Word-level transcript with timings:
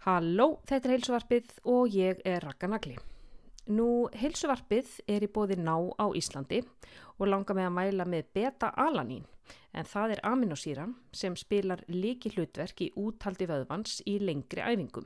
Halló, 0.00 0.62
þetta 0.64 0.88
er 0.88 0.92
heilsuvarpið 0.94 1.50
og 1.68 1.92
ég 1.92 2.20
er 2.24 2.40
Raka 2.40 2.70
Nagli. 2.72 2.94
Nú, 3.68 4.06
heilsuvarpið 4.16 4.94
er 5.04 5.26
í 5.26 5.28
bóði 5.28 5.58
ná 5.60 5.74
á 6.00 6.08
Íslandi 6.16 6.62
og 7.18 7.28
langar 7.28 7.58
með 7.58 7.68
að 7.68 7.74
mæla 7.76 8.06
með 8.08 8.30
beta-alanín 8.38 9.26
en 9.76 9.90
það 9.90 10.14
er 10.14 10.22
aminosýran 10.30 10.94
sem 11.12 11.36
spilar 11.36 11.84
líki 11.92 12.32
hlutverk 12.32 12.80
í 12.80 12.88
úthaldi 12.96 13.50
vöðvans 13.50 13.98
í 14.08 14.16
lengri 14.24 14.64
æfingum. 14.64 15.04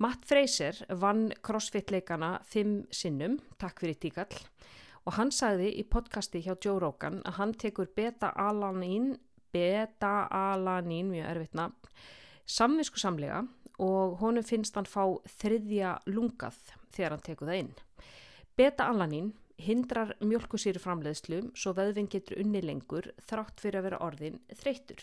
Matt 0.00 0.24
Fraser 0.24 0.80
vann 0.88 1.28
crossfit-leikana 1.44 2.38
fimm 2.48 2.86
sinnum, 2.88 3.36
takk 3.60 3.84
fyrir 3.84 4.00
tíkall, 4.00 4.32
og 5.04 5.18
hann 5.20 5.28
sagði 5.28 5.74
í 5.76 5.84
podcasti 5.84 6.40
hjá 6.40 6.54
Joe 6.56 6.80
Rogan 6.80 7.20
að 7.28 7.36
hann 7.36 7.52
tekur 7.52 7.92
beta-alanín, 7.92 9.18
beta-alanín, 9.52 11.12
mjög 11.12 11.32
erfitt 11.36 11.64
nafn, 11.66 11.96
samvisku 12.48 12.96
samlega 12.96 13.44
og 13.80 14.18
honum 14.20 14.44
finnst 14.46 14.76
hann 14.76 14.88
fá 14.88 15.04
þriðja 15.40 15.96
lungað 16.12 16.58
þegar 16.92 17.16
hann 17.16 17.24
tekur 17.24 17.50
það 17.50 17.62
inn. 17.62 17.72
Beta-alanín 18.60 19.30
hindrar 19.60 20.14
mjölkusýri 20.24 20.80
framleiðslu 20.80 21.40
svo 21.58 21.72
vöðvinn 21.76 22.10
getur 22.12 22.40
unni 22.42 22.62
lengur 22.64 23.10
þrátt 23.28 23.60
fyrir 23.62 23.80
að 23.80 23.88
vera 23.88 24.02
orðin 24.04 24.38
þreytur. 24.60 25.02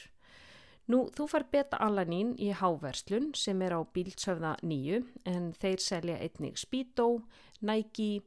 Nú, 0.88 1.02
þú 1.12 1.26
far 1.28 1.44
beta-alanín 1.52 2.36
í 2.40 2.54
háverslun 2.56 3.34
sem 3.36 3.60
er 3.66 3.76
á 3.76 3.82
bíltsöfða 3.84 4.54
nýju 4.64 5.02
en 5.28 5.50
þeir 5.60 5.84
selja 5.84 6.20
einnig 6.24 6.60
Speedo, 6.62 7.26
Nike, 7.60 8.22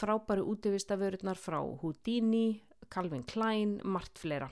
frábæru 0.00 0.46
útvistaförurnar 0.54 1.36
frá 1.36 1.58
Houdini, 1.60 2.62
Calvin 2.88 3.26
Klein, 3.28 3.80
margt 3.84 4.16
fleira. 4.22 4.48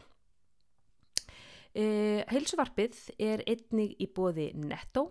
Eh, 1.75 2.21
heilsuvarpið 2.31 2.99
er 3.19 3.43
einnig 3.49 3.97
í 3.99 4.11
bóði 4.13 4.53
Netto 4.55 5.09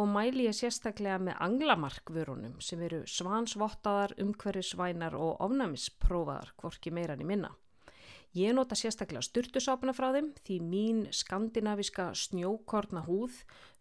og 0.00 0.08
mæli 0.08 0.46
ég 0.48 0.56
sérstaklega 0.56 1.18
með 1.20 1.40
anglamarkvörunum 1.44 2.60
sem 2.64 2.80
eru 2.86 3.02
svansvottaðar, 3.10 4.14
umhverfisvænar 4.22 5.16
og 5.18 5.42
ofnæmisprófaðar, 5.44 6.54
hvorki 6.60 6.92
meirann 6.94 7.20
í 7.20 7.26
minna. 7.28 7.50
Ég 8.38 8.54
nota 8.54 8.78
sérstaklega 8.78 9.24
styrtusápuna 9.26 9.92
frá 9.92 10.12
þeim 10.14 10.30
því 10.46 10.56
mín 10.62 11.00
skandinaviska 11.12 12.12
snjókorna 12.16 13.02
húð 13.08 13.40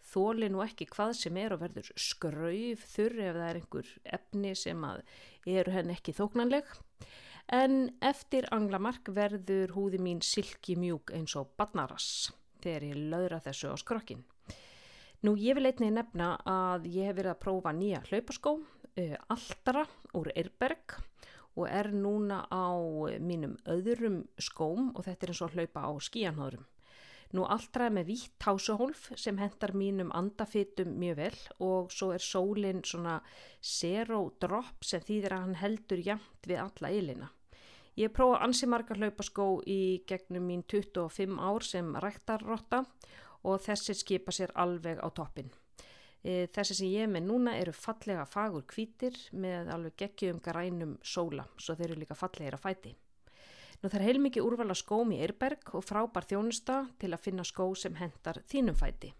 þóli 0.09 0.49
nú 0.49 0.63
ekki 0.65 0.89
hvað 0.89 1.13
sem 1.19 1.37
er 1.37 1.53
og 1.55 1.61
verður 1.61 1.91
skrauf 1.93 2.83
þurr 2.95 3.21
ef 3.27 3.37
það 3.37 3.45
er 3.45 3.59
einhver 3.61 3.91
efni 4.17 4.55
sem 4.57 4.87
eru 4.89 5.75
henn 5.75 5.93
ekki 5.93 6.15
þóknanleg. 6.17 6.65
En 7.53 7.77
eftir 8.05 8.49
anglamark 8.53 9.13
verður 9.13 9.71
húði 9.77 10.01
mín 10.01 10.19
silki 10.25 10.75
mjúk 10.75 11.13
eins 11.15 11.37
og 11.39 11.53
badnaras 11.57 12.33
þegar 12.59 12.89
ég 12.89 13.07
löðra 13.13 13.39
þessu 13.45 13.71
á 13.71 13.75
skrokkin. 13.79 14.25
Nú 15.19 15.33
ég 15.35 15.57
vil 15.57 15.67
einnig 15.67 15.91
nefna 15.91 16.29
að 16.47 16.85
ég 16.93 17.09
hef 17.09 17.17
verið 17.17 17.33
að 17.33 17.41
prófa 17.43 17.71
nýja 17.75 17.99
hlaupaskó, 18.07 18.53
uh, 18.63 19.15
Altara 19.33 19.81
úr 20.15 20.29
Eirberg 20.31 20.95
og 21.59 21.65
er 21.67 21.89
núna 21.91 22.45
á 22.47 22.71
mínum 23.19 23.57
öðrum 23.67 24.21
skóm 24.39 24.93
og 24.93 25.03
þetta 25.03 25.27
er 25.27 25.33
eins 25.33 25.41
og 25.43 25.57
hlaupa 25.57 25.83
á 25.83 25.91
skíanhóðurum. 26.07 26.63
Nú 27.35 27.43
Altara 27.51 27.89
er 27.89 27.97
með 27.97 28.07
vítt 28.13 28.37
tásuhólf 28.39 29.09
sem 29.19 29.37
hendar 29.43 29.75
mínum 29.75 30.15
andafitum 30.15 30.95
mjög 31.01 31.19
vel 31.19 31.39
og 31.67 31.91
svo 31.91 32.13
er 32.15 32.23
sólinn 32.23 32.79
svona 32.87 33.19
zero 33.59 34.21
drop 34.39 34.87
sem 34.87 35.03
þýðir 35.03 35.35
að 35.35 35.43
hann 35.43 35.59
heldur 35.59 36.05
jæmt 36.07 36.47
við 36.47 36.63
alla 36.63 36.95
eilina. 36.95 37.33
Ég 37.99 38.15
prófa 38.15 38.39
ansi 38.45 38.71
marga 38.71 38.95
hlaupaskó 38.95 39.57
í 39.67 40.05
gegnum 40.07 40.47
mín 40.47 40.63
25 40.63 41.35
ár 41.43 41.67
sem 41.67 41.91
ræktarrotta 41.99 42.85
og 42.85 42.89
þessi 43.43 43.95
skipa 43.95 44.31
sér 44.35 44.51
alveg 44.55 44.99
á 44.99 45.07
toppin. 45.15 45.51
E, 46.23 46.47
þessi 46.51 46.75
sem 46.75 46.89
ég 46.91 47.07
með 47.07 47.29
núna 47.29 47.55
eru 47.55 47.71
fallega 47.71 48.25
fagur 48.27 48.65
kvítir 48.67 49.15
með 49.31 49.69
alveg 49.75 49.95
geggjum 50.01 50.41
grænum 50.43 50.97
sóla, 51.03 51.45
svo 51.57 51.77
þeir 51.79 51.91
eru 51.91 52.01
líka 52.01 52.17
fallegir 52.19 52.57
að 52.57 52.65
fæti. 52.65 52.95
Nú 53.79 53.87
er 53.95 54.03
heilmikið 54.03 54.43
úrvala 54.43 54.75
skóm 54.75 55.13
í 55.15 55.21
Eirberg 55.23 55.71
og 55.71 55.85
frábær 55.87 56.27
þjónusta 56.27 56.81
til 56.99 57.13
að 57.15 57.23
finna 57.23 57.45
skó 57.47 57.69
sem 57.79 57.95
hendar 57.95 58.41
þínum 58.51 58.75
fæti. 58.75 59.13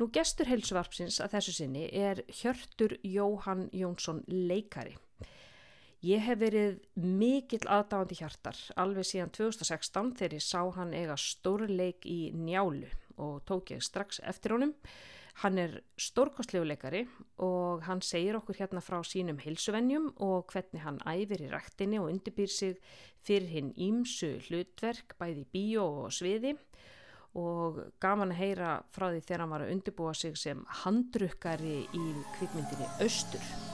Nú 0.00 0.08
gestur 0.08 0.48
heilsuvarpsins 0.48 1.20
að 1.20 1.34
þessu 1.36 1.52
sinni 1.58 1.84
er 1.92 2.22
Hjörtur 2.32 2.96
Jóhann 3.04 3.66
Jónsson 3.76 4.24
leikari. 4.26 4.96
Ég 6.02 6.24
hef 6.24 6.40
verið 6.40 6.80
mikill 6.96 7.62
aðdáðandi 7.68 8.16
hjartar 8.18 8.56
alveg 8.80 9.06
síðan 9.06 9.30
2016 9.36 10.08
þegar 10.18 10.38
ég 10.38 10.42
sá 10.42 10.62
hann 10.74 10.96
eiga 10.96 11.14
stórleik 11.20 12.08
í 12.08 12.32
njálu 12.34 12.88
og 13.16 13.42
tók 13.48 13.74
ég 13.74 13.82
strax 13.82 14.20
eftir 14.22 14.56
honum. 14.56 14.74
Hann 15.40 15.56
er 15.58 15.78
stórkostleguleikari 15.96 17.06
og 17.40 17.82
hann 17.86 18.02
segir 18.04 18.36
okkur 18.36 18.58
hérna 18.60 18.82
frá 18.84 18.98
sínum 19.00 19.40
hilsuvennjum 19.40 20.10
og 20.20 20.52
hvernig 20.52 20.84
hann 20.84 21.00
æfir 21.08 21.46
í 21.46 21.50
rættinni 21.52 22.00
og 22.02 22.10
undirbýr 22.12 22.52
sig 22.52 22.76
fyrir 23.24 23.48
hinn 23.48 23.72
ímsu 23.72 24.34
hlutverk 24.48 25.16
bæði 25.18 25.46
bíó 25.54 25.88
og 26.04 26.12
sviði 26.12 26.56
og 27.32 27.80
gaman 28.02 28.34
að 28.34 28.42
heyra 28.42 28.72
frá 28.92 29.08
því 29.08 29.24
þegar 29.24 29.46
hann 29.46 29.54
var 29.56 29.64
að 29.66 29.76
undirbúa 29.78 30.14
sig 30.14 30.36
sem 30.36 30.64
handrukkari 30.84 31.78
í 31.88 32.08
kvikmyndinni 32.36 32.92
Östur. 33.00 33.71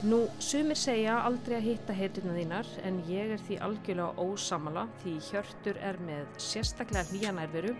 Nú, 0.00 0.22
sumir 0.40 0.78
segja 0.80 1.18
aldrei 1.28 1.58
að 1.58 1.66
hitta 1.66 1.92
heituna 1.92 2.32
þínar 2.32 2.68
en 2.88 3.02
ég 3.04 3.34
er 3.34 3.42
því 3.44 3.58
algjörlega 3.66 4.24
ósamala 4.24 4.86
því 5.02 5.12
Hjörtur 5.26 5.80
er 5.84 5.98
með 6.06 6.38
sérstaklega 6.40 7.04
hlýjanærveru, 7.10 7.74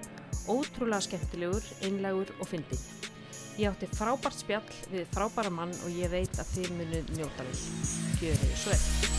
ótrúlega 0.53 1.06
skemmtilegur, 1.06 1.64
einlegur 1.88 2.34
og 2.36 2.50
fyndin. 2.50 2.82
Ég 3.56 3.72
átti 3.72 3.88
frábært 3.94 4.36
spjall 4.36 4.82
við 4.92 5.08
frábæra 5.14 5.54
mann 5.54 5.72
og 5.81 5.97
ég 5.97 6.12
veit 6.12 6.36
að 6.36 6.53
þið 6.58 6.76
munið 6.82 7.16
njóta 7.16 7.48
við. 7.48 7.64
Gjör 8.20 8.44
þau 8.44 8.60
svo 8.66 8.76
vel. 8.76 9.09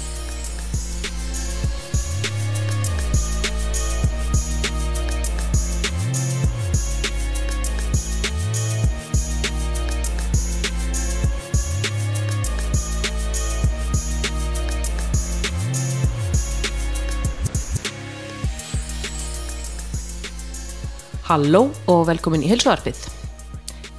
Halló 21.32 21.70
og 21.88 22.02
velkomin 22.10 22.42
í 22.44 22.50
heilsuarfið. 22.50 22.98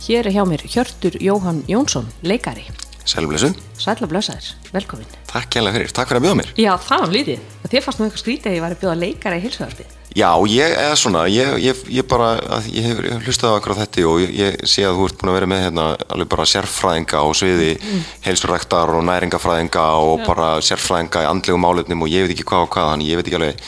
Hér 0.04 0.26
er 0.28 0.34
hjá 0.34 0.42
mér 0.44 0.60
Hjörtur 0.68 1.14
Jóhann 1.16 1.62
Jónsson, 1.64 2.04
leikari. 2.28 2.66
Sælblessu. 3.08 3.48
Sætla 3.80 4.04
blösaðir, 4.10 4.50
velkomin. 4.74 5.08
Takk 5.30 5.56
hjálpa 5.56 5.72
fyrir, 5.72 5.94
takk 5.96 6.10
fyrir 6.10 6.20
að 6.20 6.26
bjóða 6.26 6.38
mér. 6.42 6.50
Já, 6.60 6.70
það 6.84 7.00
var 7.06 7.14
lítið. 7.14 7.46
Þér 7.72 7.86
fannst 7.86 8.02
nú 8.02 8.04
eitthvað 8.04 8.22
skrítið 8.22 8.50
að 8.50 8.58
ég 8.58 8.64
var 8.66 8.74
að 8.76 8.82
bjóða 8.82 8.98
leikari 9.00 9.38
í 9.40 9.44
heilsuarfið. 9.46 9.96
Já, 10.12 10.28
ég 10.52 10.76
er 10.82 11.00
svona, 11.00 11.24
ég, 11.32 11.54
ég, 11.64 11.82
ég 11.96 12.08
bara, 12.12 12.28
ég 12.68 12.90
hef 12.90 13.24
hlustað 13.24 13.56
á 13.56 13.56
akkur 13.56 13.74
á 13.74 13.80
þetta 13.80 14.06
og 14.10 14.20
ég, 14.26 14.36
ég 14.36 14.60
sé 14.68 14.84
að 14.84 15.00
þú 15.00 15.08
ert 15.08 15.18
búin 15.22 15.32
að 15.32 15.38
vera 15.38 15.50
með 15.54 15.64
hérna 15.70 15.88
alveg 16.12 16.32
bara 16.36 16.48
sérfræðinga 16.52 17.24
á 17.24 17.26
sviði 17.40 17.72
mm. 17.78 18.04
heilsuræktar 18.28 18.92
og 18.92 19.08
næringafræðinga 19.08 19.88
og 20.04 20.20
Já. 20.20 20.26
bara 20.28 20.52
sérfræðinga 20.60 21.24
í 21.24 21.32
andlegum 21.32 21.64
álefnum 21.64 22.04
og 22.04 22.12
ég 22.12 22.28
veit 22.28 22.36
ekki 22.36 22.48
hvað 22.52 22.68
og 22.68 22.72
hvað, 22.76 22.92
þannig 22.92 23.08
ég 23.14 23.22
veit 23.22 23.32
ekki 23.32 23.40
alveg 23.40 23.66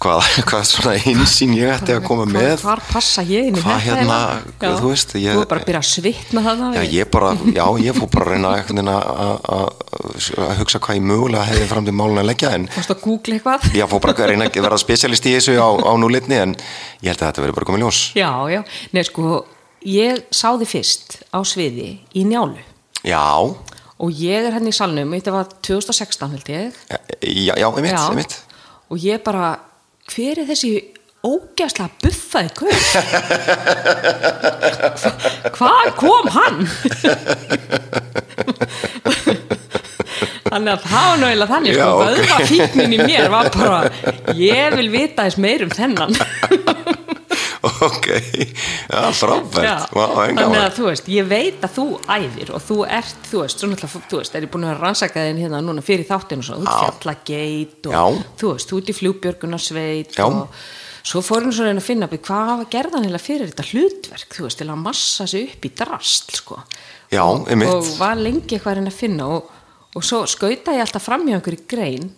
hvað, 0.00 0.26
hvað 0.48 0.64
svona 0.68 0.94
einsýn 0.96 1.52
ég 1.58 1.72
ætti 1.74 1.94
að 1.96 2.04
koma 2.06 2.26
með? 2.28 2.62
hvað 2.62 2.84
passa 2.88 3.24
ég 3.26 3.50
inn 3.50 3.58
í 3.58 3.62
þetta 3.62 3.78
hérna, 3.84 4.18
þú 4.62 4.92
veist 4.92 5.14
ég, 5.20 5.36
þú 5.36 5.44
er 5.44 5.50
bara 5.50 5.62
að 5.62 5.68
byrja 5.68 5.82
að 5.82 5.88
svitna 5.90 6.44
það 6.46 6.64
já, 6.78 6.82
ég 6.94 7.10
bara, 7.12 7.32
já, 7.52 7.64
ég 7.84 7.98
fór 7.98 8.10
bara 8.14 8.26
að 8.26 8.72
reyna 8.72 8.96
að 8.96 10.58
hugsa 10.60 10.80
hvað 10.82 11.00
ég 11.00 11.06
mögulega 11.10 11.46
hefði 11.50 11.70
fram 11.70 11.88
til 11.88 11.96
málun 12.00 12.22
að 12.22 12.28
leggja 12.30 12.52
en 12.56 12.66
fórst 12.72 12.94
að 12.94 13.02
googla 13.04 13.38
eitthvað? 13.38 13.70
Já, 13.76 13.86
fór 13.90 14.04
bara 14.04 14.16
að 14.16 14.32
reyna 14.32 14.48
að 14.48 14.60
vera 14.64 14.80
specialist 14.80 15.28
í 15.28 15.36
þessu 15.36 15.56
á, 15.60 15.68
á 15.68 15.92
núlitni 16.00 16.40
en 16.40 16.58
ég 17.04 17.12
held 17.12 17.20
að 17.20 17.26
þetta 17.26 17.44
verði 17.44 17.58
bara 17.58 17.70
komið 17.70 17.84
ljós. 17.84 18.02
Já, 18.16 18.30
já, 18.52 18.60
neð 18.96 19.08
sko 19.10 19.40
ég 19.86 20.22
sá 20.32 20.48
þið 20.52 20.68
fyrst 20.74 21.18
á 21.28 21.38
sviði 21.44 21.90
í 22.16 22.24
njálu. 22.28 22.60
Já. 23.04 23.24
Og 24.00 24.12
ég 24.16 24.46
er 24.46 24.54
henni 24.56 24.70
hérna 24.70 24.72
í 24.72 24.76
salnum, 24.76 25.16
þetta 25.16 25.34
var 25.34 25.50
2016 25.60 26.36
held 26.36 26.52
ég. 26.54 26.78
Já, 26.88 27.52
já, 27.52 27.66
ég 27.66 27.82
mitt, 27.84 27.92
ég 27.92 28.16
mitt 28.16 28.38
og 28.90 28.98
ég 28.98 29.22
bara 29.22 29.52
hver 30.10 30.40
er 30.42 30.48
þessi 30.50 30.72
ógæsla 31.26 31.88
buffaði 32.00 32.50
hvað 35.56 35.90
kom 36.00 36.30
hann? 36.32 36.62
Þannig 40.50 40.72
að 40.72 40.80
það 40.82 41.04
var 41.06 41.18
náttúrulega 41.20 41.50
þannig 41.50 41.76
sko, 41.76 41.88
okay. 41.90 42.06
vöðvafíknin 42.08 42.94
í 42.96 42.98
mér 43.04 43.28
var 43.30 43.50
bara 43.54 43.80
ég 44.34 44.74
vil 44.74 44.88
vita 44.90 45.28
þess 45.28 45.38
meirum 45.44 45.70
þennan 45.76 46.16
ok, 47.60 48.06
já 48.88 49.00
frábært. 49.12 49.90
Þannig 49.92 50.60
að 50.60 50.76
þú 50.78 50.84
veist, 50.86 51.08
ég 51.12 51.26
veit 51.28 51.64
að 51.66 51.74
þú 51.76 51.86
æðir 52.08 52.52
og 52.56 52.62
þú 52.64 52.76
ert, 52.98 53.24
þú 53.28 53.42
veist, 53.42 53.60
svo 53.60 53.68
náttúrulega 53.68 54.04
þú 54.12 54.20
veist, 54.20 54.36
er 54.36 54.46
ég 54.46 54.52
búin 54.54 54.68
að 54.70 54.78
rannsaka 54.80 55.24
þinn 55.26 55.42
hérna 55.44 55.60
núna 55.64 55.84
fyrir 55.84 56.08
þáttinu 56.08 56.44
og 56.44 56.48
svo, 56.48 56.60
þú 56.62 56.76
fjallageit 56.76 57.90
og 57.90 58.22
þú 58.40 58.52
veist, 58.54 58.70
þú 58.70 58.80
ert 58.80 58.92
í 58.92 58.96
fljúbjörgunarsveit 59.00 60.20
og 60.24 60.62
svo 61.10 61.22
fór 61.24 61.46
hann 61.46 61.56
svo 61.56 61.68
reyna 61.68 61.82
að 61.82 61.88
finna 61.90 62.08
hvað 62.12 62.64
gerði 62.72 62.96
hann 62.96 63.08
heila 63.08 63.22
fyrir 63.22 63.52
þetta 63.52 63.68
hlutverk 63.70 64.38
þú 64.38 64.46
veist, 64.46 64.60
til 64.60 64.70
að 64.70 64.82
massa 64.86 65.28
sig 65.28 65.52
upp 65.52 65.68
í 65.68 65.72
drastl 65.82 66.40
sko. 66.40 66.62
Já, 67.10 67.24
og, 67.26 67.48
og 67.50 67.92
var 67.98 68.20
lengi 68.20 68.56
eitthvað 68.56 68.72
að 68.72 68.80
reyna 68.80 68.94
að 68.94 69.00
finna 69.02 69.28
og, 69.36 69.52
og 69.96 70.06
svo 70.06 70.24
skauta 70.30 70.76
ég 70.76 70.84
alltaf 70.86 71.08
fram 71.08 71.28
hjá 71.28 71.36
einhverju 71.36 71.68
grein 71.68 72.10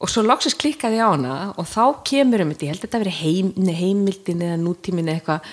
og 0.00 0.08
svo 0.08 0.24
loksist 0.24 0.58
klikkaði 0.60 1.00
ég 1.00 1.04
á 1.04 1.12
hana 1.12 1.34
og 1.60 1.66
þá 1.68 1.84
kemur 2.08 2.44
um 2.44 2.52
þetta, 2.54 2.66
ég 2.66 2.72
held 2.72 2.80
að 2.80 2.86
þetta 2.86 3.02
veri 3.04 3.16
heim, 3.18 3.50
heimildin 3.80 4.46
eða 4.46 4.60
nútímin 4.62 5.12
eitthvað. 5.12 5.50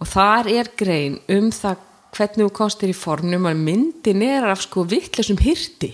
Og 0.00 0.08
þar 0.10 0.48
er 0.52 0.70
grein 0.78 1.18
um 1.32 1.50
það 1.54 1.82
hvernig 2.14 2.46
þú 2.46 2.54
kostir 2.54 2.92
í 2.92 2.96
formnum 2.96 3.48
og 3.50 3.58
myndin 3.58 4.22
er 4.24 4.46
af 4.52 4.64
sko 4.64 4.84
vittlesum 4.88 5.38
hyrti 5.42 5.92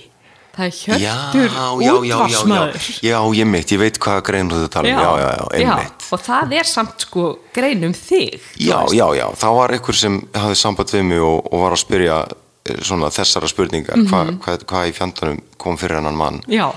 það 0.50 0.66
er 0.66 0.76
hjörtur 0.80 1.56
útvarsmaður 1.94 2.88
já, 3.06 3.16
ég 3.38 3.48
mitt, 3.48 3.72
ég 3.72 3.80
veit 3.80 3.98
hvað 4.02 4.20
grein 4.26 4.50
þú 4.50 4.60
tala 4.72 4.90
um, 4.90 5.00
já, 5.00 5.10
já, 5.22 5.30
já, 5.30 5.46
einmitt. 5.56 6.06
Og 6.10 6.22
það 6.26 6.54
er 6.58 6.68
samt 6.68 7.06
sko 7.06 7.26
grein 7.54 7.86
um 7.86 7.96
þig 7.96 8.36
já, 8.58 8.78
já, 8.96 9.06
já, 9.16 9.26
það 9.40 9.58
var 9.60 9.76
einhver 9.76 10.00
sem 10.02 10.20
hafði 10.34 10.60
samband 10.60 10.94
við 10.96 11.06
mig 11.12 11.24
og, 11.24 11.50
og 11.50 11.64
var 11.64 11.76
að 11.76 11.82
spyrja 11.84 12.20
eh, 12.26 12.80
svona 12.82 13.12
þessara 13.14 13.50
spurningar. 13.50 14.00
Mm 14.00 14.06
-hmm. 14.06 14.40
hvað 14.44 14.66
hva, 14.66 14.72
hva 14.74 14.86
í 14.90 14.96
fjandanum 14.96 15.42
kom 15.56 15.78
fyrir 15.78 16.00
hennan 16.00 16.18
mann? 16.18 16.42
Já 16.50 16.68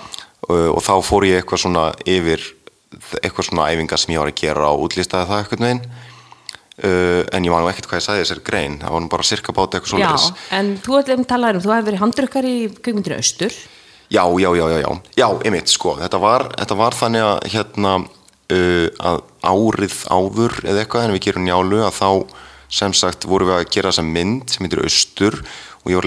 og, 0.47 0.65
og 0.77 0.81
þá 0.83 0.93
fór 1.05 1.27
ég 1.29 1.41
eitthvað 1.41 1.63
svona 1.65 1.85
yfir 2.09 2.43
eitthvað 3.21 3.47
svona 3.49 3.69
æfingar 3.73 4.01
sem 4.01 4.13
ég 4.13 4.21
var 4.21 4.31
að 4.31 4.41
gera 4.41 4.71
og 4.73 4.87
útlýstaði 4.87 5.29
það 5.29 5.39
eitthvað 5.43 5.63
neginn 5.63 5.83
uh, 5.83 7.21
en 7.33 7.45
ég 7.45 7.53
man 7.53 7.63
nú 7.63 7.69
ekkert 7.71 7.87
hvað 7.89 8.01
ég 8.01 8.05
sagði 8.07 8.23
þessari 8.23 8.43
grein. 8.47 8.79
Það 8.81 8.95
var 8.95 9.03
nú 9.03 9.11
bara 9.13 9.27
cirka 9.27 9.55
bátt 9.55 9.77
eitthvað 9.77 10.03
Já, 10.03 10.09
svolítið 10.17 10.57
en 10.59 10.73
þú 10.83 10.99
ætlum 10.99 11.23
að 11.23 11.31
tala 11.31 11.53
um, 11.53 11.61
þú 11.63 11.73
hefur 11.73 11.87
verið 11.89 12.03
handrukkar 12.03 12.49
í 12.49 12.57
kvikmyndinu 12.79 13.19
Austur. 13.19 13.53
Já, 14.13 14.23
já, 14.37 14.49
já, 14.53 14.65
já, 14.69 14.79
já, 14.83 14.91
já, 15.17 15.27
einmitt, 15.47 15.71
sko, 15.71 15.95
þetta 15.97 16.19
var, 16.21 16.43
þetta 16.59 16.75
var 16.77 16.93
þannig 16.93 17.23
að, 17.25 17.37
hérna, 17.49 17.93
uh, 18.53 18.87
að 19.09 19.21
árið 19.41 19.95
áður 20.13 20.59
eða 20.67 20.83
eitthvað 20.83 21.05
en 21.07 21.15
við 21.15 21.23
gerum 21.29 21.47
njálu 21.47 21.79
að 21.87 21.95
þá 21.97 22.09
sem 22.73 22.93
sagt 22.97 23.25
vorum 23.29 23.49
við 23.49 23.57
að 23.57 23.71
gera 23.73 23.89
þessa 23.93 24.05
mynd 24.05 24.53
sem 24.53 24.65
heitir 24.65 24.83
Austur. 24.83 25.39
Og 25.83 25.91
ég 25.91 25.99
var 25.99 26.05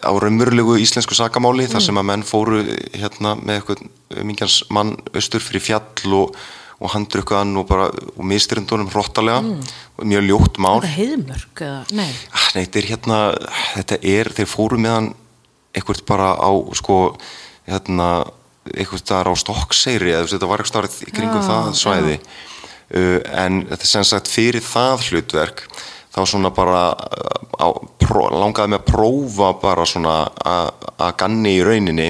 er 0.00 0.08
á 0.08 0.12
raunmurlegu 0.16 0.78
íslensku 0.80 1.16
sakamáli 1.16 1.66
mm. 1.66 1.74
þar 1.74 1.84
sem 1.86 2.00
að 2.00 2.08
menn 2.12 2.24
fóru 2.26 2.62
hérna 2.94 3.36
með 3.40 3.60
eitthvað 3.60 3.84
mingjans 4.26 4.62
mann 4.72 4.96
Austur 5.14 5.44
fyrir 5.44 5.64
fjall 5.64 6.16
og, 6.16 6.36
og 6.80 6.94
handrukkaðan 6.94 7.56
og 7.60 7.68
bara 7.68 7.88
og 7.90 8.22
mistrindunum 8.26 8.90
hróttalega 8.92 9.42
mm. 9.44 9.72
og 10.00 10.10
mjög 10.12 10.28
ljótt 10.28 10.60
mál 10.62 10.78
Þetta 10.80 10.94
heiðmörk, 10.96 11.64
eða, 11.68 11.82
nei 11.92 12.10
Ah, 12.32 12.50
Nei, 12.54 12.64
þetta 12.64 12.80
er 12.80 12.88
hérna, 12.88 13.18
þetta 13.76 13.98
er, 14.10 14.32
þeir 14.34 14.50
fóru 14.50 14.78
meðan 14.82 15.12
eitthvað 15.76 16.02
bara 16.08 16.32
á, 16.34 16.50
sko, 16.74 16.96
hérna, 17.68 18.08
eitthvað 18.74 19.04
þar 19.06 19.30
á 19.30 19.34
Stokkseyri, 19.38 20.14
eða 20.16 20.30
þetta 20.32 20.48
var 20.50 20.62
eitthvað 20.62 20.72
starf 20.72 20.96
í 21.06 21.12
kringum 21.14 21.44
Já, 21.44 21.46
það 21.46 21.76
svæði. 21.78 22.16
Uh, 22.90 23.18
en 23.38 23.60
þetta 23.68 23.86
er 23.86 23.90
sem 23.92 24.08
sagt 24.08 24.30
fyrir 24.32 24.64
það 24.66 25.04
hlutverk, 25.06 25.62
þá 26.10 26.20
svona 26.26 26.50
bara 26.54 26.82
á, 27.60 27.68
pró, 28.00 28.26
langaði 28.34 28.72
mig 28.72 28.80
að 28.82 28.88
prófa 28.90 29.52
bara 29.62 29.86
svona 29.88 30.16
að 30.40 31.12
ganni 31.20 31.56
í 31.58 31.64
rauninni 31.66 32.08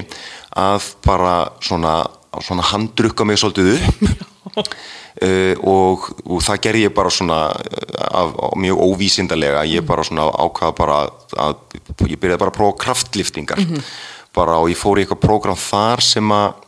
að 0.57 0.89
bara 1.05 1.35
svona, 1.63 1.99
svona 2.41 2.65
handrukka 2.71 3.27
mig 3.27 3.39
svolítið 3.41 3.77
upp. 3.77 4.73
Uh, 5.21 5.53
og, 5.67 6.05
og 6.23 6.39
það 6.41 6.61
gerði 6.63 6.85
ég 6.85 6.93
bara 6.95 7.11
svona 7.11 7.39
uh, 7.51 8.05
af, 8.21 8.31
mjög 8.57 8.79
óvísindarlega 8.87 9.65
ég 9.67 9.83
bara 9.85 10.05
svona 10.07 10.29
ákvaða 10.31 10.75
bara 10.77 10.99
að, 11.35 11.59
ég 12.07 12.15
byrjaði 12.15 12.39
bara 12.39 12.53
að 12.53 12.57
prófa 12.57 12.77
kraftliftingar. 12.85 13.61
Bara 14.31 14.61
og 14.63 14.71
ég 14.71 14.79
fór 14.79 14.97
í 14.97 15.03
eitthvað 15.03 15.21
prógram 15.25 15.59
þar 15.59 16.03
sem 16.07 16.31
að 16.31 16.61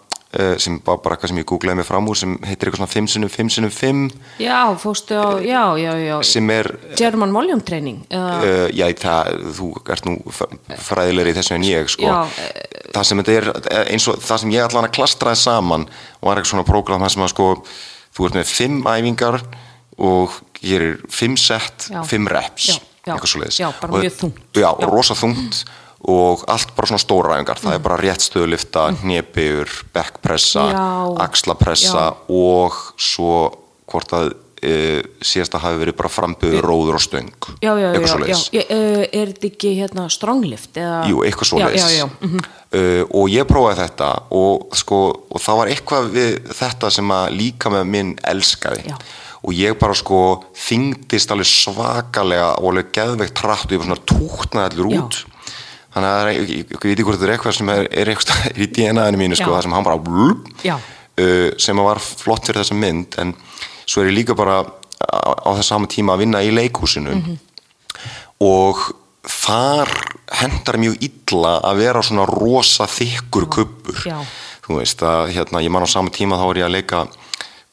sem 0.58 0.80
var 0.86 0.98
bara 1.04 1.14
eitthvað 1.16 1.30
sem 1.34 1.40
ég 1.44 1.46
googlaði 1.50 1.78
mig 1.82 1.86
fram 1.86 2.08
úr 2.10 2.18
sem 2.18 2.32
heitir 2.48 2.70
eitthvað 2.72 2.80
svona 2.82 2.94
5 2.94 3.12
sinum 3.14 3.30
5 3.30 3.54
sinum 3.58 3.74
5 3.76 4.42
Já, 4.42 4.60
fóstu 4.82 5.14
á, 5.20 5.38
já, 5.46 5.62
já, 5.78 5.92
já 6.02 6.16
sem 6.26 6.50
er 6.56 6.72
German 6.98 7.34
Volume 7.36 7.62
Training 7.62 8.00
uh, 8.10 8.66
já, 8.74 8.88
það, 9.04 9.34
þú 9.60 9.68
ert 9.94 10.08
nú 10.10 10.16
fræðilegri 10.34 11.34
í 11.36 11.38
þessu 11.38 11.58
en 11.58 11.68
ég 11.68 11.92
sko. 11.94 12.08
Já, 12.10 12.24
það 12.96 13.08
sem 13.10 13.22
þetta 13.22 13.36
er 13.38 13.50
eh, 13.54 13.84
eins 13.94 14.08
og 14.10 14.18
það 14.26 14.42
sem 14.44 14.56
ég 14.56 14.66
allan 14.68 14.88
að 14.90 14.96
klastraði 14.98 15.42
saman 15.44 15.86
var 16.24 16.40
eitthvað 16.42 16.52
svona 16.56 16.68
prógram 16.68 17.06
þar 17.06 17.14
sem 17.16 17.26
að 17.28 17.34
sko 17.36 17.48
þú 18.14 18.28
ert 18.30 18.40
með 18.40 18.50
fimm 18.54 18.82
æfingar 18.90 19.40
og 20.02 20.40
gerir 20.58 20.98
fimm 21.14 21.38
sett, 21.38 21.90
Já. 21.92 22.02
fimm 22.10 22.26
reps 22.32 22.72
Já, 22.74 22.80
já. 23.14 23.70
bara 23.82 24.00
mjög 24.00 24.14
þungt. 24.18 24.44
já, 24.58 24.70
rosa 24.90 25.14
þungt 25.18 25.64
og 26.12 26.44
allt 26.52 26.74
bara 26.76 26.90
svona 26.92 27.02
stóra 27.02 27.36
æfingar 27.38 27.62
það 27.64 27.78
er 27.78 27.84
bara 27.84 28.00
rétt 28.02 28.26
stöðulifta, 28.26 28.90
mm. 28.92 29.02
hnepiður 29.04 29.76
bekkpressa, 29.96 30.66
Já. 30.74 30.88
axlapressa 31.24 32.08
og 32.28 32.80
svo 33.00 33.38
hvort 33.88 34.16
að 34.18 34.34
e, 34.64 34.74
síðast 35.24 35.56
að 35.58 35.66
hafi 35.68 35.82
verið 35.82 35.98
bara 36.00 36.12
framböður, 36.12 36.66
róður 36.66 36.98
og 37.00 37.04
stöng 37.04 37.32
já, 37.64 37.72
já, 37.72 37.88
eitthvað 37.90 38.06
já, 38.06 38.12
svoleiðis 38.14 38.44
já. 38.54 38.62
Uh, 38.64 39.02
Er 39.04 39.34
þetta 39.34 39.50
ekki 39.50 39.74
hérna 39.80 40.06
stronglift? 40.14 40.72
Eða... 40.80 41.02
Jú, 41.12 41.24
eitthvað 41.28 41.52
svo 41.52 41.62
Já, 41.62 41.68
já, 41.76 41.88
já, 41.98 42.06
mhm. 42.08 42.46
uh, 42.78 43.02
og 43.20 43.34
ég 43.34 43.50
prófaði 43.50 43.82
þetta 43.84 44.12
og, 44.40 44.78
sko, 44.80 45.02
og 45.30 45.44
það 45.44 45.60
var 45.62 45.74
eitthvað 45.74 46.10
við 46.16 46.32
þetta 46.62 46.94
sem 47.00 47.14
að 47.18 47.28
líka 47.42 47.74
með 47.74 47.92
minn 47.96 48.16
elskaði 48.34 48.88
Já. 48.92 48.98
og 49.44 49.60
ég 49.60 49.78
bara 49.82 49.98
sko 50.00 50.24
þingdist 50.66 51.36
alveg 51.36 51.52
svakalega 51.52 52.54
og 52.60 52.74
alveg 52.74 52.92
geðveikt 52.96 53.38
trætt 53.40 53.68
og 53.68 53.76
ég 53.76 53.84
bara 53.84 53.92
svona 53.94 54.10
tútnaði 54.14 54.72
allur 54.72 54.94
Já. 54.96 55.06
Þannig 55.94 56.10
að 56.10 56.22
er, 56.22 56.30
ég, 56.34 56.54
ég, 56.64 56.72
veit 56.74 56.94
ekki 56.94 57.06
hvort 57.08 57.20
þetta 57.20 57.28
er 57.30 57.36
eitthvað 57.36 57.58
sem 57.60 57.70
er, 57.74 57.88
er 57.92 58.12
eitthvað 58.14 58.62
í 58.66 58.70
DNA-inu 58.78 59.22
mínu 59.22 59.38
sko, 59.40 59.52
það 59.54 59.66
sem 59.68 59.76
hann 59.78 59.88
bara 59.88 60.02
blub, 60.02 60.48
uh, 60.66 61.50
sem 61.62 61.84
var 61.86 62.02
flott 62.02 62.50
fyrir 62.50 62.64
þessa 62.64 62.78
mynd 62.80 63.20
en 63.22 63.36
svo 63.86 64.02
er 64.02 64.10
ég 64.12 64.18
líka 64.18 64.38
bara 64.38 64.62
á, 64.64 65.32
á 65.38 65.50
þess 65.58 65.70
sama 65.74 65.90
tíma 65.92 66.16
að 66.16 66.26
vinna 66.26 66.44
í 66.44 66.52
leikhúsinu. 66.56 67.16
Mhm. 67.20 67.40
og 68.44 68.80
þar 69.24 69.88
hendar 70.42 70.76
mjög 70.82 70.98
illa 71.06 71.54
að 71.64 71.78
vera 71.80 72.02
svona 72.04 72.26
rosa 72.28 72.88
þykkur 72.92 73.46
kubbur. 73.48 74.02
Já. 74.04 74.20
þú 74.64 74.80
veist 74.80 75.02
að 75.04 75.32
hérna, 75.36 75.62
ég 75.64 75.72
man 75.72 75.84
á 75.84 75.90
sama 75.92 76.12
tíma 76.12 76.40
þá 76.40 76.46
er 76.50 76.60
ég 76.62 76.68
að 76.68 76.76
leika 76.78 77.00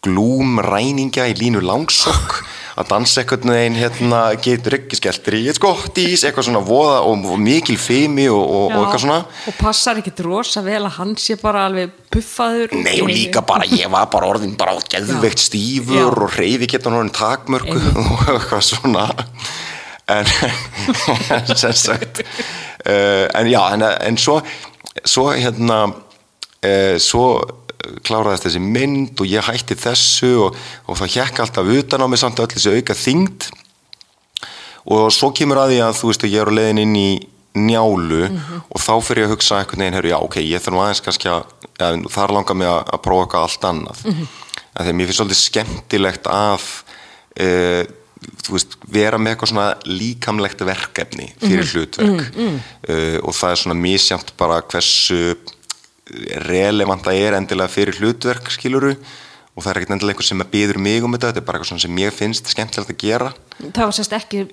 glúmræningja 0.05 1.27
í 1.29 1.37
línu 1.37 1.61
langsokk 1.61 2.41
að 2.81 2.89
dansa 2.89 3.21
einhvern 3.21 3.53
veginn 3.53 3.77
hérna, 3.77 4.21
getur 4.41 4.79
ekki 4.79 4.97
skeltir 4.97 5.37
í 5.37 5.43
eitt 5.51 5.61
gott 5.61 5.99
ís 6.01 6.23
eitthvað 6.25 6.47
svona 6.47 6.63
voða 6.65 7.01
og, 7.09 7.27
og 7.35 7.41
mikil 7.43 7.77
fimi 7.81 8.25
og, 8.33 8.41
og, 8.41 8.65
og 8.71 8.85
eitthvað 8.85 9.03
svona. 9.05 9.19
Og 9.51 9.59
passar 9.59 10.01
ekkit 10.01 10.23
rosa 10.25 10.63
vel 10.65 10.81
að 10.87 10.97
hann 10.97 11.13
sé 11.21 11.37
bara 11.41 11.67
alveg 11.69 11.93
puffaður. 12.15 12.73
Nei 12.81 12.97
og 13.05 13.13
líka 13.13 13.45
bara, 13.47 13.69
ég 13.69 13.93
var 13.93 14.09
bara 14.13 14.31
orðin 14.33 14.57
bara 14.61 14.79
geðveikt 14.95 15.45
stífur 15.45 16.01
Já. 16.01 16.09
og 16.09 16.39
reyfi 16.39 16.71
geta 16.71 16.93
orðin 16.93 17.13
takmörku 17.21 17.77
og 18.07 18.27
eitthvað 18.39 18.67
svona. 18.71 19.09
En 20.11 20.27
sem 21.61 21.77
sagt 21.77 22.25
uh, 22.25 23.27
en 23.37 23.51
já, 23.51 23.61
en, 23.77 23.85
en 23.85 24.17
svo 24.19 24.41
svo 25.07 25.29
hérna 25.37 25.85
uh, 25.91 26.97
svo 26.99 27.27
kláraðist 28.07 28.47
þessi 28.47 28.63
mynd 28.63 29.21
og 29.21 29.31
ég 29.31 29.47
hætti 29.47 29.77
þessu 29.79 30.31
og, 30.47 30.57
og 30.87 31.01
það 31.01 31.15
hjekk 31.17 31.43
alltaf 31.45 31.73
utan 31.75 32.05
á 32.05 32.07
mig 32.11 32.21
samt 32.23 32.41
öll 32.43 32.51
þessi 32.53 32.77
auka 32.77 32.97
þyngd. 32.97 33.51
Og 34.91 35.11
svo 35.15 35.31
kemur 35.37 35.61
að 35.61 35.75
því 35.75 35.83
að 35.85 35.99
þú 36.01 36.11
veist 36.11 36.25
að 36.25 36.35
ég 36.35 36.43
er 36.43 36.51
á 36.51 36.57
leiðin 36.57 36.83
inn 36.85 36.97
í 36.97 37.11
njálu 37.59 38.27
og 38.71 38.79
þá 38.79 38.93
fyrir 39.03 39.25
ég 39.25 39.29
að 39.29 39.35
hugsa 39.35 39.59
einhvern 39.59 39.83
veginn, 39.83 39.97
heyrðu, 39.99 40.13
já 40.13 40.19
ok, 40.23 40.37
ég 40.45 40.63
þarf 40.63 40.75
nú 40.75 40.83
aðeins 40.85 41.03
kannski 41.05 41.31
að, 41.33 41.55
ja, 41.81 41.89
þar 42.15 42.35
langar 42.37 42.59
mig 42.59 42.71
að, 42.71 42.83
að 42.95 43.03
prófa 43.07 43.25
eitthvað 43.27 43.47
allt 43.47 43.67
annað. 43.71 44.03
Mm 44.05 44.13
-hmm. 44.19 44.29
því 44.77 44.93
að 44.93 44.99
mér 44.99 45.09
finnst 45.11 45.21
svolítið 45.21 45.41
skemmtilegt 45.41 46.31
að 46.31 46.67
e, 47.35 47.49
þú 48.45 48.55
veist, 48.55 48.77
vera 48.87 49.19
með 49.19 49.33
eitthvað 49.33 49.53
svona 49.53 49.69
líkamlegt 49.85 50.63
verkefni 50.65 51.33
fyrir 51.41 51.73
hlutverk. 51.73 52.31
E, 52.87 53.19
og 53.19 53.35
það 53.35 53.51
er 53.51 53.63
svona 53.65 53.79
misjæmt 53.81 54.33
bara 54.39 54.63
hversu 54.63 55.37
relevant 56.47 57.05
það 57.07 57.21
er 57.27 57.37
endilega 57.41 57.73
fyrir 57.73 57.99
hlutverk 58.01 58.51
skiluru 58.55 58.95
og 59.51 59.65
það 59.65 59.71
er 59.73 59.79
ekkert 59.81 59.95
endilega 59.97 60.15
eitthvað 60.15 60.29
sem 60.31 60.43
býður 60.53 60.79
mig 60.81 61.05
um 61.05 61.13
þetta, 61.17 61.31
þetta 61.33 61.43
er 61.43 61.47
bara 61.49 61.59
eitthvað 61.61 61.83
sem 61.85 62.01
ég 62.01 62.15
finnst 62.17 62.51
skemmtilegt 62.53 62.93
að 62.95 63.01
gera 63.03 63.31
það 63.61 63.83
var 63.83 63.97
sérst 63.99 64.15
ekki 64.17 64.45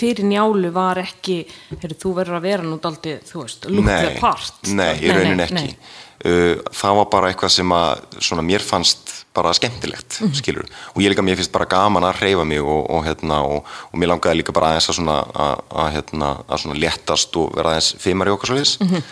fyrir 0.00 0.24
njálu 0.30 0.70
var 0.74 1.00
ekki 1.04 1.42
heyrðu, 1.76 1.98
þú 2.02 2.14
verður 2.20 2.38
að 2.40 2.46
vera 2.48 2.66
nú 2.66 2.78
daldi 2.82 3.18
þú 3.28 3.44
veist, 3.44 3.68
the 3.68 4.14
part 4.20 4.70
nei, 4.72 4.94
í 5.04 5.12
raunin 5.12 5.44
ekki 5.46 5.58
nei. 5.60 5.74
Uh, 6.20 6.58
það 6.76 6.96
var 6.98 7.06
bara 7.14 7.28
eitthvað 7.32 7.52
sem 7.54 7.70
að 7.72 8.02
svona, 8.20 8.42
mér 8.44 8.60
fannst 8.60 9.14
bara 9.32 9.54
skemmtilegt 9.56 10.18
Mhm. 10.20 10.34
skilur, 10.36 10.66
og 10.92 10.98
ég 11.00 11.08
líka 11.14 11.22
mér 11.24 11.38
finnst 11.38 11.52
bara 11.54 11.64
gaman 11.70 12.02
að 12.04 12.18
hreyfa 12.20 12.44
mig 12.44 12.60
og, 12.60 12.90
og, 12.90 13.04
hérna, 13.06 13.38
og, 13.46 13.64
og 13.92 13.96
mér 14.00 14.10
langaði 14.12 14.40
líka 14.42 14.52
bara 14.52 14.72
aðeins 14.74 14.90
að 14.90 14.98
svona, 14.98 15.14
að, 15.32 15.62
að, 15.70 15.88
hérna, 15.94 16.28
að 16.48 16.60
svona 16.64 16.76
léttast 16.82 17.36
og 17.40 17.54
vera 17.56 17.72
aðeins 17.72 17.94
fimmar 18.02 18.28
í 18.28 18.34
okkar 18.34 18.50
svoleiðis 18.52 18.74
Mhm. 18.84 19.02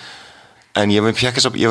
En 0.79 0.93
ég 0.95 1.03
var, 1.05 1.15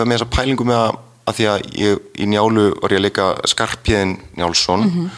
var 0.02 0.10
með 0.10 0.18
þessa 0.20 0.30
pælingu 0.36 0.66
með 0.68 0.80
að, 0.84 0.98
að 1.28 1.38
því 1.40 1.48
að 1.54 1.66
ég, 1.82 2.02
í 2.24 2.28
njálu 2.34 2.66
var 2.82 2.94
ég 2.96 3.00
að 3.02 3.06
leika 3.08 3.28
Skarpjæðin 3.54 4.16
Njálsson 4.40 4.86
Mhm. 4.88 5.10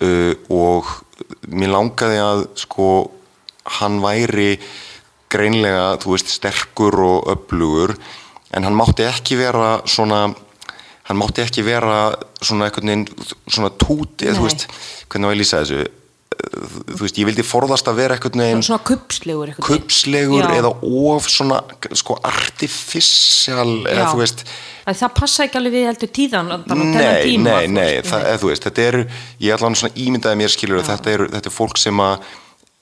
uh, 0.00 0.32
og 0.52 0.94
mér 1.48 1.70
langaði 1.72 2.18
að 2.20 2.42
sko 2.60 2.88
hann 3.80 4.00
væri 4.02 4.58
greinlega, 5.32 5.96
þú 6.02 6.12
veist, 6.14 6.28
sterkur 6.36 6.94
og 7.02 7.30
öflugur 7.32 7.96
en 8.54 8.64
hann 8.64 8.76
mátti 8.78 9.02
ekki 9.08 9.36
vera 9.40 9.80
svona 9.90 10.20
hann 11.06 11.18
mátti 11.18 11.42
ekki 11.42 11.64
vera 11.66 12.12
svona 12.42 12.68
veginn 12.92 13.06
svona 13.46 13.70
túti, 13.78 14.28
þú 14.30 14.44
veist 14.46 14.66
hvernig 15.10 15.26
á 15.26 15.30
ég 15.30 15.34
að 15.34 15.40
lýsa 15.40 15.60
þessu 15.62 15.80
þú 16.36 17.00
veist, 17.00 17.18
ég 17.20 17.28
vildi 17.28 17.44
forðast 17.46 17.88
að 17.90 18.00
vera 18.00 18.16
einhvern 18.16 18.42
veginn 18.42 18.64
svona 18.66 18.84
kupslegur 18.86 19.52
kupslegur 19.64 20.48
eða 20.56 20.72
of 20.86 21.28
svona 21.32 21.60
sko 21.96 22.18
artificial 22.26 23.68
eða 23.90 24.08
veist. 24.20 24.46
Að 24.86 25.00
það 25.00 25.14
passa 25.18 25.46
ekki 25.46 25.58
alveg 25.58 25.74
við 25.74 25.86
heldur 25.90 26.10
tíðan 26.14 26.52
nei, 26.70 27.22
tíma, 27.24 27.56
nei, 27.56 27.70
nei, 27.74 27.92
það, 28.06 28.26
eða, 28.30 28.40
þú 28.42 28.50
veist, 28.52 28.66
þetta 28.68 28.84
eru 28.86 29.04
ég 29.42 29.56
allan 29.56 29.78
svona 29.80 30.02
ímyndaði 30.06 30.40
mér 30.42 30.52
skilur 30.54 30.84
þetta 30.86 31.14
eru, 31.16 31.30
þetta 31.32 31.50
er 31.50 31.56
fólk 31.56 31.80
sem 31.82 32.04
að 32.04 32.28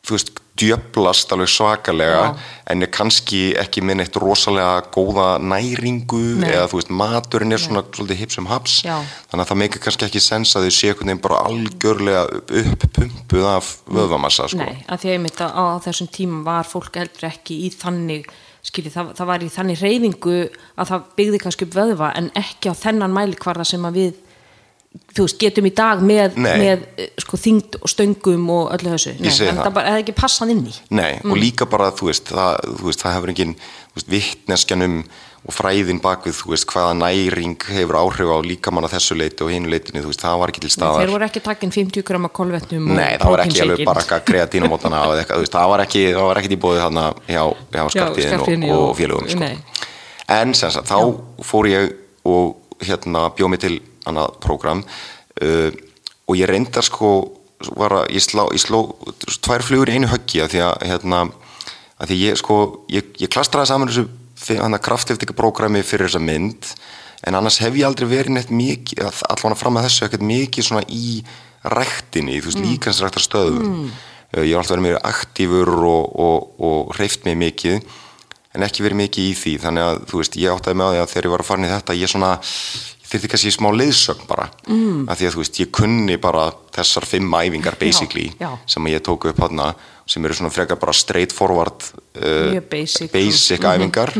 þú 0.04 0.16
veist, 0.16 0.34
djöblast 0.54 1.32
alveg 1.34 1.50
svakalega 1.50 2.20
Já. 2.28 2.34
en 2.70 2.87
er 2.87 2.90
kannski 2.94 3.40
ekki 3.58 3.82
með 3.82 3.99
neitt 3.99 4.18
rosalega 4.23 4.84
góða 4.94 5.26
næringu 5.42 6.20
Nei. 6.38 6.52
eða 6.52 6.68
þú 6.70 6.78
veist, 6.78 6.92
maturinn 6.94 7.56
er 7.56 7.62
svona 7.62 7.82
svolítið 7.88 8.20
hipsum 8.23 8.46
haps, 8.46 8.76
Já. 8.87 8.94
þannig 9.32 9.42
að 9.42 9.50
það 9.50 9.61
meikir 9.64 9.84
kannski 9.87 10.06
ekki 10.06 10.23
sens 10.23 10.54
að 10.54 10.68
þau 10.68 10.76
sé 10.76 10.92
einhvern 10.92 11.11
veginn 11.11 11.25
bara 11.26 11.42
algjörlega 11.49 12.23
uppumpuð 12.62 13.49
af 13.50 13.73
vöðvamassa 13.90 14.49
sko. 14.52 14.62
Nei, 14.62 14.84
að 14.87 15.02
því 15.02 15.11
að 15.11 15.18
einmitt 15.18 15.42
að 15.42 15.58
á 15.58 15.64
þessum 15.88 16.11
tímum 16.14 16.46
var 16.46 16.70
fólk 16.70 17.00
heldur 17.02 17.30
ekki 17.32 17.58
í 17.66 17.73
þannig 17.75 18.30
skilji, 18.64 18.94
það, 18.94 19.11
það 19.18 19.30
var 19.32 19.42
í 19.44 19.50
þannig 19.52 19.82
reyfingu 19.82 20.37
að 20.78 20.92
það 20.92 21.08
byggði 21.18 21.40
kannski 21.42 21.66
upp 21.66 21.75
vöðva 21.76 22.12
en 22.16 22.30
ekki 22.38 22.70
á 22.70 22.75
þennan 22.78 23.12
mælikvarða 23.16 23.66
sem 23.68 23.84
að 23.84 23.99
við 23.99 24.23
þú 25.14 25.26
veist, 25.26 25.38
getum 25.42 25.68
í 25.68 25.72
dag 25.74 26.02
með, 26.04 26.38
með 26.38 26.86
eh, 26.98 27.12
sko, 27.22 27.38
þyngd 27.40 27.78
og 27.80 27.90
stöngum 27.90 28.48
og 28.54 28.72
öllu 28.76 28.94
þessu. 28.94 29.14
Nei, 29.20 29.30
en 29.30 29.60
það. 29.60 29.78
eða 29.82 30.00
ekki 30.02 30.16
passað 30.18 30.54
inn 30.54 30.64
í. 30.70 30.74
Nei, 30.94 31.12
og 31.22 31.38
líka 31.38 31.68
bara, 31.70 31.92
þú 31.94 32.10
veist, 32.10 32.32
það, 32.34 32.58
þú 32.80 32.90
veist, 32.90 33.04
það 33.04 33.16
hefur 33.18 33.34
engin 33.34 33.54
vittneskjanum 34.10 34.98
og 35.44 35.52
fræðin 35.52 36.00
bakvið, 36.02 36.36
þú 36.38 36.52
veist, 36.54 36.66
hvaða 36.72 36.94
næring 37.02 37.66
hefur 37.76 37.98
áhrif 38.00 38.30
á 38.32 38.38
líkamann 38.48 38.86
að 38.88 38.94
þessu 38.96 39.16
leiti 39.18 39.44
og 39.44 39.50
hinu 39.52 39.68
leitinu, 39.68 40.00
þú 40.00 40.10
veist, 40.10 40.22
það 40.24 40.38
var 40.40 40.52
ekki 40.52 40.62
til 40.64 40.70
staðar. 40.72 41.04
þeir 41.04 41.12
voru 41.12 41.26
ekki 41.28 41.42
takkin 41.44 41.74
50 41.74 42.06
grama 42.08 42.30
kolvetnum 42.32 42.86
Nei, 42.88 43.18
það 43.20 43.34
var 43.34 43.42
ekki 43.44 43.60
alveg 43.66 43.84
bara 43.84 44.04
veist, 45.42 45.52
það 45.52 45.68
var 45.74 45.84
ekki, 45.84 46.04
það 46.16 46.28
var 46.30 46.40
ekki 46.40 46.56
í 46.56 46.60
bóðið 46.64 46.84
þarna 46.86 47.04
hjá, 47.28 47.42
hjá 47.76 47.84
skartiðin 47.92 48.66
og, 48.70 48.78
og 48.78 48.96
félögum, 48.96 49.28
sko. 49.34 49.50
En 50.32 50.56
sem 50.56 50.72
sagt, 50.72 50.88
þá 50.88 51.44
fór 51.44 51.68
ég 51.68 51.92
og 52.24 52.80
hérna 52.80 53.28
bjóð 53.36 53.52
mig 53.52 53.60
til 53.60 53.76
annað 54.08 54.37
prógram 54.44 54.84
uh, 54.84 55.70
og 56.25 56.38
ég 56.38 56.49
reyndar 56.49 56.87
sko, 56.87 57.14
var 57.76 58.00
að 58.00 58.12
ég 58.16 58.25
slá, 58.25 58.44
ég 58.52 58.62
sló 58.62 58.82
tvær 59.44 59.64
flugur 59.64 59.92
í 59.92 59.99
einu 59.99 60.11
höggi 60.12 60.42
að 60.44 60.54
því 60.54 60.62
að 60.66 60.84
hérna, 60.90 61.23
að 62.00 62.11
því 62.11 62.20
ég 62.23 62.40
sko, 62.40 62.58
ég, 62.92 63.11
ég 63.20 63.32
klastraði 63.32 63.73
saman 63.73 63.92
þessu 63.92 64.08
kraftiftika 64.84 65.37
prógrami 65.37 65.84
fyrir 65.87 66.08
þessa 66.08 66.23
mynd 66.25 66.73
en 67.25 67.38
annars 67.38 67.61
hef 67.62 67.76
ég 67.78 67.87
aldrei 67.88 68.08
verið 68.11 68.37
neitt 68.37 68.52
mikið, 68.52 69.04
allavega 69.04 69.58
fram 69.61 69.78
að 69.78 69.87
þessu 69.88 70.06
ekkert 70.08 70.26
mikið 70.28 70.66
svona 70.66 70.84
í 70.92 71.23
ræktinni, 71.64 72.40
þú 72.40 72.50
veist, 72.50 72.61
mm. 72.61 72.70
líkansræktar 72.73 73.25
stöðum 73.25 73.68
mm. 73.70 73.92
ég 74.42 74.52
har 74.52 74.61
alltaf 74.61 74.75
verið 74.75 74.87
meira 74.88 75.04
aktífur 75.08 75.70
og, 75.78 76.11
og, 76.20 76.50
og 76.61 76.96
hreift 76.99 77.25
mig 77.28 77.38
mikið 77.40 77.78
en 78.54 78.66
ekki 78.66 78.84
verið 78.84 79.00
mikið 79.00 79.30
í 79.30 79.37
því 79.38 79.54
þannig 79.64 79.87
að 79.88 80.02
þú 80.11 80.20
veist, 80.20 80.37
ég 80.42 80.52
áttaði 80.52 80.78
með 80.78 80.90
á 80.90 80.92
því 80.92 81.00
að 81.02 81.12
þegar 81.12 81.28
ég 81.28 81.34
var 81.34 81.44
að 81.44 81.49
fara 81.49 81.64
í 81.64 81.73
þetta 81.73 81.96
ég 81.99 82.12
svona, 82.12 82.32
ég 83.14 83.23
þyrfti 83.23 83.30
kannski 83.33 83.52
smá 83.54 83.68
leiðsögn 83.75 84.26
bara, 84.28 84.49
mm. 84.66 85.04
að 85.09 85.21
því 85.21 85.28
að 85.28 85.35
þú 85.37 85.42
veist, 85.42 85.61
ég 85.62 85.71
kunni 85.78 86.16
bara 86.23 86.49
þessar 86.75 87.06
fimm 87.09 87.37
æfingar 87.38 87.78
basically, 87.80 88.26
já. 88.40 88.50
sem 88.66 88.90
ég 88.90 89.04
tók 89.06 89.28
upp 89.30 89.40
hana 89.47 89.71
sem 90.11 90.25
eru 90.26 90.37
svona 90.37 90.52
frekar 90.52 90.80
bara 90.83 90.92
straight 90.92 91.33
forward 91.33 91.87
uh, 92.18 92.59
basic. 92.71 93.12
basic 93.14 93.64
æfingar 93.64 94.12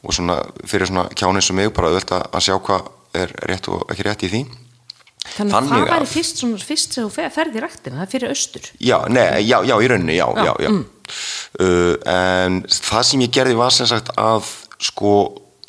og 0.00 0.14
svona 0.16 0.38
fyrir 0.64 0.88
svona 0.88 1.08
kjánið 1.12 1.46
sem 1.50 1.58
mig 1.60 1.74
bara 1.76 1.90
auðvitað 1.92 2.26
að 2.30 2.46
sjá 2.46 2.56
hvað 2.56 2.88
er 3.20 3.34
rétt 3.50 3.68
og 3.68 3.84
ekki 3.92 4.06
rétt 4.06 4.24
í 4.24 4.32
því 4.32 4.42
þannig 5.34 5.52
Þannig 5.52 5.74
það 5.74 5.84
væri 5.84 5.96
að- 5.98 6.12
fyrst, 6.14 6.40
svona, 6.40 6.62
fyrst 6.70 6.94
sem 6.96 7.04
þú 7.04 7.10
fer- 7.12 7.34
ferð 7.34 7.58
í 7.58 7.60
ræktina, 7.66 7.98
það 8.00 8.14
fyrir 8.14 8.32
austur 8.32 8.70
Já, 8.80 8.96
nei, 9.12 9.26
já, 9.44 9.58
já, 9.68 9.74
í 9.76 9.90
rauninni, 9.90 10.16
já, 10.16 10.26
já, 10.40 10.54
já. 10.64 10.70
Uh, 11.60 11.94
en 12.06 12.62
það 12.70 13.06
sem 13.10 13.24
ég 13.26 13.34
gerði 13.34 13.58
var 13.58 13.74
sem 13.74 13.88
sagt 13.90 14.12
að 14.16 14.46
sko 14.80 15.12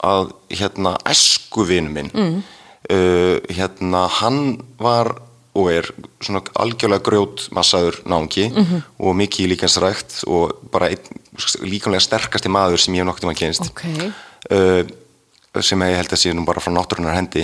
að 0.06 0.32
hérna 0.50 0.96
æskuvinu 1.10 1.92
minn 1.94 2.14
uh, 2.16 3.38
hérna 3.50 4.08
hann 4.22 4.58
var 4.82 5.14
og 5.52 5.68
er 5.68 5.88
svona 6.24 6.40
algjörlega 6.64 7.04
grjót 7.04 7.50
massaður 7.52 7.98
náungi 8.08 8.46
og 9.04 9.18
mikið 9.20 9.50
líkansrækt 9.52 10.22
og 10.32 10.62
bara 10.72 10.88
einn, 10.94 11.20
líkamlega 11.68 12.06
sterkasti 12.06 12.48
maður 12.48 12.80
sem 12.80 12.96
ég 12.96 13.04
hef 13.04 13.10
noktið 13.10 13.28
mann 13.28 13.40
kynst 13.42 13.68
ok, 13.68 13.84
uh, 14.56 14.86
sem 15.60 15.84
ég 15.84 15.98
held 16.00 16.14
að 16.16 16.22
sé 16.22 16.32
nú 16.32 16.46
bara 16.48 16.64
frá 16.64 16.72
náttúrunar 16.72 17.18
hendi. 17.18 17.44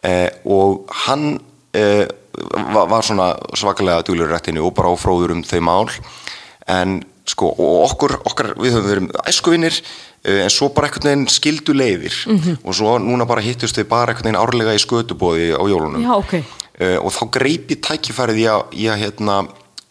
Uh, 0.00 0.30
og 0.48 0.94
hann 1.04 1.36
uh, 1.36 2.06
var, 2.72 2.88
var 2.88 3.04
svona 3.04 3.34
svakalega 3.56 4.06
duglegur 4.06 4.32
í 4.32 4.36
rættinu 4.36 4.64
og 4.64 4.74
bara 4.76 4.92
ófróður 4.94 5.36
um 5.36 5.44
þau 5.44 5.60
mál. 5.66 5.92
En 6.70 7.02
sko 7.26 7.50
og 7.52 7.90
okkur, 7.90 8.16
okkar 8.30 8.52
við 8.56 8.76
höfum 8.78 8.88
verið 8.88 9.20
æskuvinnir 9.28 9.76
uh, 9.76 9.86
en 10.26 10.50
svo 10.50 10.68
bara 10.74 10.88
einhvern 10.88 11.06
veginn 11.10 11.28
skildu 11.30 11.74
leiðir. 11.76 12.16
Og 12.64 12.74
svo 12.74 12.96
núna 12.98 13.26
bara 13.28 13.44
hittust 13.44 13.78
þau 13.78 13.84
bara 13.90 14.12
einhvern 14.14 14.26
veginn 14.32 14.40
árlega 14.42 14.74
í 14.74 14.82
skötubóði 14.82 15.52
á 15.54 15.62
jólunum. 15.70 16.02
Já 16.02 16.14
ok. 16.18 16.34
Uh, 16.76 16.98
og 17.00 17.12
þá 17.14 17.22
greip 17.38 17.70
ég 17.72 17.80
tækifærið 17.86 18.42
í 18.42 18.46
að, 18.52 18.64
að 18.90 18.98
hérna, 19.04 19.36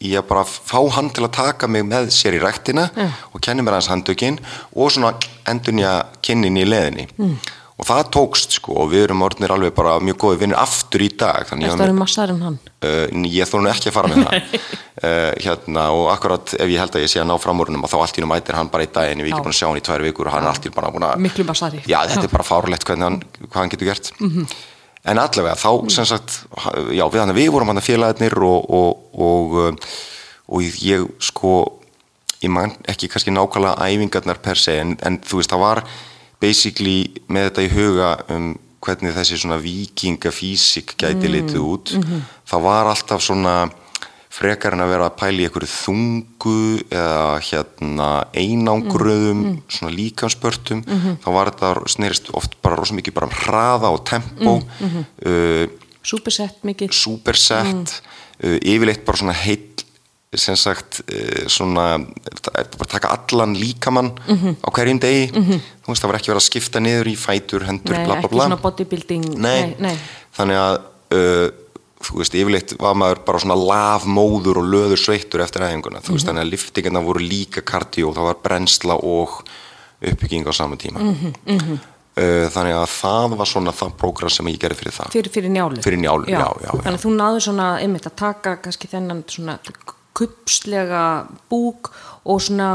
í 0.06 0.12
að 0.20 0.28
bara 0.30 0.44
fá 0.46 0.78
hann 0.94 1.08
til 1.16 1.24
að 1.26 1.32
taka 1.40 1.68
mig 1.72 1.86
með 1.88 2.12
sér 2.14 2.36
í 2.38 2.42
ræktina 2.44 2.90
Já. 2.94 3.08
og 3.32 3.42
kenni 3.42 3.64
mér 3.66 3.78
hans 3.80 3.88
handtökin 3.90 4.38
og 4.76 4.92
svona 4.94 5.14
endurnya 5.50 5.94
kynnin 6.22 6.60
í 6.62 6.66
leðinni 6.68 7.08
Mm. 7.16 7.38
Og 7.76 7.88
það 7.90 8.10
tókst 8.16 8.56
sko 8.56 8.76
og 8.86 8.92
við 8.94 9.10
erum 9.10 9.24
orðnir 9.26 9.52
alveg 9.52 9.74
bara 9.76 9.98
mjög 10.00 10.18
góði 10.22 10.38
vinnir 10.46 10.60
aftur 10.62 11.04
í 11.04 11.10
dag 11.12 11.48
þannig 11.50 11.74
þetta 11.74 11.84
að 11.84 11.90
er 11.92 11.98
massaður 11.98 12.32
en 12.36 12.46
hann? 12.46 12.60
Uh, 12.80 13.26
ég 13.28 13.50
þóru 13.50 13.66
nú 13.66 13.72
ekki 13.72 13.92
að 13.92 13.96
fara 13.98 14.12
með 14.12 14.22
það. 14.24 14.56
Uh, 15.02 15.32
hérna 15.46 15.84
og 15.92 16.08
akkurat 16.14 16.54
ef 16.56 16.72
ég 16.72 16.80
held 16.80 16.96
að 16.96 17.04
ég 17.04 17.12
sé 17.12 17.20
að 17.20 17.28
ná 17.28 17.36
framúrunum 17.44 17.84
og 17.84 17.92
þá 17.92 17.98
allt 18.00 18.22
í 18.22 18.24
nú 18.24 18.32
mætir 18.32 18.56
hann 18.56 18.72
bara 18.72 18.88
í 18.88 18.92
daginn 18.96 19.26
við 19.26 19.34
Já. 19.34 19.36
ekki 19.36 19.48
búin 19.50 19.56
að 19.56 19.60
sjá 19.60 19.68
hann 19.68 19.82
í 19.82 19.86
tvær 19.90 20.06
vikur 20.08 20.32
og 20.32 20.38
hann 20.38 20.48
er 20.48 20.54
allt 20.54 20.70
í 20.70 20.72
nú 20.72 20.78
bara 20.80 20.94
búin 20.96 21.08
að 21.10 21.22
miklu 21.28 21.48
massari. 21.52 21.84
Já, 21.84 22.00
þetta 22.14 22.30
er 22.30 22.34
bara 22.38 22.48
fárlegt 22.48 22.88
hvernig 22.88 23.10
hann, 23.10 23.20
hvað 23.44 23.60
hann 23.60 23.76
getur 23.76 23.92
gert. 23.92 24.12
Mhm. 24.24 24.48
en 25.06 25.20
allavega 25.22 25.60
þá 25.60 25.92
sem 25.94 26.06
sagt 26.10 26.40
já, 26.96 27.04
við, 27.06 27.20
hann, 27.22 27.36
við 27.38 27.52
vorum 27.54 27.70
hann 27.70 27.78
að 27.78 27.90
félagarnir 27.92 28.40
og, 28.42 28.72
og, 28.74 29.04
og, 29.22 29.52
uh, 29.54 29.98
og 30.50 30.80
ég 30.82 31.04
sko 31.22 31.52
ég 32.42 32.50
man 32.50 32.74
ekki 32.90 33.10
kannski 33.12 33.34
nákvæmlega 33.34 33.86
æfingarnar 33.86 34.42
per 34.42 34.60
se 34.60 34.80
en, 34.82 34.96
en 35.06 35.20
þú 35.22 35.42
veist 35.42 35.54
það 35.54 35.62
var 35.62 35.84
basically 36.42 37.00
með 37.28 37.50
þetta 37.50 37.66
í 37.66 37.74
huga 37.74 38.12
um 38.36 38.54
hvernig 38.86 39.16
þessi 39.16 39.40
svona 39.42 39.58
vikingafísik 39.58 40.94
gæti 41.02 41.32
litið 41.32 41.64
út 41.64 41.96
það 42.46 42.66
var 42.68 42.92
alltaf 42.92 43.24
svona 43.26 43.56
frekar 44.36 44.76
en 44.76 44.84
að 44.84 44.92
vera 44.92 45.08
að 45.10 45.16
pæla 45.20 45.42
í 45.42 45.48
einhverju 45.48 45.72
þungu 45.72 46.58
eða 46.90 47.38
hérna 47.48 48.10
einangruðum 48.36 49.44
svona 49.72 49.94
líkanspörtum 49.96 50.84
þá 51.24 51.30
var 51.38 51.52
þetta 51.52 51.72
snerist 51.94 52.32
oft 52.36 52.58
bara 52.66 52.80
rosa 52.80 52.98
mikið 52.98 53.16
bara 53.16 53.30
um 53.30 53.38
hraða 53.46 53.94
og 53.96 54.04
tempo. 54.08 54.58
Uh, 55.24 55.66
supersett 56.06 56.66
mikið. 56.68 56.92
Superset 56.96 57.96
uh, 58.44 58.58
yfirleitt 58.60 59.06
bara 59.08 59.22
svona 59.24 59.38
heill 59.40 59.72
sem 60.42 60.58
sagt 60.60 61.02
uh, 61.06 61.46
svona 61.52 62.00
taka 62.92 63.14
allan 63.16 63.56
líkamann 63.58 64.14
á 64.62 64.70
hverjum 64.72 65.02
degi? 65.04 65.28
Þú 65.36 65.92
veist 65.92 66.04
það 66.04 66.12
var 66.12 66.20
ekki 66.20 66.32
verið 66.34 66.42
að 66.42 66.48
skipta 66.48 66.82
niður 66.84 67.12
í 67.12 67.16
fætur, 67.20 67.68
hendur, 67.68 67.96
nei, 67.96 68.06
bla 68.08 68.16
bla 68.16 68.24
ekki 68.24 68.34
bla. 68.34 68.48
svona 68.50 68.62
bodybuilding 68.64 69.30
nei, 69.38 69.76
nei, 69.84 69.94
þannig 70.38 70.62
að 70.62 70.80
uh, 71.16 71.48
þú 72.06 72.20
veist, 72.22 72.38
yfirleitt 72.38 72.76
var 72.82 72.98
maður 73.00 73.22
bara 73.28 73.42
svona 73.42 73.58
lafmóður 73.60 74.62
og 74.62 74.70
löður 74.70 75.02
sveittur 75.02 75.44
eftir 75.46 75.66
æfinguna, 75.66 76.04
þú 76.06 76.18
veist, 76.18 76.30
þannig 76.30 76.46
að 76.46 76.54
liftingarna 76.54 77.04
voru 77.06 77.24
líka 77.24 77.64
kardió, 77.66 78.14
það 78.16 78.30
var 78.30 78.40
brennsla 78.46 78.98
og 79.02 79.42
uppbygging 80.06 80.48
á 80.48 80.54
saman 80.56 80.82
tíma. 80.82 81.12
Uh, 82.16 82.46
þannig 82.48 82.78
að 82.78 82.86
það 82.94 83.34
var 83.42 83.50
svona 83.52 83.74
það 83.76 83.96
prógram 84.00 84.32
sem 84.32 84.48
ég 84.48 84.60
gerði 84.62 84.78
fyrir 84.80 84.94
það. 84.96 85.10
Fyrir, 85.18 85.32
fyrir 85.34 85.52
njálu 85.52 85.82
Fyrir 85.84 86.00
Njálu, 86.00 86.30
já, 86.32 86.38
já, 86.40 86.54
já. 86.64 86.70
þannig 86.72 86.94
að 86.94 87.04
þú 87.04 87.12
náður 87.18 87.44
svona 87.44 87.66
einmitt 87.82 88.08
að 88.08 88.16
taka 88.22 88.54
kannski 88.64 88.88
þennan 88.88 89.26
svona 89.28 89.58
kupslega 90.16 91.04
búk 91.52 91.92
og 92.26 92.40
svona 92.42 92.70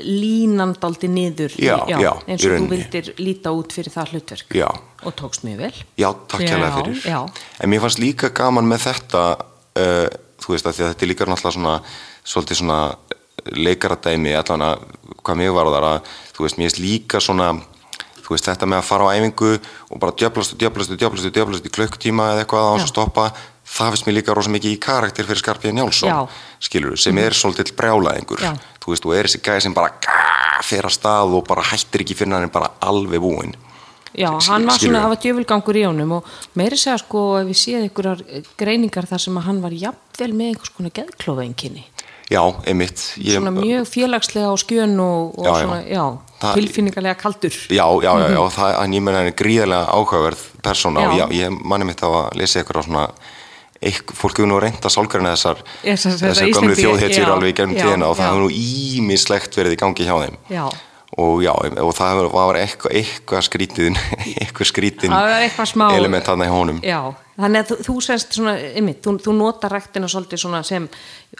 línandaldi 0.00 1.08
niður 1.12 1.52
í- 1.58 1.66
Já, 1.66 1.76
já, 1.90 2.12
eins 2.26 2.44
og 2.46 2.54
þú 2.62 2.68
vildir 2.70 3.10
líta 3.20 3.52
út 3.52 3.72
fyrir 3.74 3.92
það 3.92 4.12
hlutverk 4.14 4.54
Já. 4.56 4.68
og 5.04 5.12
tókst 5.18 5.44
mjög 5.44 5.58
vel 5.66 5.74
Já, 6.00 6.08
takk 6.28 6.40
Já, 6.40 6.48
hérlega 6.54 6.78
fyrir. 6.78 7.02
já. 7.04 7.20
En 7.60 7.70
mér 7.70 7.80
fannst 7.84 7.98
líka 8.00 8.30
gaman 8.32 8.64
með 8.70 8.86
þetta, 8.88 9.24
uh, 9.76 10.08
þú 10.40 10.54
veist, 10.54 10.66
að 10.66 10.80
að 10.80 10.94
þetta 10.94 11.02
er 11.04 11.10
líka 11.12 11.26
náttúrulega 11.28 11.56
svona, 11.58 11.74
svolítið 12.24 12.56
svona 12.62 12.80
leikaradæmi, 13.52 14.32
allan 14.38 14.62
að 14.70 14.84
hvað 15.24 15.36
mér 15.40 15.52
var 15.54 15.70
þar 15.74 15.86
að, 15.90 16.12
þú 16.36 16.44
veist, 16.46 16.56
mér 16.58 16.68
finnst 16.70 16.80
líka 16.80 17.20
svona, 17.20 17.48
þú 18.24 18.32
veist, 18.32 18.46
þetta 18.48 18.66
með 18.70 18.78
að 18.80 18.88
fara 18.88 19.04
á 19.04 19.14
æfingu 19.18 19.50
og 19.90 19.98
bara 20.00 20.12
djöflast 20.16 20.54
og 20.54 20.58
djöflast 20.62 20.94
og 20.94 20.98
djöflast 21.02 21.28
og 21.28 21.34
djöflast 21.36 21.66
í 21.68 21.72
klukktíma 21.76 22.30
eða 22.32 22.44
eitthvað 22.46 22.64
á 22.64 22.72
þess 22.78 22.86
að 22.88 22.92
stoppa, 22.94 23.26
það 23.74 23.90
finnst 23.94 24.06
mér 24.08 24.16
líka 24.20 24.36
rosa 24.36 24.52
mikið 24.54 24.76
í 24.76 24.80
karakter 24.82 25.26
fyrir 25.28 25.42
Skarpíðan 25.42 25.78
Njálsson, 25.80 26.08
Já. 26.12 26.18
skilur 26.62 26.96
sem 27.00 27.18
er 27.18 27.34
svolítið 27.36 27.74
brjálaðingur, 27.78 28.40
Já. 28.44 28.52
þú 28.82 28.94
veist, 28.94 29.06
og 29.08 29.14
er 29.18 29.28
þessi 29.28 29.42
gæði 29.44 29.66
sem 29.66 29.74
bara 29.74 29.92
fer 30.62 30.86
að 30.86 30.94
stað 30.98 31.34
og 31.38 31.46
bara 31.48 31.62
hættir 31.62 32.04
ekki 32.04 32.14
fyrir 32.18 32.36
hann 32.38 32.50
bara 32.54 32.70
alveg 32.80 33.20
búinn. 33.20 33.54
Já, 34.14 34.30
hann 34.46 34.62
var 34.68 34.78
svona, 34.78 35.00
það 35.02 35.10
var 35.10 35.18
djöfulgangur 35.24 35.76
í 35.80 35.82
honum 35.88 36.12
og 36.20 36.28
meiri 36.54 36.76
segja 36.78 37.00
sko 37.02 37.22
ef 37.40 37.48
við 37.48 37.58
séð 37.58 37.80
einhverjar 37.88 38.20
greiningar 38.60 39.08
þar 39.10 39.22
sem 39.24 39.40
að 39.40 39.46
hann 39.48 39.58
var 39.64 39.74
jafnvel 39.74 40.30
með 40.38 40.52
einhvers 40.52 40.70
konar 40.76 40.94
geðklóðenginni 40.94 41.82
Já, 42.32 42.40
einmitt. 42.64 43.02
Ég, 43.20 43.34
Svona 43.36 43.50
mjög 43.52 43.84
félagslega 43.90 44.48
á 44.48 44.56
skjön 44.56 44.94
og, 45.02 45.34
og 45.38 45.44
Já, 45.44 45.50
já. 45.50 45.58
svona, 45.60 45.80
já, 45.84 46.04
Það- 46.40 46.54
tilfinningarlega 46.54 47.14
kaldur. 47.20 47.50
Já, 47.68 47.84
já, 48.00 48.12
já, 48.22 48.28
já, 48.32 48.40
það, 48.54 49.00
menna 49.02 49.18
hann 49.18 49.26
er 49.28 49.36
gríðarlega 49.36 49.90
áhugaverð 49.92 50.44
persóna 50.62 51.04
og 51.04 51.18
Já. 51.18 51.26
já, 51.26 51.26
ég 51.44 51.58
manni 51.64 51.84
mitt 51.84 52.00
á 52.00 52.08
að 52.08 52.36
lesa 52.40 52.62
ykkur 52.64 52.80
á 52.80 52.82
svona 52.86 53.04
eitthvað, 53.90 54.16
fólk 54.22 54.38
hefur 54.40 54.50
nú 54.50 54.58
reynda 54.62 54.90
sálgarina 54.92 55.34
þessar 55.36 55.60
Þessar- 55.82 56.18
þessar 56.22 56.50
Íslendinga- 56.50 56.80
þjóðhetjur 56.82 57.30
alveg 57.34 57.52
í 57.52 57.56
gegnum 57.60 57.76
já, 57.76 57.84
tíðina 57.84 58.08
og 58.10 58.16
það 58.18 58.28
hefur 58.30 58.44
nú 58.44 58.50
ímislegt 58.98 59.56
verið 59.60 59.76
í 59.76 59.80
gangi 59.84 60.06
hjá 60.08 60.16
þeim. 60.24 60.36
Já, 60.50 60.64
og 61.16 61.42
já, 61.44 61.52
og 61.54 61.92
það 61.94 62.08
hefur, 62.14 62.30
var 62.34 62.56
eitthvað, 62.58 62.96
eitthvað 63.00 63.44
skrítin 63.46 63.98
eitthvað 64.42 64.70
skrítin 64.72 65.12
element 65.94 66.26
hann 66.26 66.42
í 66.42 66.48
honum. 66.50 66.80
Já, 66.82 67.00
þannig 67.38 67.60
að 67.62 67.68
þú, 67.70 67.76
þú 67.86 67.94
sérst 68.08 68.34
svona, 68.38 68.56
einmitt, 68.74 69.00
þú, 69.04 69.14
þú 69.22 69.34
nota 69.38 69.70
ræktina 69.70 70.08
svolítið 70.10 70.42
svona 70.42 70.62
sem, 70.66 70.88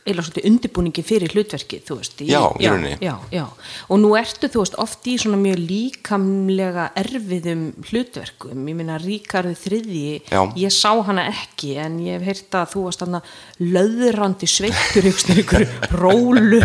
eða 0.04 0.24
svolítið 0.24 0.46
undirbúningi 0.50 1.02
fyrir 1.04 1.32
hlutverkið, 1.32 1.82
þú 1.88 1.96
veist. 1.96 2.18
Já, 2.28 2.40
í 2.60 2.68
rauninni. 2.68 2.96
Já, 3.00 3.14
já, 3.32 3.44
og 3.88 4.00
nú 4.02 4.10
ertu, 4.18 4.50
þú 4.52 4.60
veist, 4.60 4.76
oft 4.82 5.08
í 5.08 5.14
svona 5.20 5.38
mjög 5.40 5.62
líkamlega 5.64 6.90
erfiðum 7.00 7.62
hlutverkum, 7.88 8.66
ég 8.68 8.76
meina 8.76 8.98
Ríkarðu 9.00 9.54
þriðji, 9.62 10.20
Já. 10.28 10.42
ég 10.60 10.74
sá 10.76 10.92
hana 11.08 11.24
ekki, 11.30 11.72
en 11.80 11.96
ég 12.04 12.18
hef 12.18 12.28
heyrt 12.28 12.58
að 12.60 12.74
þú 12.74 12.84
varst 12.88 13.04
þarna 13.04 13.22
löðrandi 13.64 14.50
sveittur 14.50 15.08
ykkur, 15.08 15.66
rólu, 15.96 16.60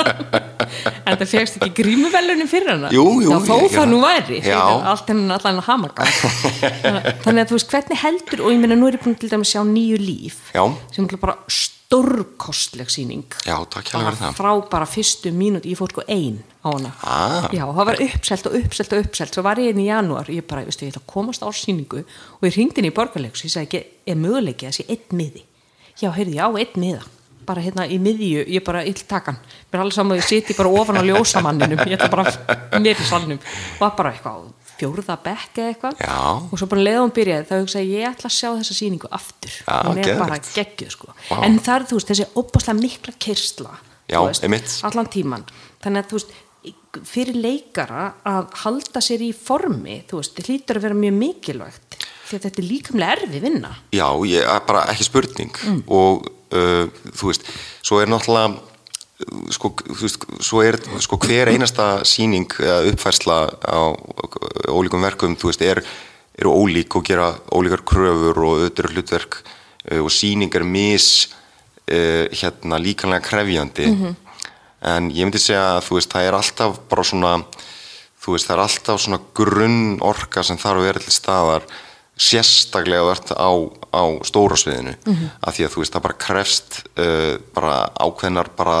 en 1.06 1.16
það 1.16 1.26
fegst 1.30 1.60
ekki 1.60 1.72
grímuvelunin 1.80 2.50
fyrir 2.50 2.74
hana. 2.74 2.90
Jú, 2.94 3.06
jú, 3.22 3.30
Já, 3.30 3.38
þó 3.46 3.56
það 3.78 3.90
nú 3.94 4.02
væri, 4.02 4.42
Já. 4.42 4.60
allt 4.90 5.10
hennan 5.10 5.36
allan 5.38 5.62
hamagang 5.70 6.14
þannig 7.24 7.44
að 7.44 7.50
þú 7.50 7.58
veist 7.58 7.74
hvernig 7.74 8.02
heldur 8.04 8.44
og 8.44 8.54
ég 8.54 8.62
meina 8.62 8.78
nú 8.78 8.90
er 8.90 8.98
ég 8.98 9.04
búin 9.04 9.18
til 9.18 9.30
dæmis 9.30 9.50
að 9.50 9.54
sjá 9.54 9.66
nýju 9.70 10.00
líf 10.02 10.40
Já. 10.54 10.64
sem 10.94 11.06
bara 11.20 11.38
stórkostleg 11.90 12.86
sýning. 12.86 13.26
Já, 13.42 13.56
takk 13.66 13.90
hjá 13.90 13.98
fyrir 13.98 14.18
það. 14.20 14.34
frá 14.38 14.50
bara 14.70 14.86
fyrstu 14.86 15.32
mínút, 15.34 15.66
ég 15.66 15.74
fór 15.78 15.90
sko 15.90 16.04
ein 16.06 16.38
á 16.62 16.70
hana. 16.70 16.92
Ah. 17.02 17.48
já, 17.50 17.66
það 17.66 17.86
var 17.88 18.02
uppselt 18.04 18.46
og 18.46 18.54
uppselt 18.60 18.92
og 18.94 19.02
uppselt. 19.04 19.34
Svo 19.34 19.42
var 19.42 19.58
ég 19.58 19.74
inn 19.74 19.82
í 19.82 19.88
janúar, 19.88 20.30
ég 20.30 20.46
bara, 20.46 20.62
veistu, 20.62 20.86
ég 20.86 20.94
ætla 20.94 21.02
að 21.02 21.10
komast 21.10 21.42
á 21.42 21.50
sýningu 21.50 22.04
og 22.04 22.46
ég 22.46 22.54
ringdi 22.54 22.78
inn 22.78 22.90
í 22.92 22.94
borgarleiks 22.94 23.42
ég 23.42 23.50
sagði 23.50 23.82
er 24.06 24.20
möguleiki 24.22 24.70
að 24.70 24.76
sé 24.78 24.86
einn 24.86 25.18
miði? 25.18 25.42
Já, 25.98 26.12
heyrði, 26.14 26.38
já, 26.38 26.46
einn 26.46 26.78
miða. 26.78 27.02
Bara 27.50 27.64
hérna 27.64 27.88
í 27.90 27.98
miðju, 27.98 28.46
ég 28.46 28.62
bara 28.62 28.84
ill 28.86 29.02
takan 29.10 29.40
mér 29.42 29.80
er 29.80 29.82
alveg 29.82 29.96
saman 29.96 30.14
að 30.14 30.20
ég 30.20 30.28
siti 30.28 30.54
bara 30.54 30.70
ofan 30.70 31.00
á 31.00 31.02
ljósamanninum. 31.02 31.82
Ég 31.90 31.98
ætla 31.98 32.10
bara 32.12 32.78
mér 32.78 33.02
í 33.02 33.08
salnum. 33.08 33.42
Var 33.80 33.96
bara 33.98 34.14
eitthvað 34.14 34.52
fjórða 34.80 35.18
bekk 35.24 35.60
eða 35.60 35.74
eitthvað. 35.74 36.02
Og 36.50 36.56
svo 36.58 36.68
bara 36.72 36.86
leiðum 36.88 37.14
byrjaði 37.20 37.48
þá 37.50 37.54
hugsaði 37.60 37.94
ég, 37.94 38.08
ætla 38.10 38.30
að 38.30 38.36
sjá 38.36 38.48
þessa 38.48 38.76
sýningu 38.80 39.12
aftur. 39.20 39.54
Já, 39.60 39.76
hún 39.86 40.02
er 40.02 40.18
bara 40.18 40.40
geggjuð 40.50 40.92
sko. 40.96 41.14
Vá. 41.28 41.38
en 41.46 41.60
það 41.60 41.76
er 41.76 41.88
þú 41.90 42.00
veist, 42.00 42.12
þessi 42.12 42.28
óbáslega 42.34 42.80
mikla 42.80 43.16
kyrsla 43.20 43.78
allan 44.10 45.10
tíman 45.10 45.44
þannig 45.82 46.02
að 46.02 46.08
þú 46.10 46.18
veist 46.18 46.38
fyrir 47.06 47.36
leikara 47.38 48.06
að 48.26 48.48
halda 48.64 49.02
sér 49.04 49.22
í 49.22 49.30
formi 49.36 50.00
þú 50.10 50.20
veist, 50.20 50.34
þetta 50.36 50.50
hlýtur 50.50 50.80
að 50.80 50.86
vera 50.88 50.98
mjög 50.98 51.14
mikilvægt. 51.20 51.96
Því 52.26 52.38
að 52.38 52.44
þetta 52.46 52.60
er 52.62 52.66
líkamlega 52.66 53.14
erfi 53.16 53.40
vinna. 53.42 53.70
Já, 53.94 54.06
ég, 54.30 54.50
bara 54.66 54.84
ekki 54.92 55.06
spurning. 55.06 55.62
Mm. 55.66 55.80
og 55.90 56.26
uh, 56.54 56.90
þú 57.14 57.30
veist, 57.30 57.46
svo 57.86 58.00
er 58.02 58.10
náttúrulega 58.10 58.69
sko, 59.52 59.70
þú 59.84 60.00
veist, 60.02 60.24
svo 60.40 60.62
er 60.64 60.78
sko 61.02 61.18
hver 61.20 61.50
einasta 61.52 62.00
sýning 62.08 62.46
eða 62.60 62.86
uppfærsla 62.92 63.36
á 63.66 63.80
ólíkum 64.70 65.02
verkum, 65.04 65.36
þú 65.36 65.50
veist, 65.50 65.62
er, 65.62 65.82
eru 66.38 66.52
ólík 66.56 66.96
og 66.96 67.04
gera 67.04 67.34
ólíkar 67.52 67.82
kröfur 67.84 68.38
og 68.46 68.64
eru 68.70 68.92
hlutverk 68.94 69.40
uh, 69.92 70.00
og 70.04 70.10
sýning 70.14 70.54
er 70.56 70.64
mis 70.64 71.28
uh, 71.90 72.26
hérna 72.32 72.78
líkanlega 72.80 73.26
krefjandi 73.28 73.86
Mhm. 73.90 74.16
en 74.82 75.10
ég 75.12 75.26
myndi 75.28 75.38
segja 75.38 75.76
að 75.76 75.84
þú 75.90 75.98
veist, 75.98 76.12
það 76.14 76.26
er 76.30 76.34
alltaf 76.38 76.78
bara 76.88 77.02
svona 77.04 77.34
þú 78.24 78.32
veist, 78.32 78.46
það 78.48 78.56
er 78.56 78.62
alltaf 78.64 79.00
svona 79.00 79.20
grunn 79.34 79.98
orka 80.00 80.42
sem 80.42 80.56
þarf 80.56 80.78
að 80.80 80.86
vera 80.88 80.98
til 81.04 81.12
staðar 81.12 81.62
sérstaklega 82.20 83.04
verðt 83.08 83.30
á, 83.32 83.48
á 83.96 84.02
stóra 84.28 84.56
sviðinu 84.60 84.94
Mhm. 85.06 85.30
af 85.42 85.54
því 85.56 85.64
að 85.66 85.72
þú 85.74 85.80
veist, 85.82 85.92
það 85.94 86.02
bara 86.06 86.18
krefst 86.26 86.82
uh, 86.98 87.36
bara 87.54 87.74
ákveðnar 88.00 88.48
bara 88.56 88.78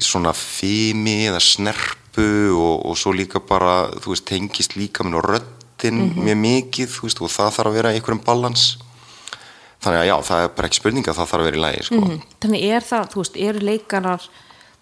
svona 0.00 0.32
fimi 0.36 1.26
eða 1.28 1.40
snerpu 1.42 2.26
og, 2.54 2.86
og 2.86 2.96
svo 2.98 3.12
líka 3.16 3.40
bara 3.40 3.88
þú 3.98 4.12
veist, 4.14 4.26
tengist 4.28 4.76
líka 4.76 5.04
minn 5.04 5.14
og 5.18 5.24
röddin 5.24 5.48
Mhm. 5.82 6.22
mjög 6.22 6.38
mikið, 6.38 6.88
þú 6.94 7.02
veist, 7.08 7.20
og 7.22 7.28
það 7.30 7.50
þarf 7.56 7.66
að 7.70 7.74
vera 7.74 7.90
einhverjum 7.92 8.24
balans 8.24 8.76
þannig 9.82 9.98
að 9.98 10.06
já, 10.06 10.16
það 10.22 10.42
er 10.44 10.48
bara 10.54 10.68
ekki 10.68 10.78
spurning 10.78 11.04
að 11.08 11.16
það 11.18 11.26
þarf 11.32 11.40
að 11.42 11.48
vera 11.48 11.56
í 11.58 11.64
lægi, 11.64 11.82
sko 11.88 12.00
Mhm. 12.00 12.20
þannig 12.40 12.62
er 12.70 12.80
það, 12.80 13.08
þú 13.10 13.18
veist, 13.22 13.36
eru 13.36 13.58
leikarar 13.66 14.20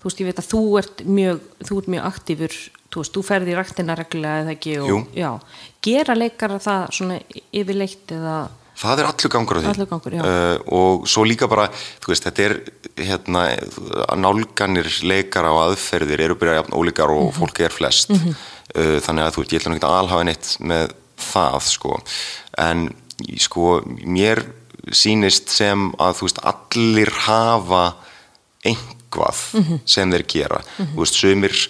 þú 0.00 0.04
veist, 0.04 0.20
ég 0.20 0.26
veit 0.28 0.38
að 0.42 0.50
þú 0.52 0.78
ert 0.78 0.96
mjög 1.06 1.40
þú 1.64 1.78
ert 1.78 1.88
mjög 1.88 2.04
aktífur, 2.10 2.54
þú 2.90 2.96
veist, 3.00 3.12
þú 3.16 3.22
ferði 3.24 3.52
í 3.52 3.56
ræktina 3.56 3.96
reglulega 3.96 4.42
eða 4.44 4.52
ekki 4.56 4.72
og, 4.80 5.08
já, 5.16 5.40
gera 5.82 6.14
leikarar 6.14 6.60
það 6.60 6.90
svona 6.92 7.20
yfirleitt 7.52 8.06
eða 8.12 8.48
Það 8.80 9.02
er 9.02 9.08
allur 9.10 9.32
gangur 9.34 9.58
á 9.58 9.60
því. 9.60 9.86
Gangur, 9.90 10.16
uh, 10.24 10.54
og 10.76 11.08
svo 11.10 11.24
líka 11.28 11.48
bara, 11.50 11.66
þú 12.00 12.12
veist, 12.12 12.26
þetta 12.28 12.46
er 12.46 12.54
hérna, 13.10 13.42
nálganir 14.16 14.88
leikara 15.04 15.52
og 15.52 15.60
aðferðir 15.66 16.24
eru 16.26 16.38
byrjað 16.40 16.60
jafn 16.62 16.78
ólíkar 16.78 17.12
og 17.12 17.34
fólk 17.36 17.60
er 17.66 17.74
flest. 17.74 18.14
Uh, 18.14 18.96
þannig 19.04 19.26
að 19.26 19.36
þú 19.36 19.44
veist, 19.44 19.54
ég 19.54 19.60
ætla 19.60 19.76
að 19.80 19.98
alhafa 19.98 20.26
neitt 20.30 20.54
með 20.72 20.96
það, 21.20 21.60
sko. 21.68 22.00
En 22.64 22.88
sko, 23.42 23.68
mér 24.00 24.44
sýnist 24.96 25.52
sem 25.52 25.90
að 26.00 26.16
þú 26.18 26.28
veist, 26.30 26.42
allir 26.54 27.14
hafa 27.26 27.84
einhvað 28.64 29.44
sem 29.88 30.12
þeir 30.16 30.28
gera. 30.30 30.64
Þú 30.80 31.02
veist, 31.04 31.20
sumir 31.20 31.64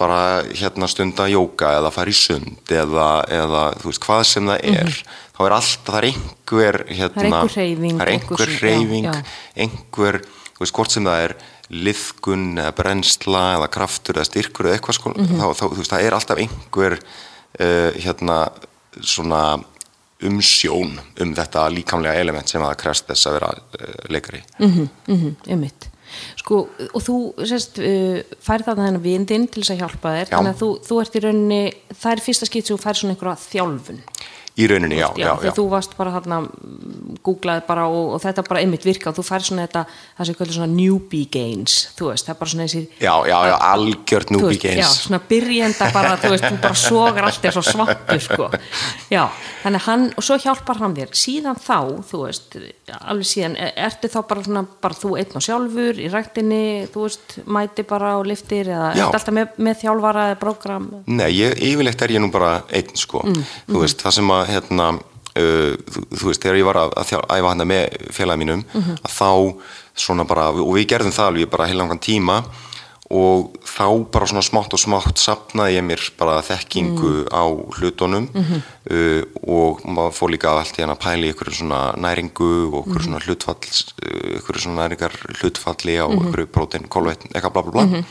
bara 0.00 0.42
hérna 0.56 0.88
stunda 0.88 1.26
jóka 1.28 1.74
eða 1.76 1.90
fara 1.92 2.12
í 2.12 2.16
sund 2.16 2.72
eða, 2.72 3.08
eða 3.28 3.64
þú 3.82 3.90
veist, 3.90 4.02
hvað 4.06 4.22
sem 4.30 4.48
það 4.48 4.62
er 4.70 4.94
þá 5.40 5.46
er 5.46 5.54
alltaf, 5.56 5.86
það 5.86 5.96
er 6.00 6.06
einhver 6.10 6.78
hérna, 6.90 7.22
einhver 7.24 7.54
það 7.54 7.62
er 7.64 7.84
einhver 7.86 8.10
einhver 8.12 8.50
hreyfing 8.58 9.06
já, 9.08 9.14
já. 9.14 9.24
einhver, 9.64 10.18
þú 10.52 10.64
veist, 10.66 10.74
hvort 10.76 10.92
sem 10.92 11.06
það 11.08 11.24
er 11.24 11.34
liðgun 11.70 12.46
eða 12.60 12.74
brennsla 12.76 13.42
eða 13.56 13.68
kraftur 13.72 14.18
eða 14.18 14.28
styrkur 14.28 14.68
eða 14.68 14.76
eitthvað 14.78 14.98
sko 14.98 15.12
Mhm. 15.14 15.38
þá, 15.38 15.46
þá, 15.56 15.64
þú 15.70 15.78
veist, 15.78 15.92
það 15.94 16.04
er 16.06 16.16
alltaf 16.18 16.42
einhver 16.44 16.98
uh, 17.00 17.90
hérna, 18.04 18.38
svona 19.00 19.42
umsjón 20.20 20.98
um 21.22 21.30
þetta 21.38 21.62
líkamlega 21.72 22.20
element 22.20 22.50
sem 22.50 22.60
að 22.60 22.74
það 22.74 22.80
krefst 22.82 23.06
þess 23.08 23.30
að 23.30 23.38
vera 23.38 23.54
uh, 23.54 23.94
leikari 24.12 24.42
mm 24.58 24.88
-hmm, 25.06 25.36
einmitt 25.48 25.88
sko, 26.36 26.68
og 26.92 27.02
þú 27.06 27.16
sérst, 27.46 27.78
uh, 27.78 28.20
færð 28.42 28.66
þarna 28.66 28.86
þennan 28.90 29.02
vindinn 29.02 29.46
til 29.48 29.62
þess 29.62 29.70
að 29.76 29.80
hjálpa 29.80 30.12
þér 30.18 30.26
Já. 30.28 30.36
þannig 30.36 30.52
að 30.54 30.60
þú, 30.60 30.70
þú 30.88 31.00
ert 31.00 31.14
í 31.16 31.20
rauninni 31.24 31.62
það 31.94 32.12
er 32.12 32.20
fyrsta 32.26 32.46
skipt 32.50 32.66
sem 32.66 32.76
þú 32.76 32.82
færð 32.82 32.98
svona 33.00 33.14
einhverja 33.14 33.46
þjálfun 33.46 34.02
í 34.60 34.68
rauninni, 34.70 34.98
já, 35.00 35.08
já, 35.16 35.32
þegar 35.34 35.48
já. 35.50 35.54
þú 35.58 35.64
varst 35.72 35.96
bara 35.98 36.20
mm, 36.20 37.18
googlaði 37.26 37.64
bara 37.68 37.86
og, 37.90 38.14
og 38.16 38.22
þetta 38.24 38.44
bara 38.48 38.62
einmitt 38.64 38.86
virka 38.86 39.10
og 39.10 39.18
þú 39.18 39.24
færð 39.26 39.48
svona 39.50 39.66
þetta, 39.66 39.84
það 40.18 40.30
sem 40.30 40.38
kvöldur 40.38 40.58
svona 40.58 40.72
newbie 40.74 41.28
gains, 41.32 41.76
þú 41.98 42.10
veist, 42.10 42.28
það 42.28 42.34
er 42.34 42.40
bara 42.42 42.54
svona 42.54 42.66
þessi 42.68 42.82
já, 43.00 43.14
já, 43.30 43.38
já, 43.50 43.56
algjört 43.70 44.34
núbi 44.34 44.52
veist, 44.52 44.64
já, 44.66 44.74
gains. 44.80 44.96
svona 45.06 45.22
byrjenda 45.30 45.90
bara, 45.96 46.16
þú 46.20 46.32
veist, 46.34 46.48
þú 46.48 46.60
bara 46.66 46.80
sogar 46.84 47.28
allt 47.30 47.48
eins 47.50 47.60
og 47.60 47.68
svampur, 47.68 48.22
sko. 48.26 48.50
Já, 49.10 49.24
þannig 49.64 49.86
hann, 49.86 50.06
og 50.16 50.24
svo 50.26 50.36
hjálpar 50.40 50.80
hann 50.80 50.94
þér. 50.96 51.14
Síðan 51.20 51.58
þá, 51.60 51.76
þú 52.10 52.22
veist 52.26 52.56
alveg 53.10 53.28
síðan, 53.28 53.56
e- 53.58 53.72
ertu 53.86 54.10
þá 54.10 54.18
bara 54.28 54.44
svona 54.46 54.62
bara 54.82 54.96
þú 54.96 55.12
einn 55.20 55.38
og 55.38 55.44
sjálfur 55.44 56.00
í 56.00 56.08
ræktinni 56.12 56.62
þú 56.92 57.04
veist, 57.06 57.36
mæti 57.50 57.84
bara 57.88 58.16
og 58.18 58.26
liftir 58.30 58.70
eða 58.70 58.90
Já. 58.94 59.04
ertu 59.06 59.18
alltaf 59.20 59.36
með, 59.36 59.54
með 59.68 59.80
þjálfara 59.84 60.26
eða 60.30 60.38
prógram? 60.40 60.88
Nei, 61.10 61.28
ég, 61.36 61.56
yfirleitt 61.70 62.04
er 62.06 62.14
ég 62.16 62.22
nú 62.24 62.30
bara 62.34 62.52
einn 62.68 62.94
sko, 62.98 63.22
Mm, 63.30 63.42
þú 63.68 63.82
veist, 63.84 64.00
að 64.06 64.49
hérna, 64.54 64.88
uh, 64.94 65.76
þú, 65.90 66.00
þú 66.18 66.24
veist, 66.30 66.42
þegar 66.42 66.56
ég 66.60 66.64
var 66.70 66.76
að, 66.76 66.90
að 66.96 67.12
æfa 67.38 67.48
hana 67.54 67.64
með 67.64 68.10
félagi 68.12 68.38
mínum 68.44 68.64
Mhm. 68.74 68.98
að 69.04 69.12
þá 69.20 69.30
svona 69.96 70.24
bara, 70.26 70.48
og 70.50 70.74
við 70.76 70.86
gerðum 70.86 71.12
það 71.12 71.26
alveg 71.30 71.50
bara 71.50 71.66
heilangan 71.66 71.98
tíma 72.00 72.44
og 73.10 73.56
þá 73.66 74.06
bara 74.12 74.26
svona 74.30 74.42
smátt 74.46 74.72
og 74.72 74.78
smátt 74.78 75.18
sapnaði 75.18 75.74
ég 75.80 75.82
mér 75.82 75.98
bara 76.16 76.40
þekkingu 76.46 77.26
Mm. 77.26 77.28
á 77.34 77.42
hlutunum 77.74 78.28
Mhm. 78.32 78.62
uh, 78.90 79.22
og 79.50 79.82
maður 79.84 80.14
fór 80.14 80.30
líka 80.30 80.46
allt 80.54 80.78
í 80.78 80.82
hann 80.86 80.94
að 80.94 81.00
pæla 81.02 81.26
í 81.26 81.32
ykkur 81.34 81.50
svona 81.50 81.80
næringu 81.98 82.70
og 82.72 82.86
Mhm. 82.86 82.92
ykkur 82.94 83.02
svona 83.02 83.20
hlutfall 83.26 83.56
ykkur 84.38 84.56
svona 84.62 84.86
næringar 84.88 85.10
hlutfalli 85.40 85.98
á 85.98 86.06
Mhm. 86.06 86.22
ykkur 86.32 86.46
prótein, 86.46 86.86
kolvetn, 86.88 87.28
eitthvað 87.34 87.52
bla 87.52 87.62
bla 87.62 87.72
bla 87.72 88.04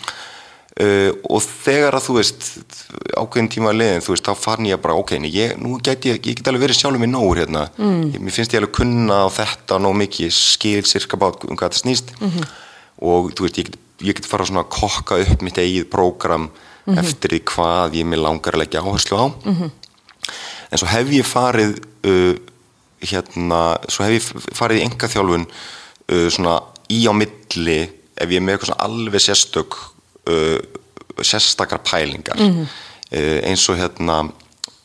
Uh, 0.79 1.11
og 1.27 1.41
þegar 1.43 1.97
að 1.97 2.05
þú 2.05 2.13
veist 2.15 2.45
ákveðin 3.19 3.49
tíma 3.51 3.73
liðin, 3.75 4.03
þú 4.05 4.13
veist, 4.13 4.27
þá 4.29 4.39
fann 4.39 4.67
ég 4.69 4.79
bara 4.79 4.95
ok, 4.95 5.17
ég, 5.27 5.57
nú 5.59 5.75
get 5.83 6.05
ég, 6.07 6.21
ég 6.23 6.37
get 6.39 6.47
alveg 6.47 6.69
verið 6.69 6.79
sjálfur 6.79 7.01
mér 7.03 7.11
nógur 7.11 7.41
hérna, 7.41 7.65
mm. 7.75 7.97
ég, 8.13 8.21
mér 8.23 8.35
finnst 8.37 8.55
ég 8.55 8.61
alveg 8.61 8.77
kunna 8.77 9.17
á 9.23 9.29
þetta 9.35 9.79
nóg 9.83 9.97
mikið, 9.99 10.31
skil 10.37 10.85
sirka 10.87 11.19
bát 11.19 11.43
um 11.43 11.59
hvað 11.59 11.73
þetta 11.73 11.81
snýst. 11.81 12.13
Og 13.03 13.27
þú 13.35 13.47
veist, 13.47 13.59
ég 13.59 13.67
get, 13.67 13.75
ég 14.07 14.21
get 14.21 14.31
fara 14.31 14.47
svona 14.47 14.63
að 14.63 14.71
kokka 14.77 15.19
upp 15.25 15.43
mitt 15.43 15.59
eigið 15.59 15.89
prógram 15.91 16.47
eftir 16.95 17.35
því 17.35 17.41
hvað 17.51 17.99
ég 17.99 18.07
mér 18.07 18.23
langar 18.23 18.55
að 18.55 18.63
leggja 18.63 18.85
áherslu 18.85 19.19
á. 19.19 19.25
En 20.69 20.79
svo 20.79 20.87
hef 20.89 21.11
ég 21.11 21.27
farið 21.27 21.75
uh, 22.07 22.33
hérna, 23.03 23.61
svo 23.91 24.07
hef 24.07 24.15
ég 24.15 24.49
farið 24.55 24.79
í 24.79 24.87
enga 24.87 25.11
þjálfun 25.11 25.47
uh, 25.49 26.27
svona 26.31 26.59
í 26.87 27.03
á 27.03 27.13
milli 27.13 27.79
ef 28.19 28.27
ég 28.31 28.39
er 28.39 28.43
með 28.43 28.55
eitthvað 28.55 28.71
svona 28.71 28.85
alveg 28.87 29.27
sérstök 29.27 29.77
uh, 30.29 31.23
sérstakar 31.25 31.81
pælingar. 31.83 32.39
Uh, 32.39 33.39
eins 33.43 33.65
og 33.69 33.79
hérna 33.79 34.21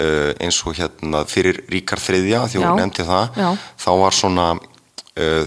uh, 0.01 0.33
eins 0.41 0.61
og 0.67 0.77
hérna 0.79 1.25
fyrir 1.29 1.63
Ríkar 1.71 2.03
þriðja 2.03 2.45
því 2.51 2.63
hún 2.63 2.81
nefndi 2.81 3.07
það 3.07 3.41
Já. 3.41 3.49
þá 3.85 3.91
var 4.03 4.17
svona 4.17 4.47
uh, 4.55 5.45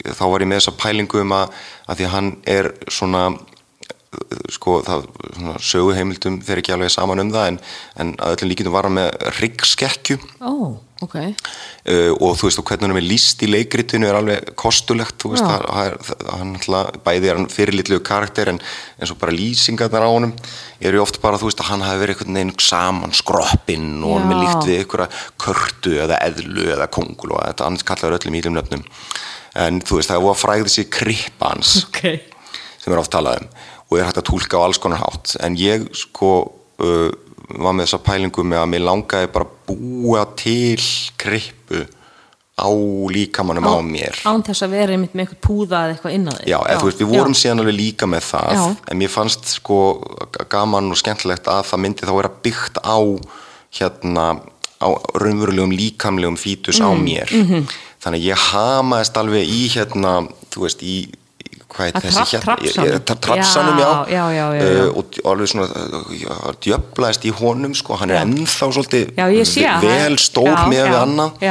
þá 0.00 0.24
var 0.32 0.44
ég 0.44 0.50
með 0.50 0.60
þessa 0.62 0.76
pælingu 0.80 1.22
um 1.24 1.36
að, 1.36 1.56
að 1.86 2.00
því 2.00 2.10
hann 2.14 2.30
er 2.48 2.70
svona 2.90 3.24
uh, 3.32 4.44
sko 4.52 4.80
það 4.86 5.08
svona, 5.38 5.56
söguheimildum 5.72 6.40
þeir 6.46 6.62
ekki 6.62 6.76
alveg 6.76 6.94
saman 6.94 7.24
um 7.24 7.34
það 7.34 7.52
en, 7.54 7.60
en 8.04 8.14
að 8.18 8.36
öllum 8.36 8.52
líkindum 8.52 8.76
var 8.76 8.88
hann 8.88 8.98
með 9.00 9.10
ryggskekkju 9.40 10.20
Ó, 10.40 10.52
ok. 11.04 11.16
uh, 11.20 12.12
og 12.20 12.36
þú 12.38 12.48
veist 12.48 12.60
og 12.60 12.66
hvernig 12.68 12.88
hann 12.88 13.00
er 13.00 13.06
líst 13.06 13.42
í 13.44 13.48
leikritinu 13.50 14.08
er 14.08 14.18
alveg 14.18 14.52
kostulegt 14.60 15.16
þú 15.22 15.32
veist 15.34 15.46
er, 15.46 15.96
það, 16.00 16.26
hann 16.32 16.52
alltaf 16.58 17.00
bæði 17.06 17.30
er 17.30 17.40
hann 17.40 17.48
fyrirlitlu 17.52 18.00
karakter 18.06 18.52
en 18.52 18.60
eins 18.98 19.14
og 19.14 19.20
bara 19.22 19.34
lýsingarnar 19.36 20.06
á 20.06 20.10
honum 20.10 20.34
eru 20.80 21.00
ju 21.00 21.04
oft 21.04 21.20
bara 21.22 21.40
þú 21.40 21.50
veist 21.50 21.64
að 21.64 21.72
hann 21.72 21.86
hafi 21.86 22.02
verið 22.04 22.16
einhvern 22.16 22.38
veginn 22.40 22.54
saman 22.70 23.16
skroppinn 23.16 23.90
og 24.04 24.18
hann 24.18 24.34
Já. 24.34 24.40
líkt 24.42 24.68
við 24.68 24.82
einhverja 24.84 25.08
körtu 25.46 25.96
eða 26.04 26.20
eðlu 26.28 26.68
eða 26.76 26.90
kongul 26.92 27.34
og 27.34 27.44
þetta 27.44 27.68
annars 27.68 27.86
kallar 27.88 28.18
öllum 28.18 28.38
ílum 28.40 28.56
nöfnum 28.58 28.86
en 29.60 29.82
þú 29.82 29.98
veist 29.98 30.12
það 30.12 30.20
er 30.20 30.30
að 30.30 30.40
fræði 30.44 30.72
sér 30.76 30.90
krippa 30.94 31.54
hans 31.54 31.84
Ok. 31.88 32.04
sem 32.80 32.92
er 32.92 33.02
oft 33.02 33.12
talað 33.12 33.42
um 33.42 33.50
og 33.90 33.98
er 33.98 34.06
hægt 34.06 34.20
að 34.20 34.28
tólka 34.30 34.60
á 34.62 34.64
alls 34.64 34.78
konar 34.78 35.02
hátt 35.02 35.34
en 35.42 35.56
ég 35.58 35.88
sko 35.98 36.30
uh, 36.78 37.10
var 37.58 37.72
með 37.74 37.86
þessa 37.86 38.02
pælingu 38.06 38.44
með 38.44 38.58
að 38.62 38.68
mér 38.74 38.84
langaði 38.86 39.30
bara 39.32 39.46
að 39.46 39.56
búa 39.70 40.26
til 40.36 40.80
krippu 41.18 41.86
á 42.60 42.68
líkamannum 43.10 43.64
á, 43.64 43.80
mér. 43.80 44.18
Án 44.28 44.42
þess 44.44 44.62
að 44.66 44.74
vera 44.76 44.92
einmitt 44.92 45.14
með 45.16 45.24
eitthvað 45.24 45.40
púða 45.46 45.78
eða 45.86 45.94
eitthvað 45.94 46.14
inn 46.18 46.26
á 46.28 46.32
þig. 46.36 46.48
Já, 46.52 46.58
þú 46.76 46.88
veist, 46.90 47.00
við 47.00 47.12
vorum 47.14 47.36
síðan 47.40 47.62
alveg 47.62 47.76
líka 47.78 48.06
með 48.10 48.26
það 48.28 48.50
Já. 48.58 48.64
en 48.92 48.98
mér 49.00 49.08
fannst 49.14 49.48
sko 49.54 49.78
gaman 50.52 50.90
og 50.92 50.98
skemmtilegt 51.00 51.48
að 51.48 51.62
það 51.70 51.80
myndi 51.86 52.04
þá 52.08 52.12
vera 52.18 52.32
byggt 52.44 52.82
á 52.84 52.98
hérna 53.80 54.26
á 54.80 54.88
raunverulegum 55.20 55.72
líkamlegum 55.76 56.36
fítus 56.40 56.80
á 56.84 56.88
Mhm, 56.92 57.04
mér. 57.04 57.28
Þannig 58.00 58.20
að 58.20 58.28
ég 58.28 58.44
hamaðist 58.50 59.16
alveg 59.20 59.44
í 59.48 59.62
hérna, 59.68 60.12
þú 60.52 60.62
veist, 60.64 60.80
í- 60.82 61.12
hvað 61.74 61.98
Að 62.00 62.06
þessi 62.06 62.40
trapp- 62.44 63.20
trapsanum. 63.26 63.82
Já. 64.10 64.24
Uh, 64.60 64.88
og 65.00 65.20
alveg 65.32 65.52
svona 65.52 65.68
uh, 65.70 66.10
já, 66.14 66.32
djöflaðist 66.66 67.28
í 67.28 67.34
honum 67.40 67.76
sko, 67.78 68.00
hann 68.00 68.14
er 68.14 68.24
ennþá 68.24 68.72
svolítið 68.76 69.14
að 69.20 69.84
vel 69.84 70.18
stór 70.20 70.66
með 70.70 70.84
við 70.90 70.98
annað. 71.04 71.46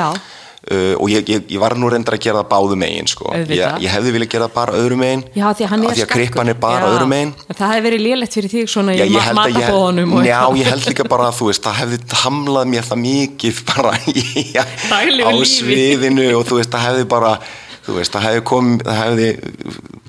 Uh, 0.70 0.92
og 1.00 1.08
ég, 1.10 1.24
ég, 1.32 1.46
ég 1.50 1.58
var 1.58 1.72
nú 1.80 1.88
reyndar 1.90 2.18
að 2.18 2.26
gera 2.26 2.42
það 2.44 2.50
báðu 2.52 2.76
megin 2.78 3.08
sko. 3.08 3.32
ég, 3.32 3.62
ég 3.80 3.94
hefði 3.94 4.12
viljað 4.12 4.30
gera 4.34 4.50
það 4.50 4.58
bara 4.58 4.74
öðru 4.76 4.98
megin 5.00 5.24
Já, 5.32 5.46
því 5.56 5.66
að 5.66 5.86
er 5.88 5.96
því 5.96 6.04
að 6.04 6.10
krippan 6.12 6.52
er 6.52 6.58
bara 6.60 6.82
Já. 6.84 6.90
öðru 6.92 7.08
megin 7.10 7.32
Það 7.48 7.64
hefði 7.72 7.86
verið 7.86 8.04
lélegt 8.04 8.36
fyrir 8.36 8.54
þig 8.54 8.68
svona 8.74 8.94
Já, 8.98 9.06
ég 9.08 9.24
held 9.24 9.40
að 9.40 9.56
ég 10.60 10.70
held 10.70 10.90
líka 10.92 11.08
bara 11.10 11.30
að 11.32 11.40
þú 11.40 11.48
veist, 11.48 11.64
það 11.64 11.80
hefði 11.80 12.20
hamlað 12.26 12.70
mér 12.76 12.90
það 12.92 13.02
mikið 13.06 13.64
bara 13.72 13.96
á 15.26 15.32
sviðinu 15.56 16.28
og 16.36 16.46
þú 16.52 16.60
veist, 16.60 16.76
það 16.76 16.86
hefði 16.90 17.10
bara 17.16 17.34
þú 17.90 17.98
veist, 17.98 18.14
það 18.16 18.26
hefði 18.28 18.44
komið, 18.50 18.84
það 18.88 19.00
hefði 19.04 19.30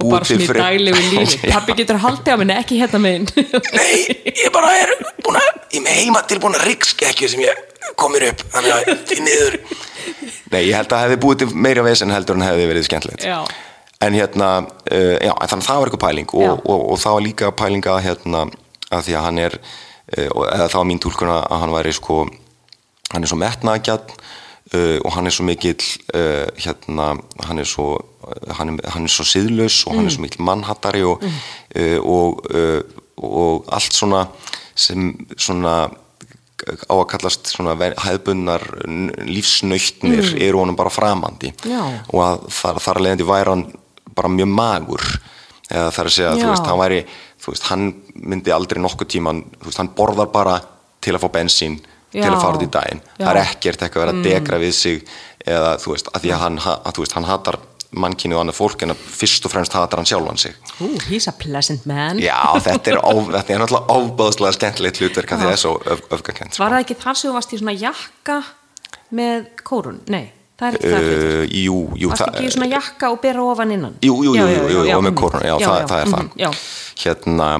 Og 0.00 0.12
bara 0.12 0.28
svona 0.28 0.44
í 0.44 0.58
daglegu 0.58 1.00
lífi. 1.14 1.40
Já. 1.40 1.52
Pappi 1.54 1.76
getur 1.80 2.00
haldið 2.00 2.32
á 2.32 2.36
minni, 2.40 2.56
ekki 2.60 2.78
hérna 2.80 3.00
megin. 3.02 3.26
Nei, 3.78 3.96
ég 4.30 4.52
bara 4.54 4.70
er 4.78 4.92
búin 5.24 5.40
að, 5.40 5.48
ég 5.74 5.80
er 5.80 5.86
með 5.86 5.98
heima 5.98 6.22
tilbúin 6.30 6.56
að 6.58 6.66
ryggskekkju 6.70 7.32
sem 7.34 7.42
ég 7.44 7.64
komir 8.00 8.28
upp, 8.30 8.44
þannig 8.54 8.76
að 8.76 9.02
því 9.10 9.18
niður. 9.26 9.58
Nei, 10.50 10.62
ég 10.66 10.76
held 10.76 10.86
að 10.88 10.94
það 10.94 11.04
hefði 11.06 11.20
búið 11.24 11.42
til 11.42 11.50
meira 11.66 11.84
vesen 11.86 12.14
heldur 12.14 12.38
en 12.38 12.46
hefði 12.46 12.70
verið 12.70 12.88
skemmtilegt. 12.88 13.26
Já. 13.28 13.38
En 14.00 14.16
hérna, 14.16 14.48
uh, 14.64 15.16
já, 15.20 15.34
þannig 15.36 15.60
að 15.60 15.66
það 15.68 15.80
var 15.80 15.90
eitthvað 15.90 16.04
pæling 16.06 16.30
og, 16.32 16.44
Já. 16.46 16.52
og, 16.56 16.84
og, 16.86 17.00
það 17.02 17.16
var 17.16 17.24
líka 17.26 17.50
pæling 17.52 17.88
að 17.92 17.98
hérna, 18.06 18.44
að 18.88 19.02
því 19.06 19.16
að 19.18 19.26
hann 19.26 19.40
er, 19.42 19.56
uh, 19.60 20.28
og, 20.30 20.44
eða 20.46 20.68
það 20.70 20.78
var 20.78 20.88
mín 20.88 21.02
túlkun 21.04 21.32
að 21.34 21.58
hann 21.60 21.74
væri 21.74 21.92
sko, 21.98 22.16
hann 23.12 23.26
er 23.26 23.30
svo 23.30 23.38
metnaðgjall 23.42 24.00
uh, 24.74 24.98
og 25.04 25.10
hann 25.16 25.26
er 25.26 25.34
svo 25.34 25.44
mikill, 25.48 25.80
uh, 26.14 26.46
hérna, 26.60 27.12
hann 27.46 27.58
er 27.62 27.68
svo, 27.68 27.88
hann 28.58 28.74
er, 28.76 28.90
hann 28.94 29.06
er 29.08 29.12
svo 29.12 29.24
siðlaus 29.26 29.80
og 29.86 29.96
hann 29.98 30.06
er 30.08 30.14
svo 30.14 30.24
mikill 30.24 30.44
mannhattari 30.46 31.02
og, 31.06 31.24
uh, 31.24 31.98
og, 32.04 32.46
og 33.20 33.64
allt 33.76 33.92
svona 33.96 34.26
sem 34.80 35.10
svona 35.36 35.90
á 36.60 36.92
að 36.92 37.06
kallast 37.08 37.48
svona 37.48 37.72
hefðbundnar 37.80 38.62
n- 38.84 39.12
lífsnautnir 39.24 40.34
eru 40.44 40.58
honum 40.60 40.76
bara 40.76 40.92
framandi. 40.92 41.54
Já. 41.64 41.80
og 42.12 42.20
að 42.20 42.42
þar, 42.52 42.80
þar 42.84 42.98
að 43.00 43.04
leiðandi 43.06 43.28
væri 43.30 43.50
hann 43.54 43.62
bara 44.16 44.28
mjög 44.28 44.50
magur. 44.52 45.04
Eða 45.70 45.86
það 45.94 46.00
er 46.02 46.08
að 46.10 46.14
segja, 46.16 46.30
Já. 46.34 46.42
þú 46.42 46.50
veist, 46.50 46.66
hann 46.68 46.80
væri 46.82 46.98
þú 47.40 47.52
veist, 47.54 47.66
hann 47.70 47.84
myndi 48.28 48.52
aldrei 48.52 48.80
nokkuð 48.84 49.08
tíman 49.14 49.40
þú 49.56 49.68
veist, 49.70 49.78
hann 49.80 49.92
borðar 49.96 50.28
bara 50.34 50.58
til 51.00 51.14
að 51.16 51.22
fá 51.24 51.30
bensín 51.38 51.78
til 52.12 52.26
að 52.30 52.40
fara 52.42 52.58
út 52.58 52.62
í 52.66 52.70
daginn 52.76 53.00
Já. 53.06 53.24
það 53.24 53.30
er 53.32 53.40
ekkert 53.46 53.82
eitthvað 53.86 54.02
að 54.02 54.06
vera 54.06 54.16
að 54.18 54.22
degra 54.28 54.58
við 54.62 54.72
sig 54.74 55.02
eða 55.46 55.74
þú 55.80 55.92
veist, 55.94 56.08
að 56.14 56.24
því 56.24 56.32
að 56.36 56.40
hann, 56.44 56.58
ha- 56.66 56.78
að, 56.84 56.98
veist, 57.04 57.12
hann 57.18 57.28
hatar 57.30 57.58
mannkynið 57.90 58.36
og 58.38 58.42
annað 58.44 58.54
fólk 58.60 58.82
en 58.86 58.92
að 58.94 59.00
fyrst 59.18 59.46
og 59.48 59.50
fremst 59.50 59.72
hatar 59.74 59.98
hann 59.98 60.06
sjálfan 60.06 60.38
sig 60.38 60.52
Ú, 60.78 60.90
he's 61.08 61.26
a 61.26 61.32
pleasant 61.34 61.86
man. 61.90 62.20
Já, 62.22 62.36
þetta 62.62 62.92
er, 62.92 62.98
á, 63.02 63.10
þetta 63.36 63.54
er 63.56 63.62
náttúrulega 63.64 63.96
ábáðslega 63.96 64.52
skemmtilegt 64.58 65.00
hlutverk 65.02 65.32
að 65.34 65.40
því 65.42 65.48
það 65.48 65.54
er 65.56 65.62
svo 65.64 65.72
öf, 65.94 66.04
öfgakent 66.18 66.58
Var 66.60 66.74
það 66.76 66.84
ekki 66.84 66.98
þar 67.02 67.18
sem 67.18 67.30
þú 67.30 67.34
varst 67.38 67.54
í 67.56 67.58
svona 67.62 67.74
jakka 67.80 68.36
með 69.18 69.48
kórun? 69.66 69.98
Nei, 70.12 70.22
það 70.60 70.68
er 70.68 70.78
ekki 70.78 70.92
það. 70.94 71.08
Uh, 71.10 71.42
jú, 71.64 71.78
jú, 72.04 72.12
Varst 72.12 72.26
ekki 72.28 72.46
í 72.46 72.52
svona 72.54 72.70
jakka 72.70 73.10
og 73.10 73.18
bera 73.24 73.42
ofan 73.50 73.74
innan? 73.74 73.98
Jú, 74.06 74.14
jú, 74.28 74.36
jú, 74.38 74.46
jú, 74.46 74.60
jú, 74.60 74.70
jú, 74.76 74.86
já, 74.86 74.94
og 75.00 75.04
með 75.08 75.16
koruna, 75.18 75.42
já, 75.50 75.56
Já, 75.58 75.66
það, 75.66 75.80
já, 75.80 75.86
það 75.90 76.04
er 76.04 76.14
það. 76.14 76.22
mhm, 76.22 76.32
já. 76.44 76.50
Hérna, 77.02 77.50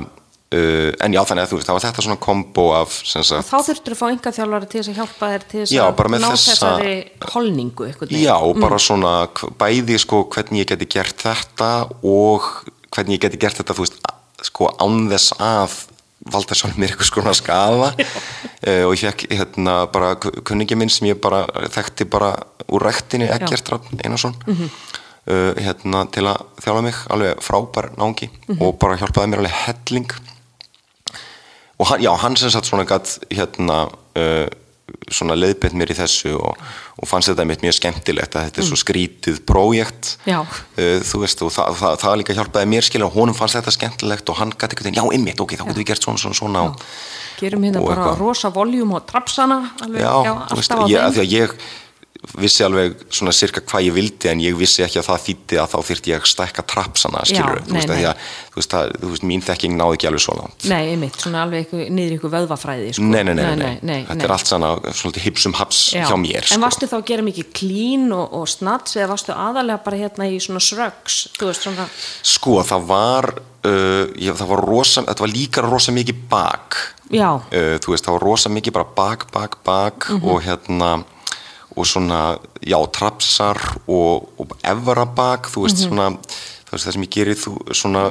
uh, 0.54 0.90
en 1.04 1.12
já, 1.14 1.20
þannig 1.28 1.44
að 1.44 1.50
þú 1.52 1.58
veist, 1.60 1.68
það 1.68 1.76
var 1.78 1.84
þetta 1.86 2.04
svona 2.06 2.20
kombo 2.26 2.64
af, 2.74 2.96
sagt, 3.06 3.50
Þá 3.50 3.58
þurftur 3.68 3.94
að 3.94 4.00
fá 4.00 4.06
enga 4.10 4.32
þjálfari 4.38 4.68
til 4.72 4.80
þess 4.80 4.90
að 4.92 4.98
hjálpa 5.00 5.30
þér 5.34 5.44
til 5.52 5.60
þess 5.62 5.74
Já, 5.76 5.84
að 5.86 6.24
ná 6.24 6.30
þessa- 6.32 6.56
þessari 6.56 6.96
holningu 7.34 7.90
já, 8.24 8.36
bara 8.60 8.78
svona, 8.78 9.14
bæði, 9.60 9.98
sko, 10.02 10.24
hvernig 10.34 10.64
ég 10.64 10.72
geti 10.74 10.86
gert 10.96 11.16
þetta 11.22 11.70
og 12.02 12.42
hvernig 12.90 13.18
ég 13.18 13.24
geti 13.28 13.38
gert 13.38 13.56
þetta, 13.60 13.74
þú 13.78 13.86
veist, 13.86 14.00
sko, 14.42 14.70
án 14.80 15.08
þess 15.12 15.32
að 15.38 15.78
valda 16.30 16.52
sjálf 16.54 16.76
mér 16.76 16.90
eitthvað 16.92 17.08
skona 17.08 17.32
skafa 17.32 17.92
uh, 17.96 18.84
og 18.88 18.92
ég 18.92 19.06
fekk, 19.08 19.22
hérna, 19.32 19.86
bara 19.92 20.14
ku- 20.20 20.42
kunningi 20.44 20.76
minn 20.76 20.90
sem 20.92 21.06
ég 21.08 21.20
bara 21.22 21.46
þekkti 21.72 22.04
bara 22.12 22.34
úr 22.68 22.82
rektinni, 22.84 23.24
Rafn 23.72 24.02
Einarsson, 24.04 24.34
Mhm. 24.46 24.68
uh, 25.30 25.54
hérna, 25.56 26.02
til 26.12 26.26
að 26.28 26.42
þjálfa 26.60 26.82
mig, 26.84 26.94
alveg 27.08 27.40
frábær 27.40 27.88
náungi 27.96 28.28
Mhm. 28.50 28.60
og 28.60 28.76
bara 28.78 28.98
hjálpaði 29.00 29.30
mér 29.32 29.38
alveg 29.44 29.56
helling 29.64 30.10
og 31.80 31.88
hann, 31.88 32.02
já, 32.04 32.10
hann 32.20 32.36
sem 32.36 32.52
sagt 32.52 32.68
svona 32.68 32.84
gatt 32.88 33.16
hérna 33.32 33.86
uh, 33.88 34.48
svona 35.10 35.36
leiðbett 35.38 35.74
mér 35.78 35.92
í 35.92 35.96
þessu 35.96 36.34
og, 36.36 36.58
og 37.00 37.08
fannst 37.08 37.30
þetta 37.30 37.46
mitt 37.48 37.62
mjög 37.64 37.76
skemmtilegt 37.78 38.36
að 38.36 38.48
þetta 38.48 38.62
er 38.62 38.66
svo 38.68 38.78
skrítið 38.78 39.38
prójekt. 39.48 40.14
Mm. 40.26 40.50
Uh, 40.76 40.98
þú 41.06 41.22
veist 41.24 41.44
og 41.46 41.52
það, 41.54 41.78
það, 41.80 41.96
það 42.04 42.16
líka 42.20 42.36
hjálpaði 42.38 42.70
mér 42.74 42.88
skilja 42.88 43.08
og 43.08 43.16
honum 43.16 43.38
fannst 43.38 43.58
þetta 43.58 43.74
skemmtilegt 43.76 44.32
og 44.32 44.40
hann 44.40 44.54
gæti 44.54 44.76
eitthvað, 44.76 44.98
já, 45.00 45.04
ymmit, 45.18 45.42
ok, 45.42 45.56
þá 45.56 45.64
getum 45.64 45.82
við 45.82 45.90
gert 45.92 46.08
svona, 46.08 46.22
svona, 46.24 46.40
svona. 46.42 46.64
Og, 46.70 46.88
Gerum 47.40 47.62
hérna 47.64 47.80
bara 47.80 48.02
eitthvað. 48.02 48.18
rosa 48.20 48.50
voljum 48.52 48.90
og 48.98 49.06
trapsana 49.08 49.62
alveg, 49.80 50.02
já, 50.02 50.12
já, 50.26 50.32
alltaf 50.56 50.82
á 50.82 50.84
þeim. 50.84 51.14
því 51.14 51.22
að 51.22 51.30
ég 51.38 51.54
vissi 52.36 52.60
alveg 52.66 52.98
svona 53.08 53.32
cirka 53.32 53.62
hvað 53.64 53.86
ég 53.86 53.94
vildi 53.96 54.28
en 54.28 54.40
ég 54.44 54.56
vissi 54.58 54.82
ekki 54.84 54.98
að 55.00 55.06
það 55.08 55.22
þýtti 55.24 55.56
að 55.62 55.70
þá 55.72 55.76
þyrfti 55.88 56.10
ég 56.12 56.18
að 56.20 56.28
stækka 56.28 56.64
trapsana, 56.68 57.22
skilur 57.24 57.62
þú 57.64 57.72
nei, 57.72 57.78
veist, 57.80 57.88
nei. 57.88 58.04
að, 58.10 58.26
þú 58.50 58.58
veist, 58.60 58.74
að, 58.76 58.90
þú 59.00 59.12
veist, 59.14 59.24
mín 59.30 59.44
þekking 59.46 59.76
náði 59.80 59.96
ekki 59.96 60.08
alveg 60.10 60.24
svo 60.26 60.34
langt 60.36 60.66
Nei, 60.68 60.82
einmitt, 60.92 61.16
svona 61.24 61.42
alveg 61.46 61.64
ykkur, 61.64 61.84
niður 61.96 62.16
ykkur 62.18 62.34
vöðvafræði 62.34 62.90
sko. 62.98 63.06
nei, 63.08 63.22
nei, 63.24 63.34
nei, 63.56 63.72
nei, 63.80 63.98
þetta 64.10 64.26
er 64.28 64.34
allt 64.36 64.50
svona 64.52 64.72
svolítið 65.00 65.26
hipsum 65.30 65.56
haps 65.56 65.80
Já. 65.96 66.04
hjá 66.10 66.16
mér 66.20 66.42
En 66.44 66.50
sko. 66.52 66.60
varstu 66.66 66.90
þá 66.92 66.96
að 67.00 67.06
gera 67.14 67.24
mikið 67.30 67.50
clean 67.56 68.06
og, 68.12 68.26
og 68.42 68.48
snats 68.52 68.96
eða 69.00 69.08
varstu 69.14 69.32
aðalega 69.32 69.80
bara 69.88 69.96
hérna 70.04 70.28
í 70.28 70.36
svona 70.44 70.60
veist 71.48 71.64
svona 71.64 71.88
Sko, 72.22 72.58
það 72.68 72.84
var, 72.92 73.30
uh, 73.64 74.04
ég, 74.20 74.36
það 74.36 74.52
var 74.52 74.64
rosa, 74.68 75.06
þetta 75.08 75.24
var 75.24 75.32
líka 75.32 75.64
rosa 75.64 75.92
mikið 75.96 76.20
bak. 76.28 76.76
Já, 77.10 77.30
Uh, 77.50 77.78
þú 77.82 77.90
veist, 77.96 78.04
það 78.06 78.14
var 78.18 78.22
rosa 78.28 78.52
mikið 78.52 78.72
bara 78.76 78.86
bak, 78.96 79.24
bak, 79.32 79.56
bak 79.66 80.06
Mhm. 80.12 80.28
og 80.28 80.42
hérna, 80.44 80.90
og 81.76 81.86
svona, 81.86 82.38
já, 82.66 82.76
trapsar 82.92 83.58
og, 83.88 84.28
og 84.38 84.56
evra 84.64 85.04
bak, 85.06 85.46
þú 85.52 85.60
Mhm. 85.60 85.66
veist, 85.68 85.84
svona, 85.86 86.08
þú 86.66 86.72
veist, 86.72 86.86
það 86.86 86.92
sem 86.92 87.02
ég 87.02 87.10
gerir, 87.14 87.34
þú, 87.38 87.52
svona 87.74 88.04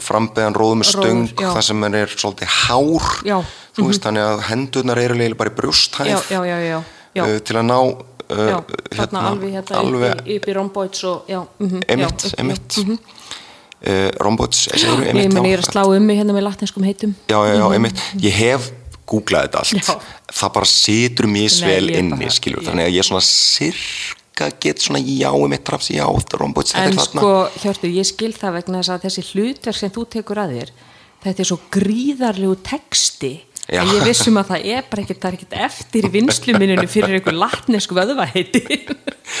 frambeðan 0.00 0.54
róð 0.54 0.74
með 0.80 0.88
stöng, 0.92 1.22
Róður, 1.26 1.40
já. 1.42 1.48
það 1.56 1.62
sem 1.66 1.84
er, 1.94 2.06
svolítið 2.16 2.48
hár, 2.68 3.08
Já, 3.24 3.36
Mhm. 3.40 3.46
þú 3.76 3.86
veist, 3.88 4.02
þannig 4.04 4.22
að 4.28 4.42
hendurnar 4.50 4.98
eru 4.98 5.14
eiginlega 5.14 5.36
bara 5.38 5.50
í 5.50 5.54
já, 6.06 6.18
já, 6.30 6.40
já, 6.44 6.58
já, 6.70 6.82
já. 7.14 7.24
Uh, 7.24 7.38
til 7.40 7.56
að 7.56 7.64
ná, 7.66 7.78
uh, 7.80 8.48
já, 8.50 8.64
þarna 8.94 9.20
alveg 9.30 9.50
hérna 9.52 9.76
alveg, 9.76 10.10
upp, 10.20 10.26
í- 10.26 10.36
upp 10.36 10.46
í 10.46 10.52
romboids 10.54 11.04
og 11.04 11.22
já, 11.28 11.40
mm 11.58 11.80
emitt, 11.88 12.34
emitt 12.38 12.78
uh, 13.86 14.10
rombots 14.20 14.68
segir, 14.68 15.06
ég 15.08 15.14
meni 15.14 15.48
ég 15.50 15.58
er 15.58 15.62
að 15.64 15.70
slá 15.72 15.84
um 15.88 16.06
mig 16.06 16.18
hérna 16.18 16.32
með 16.36 16.42
latneskum 16.46 16.84
heitum 16.84 17.14
já, 17.28 17.38
já, 17.48 17.54
já, 17.58 17.66
einmitt, 17.72 17.98
ég 18.20 18.32
hef 18.32 18.70
googlað 19.10 19.48
þetta 19.48 19.62
allt, 19.64 19.90
Já. 19.90 20.14
það 20.40 20.52
bara 20.56 20.70
situr 20.72 21.28
Nei, 21.30 21.52
svel 21.52 21.90
inni, 21.94 22.30
skilur, 22.32 22.64
þannig 22.66 22.88
að 22.88 22.96
ég 22.96 23.08
svona 23.08 23.24
sirka 23.26 24.50
get 24.62 24.80
svona 24.80 25.02
já, 25.04 25.28
einmitt 25.34 25.66
traps, 25.68 25.90
já, 25.92 26.06
en 26.06 26.54
er 26.56 26.96
þarna. 26.96 27.04
sko 27.04 27.32
Hjörtur, 27.60 27.92
ég 27.92 28.08
skil 28.08 28.32
það 28.32 28.56
vegna 28.60 28.80
þess 28.80 28.94
að 28.94 29.04
þessi 29.08 29.26
hlutverk 29.34 29.80
sem 29.80 29.92
þú 29.92 30.06
tekur 30.16 30.40
að 30.40 30.56
þér 30.56 30.72
þetta 31.24 31.44
er 31.44 31.50
svo 31.50 31.60
gríðarlegu 31.74 32.56
texti 32.64 33.34
Já. 33.70 33.84
að 33.84 33.92
ég 33.94 34.06
vissum 34.08 34.38
að 34.40 34.48
það 34.50 34.64
er 34.72 34.86
bara 34.90 35.02
ekkert, 35.04 35.20
það 35.20 35.28
er 35.28 35.36
ekkert 35.36 35.58
eftir 35.68 36.06
í 36.08 36.10
vinsluminninu 36.16 36.86
fyrir 36.90 37.18
einhver 37.20 37.36
latnesku 37.38 37.94
vöðvaheiti 37.94 38.64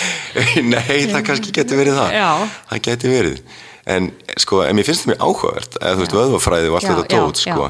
Nei, 0.70 1.08
það 1.10 1.24
kannski 1.26 1.54
getur 1.54 1.80
verið 1.80 1.96
það. 1.98 2.12
Já. 2.14 2.28
Það 2.70 2.82
getur 2.86 3.14
verið 3.16 3.40
En 3.88 4.10
sko, 4.36 4.60
en 4.66 4.76
mér 4.76 4.84
finnst 4.84 5.06
það 5.06 5.14
mjög 5.14 5.22
áhugavert 5.24 5.78
eða 5.80 5.94
þú 5.94 6.02
veist, 6.02 6.16
vöðvafræði 6.18 6.68
og 6.68 6.74
allt 6.76 6.84
Já, 6.84 6.90
þetta 6.90 7.16
já, 7.16 7.22
dót 7.22 7.40
sko. 7.40 7.68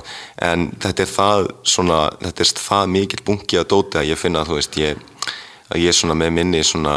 en 0.50 0.66
þetta 0.82 1.04
er 1.04 1.12
það 1.12 1.44
svona, 1.74 2.00
þetta 2.24 2.44
er 2.44 2.52
það 2.64 2.90
mikill 2.96 3.22
bunki 3.28 3.60
að 3.60 3.68
dóti 3.70 4.00
að 4.00 4.10
ég 4.10 4.20
finna 4.20 4.42
þú 4.48 4.58
veist, 4.58 4.80
ég 4.80 5.04
að 5.70 5.84
ég 5.84 5.92
er 5.92 5.96
svona 5.96 6.16
með 6.18 6.32
minni 6.34 6.60
svona 6.66 6.94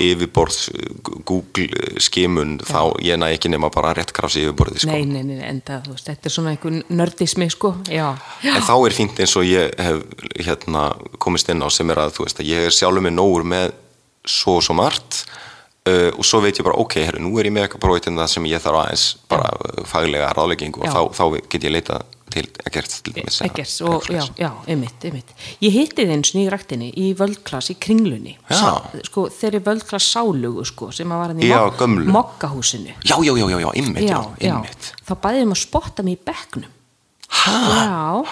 yfirborðs 0.00 0.70
Google 1.28 1.98
skimun 2.02 2.56
þá 2.66 2.98
ég 3.06 3.20
næ 3.20 3.28
ekki 3.36 3.50
nema 3.52 3.70
bara 3.72 3.92
rétt 3.96 4.10
krafsi 4.16 4.42
yfirborði 4.42 4.82
sko. 4.82 4.90
nei, 4.90 5.04
nei, 5.06 5.22
nei, 5.28 5.44
en 5.46 5.60
það, 5.66 5.84
þú 5.86 5.94
veist, 5.94 6.08
þetta 6.10 6.30
er 6.30 6.34
svona 6.34 6.54
einhver 6.54 6.80
nördismi, 6.90 7.50
sko, 7.54 7.74
já, 7.86 8.08
já. 8.42 8.54
en 8.56 8.66
þá 8.66 8.74
er 8.78 8.96
fínt 8.96 9.22
eins 9.22 9.36
og 9.38 9.46
ég 9.46 9.70
hef 9.78 10.02
hérna 10.40 10.88
komist 11.22 11.52
inn 11.52 11.62
á 11.62 11.68
sem 11.70 11.94
er 11.94 12.02
að 12.02 12.16
þú 12.18 12.26
veist 12.26 12.42
að 12.42 12.50
ég 12.50 12.66
er 12.66 12.74
sjálfur 12.74 13.06
með 13.06 13.16
nógur 13.20 13.46
með 13.54 13.70
svo 14.26 14.58
og 14.58 14.66
svo 14.66 14.76
margt 14.78 15.22
uh, 15.88 16.10
og 16.18 16.24
svo 16.26 16.40
veit 16.44 16.58
ég 16.60 16.66
bara 16.66 16.78
ok, 16.82 16.96
herru, 17.06 17.22
nú 17.24 17.32
er 17.40 17.48
ég 17.48 17.54
með 17.56 17.66
eitthvað 17.68 17.84
prófið 17.86 18.08
það 18.20 18.32
sem 18.34 18.48
ég 18.50 18.62
þarf 18.64 18.80
aðeins 18.84 19.04
bara 19.30 19.50
uh, 19.56 19.84
faglega 19.88 20.32
ráðleggingu 20.36 20.82
og 20.82 20.88
Já. 20.88 20.94
þá, 20.96 21.00
þá 21.18 21.24
get 21.54 21.68
ég 21.68 21.74
leita 21.76 22.00
til 22.30 22.44
ekkert 22.62 22.92
til 23.02 23.14
og 23.88 24.04
eitthvað 24.06 24.14
já, 24.14 24.20
já, 24.38 24.50
einmitt, 24.70 25.02
einmitt. 25.08 25.32
Ég 25.64 25.74
hitti 25.74 26.04
þið 26.06 26.12
eins 26.14 26.30
og 26.30 26.38
í 27.02 27.06
völdklass 27.18 27.72
í 27.72 27.76
kringlunni. 27.82 28.36
Já. 28.46 28.70
sko, 29.08 29.24
þeirri 29.34 29.60
völdklass 29.66 30.12
sálugu, 30.14 30.62
sko, 30.68 30.92
sem 30.94 31.10
að 31.10 31.22
var 31.24 31.32
hann 31.34 31.42
í 31.42 31.50
Já, 31.50 31.58
mok- 31.66 32.12
mokkahúsinu. 32.14 32.94
já, 33.02 33.16
já, 33.18 33.32
já, 33.34 33.46
já, 33.50 33.58
já, 33.64 33.70
einmitt, 33.74 34.06
já, 34.06 34.20
einmitt 34.46 34.92
Þá 35.08 35.14
bæðið 35.26 35.42
um 35.48 35.56
að 35.56 35.62
spotta 35.64 36.06
mig 36.06 36.18
í 36.20 36.24
bekknum. 36.30 36.70
ha, 37.40 37.58
Já. 37.74 38.24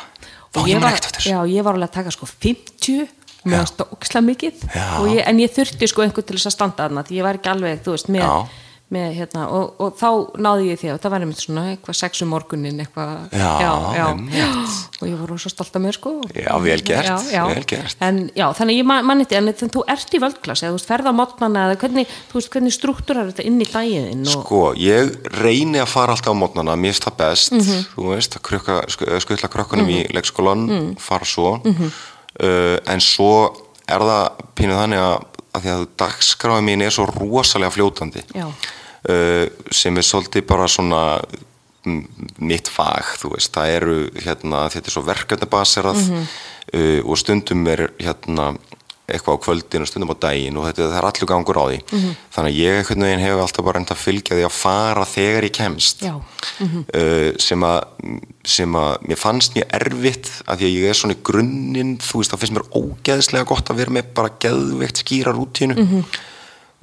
Og 0.58 0.66
ég 0.68 0.80
man 0.80 0.92
var, 0.92 1.00
já, 1.22 1.38
ég 1.46 1.62
var 1.66 1.74
alveg 1.76 1.90
að 1.90 1.96
taka 1.98 2.10
sko 2.14 2.26
50 2.26 3.08
með 3.48 3.60
að 3.64 3.68
stóksla 3.72 4.24
mikið 4.28 4.64
Já. 4.74 4.86
og 5.00 5.10
ég, 5.14 5.24
en 5.26 5.42
ég 5.44 5.52
þurfti 5.58 5.88
sko 5.88 6.02
einhvern 6.06 6.28
til 6.28 6.36
þess 6.38 6.52
að 6.52 6.56
standa 6.58 6.86
þarna 6.88 7.04
því 7.08 7.20
ég 7.20 7.28
var 7.28 7.40
ekki 7.40 7.52
alveg, 7.56 7.84
þú 7.84 7.96
veist, 7.96 8.08
með, 8.08 8.24
Já. 8.24 8.64
með 8.88 9.08
hérna, 9.18 9.42
og, 9.52 9.74
og 9.84 9.98
þá 10.00 10.08
náði 10.40 10.70
ég 10.70 10.78
því 10.80 10.88
að 10.94 10.98
það 11.04 11.10
var 11.12 11.20
einmitt 11.26 11.40
svona 11.44 11.62
eitthvað 11.74 11.96
sex 11.98 12.22
um 12.24 12.30
morgunin 12.32 12.78
eitthvað, 12.80 13.10
Já, 13.36 13.48
já, 13.60 14.06
einmitt. 14.08 14.76
og 15.02 15.04
ég 15.10 15.18
var 15.20 15.32
svo 15.44 15.50
stolt 15.52 15.76
af 15.76 15.82
mér 15.84 15.92
sko 15.98 16.12
Já, 16.32 16.54
vel 16.64 16.80
gert, 16.88 17.10
vel 17.28 17.66
gert. 17.68 17.96
en 18.00 18.30
já, 18.32 18.46
þannig 18.56 18.78
ég 18.80 18.86
man- 18.88 19.04
man 19.04 19.20
en 19.20 19.52
þú 19.60 19.84
ert 19.92 20.16
í 20.16 20.22
völdklass 20.24 20.62
eða 20.64 20.72
þú 20.72 20.78
veist, 20.78 20.88
ferð 20.88 21.04
á 21.04 21.12
mótnana 21.20 21.66
eða 21.68 21.76
hvernig, 21.84 22.06
þú 22.32 22.40
veist, 22.40 22.50
hvernig 22.56 22.72
struktúrar 22.78 23.28
þetta 23.28 23.44
inn 23.44 23.60
í 23.60 23.68
daginn 23.68 24.24
og, 24.24 24.32
Sko, 24.46 24.62
ég 24.80 25.12
reyni 25.36 25.78
að 25.84 25.92
fara 25.92 26.16
alltaf 26.16 26.32
á 26.32 26.40
mótnana, 26.40 26.72
mér 26.80 26.96
finnst 26.96 27.04
það 27.10 27.16
best, 27.20 27.52
Mhm. 27.52 27.84
þú 27.92 28.08
veist, 28.14 28.38
að 28.40 28.42
krukka, 28.48 28.78
sk- 28.88 29.20
skutla 29.20 29.48
krökkunum 29.52 29.86
í 29.92 30.08
leikskólan, 30.16 30.64
Mhm. 30.64 30.96
fara 30.98 31.24
svo, 31.28 31.60
uh, 32.42 32.76
en 32.86 33.00
svo 33.04 33.32
er 33.88 34.04
það 34.04 34.42
pínuð 34.58 34.80
þannig 34.82 35.02
að, 35.04 35.18
að 35.56 35.62
því 35.64 35.70
að 35.74 35.84
dagskráði 36.02 36.64
mín 36.68 36.82
er 36.84 36.90
svo 36.94 37.06
rosalega 37.08 37.70
fljótandi, 37.74 38.22
uh, 39.08 39.46
sem 39.72 39.96
er 39.96 40.06
svolítið 40.06 40.46
bara 40.50 40.66
svona 40.68 41.02
mm, 41.86 42.02
mitt 42.44 42.68
fag, 42.68 43.14
þú 43.22 43.32
veist, 43.36 43.52
það 43.54 43.74
eru, 43.78 43.96
hérna, 44.24 44.66
þetta 44.72 44.90
er 44.92 44.96
svo 44.98 45.02
verkefnabaserað 45.08 46.02
Mhm. 46.04 46.26
uh, 46.74 47.00
og 47.08 47.16
stundum 47.18 47.66
er, 47.72 47.88
hérna, 47.98 48.50
eitthvað 49.08 49.38
á 49.40 49.44
kvöldin 49.44 49.84
og 49.84 49.88
stundum 49.88 50.12
á 50.12 50.16
daginn 50.20 50.56
og 50.60 50.66
þetta 50.68 50.88
það 50.92 50.98
er 51.00 51.06
allur 51.08 51.30
gangur 51.30 51.58
á 51.58 51.64
því. 51.68 51.78
Mhm. 51.88 52.10
þannig 52.34 52.52
að 52.52 52.58
ég 52.60 52.78
einhvern 52.78 53.04
veginn 53.06 53.24
hefur 53.24 53.42
alltaf 53.44 53.64
bara 53.64 53.78
reynd 53.78 53.92
að 53.94 54.02
fylgja 54.02 54.36
því 54.36 54.44
að 54.48 54.56
fara 54.58 55.04
þegar 55.08 55.46
ég 55.48 55.54
kemst. 55.58 56.02
Já. 56.04 56.14
uh, 56.18 57.30
sem 57.38 57.60
að 57.64 57.80
sem 58.44 58.72
að 58.80 59.08
mér 59.08 59.20
fannst 59.20 59.54
mjög 59.56 59.68
erfitt 59.80 60.30
að 60.46 60.58
því 60.58 60.68
að 60.68 60.76
ég 60.78 60.88
er 60.88 60.98
svona 61.00 61.16
í 61.16 61.22
grunninn 61.24 61.94
þú 61.98 62.20
veist 62.20 62.32
það 62.32 62.40
finnst 62.44 62.56
mér 62.58 62.68
ógeðslega 62.76 63.48
gott 63.48 63.70
að 63.70 63.80
vera 63.82 63.96
með 63.96 64.12
bara 64.14 64.34
geðveikt 64.40 65.02
skýra 65.04 65.32
rútínu. 65.36 66.04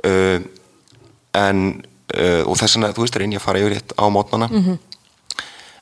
Uh, 0.05 0.39
en 1.35 1.61
uh, 2.15 2.43
og 2.45 2.57
þess 2.57 2.75
vegna 2.77 2.93
þú 2.95 3.05
veist 3.05 3.17
reyni 3.21 3.37
ég 3.37 3.41
að 3.41 3.47
fara 3.47 3.61
yfir 3.63 3.77
rétt 3.77 3.95
á 3.97 4.05
mótnana 4.09 4.49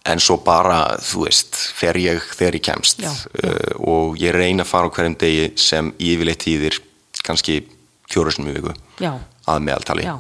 en 0.05 0.19
svo 0.19 0.37
bara, 0.43 0.97
þú 0.99 1.23
veist, 1.27 1.55
fer 1.77 1.97
ég 2.01 2.23
þegar 2.35 2.59
ég 2.59 2.65
kemst. 2.69 3.03
Já, 3.03 3.11
Uh, 3.43 3.71
og 3.89 4.19
ég 4.21 4.35
reyna 4.35 4.63
að 4.63 4.69
fara 4.69 4.87
á 4.87 4.93
hverjum 4.93 5.15
degi 5.19 5.47
sem 5.59 5.89
yfirleitt 5.99 6.43
tíðir 6.43 6.77
kannski 7.25 7.63
fjóruðsum 8.11 8.47
í 8.51 8.53
viku 8.55 8.73
Já. 9.01 9.15
að 9.49 9.63
meðaltali. 9.65 10.05
Já, 10.05 10.19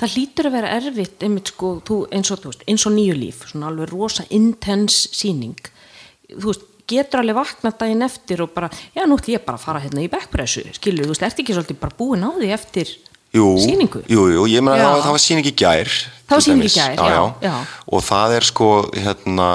það 0.00 0.14
hlýtur 0.14 0.48
að 0.48 0.56
vera 0.56 0.72
erfitt 0.78 1.26
einmitt 1.26 1.52
sko, 1.52 1.72
þú, 1.86 1.98
eins, 2.16 2.30
og, 2.32 2.46
veist, 2.46 2.64
eins 2.70 2.86
og 2.88 2.94
nýju 2.96 3.16
líf 3.18 3.44
svona 3.50 3.70
alveg 3.70 3.92
rosa 3.92 4.26
intens 4.34 5.02
síning 5.14 5.70
þú 6.30 6.46
veist, 6.48 6.66
getur 6.90 7.22
alveg 7.22 7.38
vaknað 7.40 7.78
daginn 7.82 8.06
eftir 8.06 8.42
og 8.44 8.52
bara, 8.54 8.70
já 8.94 9.04
nú 9.06 9.18
ætlum 9.18 9.36
ég 9.36 9.44
bara 9.46 9.58
að 9.58 9.66
fara 9.66 9.82
hérna 9.82 10.04
í 10.04 10.10
backpressu, 10.10 10.64
skilur, 10.78 11.08
þú 11.08 11.14
veist, 11.14 11.26
ertu 11.26 11.42
ekki 11.42 11.56
svolítið 11.56 11.80
bara 11.82 11.98
búin 11.98 12.26
á 12.26 12.30
því 12.36 12.50
eftir 12.54 12.92
síningu 13.62 14.02
Jú, 14.10 14.26
jú, 14.34 14.44
ég 14.50 14.62
meina 14.64 14.78
Já. 14.80 14.86
það, 14.90 15.02
það 15.06 15.16
var 15.16 15.22
síning 15.24 15.48
í 15.50 15.54
gær 15.62 15.90
Það 16.26 16.34
var 16.36 16.42
til 16.42 16.52
sýning 16.52 16.66
í 16.66 16.74
gær, 16.74 16.94
já, 16.96 17.24
já. 17.46 17.54
og 17.94 18.00
það 18.02 18.32
er 18.36 18.46
sko 18.48 18.68
hérna, 18.98 19.48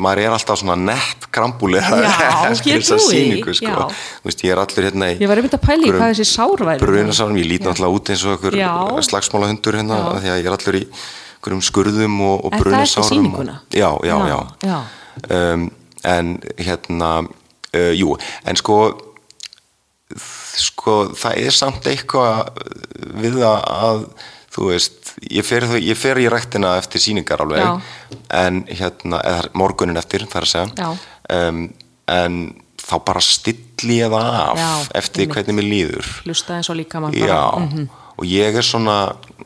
maður 0.00 0.20
er 0.22 0.34
alltaf 0.36 0.60
svona 0.62 0.76
nett 0.80 1.26
krambúlega 1.34 1.98
Já, 2.04 2.12
eftir 2.52 2.80
þessa 2.80 2.98
sýningu 3.04 3.54
sko. 3.58 3.68
já. 3.68 3.98
Veist, 4.24 4.44
ég 4.46 4.54
er 4.54 4.62
allur 4.62 4.86
hérna 4.88 5.10
í 5.12 5.18
Ég 5.20 5.28
var 5.32 5.40
einmitt 5.42 5.56
að 5.58 5.64
pæla 5.66 5.88
í 5.88 5.92
hvað 5.92 6.14
þessi 6.14 6.28
sár 6.30 6.64
væri. 6.70 6.80
brunasárum, 6.84 7.36
ég 7.42 7.50
lít 7.50 7.66
náttúrulega 7.68 7.98
út 7.98 8.12
eins 8.14 8.24
og 8.30 8.48
Já. 8.56 8.72
slagsmálahundur 9.10 9.76
hérna 9.80 10.00
Já. 10.00 10.08
því 10.24 10.32
að 10.32 10.40
ég 10.40 10.48
er 10.48 10.56
allur 10.56 10.80
í 10.80 10.84
skurðum 11.68 12.16
og, 12.30 12.46
og 12.48 12.56
brunasárum 12.60 13.28
og, 13.34 13.52
já, 13.72 13.90
já, 14.04 14.16
Já, 14.16 14.16
já, 14.28 14.40
já. 14.70 14.80
Um, 15.30 15.70
en 16.04 16.40
hérna 16.56 17.10
uh, 17.76 17.92
jú, 17.96 18.16
en 18.48 18.56
sko 18.56 18.76
sko 20.60 20.96
það 21.18 21.40
er 21.46 21.56
samt 21.56 21.88
eitthvað 21.90 22.52
við 23.20 23.40
það 23.40 23.64
að 23.74 24.04
þú 24.50 24.70
veist, 24.72 25.12
ég 25.30 25.46
fer, 25.46 25.66
ég 25.78 25.98
fer 25.98 26.18
í 26.20 26.26
ræktina 26.30 26.74
eftir 26.80 27.02
sýningar 27.02 27.44
alveg 27.44 27.62
Já. 27.62 27.70
en 28.40 28.64
hérna, 28.66 29.20
eða 29.22 29.52
morgunin 29.58 30.00
eftir 30.00 30.26
þar 30.30 30.46
að 30.46 30.52
segja. 30.54 30.90
Um, 31.30 31.62
en 32.10 32.40
þá 32.80 32.96
bara 33.06 33.22
stilli 33.22 34.00
ég 34.00 34.10
það 34.10 34.38
af 34.40 34.60
Já, 34.60 34.70
eftir 35.02 35.30
hvernig 35.30 35.58
mér 35.60 35.68
líður. 35.68 36.12
Hlusta 36.24 36.58
eins 36.58 36.70
og 36.72 36.80
líka 36.80 37.02
maður 37.02 37.22
já, 37.22 37.30
bara 37.30 37.66
mhm. 37.68 37.86
og 38.16 38.26
ég 38.26 38.58
er 38.58 38.66
svona 38.66 38.96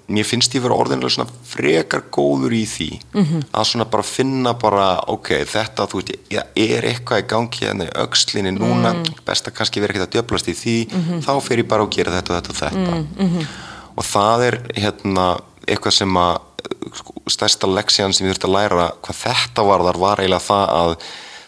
mér 0.08 0.24
finnst 0.28 0.52
ég 0.54 0.60
vera 0.62 0.74
orðinlega 0.76 1.10
svona 1.14 1.30
frekar 1.48 2.02
góður 2.12 2.52
í 2.52 2.64
því 2.68 2.88
Mhm. 3.14 3.42
að 3.54 3.64
svona 3.70 3.84
bara 3.90 4.02
finna 4.02 4.52
bara, 4.54 5.00
ok, 5.08 5.28
þetta 5.48 5.86
þú 5.88 5.94
veist, 6.02 6.12
ég 6.30 6.70
er 6.76 6.82
eitthvað 6.82 7.22
í 7.22 7.26
gangi 7.26 7.60
hérna 7.64 7.84
í 7.88 7.92
öxlinni 8.04 8.52
núna, 8.58 8.92
Mm. 8.94 9.14
best 9.24 9.46
að 9.48 9.54
kannski 9.54 9.80
vera 9.80 9.92
ekkert 9.94 10.08
að 10.10 10.12
djöblast 10.22 10.48
í 10.48 10.54
því, 10.54 10.92
Mhm. 10.92 11.20
þá 11.24 11.40
fer 11.42 11.56
ég 11.58 11.68
bara 11.68 11.82
og 11.82 11.90
gera 11.90 12.10
þetta 12.12 12.30
og 12.36 12.42
þetta 12.42 12.50
og 12.50 12.56
þetta 12.56 13.46
og 13.96 14.04
það 14.04 14.46
er 14.48 14.58
hérna 14.74 15.40
eitthvað 15.66 15.92
sem 15.92 16.14
að 16.14 16.38
sko, 16.94 17.12
stærsta 17.28 17.66
leksjan 17.66 18.12
sem 18.12 18.26
ég 18.26 18.34
þurfti 18.34 18.48
að 18.50 18.54
læra 18.54 18.92
hvað 19.02 19.16
þetta 19.24 19.64
varðar 19.64 19.96
var 19.98 20.16
eiginlega 20.18 20.48
það 20.48 20.68
að 20.68 20.96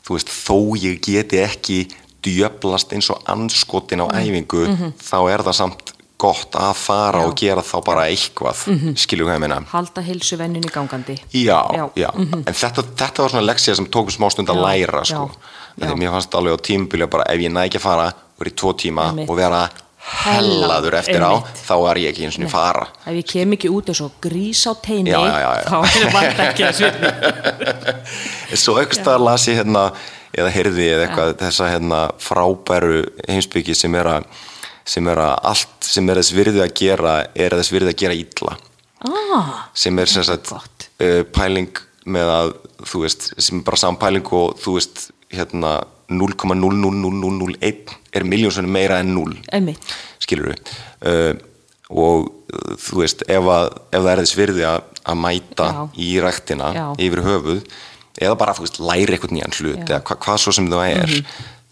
þú 0.07 0.15
veist, 0.15 0.29
þó 0.29 0.77
ég 0.79 1.01
geti 1.03 1.37
ekki 1.45 1.89
djöblast 2.23 2.93
eins 2.93 3.11
og 3.11 3.21
anskotin 3.27 4.01
á 4.01 4.07
æfingu, 4.11 4.67
þá 4.99 5.31
er 5.31 5.39
það 5.47 5.55
samt 5.55 5.86
gott 6.17 6.57
að 6.57 6.75
fara. 6.81 7.21
Já. 7.21 7.27
og 7.29 7.35
gera 7.37 7.63
þá 7.63 7.77
bara 7.85 8.07
eitthvað, 8.09 8.63
mm 8.73 8.95
skilju 8.97 9.27
hvað 9.27 9.37
ég 9.37 9.43
meina 9.45 9.59
halda 9.73 10.03
heilsu 10.07 10.39
venninni 10.41 10.71
gangandi 10.73 11.17
Já, 11.35 11.59
Já. 11.77 11.85
já, 11.97 12.09
en 12.17 12.55
þetta, 12.57 12.85
þetta 12.97 13.23
var 13.27 13.35
svona 13.35 13.47
leksja 13.51 13.75
sem 13.77 13.87
tók 13.93 14.09
um 14.09 14.15
smá 14.17 14.31
stund 14.33 14.49
að 14.49 14.63
læra 14.65 15.03
sko. 15.05 15.31
Þegar 15.77 15.99
mér 16.01 16.15
fannst 16.15 16.35
alveg 16.39 16.57
á 16.57 16.59
tímubili 16.65 17.07
bara 17.13 17.27
ef 17.29 17.41
ég 17.45 17.53
næ 17.53 17.67
ekki 17.67 17.77
að 17.83 17.85
fara 17.85 18.07
er 18.41 18.49
í 18.49 18.55
tvo 18.57 18.73
tíma 18.73 19.11
Einmitt. 19.11 19.29
og 19.29 19.37
vera 19.37 19.61
hellaður 20.07 20.95
eftir 21.01 21.21
á 21.21 21.33
Einmitt. 21.35 21.61
þá 21.67 21.75
er 21.91 22.01
ég 22.01 22.13
ekki 22.15 22.25
eins 22.29 22.39
og 22.41 22.51
fara 22.53 22.87
ef 23.05 23.13
ég 23.17 23.27
kem 23.27 23.53
ekki 23.57 23.71
út 23.75 23.89
og 23.93 24.13
grís 24.23 24.63
á 24.65 24.73
teini 24.81 25.13
þá 25.13 25.79
er 25.85 26.37
það 26.37 26.45
ekki 26.49 26.67
að 26.69 26.77
svitna 26.81 27.13
Svo 28.63 28.77
staðar 28.93 29.25
las 29.27 29.47
ég 29.51 29.59
hérna 29.61 29.91
eða 30.37 30.53
heyrði 30.53 30.87
eða 30.95 31.07
eitthvað 31.07 31.33
þessa 31.41 31.71
hérna 31.73 32.01
frábæru 32.23 33.03
heimsbyggi 33.29 33.75
sem 33.77 33.95
er 33.99 34.11
að 34.17 34.29
sem 34.87 35.09
er 35.11 35.21
að 35.23 35.35
allt 35.51 35.89
sem 35.89 36.09
er 36.11 36.21
þess 36.21 36.37
virði 36.37 36.63
að 36.65 36.75
gera 36.79 37.17
er 37.35 37.57
þess 37.59 37.75
virði 37.75 37.93
að 37.93 38.01
gera 38.05 38.19
illa 38.21 38.57
ah, 39.07 39.51
sem 39.75 39.99
er 39.99 40.11
sem 40.11 40.25
sagt 40.27 40.89
uh, 41.03 41.23
pæling 41.35 41.83
með 42.07 42.31
að 42.31 42.53
þú 42.87 43.03
veist, 43.03 43.29
sem 43.43 43.59
er 43.59 43.67
bara 43.67 43.81
saman 43.83 43.99
pæling 43.99 44.33
og 44.37 44.55
þú 44.63 44.77
veist, 44.77 45.09
hérna 45.35 45.81
0,00001 46.07 47.97
er 48.15 48.27
miljónsunni 48.31 48.71
meira 48.71 49.01
en 49.03 49.11
0 49.17 49.35
einmitt 49.57 49.97
skilur 50.23 50.53
við 50.53 50.73
uh, 51.11 51.35
og 51.91 52.31
uh, 52.31 52.77
þú 52.83 53.03
veist, 53.03 53.27
ef, 53.27 53.51
að, 53.57 53.69
ef 53.91 54.01
það 54.07 54.13
er 54.13 54.23
þess 54.23 54.39
virði 54.39 54.65
að, 54.71 54.89
að 55.03 55.21
mæta 55.23 55.69
Já. 55.75 55.83
í 56.07 56.09
ræktina 56.23 56.71
Já. 56.75 56.87
yfir 57.09 57.23
höfuð 57.27 57.61
eða 58.17 58.39
bara, 58.41 58.55
þú 58.57 58.65
veist, 58.65 58.81
læri 58.81 59.13
eitthvað 59.13 59.35
nýjan 59.37 59.55
hlut. 59.59 59.83
Mhm. 59.83 59.89
eða 59.91 60.01
hva, 60.09 60.17
hvað 60.25 60.39
svo 60.41 60.55
sem 60.57 60.71
það 60.73 60.93
er 60.95 61.17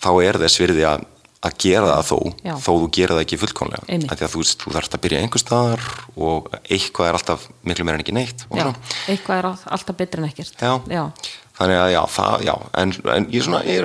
þá 0.04 0.10
er 0.26 0.38
þess 0.42 0.60
virði 0.60 0.84
að, 0.90 1.06
að 1.44 1.56
gera 1.64 1.88
það 1.92 2.08
þó 2.10 2.18
Já. 2.48 2.54
þó 2.64 2.70
þú 2.80 2.88
gera 2.96 3.14
það 3.18 3.22
ekki 3.24 3.38
fullkomlega 3.44 3.86
Einmitt. 3.88 4.10
því 4.14 4.26
að 4.28 4.34
þú 4.34 4.44
þú 4.64 4.74
þarfst 4.76 4.96
að 4.98 5.02
byrja 5.06 5.22
einhver 5.24 5.42
staðar 5.44 5.82
og 6.16 6.50
eitthvað 6.64 7.08
er 7.10 7.18
alltaf 7.20 7.48
miklu 7.68 7.84
meira 7.88 7.98
en 8.00 8.04
ekki 8.06 8.16
neitt 8.16 8.46
Já, 8.54 8.66
eitthvað 9.12 9.38
er 9.42 9.50
all- 9.52 9.66
alltaf 9.78 9.96
betur 10.00 10.22
en 10.24 10.28
ekkert 10.30 10.64
Já. 10.64 11.10
Þannig 11.54 11.78
að 11.78 11.88
já, 11.92 12.00
það, 12.10 12.32
já 12.48 12.54
en, 12.82 12.92
en 13.14 13.26
ég 13.30 13.44
svona, 13.46 13.60
ég 13.62 13.84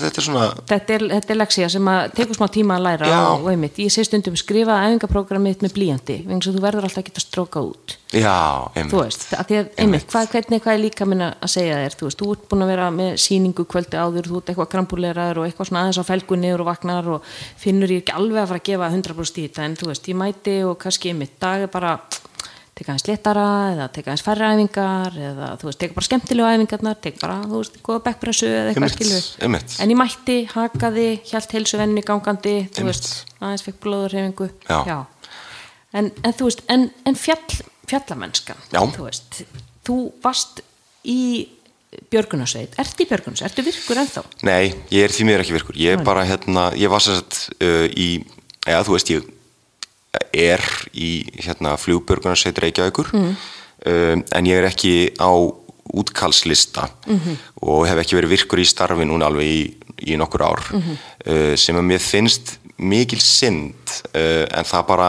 þetta 0.00 0.20
er 0.22 0.24
svona 0.24 0.44
Þetta 0.70 0.94
er, 0.94 1.02
þetta 1.10 1.32
er 1.34 1.36
leksía 1.36 1.66
sem 1.68 1.90
að 1.92 2.14
tekur 2.16 2.38
smá 2.38 2.46
tíma 2.54 2.78
að 2.78 2.86
læra 2.86 3.10
Já. 3.10 3.18
og 3.34 3.48
einmitt, 3.52 3.80
ég 3.84 3.92
sé 3.92 4.04
stundum 4.08 4.38
skrifa 4.40 4.78
æfingaprogrammitt 4.86 5.60
með 5.60 5.74
blíjandi, 5.76 6.16
vegna 6.24 6.46
svo 6.46 6.54
þú 6.54 6.62
verður 6.64 6.86
alltaf 6.88 7.02
að 7.02 7.10
geta 7.10 7.24
stróka 7.24 7.60
út, 7.66 7.96
já, 8.16 8.32
einmitt, 8.72 8.94
veist 8.96 9.34
að 9.36 9.52
að, 9.58 9.68
einmitt, 9.84 10.06
hvað, 10.08 10.30
hvernig, 10.32 10.62
hvað 10.64 10.78
er 10.78 10.82
líka 10.86 11.08
minna 11.10 11.28
að 11.36 11.52
segja 11.58 11.82
þér, 11.82 11.98
þú 12.00 12.08
veist, 12.08 12.22
þú 12.24 12.30
ert 12.32 12.48
búin 12.54 12.64
að 12.64 12.72
vera 12.72 12.88
með 12.96 13.12
síningu 13.26 13.66
kvöldi 13.68 14.00
áður, 14.00 14.30
þú 14.30 14.40
ert 14.40 14.54
eitthvað 14.54 14.72
krampuleraður 14.78 15.42
og 15.42 15.50
eitthvað 15.50 15.70
svona 15.70 15.84
aðeins 15.84 16.00
á 16.00 16.04
felgu 16.08 16.40
niður 16.40 16.64
og 16.64 16.70
vaknar 16.72 17.12
og 17.18 17.30
finnur 17.60 17.92
ég 17.92 18.00
ekki 18.00 18.16
alveg 18.16 18.46
að 18.46 18.50
fara 18.54 18.64
að 18.64 18.68
gefa 18.72 18.90
100% 18.96 19.44
í 19.44 19.46
þetta, 19.50 19.68
en 19.68 19.76
þú 19.76 19.92
veist, 19.92 20.08
ég 20.08 20.20
mæti 20.24 20.56
og 20.64 20.80
kannski 20.80 21.12
einmitt, 21.12 21.36
dag 21.42 21.68
er 21.68 21.72
bara 21.76 21.98
teka 22.80 22.94
aðeins 22.94 23.06
léttara 23.08 23.46
eða 23.74 23.86
teka 23.92 24.10
aðeins 24.10 24.24
færri 24.24 24.46
æfingar 24.48 25.16
eða 25.28 25.48
þú 25.60 25.68
veist, 25.68 25.80
teka 25.82 25.96
bara 25.98 26.06
skemmtilegu 26.06 26.48
æfingarnar 26.48 27.00
teka 27.04 27.20
bara, 27.20 27.38
þú 27.44 27.60
veist, 27.60 27.78
góða 27.84 28.02
backpressu 28.06 28.48
eða 28.48 28.72
eitthvað 28.72 29.16
einmitt. 29.44 29.74
en 29.84 29.92
ég 29.92 30.00
mætti, 30.00 30.36
hakaði, 30.54 31.06
hjælt 31.28 31.56
heilsu 31.56 31.80
venni 31.80 32.04
gangandi, 32.06 32.54
þú 32.72 32.86
veist 32.88 33.10
aðeins 33.40 33.64
fekk 33.66 33.80
blóðurhefingu. 33.84 34.48
En, 35.90 36.08
en 36.08 36.36
þú 36.38 36.48
veist, 36.48 36.64
en, 36.72 36.86
en 37.10 37.18
fjall, 37.18 37.58
fjallamennskan 37.90 38.60
Já. 38.72 38.80
þú 38.94 39.08
veist, 39.08 39.42
þú 39.86 39.96
varst 40.24 40.62
í 41.04 41.20
Björgunarsveit, 42.10 42.76
ert 42.78 43.02
í 43.02 43.06
Björgunarsveit, 43.10 43.50
ertu 43.50 43.66
virkur 43.66 43.98
ennþá? 43.98 44.22
Nei, 44.46 44.70
ég 44.94 45.04
er 45.04 45.12
því 45.12 45.26
miður 45.26 45.42
ekki 45.42 45.56
virkur. 45.56 45.78
Ég 45.82 45.96
er 45.96 46.04
bara 46.06 46.22
hérna, 46.28 46.68
ég 46.78 46.92
var 46.92 47.02
sérst 47.02 47.48
uh, 47.58 47.88
í, 47.90 48.22
eða 48.62 48.84
þú 48.86 48.94
veist, 48.94 49.10
ég 49.10 49.26
er 50.34 50.62
í 50.94 51.22
hérna 51.38 51.76
flugbjörgunarsveit 51.78 52.58
Reykjavíkur 52.58 53.10
mm. 53.14 53.34
um, 53.86 54.24
en 54.36 54.48
ég 54.48 54.58
er 54.58 54.68
ekki 54.70 55.12
á 55.22 55.30
útkallslista 55.90 56.88
-hmm. 57.06 57.36
og 57.66 57.86
hef 57.86 57.98
ekki 57.98 58.18
verið 58.18 58.34
virkur 58.34 58.62
í 58.62 58.66
starfi 58.66 59.06
núna 59.06 59.26
alveg 59.26 59.46
í, 59.46 59.62
í 60.12 60.16
nokkur 60.18 60.42
ár 60.42 60.62
-hmm. 60.70 60.98
uh, 61.26 61.54
sem 61.56 61.76
að 61.76 61.88
mér 61.90 62.02
finnst 62.02 62.58
mikil 62.76 63.20
synd 63.20 63.74
uh, 64.14 64.46
en 64.50 64.64
það 64.64 64.86
bara 64.86 65.08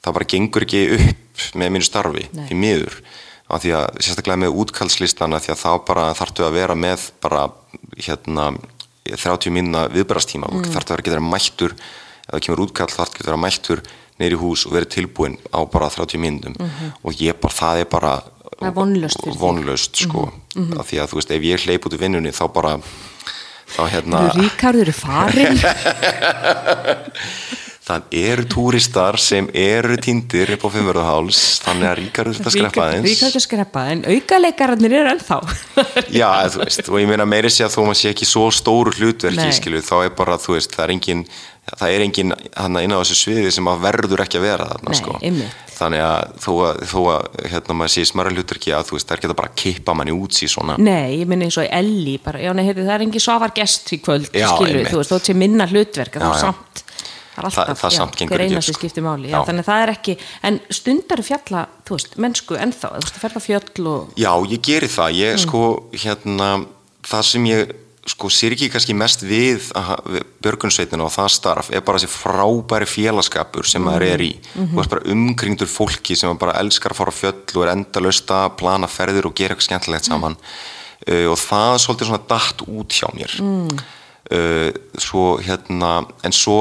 það 0.00 0.12
bara 0.12 0.30
gengur 0.32 0.62
ekki 0.62 0.82
upp 0.96 1.54
með 1.54 1.70
mínu 1.70 1.86
starfi 1.86 2.28
Nei. 2.32 2.46
því 2.48 2.56
miður 2.56 3.00
af 3.50 3.62
því 3.62 3.72
að 3.76 3.86
sérstaklega 3.98 4.42
með 4.44 4.58
útkallslistana 4.62 5.40
því 5.42 5.54
að 5.54 5.62
þá 5.64 5.72
bara 5.86 6.04
þarftu 6.14 6.44
að 6.46 6.56
vera 6.60 6.74
með 6.74 7.10
bara 7.22 7.48
hérna 7.98 8.52
30 9.10 9.50
mínuna 9.50 9.88
viðbarastíma 9.90 10.50
og 10.52 10.68
þarftu 10.70 10.92
að 10.92 10.96
vera 10.96 11.06
getur 11.08 11.24
mættur 11.24 11.74
ef 11.74 12.30
það 12.30 12.44
kemur 12.46 12.62
útkall 12.66 12.90
þarftu 12.92 13.22
að 13.22 13.30
vera 13.30 13.40
mættur 13.40 13.82
neyri 14.20 14.36
hús 14.40 14.66
og 14.68 14.74
verið 14.76 14.90
tilbúin 14.98 15.38
á 15.50 15.60
bara 15.72 15.88
30 15.90 16.20
mínútum. 16.20 16.54
Og 17.02 17.16
ég 17.24 17.40
bara, 17.40 17.56
það 17.62 17.82
er 17.84 17.90
bara 17.96 18.12
Það 18.60 18.66
er 18.68 19.14
þig. 19.16 19.38
vonlaust 19.40 20.02
sko, 20.04 20.26
af 20.76 20.90
því 20.90 20.98
að 21.00 21.08
þú 21.14 21.18
veist 21.20 21.30
ef 21.32 21.44
ég 21.48 21.62
hleyp 21.64 21.86
út 21.88 21.94
í 21.96 22.00
vinnunni 22.02 22.32
þá 22.36 22.42
bara 22.52 22.72
þá 23.70 23.80
hérna 23.94 24.20
Ríkarður 24.36 24.90
er 24.90 24.96
farin 24.98 25.60
það 27.90 28.02
eru 28.14 28.44
túristar 28.50 29.16
sem 29.18 29.48
eru 29.56 29.96
týndir 29.98 30.52
upp 30.54 30.66
á 30.66 30.68
fimmverðuháls 30.76 31.40
þannig 31.64 31.88
að 31.88 31.96
ríkar 32.00 32.28
þetta 32.30 32.52
skreppa 32.54 32.84
aðeins. 32.84 33.08
Ríkarður 33.08 33.44
skreppa, 33.46 33.84
en 33.94 34.04
aukalegararnir 34.12 34.94
eru 35.00 35.10
ennþá. 35.16 35.38
Já, 36.20 36.28
þú 36.54 36.62
veist, 36.62 36.90
og 36.92 37.00
ég 37.02 37.10
meina 37.10 37.26
meiri 37.26 37.50
sé 37.50 37.64
að 37.66 37.74
þó 37.74 37.80
maður 37.88 38.00
sé 38.02 38.12
ekki 38.12 38.28
svo 38.30 38.44
stóru 38.54 38.94
hlutverki, 38.94 39.48
skilu, 39.58 39.82
þá 39.82 39.94
er 40.04 40.14
bara, 40.20 40.38
þú 40.38 40.54
veist, 40.58 40.76
það 40.76 40.84
er 40.86 40.94
engin, 40.98 41.24
það 41.78 41.94
er 41.94 42.04
engin 42.06 42.34
hann 42.56 42.76
inn 42.82 42.92
á 42.94 42.98
þessu 43.02 43.16
sviði 43.20 43.50
sem 43.54 43.68
að 43.70 43.80
verður 43.86 44.22
ekki 44.24 44.38
að 44.40 44.46
vera 44.48 44.66
þarna, 44.72 44.90
Nei, 44.90 44.98
sko. 44.98 45.18
Þannig 45.80 46.02
að 46.04 46.32
þó 46.44 46.50
að, 46.66 46.80
þó 46.90 46.98
að 47.08 47.22
hérna 47.54 47.74
maður 47.78 47.92
sé 47.94 48.02
smara 48.04 48.30
hlutverki 48.34 48.72
að, 48.76 48.84
þú 48.90 48.96
veist, 48.98 49.06
það 49.08 49.14
er 49.16 49.20
ekki 49.22 49.36
bara 49.38 49.48
að 49.48 49.58
kippa 49.62 49.94
manni 49.96 50.12
út 50.12 50.34
síðan 50.36 50.52
svona. 50.54 50.76
Nei, 50.76 51.20
ég 51.22 51.26
minni 51.30 51.46
eins 51.48 51.56
og 51.62 51.70
Elli 51.72 52.18
bara, 52.20 52.42
já, 52.42 52.52
nei, 52.52 52.64
heyrðu, 52.68 52.84
það 52.84 52.96
er 52.98 53.04
engin 53.06 53.24
sofar 53.24 53.54
gest 53.56 53.92
í 53.96 54.00
kvöld 54.04 54.28
Já, 54.36 54.48
skilur, 54.58 54.90
þú 54.90 55.00
veist, 55.00 55.14
þótt 55.14 55.30
sé 55.30 55.36
minna 55.40 55.66
hlutverk 55.70 56.20
þá 56.20 56.30
samt 56.36 56.84
það 57.30 57.38
er 57.40 57.46
alltaf, 57.46 57.68
Það- 57.70 57.78
það 57.80 57.90
já, 57.94 57.96
samt 57.96 58.16
gengur 58.20 58.42
ekki 58.44 58.60
sko. 58.74 59.02
máli 59.06 59.30
já, 59.30 59.38
þannig 59.46 59.62
að 59.64 59.68
það 59.70 59.82
er 59.86 59.92
ekki, 59.94 60.16
en 60.50 60.60
stundar 60.76 61.22
fjalla, 61.24 61.62
þú 61.88 61.96
veist, 61.96 62.16
mennsku 62.20 62.56
ennþá 62.60 62.90
þú 62.90 63.00
veist, 63.00 63.14
það 63.14 63.22
fer 63.24 63.32
á 63.32 63.40
fjöll 63.46 63.86
og 63.94 64.12
Já, 64.20 64.32
ég 64.50 64.60
geri 64.60 64.88
það, 64.90 65.14
ég 65.16 65.32
Mm. 65.32 65.42
sko, 65.46 65.62
hérna, 65.94 66.48
það 67.06 67.22
sem 67.30 67.44
ég, 67.46 67.72
sko, 68.10 68.30
sér 68.32 68.54
ekki 68.56 68.70
kannski 68.72 68.94
mest 68.96 69.22
við, 69.26 69.68
við 70.10 70.24
björgunsveitinu 70.42 71.04
og 71.06 71.12
það 71.14 71.28
starf 71.36 71.70
er 71.70 71.84
bara 71.86 71.98
þessi 72.00 72.10
frábæri 72.10 72.88
félagskapur 72.90 73.66
sem 73.68 73.84
maður 73.86 74.06
er 74.08 74.24
í 74.24 74.32
Mhm. 74.56 74.72
þú 74.72 74.80
veist 74.80 74.90
bara 74.90 75.06
umkringdur 75.14 75.70
fólki 75.70 76.16
sem 76.16 76.36
bara 76.40 76.56
elskar 76.62 76.92
að 76.92 76.96
fara 77.00 77.12
á 77.14 77.18
fjöll 77.20 77.56
og 77.56 77.62
er 77.66 77.72
endalaust 77.76 78.26
að 78.34 78.56
plana 78.56 78.86
ferðir 78.90 79.26
og 79.30 79.34
gera 79.34 79.54
eitthvað 79.54 79.68
skemmtilegt 79.68 80.08
Mm. 80.08 80.12
saman 80.12 80.36
uh, 81.08 81.26
og 81.32 81.38
það 81.38 81.74
er 81.74 81.82
svolítið 81.86 82.06
svona 82.10 82.28
datt 82.28 82.58
út 82.66 82.88
hjá 82.98 83.08
mér 83.14 83.32
Mm. 83.40 83.78
uh, 84.30 84.70
svo 84.98 85.38
hérna 85.40 86.06
en 86.24 86.32
svo, 86.32 86.58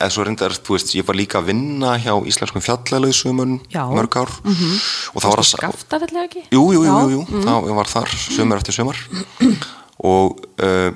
eða 0.00 0.10
svo 0.10 0.24
reyndar, 0.24 0.50
þú 0.50 0.74
veist 0.76 0.94
ég 0.94 1.04
var 1.06 1.16
líka 1.16 1.38
að 1.40 1.46
vinna 1.52 1.98
hjá 1.98 2.14
íslenskum 2.26 2.62
fjallalauðsumun 2.62 3.60
Já. 3.72 3.84
mörg 3.90 4.16
ár 4.16 4.28
-hmm. 4.44 4.74
og 5.14 5.22
það 5.22 5.30
var 5.30 5.38
að 5.38 5.52
skafta 5.56 5.98
fellega 6.00 6.24
ekki 6.28 6.42
Jú, 6.52 6.72
jú, 6.72 6.84
jú. 6.84 6.92
Mm. 6.92 7.10
jú, 7.10 7.26
jú. 7.30 7.42
þá 7.44 7.52
ég 7.68 7.74
var 7.74 7.86
þar 7.86 8.08
sömur 8.36 8.56
eftir 8.56 8.74
sömur 8.74 8.96
og, 10.04 10.44
uh, 10.60 10.90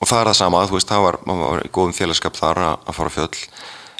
og 0.00 0.08
það 0.08 0.18
er 0.20 0.30
það 0.30 0.40
sama, 0.40 0.64
þú 0.70 0.78
veist, 0.78 0.90
það 0.90 1.06
var, 1.06 1.20
var 1.26 1.62
góðum 1.74 1.96
félagskap 1.96 2.38
þar 2.38 2.62
að, 2.68 2.74
að 2.86 2.98
fara 2.98 3.14
fjöll 3.18 3.46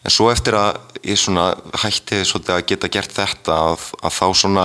en 0.02 0.10
svo 0.10 0.30
eftir 0.32 0.56
að 0.58 0.80
ég 1.06 1.18
svona 1.20 1.52
hætti 1.84 2.22
svolítið 2.26 2.56
að 2.56 2.64
geta 2.72 2.90
gert 2.90 3.12
þetta 3.14 3.58
að, 3.70 3.88
að 4.02 4.16
þá 4.18 4.26
svona 4.42 4.64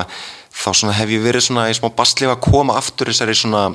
þá 0.58 0.70
svona 0.74 0.96
hef 0.98 1.12
ég 1.14 1.22
verið 1.22 1.46
svona 1.46 1.68
í 1.70 1.76
smá 1.78 1.92
bastlið 1.94 2.34
að 2.34 2.46
koma 2.48 2.78
aftur 2.80 3.12
þessari 3.12 3.36
svona 3.38 3.68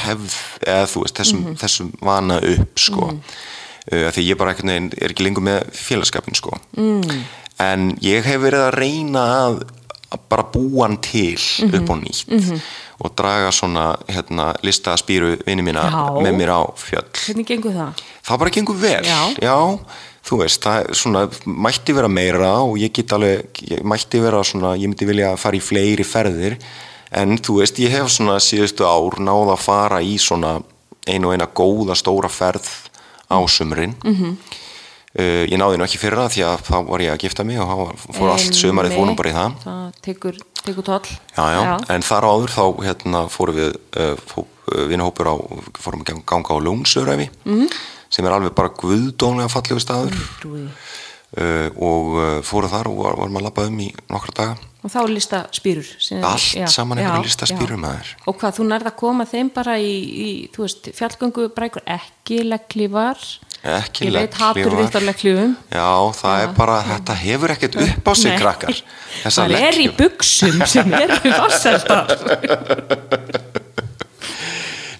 hefð, 0.00 0.36
eða 0.64 0.86
þú 0.88 1.02
veist, 1.04 1.18
þessum, 1.18 1.42
Mhm. 1.44 1.56
þessum 1.60 1.90
vana 2.00 2.38
upp, 2.38 2.78
sko 2.78 3.10
mm. 3.10 3.20
því 4.14 4.24
ég 4.28 4.38
bara 4.38 4.54
einhvern 4.54 4.70
veginn 4.70 4.90
er 5.00 5.12
ekki 5.12 5.24
lengur 5.26 5.44
með 5.44 5.70
félagskapin, 5.74 6.36
sko 6.38 6.54
mm. 6.76 7.20
en 7.58 7.90
ég 8.04 8.24
hef 8.24 8.40
verið 8.40 8.66
að 8.68 8.76
reyna 8.78 9.24
að 9.44 9.62
að 10.10 10.18
bara 10.28 10.42
búa 10.52 10.86
hann 10.88 10.96
til 10.98 11.36
Mhm. 11.38 11.74
upp 11.74 11.88
á 11.90 11.94
nýtt 12.00 12.60
og 13.00 13.14
draga 13.16 13.50
svona 13.50 13.96
hérna, 14.08 14.54
lista 14.62 14.92
að 14.94 15.02
spýru 15.04 15.28
vinni 15.46 15.62
mína 15.62 15.86
Já. 15.90 16.22
með 16.22 16.34
mér 16.36 16.50
á 16.50 16.60
fjöll 16.76 17.12
hvernig 17.14 17.46
gengur 17.46 17.72
það? 17.72 17.92
það 18.26 18.38
bara 18.38 18.50
gengur 18.50 18.76
vel 18.80 19.04
Já. 19.04 19.78
þú 20.26 20.36
veist, 20.42 20.60
það 20.62 20.90
svona 20.94 21.22
mætti 21.46 21.94
vera 21.94 22.08
meira 22.08 22.50
og 22.62 22.76
ég 22.78 22.92
get 22.92 23.12
alveg 23.12 23.46
ég 23.70 23.82
mætti 23.82 24.20
vera 24.20 24.42
svona, 24.44 24.74
ég 24.76 24.88
myndi 24.88 25.06
vilja 25.06 25.36
fara 25.38 25.56
í 25.56 25.60
fleiri 25.62 26.04
ferðir 26.04 26.58
en 27.12 27.38
þú 27.38 27.60
veist, 27.60 27.78
ég 27.78 27.90
hef 27.90 28.06
svona 28.12 28.36
síðustu 28.38 28.84
ár 28.84 29.16
náða 29.18 29.54
að 29.56 29.58
fara 29.64 30.00
í 30.02 30.18
svona 30.18 30.62
einu 31.08 31.28
og 31.28 31.32
eina 31.32 31.46
góða 31.46 31.96
stóra 31.96 32.28
ferð 32.28 32.68
á 33.30 33.38
sumrin 33.48 33.94
mm 34.04 34.36
Mhm. 35.10 35.50
ég 35.50 35.58
náði 35.58 35.78
nú 35.78 35.86
ekki 35.88 35.98
fyrra 35.98 36.28
því 36.30 36.42
að 36.46 36.60
þá 36.68 36.76
var 36.86 37.02
ég 37.02 37.10
að 37.10 37.22
gifta 37.24 37.44
mig 37.44 37.58
og 37.58 37.66
þá 37.66 38.12
fór 38.14 38.28
allt 38.30 38.54
sumarið 38.54 38.92
fórum 38.94 39.16
bara 39.18 39.30
í 39.30 39.34
það 39.34 39.56
það 39.64 39.96
tekur, 40.06 40.36
tekur 40.62 40.86
toll 40.86 41.08
já, 41.34 41.46
já, 41.50 41.78
en 41.90 42.06
þar 42.06 42.26
áður 42.30 42.54
þá 42.54 42.64
hérna, 42.86 43.22
fórum 43.26 43.58
við 43.58 43.74
uh, 43.74 44.14
fó, 44.30 44.44
uh, 44.70 44.84
vinahópur 44.86 45.32
á, 45.34 45.34
fórum 45.82 46.04
að 46.06 46.22
ganga 46.22 46.54
á 46.54 46.62
Lónsöræfi 46.62 47.26
mm. 47.42 47.66
sem 48.06 48.28
er 48.28 48.36
alveg 48.36 48.54
bara 48.54 48.70
guðdónlega 48.70 49.50
fallegu 49.50 49.82
staður 49.82 50.14
Trúi. 50.38 50.68
Uh, 51.36 51.68
og 51.76 52.16
uh, 52.16 52.32
fórum 52.46 52.72
þar 52.72 52.90
og 52.90 53.02
var, 53.04 53.18
varum 53.20 53.38
að 53.40 53.46
labba 53.48 53.66
um 53.70 53.84
í 53.84 53.90
nokkra 54.10 54.36
daga. 54.36 54.70
Og 54.80 54.88
þá 54.88 54.98
er 55.02 55.12
lista 55.12 55.42
spýrur 55.52 55.88
allt 56.24 56.72
saman 56.72 57.02
einhverju 57.02 57.28
lista 57.28 57.48
spýrum 57.50 57.82
maður. 57.84 58.14
Og 58.24 58.38
hvað, 58.40 58.56
þú 58.56 58.68
nærða 58.70 58.94
að 58.94 58.98
koma 59.02 59.28
þeim 59.28 59.52
bara 59.52 59.76
í, 59.76 59.92
í 60.00 60.30
þú 60.54 60.64
veist, 60.64 60.90
fjallgöngu 60.96 61.50
brækur 61.52 61.84
ekki 61.98 62.40
legglífar 62.48 63.20
ekki 63.60 64.08
ég 64.08 64.14
veit 64.14 64.36
hatur 64.40 64.72
vitt 64.78 64.94
á 64.96 65.00
legglífum 65.04 65.52
já, 65.68 65.88
það 66.16 66.44
er 66.44 66.52
bara, 66.56 66.76
þetta 66.86 67.16
hefur 67.20 67.52
ekkert 67.52 67.76
upp 67.84 68.08
á 68.08 68.12
sig 68.16 68.32
Nei. 68.32 68.38
krakkar 68.40 68.78
það 69.36 69.56
er 69.58 69.80
í 69.82 69.88
buksum 69.98 70.62
sem 70.64 70.94
eru 71.02 71.18
vasseldar 71.34 72.14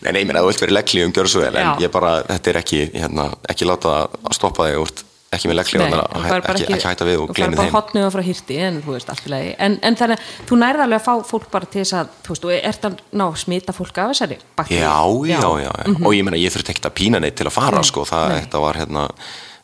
Nei, 0.01 0.14
nei, 0.14 0.22
ég 0.22 0.28
meina, 0.31 0.41
þú 0.41 0.49
vilt 0.49 0.62
verið 0.62 0.76
legglífum, 0.78 1.11
gjör 1.12 1.28
svo 1.28 1.43
vel 1.45 1.57
en 1.61 1.66
Já. 1.66 1.72
ég 1.85 1.91
bara, 1.93 2.12
þetta 2.28 2.53
er 2.53 2.59
ekki, 2.62 2.78
hérna, 2.95 3.26
ekki 3.53 3.68
láta 3.68 3.91
það 3.91 4.14
að 4.31 4.37
stoppa 4.39 4.68
þig 4.68 4.78
úr 4.81 4.93
ekki 5.31 5.47
með 5.47 5.61
bara 5.95 6.39
ekki, 6.51 6.64
ekki 6.74 6.89
hætta 6.89 7.07
við 7.07 7.20
og 7.20 7.28
þú 7.28 7.35
fær 7.35 7.39
gleymið 7.39 7.59
bara 7.61 7.68
þeim 7.68 7.74
hotnuða 7.76 8.09
frá 8.11 8.22
hýrti 8.26 8.57
en 8.66 8.81
þú 8.83 8.95
veist 8.97 9.12
allt 9.12 9.28
í 9.28 9.31
lagi 9.31 9.53
en, 9.62 9.76
en 9.87 9.99
þannig 10.01 10.18
að 10.18 10.33
þú 10.49 10.59
nærða 10.59 10.87
alveg 10.87 10.99
að 10.99 11.05
fá 11.07 11.28
fólk 11.28 11.47
bara 11.53 11.68
til 11.70 11.85
þess 11.85 11.97
að 12.01 12.11
þú 12.24 12.35
veist, 12.35 12.49
og 12.49 12.55
ert 12.70 12.89
að 12.89 12.97
ná 13.20 13.24
smita 13.39 13.74
fólk 13.76 14.01
af 14.03 14.11
þessari 14.11 14.41
bakteríu? 14.59 14.81
Já, 14.83 14.97
já, 15.31 15.39
já, 15.62 15.70
já. 15.70 15.95
og 15.95 16.16
ég 16.16 16.26
meina 16.26 16.41
ég 16.41 16.55
þurfti 16.55 16.74
ekkert 16.74 16.91
að 16.91 16.97
pína 16.99 17.22
neitt 17.22 17.39
til 17.39 17.47
að 17.47 17.55
fara 17.61 17.78
Nei, 17.78 17.91
sko, 17.93 18.05
það, 18.11 18.26
nei. 18.26 18.41
þetta 18.43 18.64
var 18.66 18.81
hérna 18.83 19.07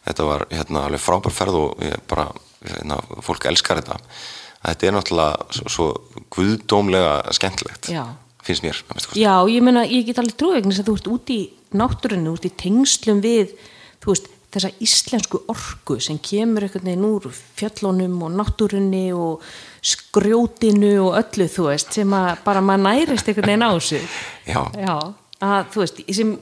þetta 0.07 0.29
var 0.31 0.47
hérna 0.53 0.85
alveg 0.87 1.03
frábær 1.03 1.35
ferð 1.35 1.59
og 1.65 1.83
bara 2.07 2.29
hérna, 2.63 3.01
fólk 3.27 3.49
elskar 3.51 3.83
þetta 3.83 3.99
þetta 4.63 4.89
er 4.89 4.97
náttúrulega 4.97 5.59
svo, 5.59 5.73
svo 5.75 5.89
guðdómlega 6.35 7.35
skemmtilegt 7.35 7.91
Já. 7.91 8.05
finnst 8.47 8.63
mér. 8.63 8.79
Já, 9.19 9.35
ég 9.51 9.67
meina, 9.67 9.83
ég 9.87 10.07
get 10.07 10.23
alveg 10.23 10.39
trúið 10.39 10.61
vegna 10.61 10.75
þess 10.75 10.85
að 10.85 10.91
þú 10.91 10.97
ert 11.01 11.13
úti 11.17 11.37
í 11.43 11.77
náttúrunni, 11.77 12.33
út 12.33 12.47
í 12.47 12.53
tengslum 12.55 13.23
við, 13.25 13.55
þú 14.03 14.15
veist, 14.15 14.31
þessa 14.55 14.71
íslensku 14.83 15.43
orku 15.53 15.99
sem 16.03 16.19
kemur 16.23 16.67
einhvern 16.67 16.87
veginn 16.89 17.09
úr 17.09 17.27
fjöllunum 17.59 18.23
og 18.27 18.37
náttúrunni 18.39 19.09
og 19.17 19.45
skrjótinu 19.87 20.95
og 21.05 21.19
öllu, 21.21 21.49
þú 21.51 21.69
veist, 21.71 21.93
sem 21.97 22.15
að 22.17 22.31
bara 22.47 22.63
maður 22.65 22.87
nærist 22.87 23.29
einhvern 23.29 23.53
veginn 23.53 23.67
á 23.67 23.71
þessu. 23.75 24.01
Já. 24.47 24.61
Já, 24.81 24.97
að 25.47 25.69
þú 25.75 25.85
veist, 25.85 26.03
sem 26.19 26.33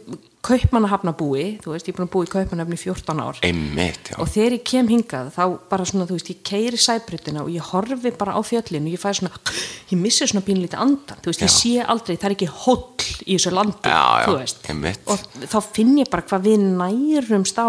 kaupmannahafna 0.44 1.12
búi, 1.16 1.44
þú 1.64 1.72
veist, 1.72 1.86
ég 1.88 1.94
er 1.94 1.98
búin 1.98 2.08
að 2.08 2.12
búi 2.14 2.26
í 2.28 2.32
kaupmannahafni 2.34 2.76
í 2.76 2.82
14 2.82 3.22
ár. 3.24 3.38
Einmitt, 3.48 4.10
og 4.20 4.28
þegar 4.28 4.56
ég 4.58 4.64
kem 4.68 4.90
hingað 4.92 5.30
þá 5.34 5.42
bara 5.70 5.86
svona, 5.88 6.06
þú 6.10 6.18
veist, 6.18 6.30
ég 6.34 6.42
keiri 6.44 6.80
sæbrutina 6.80 7.42
og 7.44 7.50
ég 7.54 7.70
horfi 7.72 8.12
bara 8.18 8.36
á 8.36 8.40
fjöllinu 8.44 8.92
og 8.92 8.96
ég 8.96 9.00
fæ 9.02 9.10
svona 9.16 9.32
ég 9.90 9.98
missi 10.00 10.28
svona 10.28 10.44
pínlítið 10.44 10.80
andan 10.84 11.20
þú 11.24 11.32
veist, 11.32 11.44
ég 11.44 11.52
Já. 11.52 11.56
sé 11.56 11.74
aldrei, 11.94 12.16
það 12.20 12.30
er 12.30 12.36
ekki 12.36 12.50
hóll 12.64 12.84
í 13.24 13.36
þessu 13.38 13.52
landi, 13.56 13.88
Já, 13.88 14.04
já, 14.20 14.26
þú 14.28 14.38
veist. 14.38 14.64
einmitt. 14.68 15.04
og 15.08 15.44
þá 15.48 15.58
finn 15.72 15.98
ég 15.98 16.10
bara 16.12 16.22
hvað 16.28 16.48
við 16.48 16.64
nærumst 16.78 17.60
á 17.60 17.68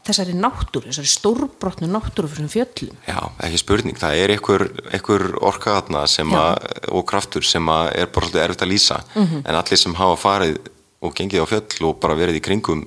þessari 0.00 0.32
náttúru, 0.32 0.88
þessari 0.88 1.10
stórbrotnu 1.12 1.86
náttúru 1.92 2.26
fyrir 2.32 2.48
fjöllum. 2.48 2.96
Já, 3.06 3.18
ekki 3.44 3.58
spurning 3.60 3.98
það 4.00 4.16
er 4.22 4.32
einhver, 4.34 4.64
einhver 4.96 5.24
orka 5.44 5.74
þarna 5.76 6.06
sem 6.08 6.30
að, 6.32 6.56
og 6.88 7.04
kraftur 7.06 7.44
sem 7.44 7.68
að 7.68 7.90
er 8.00 8.06
bara 8.08 8.26
svolítið 8.26 8.44
erfitt 8.46 8.64
að 8.64 8.72
lýsa. 8.72 9.00
Mhm. 9.14 9.42
en 9.44 9.54
allir 9.60 9.78
sem 9.78 9.94
hafa 9.94 10.16
farið 10.16 10.56
og 11.00 11.14
gengið 11.16 11.44
á 11.44 11.50
fjöll 11.50 11.88
og 11.88 12.00
bara 12.00 12.18
verið 12.18 12.40
í 12.40 12.44
kringum 12.44 12.84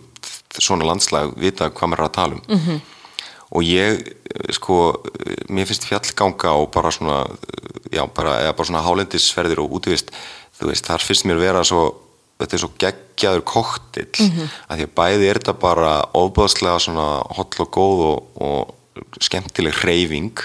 svona 0.61 0.85
landslag 0.85 1.33
vita 1.39 1.71
hvað 1.73 1.89
maður 1.89 2.03
er 2.03 2.09
að 2.09 2.17
tala 2.17 2.35
um 2.35 2.41
Mhm. 2.47 2.59
-hmm. 2.59 2.81
og 3.51 3.61
ég 3.63 4.07
eh, 4.07 4.53
sko, 4.53 5.03
eh, 5.25 5.35
mér 5.49 5.65
finnst 5.65 5.85
fjallganga 5.85 6.51
og 6.53 6.71
bara 6.71 6.91
svona 6.91 7.25
eh, 7.25 7.97
já, 7.97 8.07
bara, 8.13 8.39
eða 8.41 8.55
bara 8.55 8.67
svona 8.67 8.85
hálendisferðir 8.85 9.59
og 9.59 9.71
útvist 9.71 10.11
þú 10.59 10.67
veist, 10.67 10.85
þar 10.85 11.01
finnst 11.01 11.25
mér 11.25 11.39
vera 11.39 11.63
svo 11.63 11.95
þetta 12.39 12.53
er 12.53 12.59
svo 12.59 12.71
geggjaður 12.77 13.43
koktill 13.43 14.15
mm. 14.19 14.29
-hmm. 14.29 14.47
að 14.69 14.77
því 14.77 14.83
að 14.83 14.95
bæði 14.95 15.29
er 15.29 15.39
þetta 15.39 15.53
bara 15.53 16.05
ofbáðslega 16.13 16.79
svona 16.79 17.23
holl 17.35 17.55
og 17.59 17.69
góð 17.71 17.99
og, 18.11 18.17
og 18.41 18.75
skemmtileg 19.19 19.73
hreyfing 19.73 20.39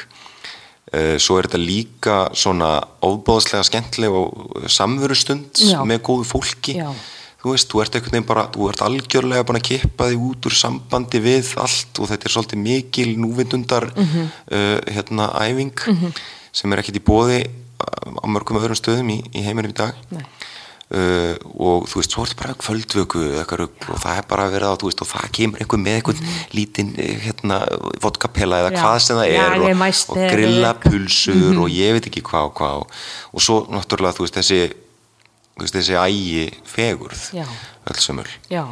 Uh, 0.88 1.18
svo 1.20 1.36
er 1.36 1.44
þetta 1.44 1.58
líka 1.60 2.30
svona 2.32 2.80
ofbáðslega 3.04 3.62
skemmtileg 3.62 4.10
og 4.10 4.64
samverustund 4.72 5.52
Já. 5.60 5.84
með 5.84 5.98
góðu 6.00 6.24
fólki 6.24 6.78
Já. 6.80 6.94
Þú 7.42 7.52
veist, 7.54 7.68
þú 7.70 7.82
ert 7.84 7.94
einhvern 7.94 8.12
veginn 8.16 8.26
bara 8.26 8.46
þú 8.54 8.68
ert 8.72 8.80
algjörlega 8.82 9.44
búin 9.46 9.60
að 9.60 9.68
kippa 9.70 10.08
þig 10.10 10.24
út 10.30 10.46
úr 10.50 10.56
sambandi 10.58 11.20
við 11.22 11.52
allt 11.62 12.00
og 12.02 12.08
þetta 12.10 12.26
er 12.26 12.34
svolítið 12.34 12.62
mikil 12.64 13.08
núvindundar 13.22 13.86
Mhm. 13.94 14.28
uh, 14.50 14.78
hérna 14.90 15.30
æfing 15.46 15.72
sem 16.52 16.72
er 16.72 16.78
ekkit 16.82 16.98
í 16.98 17.04
bóði 17.04 17.46
á 17.78 18.26
mörgum 18.26 18.58
öðrum 18.58 18.74
stöðum 18.74 19.10
í, 19.14 19.22
í 19.38 19.42
heiminum 19.46 19.70
í 19.70 19.74
dag. 19.78 19.94
Uh, 20.88 21.36
og 21.60 21.84
þú 21.84 21.98
veist, 22.00 22.14
svo 22.16 22.22
er 22.24 22.30
þetta 22.30 22.40
bara 22.40 22.54
kvöldvöku 22.56 23.20
og 23.92 23.98
það 24.00 24.16
er 24.16 24.24
bara 24.26 24.46
að 24.48 24.78
þú 24.80 24.88
veist, 24.88 25.02
og 25.04 25.08
það 25.10 25.26
kemur 25.36 25.60
einhver 25.60 25.78
með 25.84 25.96
einhvern 25.98 26.22
lítinn 26.56 26.94
eh, 26.96 27.18
hérna, 27.26 27.58
vodkapela 28.00 28.62
eða. 28.62 28.70
Já. 28.72 28.80
hvað 28.80 28.98
sem 29.04 29.16
það 29.20 29.28
er 29.28 29.52
og, 29.52 29.62
Jagermeister 29.68 30.12
og 30.16 30.18
eða 30.22 30.32
grillapulsur 30.32 31.34
Mhm. 31.52 31.60
og 31.60 31.68
ég 31.68 31.92
veit 31.92 32.06
ekki 32.08 32.22
hvað 32.24 32.44
og 32.48 32.54
hvað 32.56 32.74
og, 32.80 32.90
og 33.34 33.40
svo 33.44 33.66
náttúrulega 33.68 34.16
þú 34.16 34.24
veist 34.24 34.38
þessi 34.40 34.72
veist, 35.64 35.74
þessi 35.78 35.96
ægi 35.98 36.44
fegurð 36.68 37.24
Já. 37.38 37.46
öll 37.88 38.02
sömul 38.04 38.28
Já, 38.52 38.64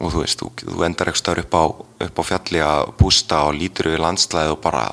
og 0.00 0.12
þú 0.12 0.24
veist, 0.24 0.40
þú, 0.42 0.50
þú 0.74 0.84
endar 0.88 1.10
ekki 1.12 1.22
stöður 1.22 1.44
upp 1.46 1.54
á, 1.56 1.64
upp 2.08 2.20
á 2.20 2.22
fjalli 2.32 2.60
að 2.64 2.92
pústa 3.00 3.44
og 3.48 3.56
lítur 3.60 3.92
yfir 3.92 4.02
landslæð 4.04 4.54
og 4.56 4.60
bara 4.64 4.84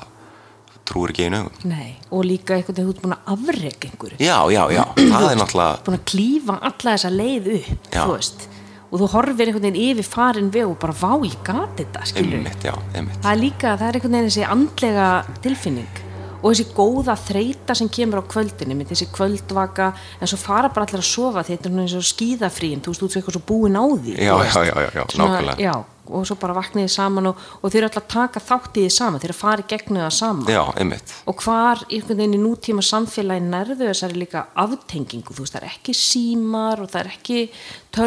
trúir 0.88 1.12
ekki 1.12 1.28
einu 1.28 1.42
nei, 1.68 1.92
og 2.10 2.24
líka 2.26 2.56
einhvern 2.56 2.74
veginn 2.74 2.88
þú 2.88 2.94
ert 2.96 3.02
búin 3.04 3.14
að 3.14 3.28
afrega 3.36 3.90
einhverju. 3.90 4.16
Já, 4.18 4.38
já, 4.50 4.62
já, 4.74 4.82
það 5.12 5.28
er 5.28 5.38
náttúrulega 5.42 5.84
búin 5.86 5.98
að 6.00 6.08
klífa 6.10 6.56
alla 6.58 6.96
þessa 6.96 7.12
leið 7.14 7.46
upp 7.58 7.92
Já. 7.92 8.00
þú 8.02 8.16
veist, 8.16 8.46
og 8.92 9.00
þú 9.02 9.10
horfir 9.14 9.46
einhvern 9.52 9.66
veginn 9.68 9.82
yfir 9.92 10.08
farin 10.08 10.50
veg 10.52 10.66
og 10.68 10.78
bara 10.82 10.96
vá, 10.98 11.12
ég 11.24 11.36
gati 11.46 11.84
þetta 11.84 12.02
skilur 12.10 12.38
einmitt, 12.40 12.66
já, 12.66 12.74
einmitt. 12.98 13.20
Það 13.22 13.30
er 13.36 13.40
líka, 13.44 13.76
það 13.78 13.86
er 13.92 13.98
einhvern 14.00 14.16
veginn 14.18 14.30
þessi 14.32 14.48
andlega 14.56 15.06
tilfinning 15.46 16.02
og 16.42 16.50
þessi 16.50 16.66
góða 16.74 17.14
þreita 17.16 17.74
sem 17.78 17.88
kemur 17.88 18.20
á 18.20 18.30
kvöldinni 18.34 18.74
með 18.74 18.92
þessi 18.92 19.06
kvöldvaka 19.14 19.92
en 20.20 20.26
svo 20.30 20.38
fara 20.42 20.68
bara 20.74 20.86
allir 20.88 21.00
að 21.04 21.08
sofa 21.12 21.44
þetta 21.46 21.68
er 21.68 21.72
svona 21.72 21.86
eins 21.86 21.96
og 22.00 22.08
skíðafrín 22.10 22.82
þú 22.82 22.90
veist, 22.92 23.02
þú 23.04 23.08
svo 23.12 23.20
eitthvað 23.22 23.38
svo 23.38 23.44
búin 23.46 23.78
á 23.78 23.84
því 23.86 24.16
Já, 24.18 24.36
veist. 24.42 24.56
já, 24.56 24.62
já, 24.66 24.90
já, 24.98 25.04
Svona, 25.14 25.28
nákvæmlega. 25.38 25.62
já, 25.62 25.74
og 26.12 26.24
svo 26.26 26.34
bara 26.42 26.56
vakniði 26.58 26.90
saman 26.90 27.28
og, 27.30 27.36
og 27.62 27.70
þeir 27.70 27.78
eru 27.84 27.88
alltaf 27.88 28.02
að 28.02 28.08
taka 28.16 28.40
þátt 28.42 28.76
í 28.80 28.82
því 28.82 28.90
saman 28.96 29.20
þeir 29.22 29.30
eru 29.30 29.36
að 29.36 29.42
fara 29.44 29.62
í 29.62 29.68
gegnum 29.70 30.02
það 30.02 30.16
saman 30.18 30.50
já, 30.50 30.62
einmitt 30.82 31.12
og 31.30 31.44
hvar 31.46 31.84
einhvern 31.86 32.18
veginn 32.18 32.34
í 32.36 32.40
nútíma 32.42 32.82
samfélagi 32.84 33.44
nærðu 33.46 33.78
þessari 33.86 34.18
líka 34.24 34.42
aftengingu 34.58 35.32
þú 35.36 35.46
veist 35.46 35.54
það 35.56 35.62
er 35.62 35.76
ekki 35.76 35.94
símar 35.96 36.82
og 36.82 36.90
það 36.90 37.00
er 37.04 37.12
ekki 37.14 37.38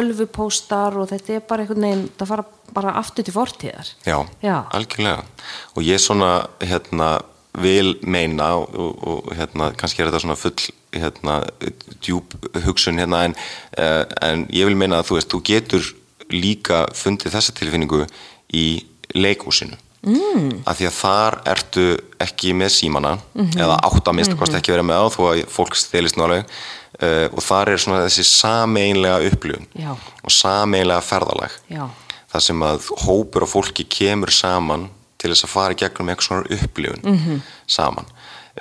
tölvupóstar 0.00 0.96
og 1.00 1.08
þetta 1.10 1.38
er 1.38 1.44
bara 1.48 1.64
einhvern 1.64 1.86
veginn 1.86 2.04
það 2.20 2.30
fara 2.32 2.44
bara 2.76 2.92
aftur 3.00 3.24
til 3.26 3.32
fortíðar 3.34 3.90
Já, 4.06 4.18
Já. 4.44 4.56
algjörlega 4.76 5.24
og 5.76 5.82
ég 5.86 6.00
svona 6.02 6.30
hérna 6.60 7.10
vil 7.62 7.94
meina 8.02 8.52
og, 8.60 8.74
og, 8.74 9.06
og 9.08 9.30
hérna 9.36 9.70
kannski 9.78 10.02
er 10.02 10.10
þetta 10.10 10.22
svona 10.24 10.38
full 10.40 10.66
hérna 10.96 11.38
djúb 12.04 12.36
hugsun 12.66 13.00
hérna 13.00 13.24
en, 13.28 13.36
uh, 13.78 14.04
en 14.24 14.46
ég 14.52 14.68
vil 14.68 14.78
meina 14.78 15.00
að 15.00 15.10
þú 15.10 15.18
veist 15.18 15.32
þú 15.32 15.42
getur 15.50 15.90
líka 16.32 16.84
fundið 16.96 17.36
þessa 17.36 17.54
tilfinningu 17.56 18.04
í 18.56 18.66
leikúsinu 19.14 19.76
mm. 20.06 20.64
af 20.66 20.78
því 20.78 20.88
að 20.88 20.96
þar 20.96 21.38
ertu 21.52 21.86
ekki 22.22 22.54
með 22.56 22.72
símana 22.76 23.16
eða 23.36 23.78
átt 23.86 24.08
að 24.08 24.18
mista 24.20 24.38
kosti 24.38 24.58
ekki 24.58 24.74
vera 24.74 24.86
með 24.86 25.06
á 25.06 25.06
þó 25.14 25.20
að 25.30 25.44
fólk 25.52 25.78
stelist 25.78 26.18
alveg 26.18 26.46
uh, 26.46 27.26
og 27.30 27.40
þar 27.44 27.72
er 27.72 27.82
svona 27.82 28.02
þessi 28.06 28.26
sameinlega 28.30 29.30
upplifun 29.30 29.68
Já. 29.76 29.92
og 29.96 30.34
sameinlega 30.34 31.04
ferðalag. 31.04 31.56
Já, 31.72 31.86
þar 32.32 32.46
sem 32.48 32.66
að 32.66 32.90
hópur 33.06 33.46
af 33.46 33.54
fólki 33.54 33.86
kemur 33.98 34.32
saman 34.34 34.88
til 35.18 35.30
þess 35.32 35.44
að 35.46 35.52
fara 35.54 35.72
í 35.74 35.80
gegnum 35.80 36.08
eitthvað 36.12 36.28
svona 36.28 36.60
upplifun 36.60 37.02
Mhm. 37.04 37.40
saman 37.66 38.06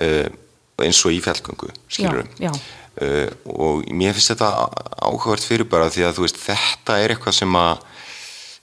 uh, 0.02 0.28
eins 0.86 1.06
og 1.06 1.12
í 1.12 1.22
fjallgöngu 1.24 1.70
skilur 1.90 2.26
Já, 2.40 2.50
já. 2.50 2.52
Uh, 2.96 3.30
og 3.46 3.84
mér 3.92 4.14
finnst 4.16 4.32
þetta 4.32 4.70
áhugavert 5.04 5.44
fyrir 5.44 5.68
bara 5.68 5.90
því 5.92 6.06
að 6.08 6.14
þú 6.16 6.22
veist 6.26 6.38
þetta 6.40 7.00
er 7.04 7.12
eitthvað 7.16 7.34
sem 7.34 7.56
að 7.60 7.78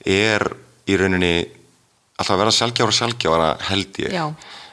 er 0.09 0.47
í 0.89 0.97
rauninni 0.97 1.35
alltaf 2.19 2.35
að 2.35 2.39
vera 2.43 2.51
sjálfgjára 2.57 2.89
og 2.89 2.97
sjálfgjára 2.97 3.51
held 3.69 3.99
ég 4.07 4.13
Já. 4.17 4.27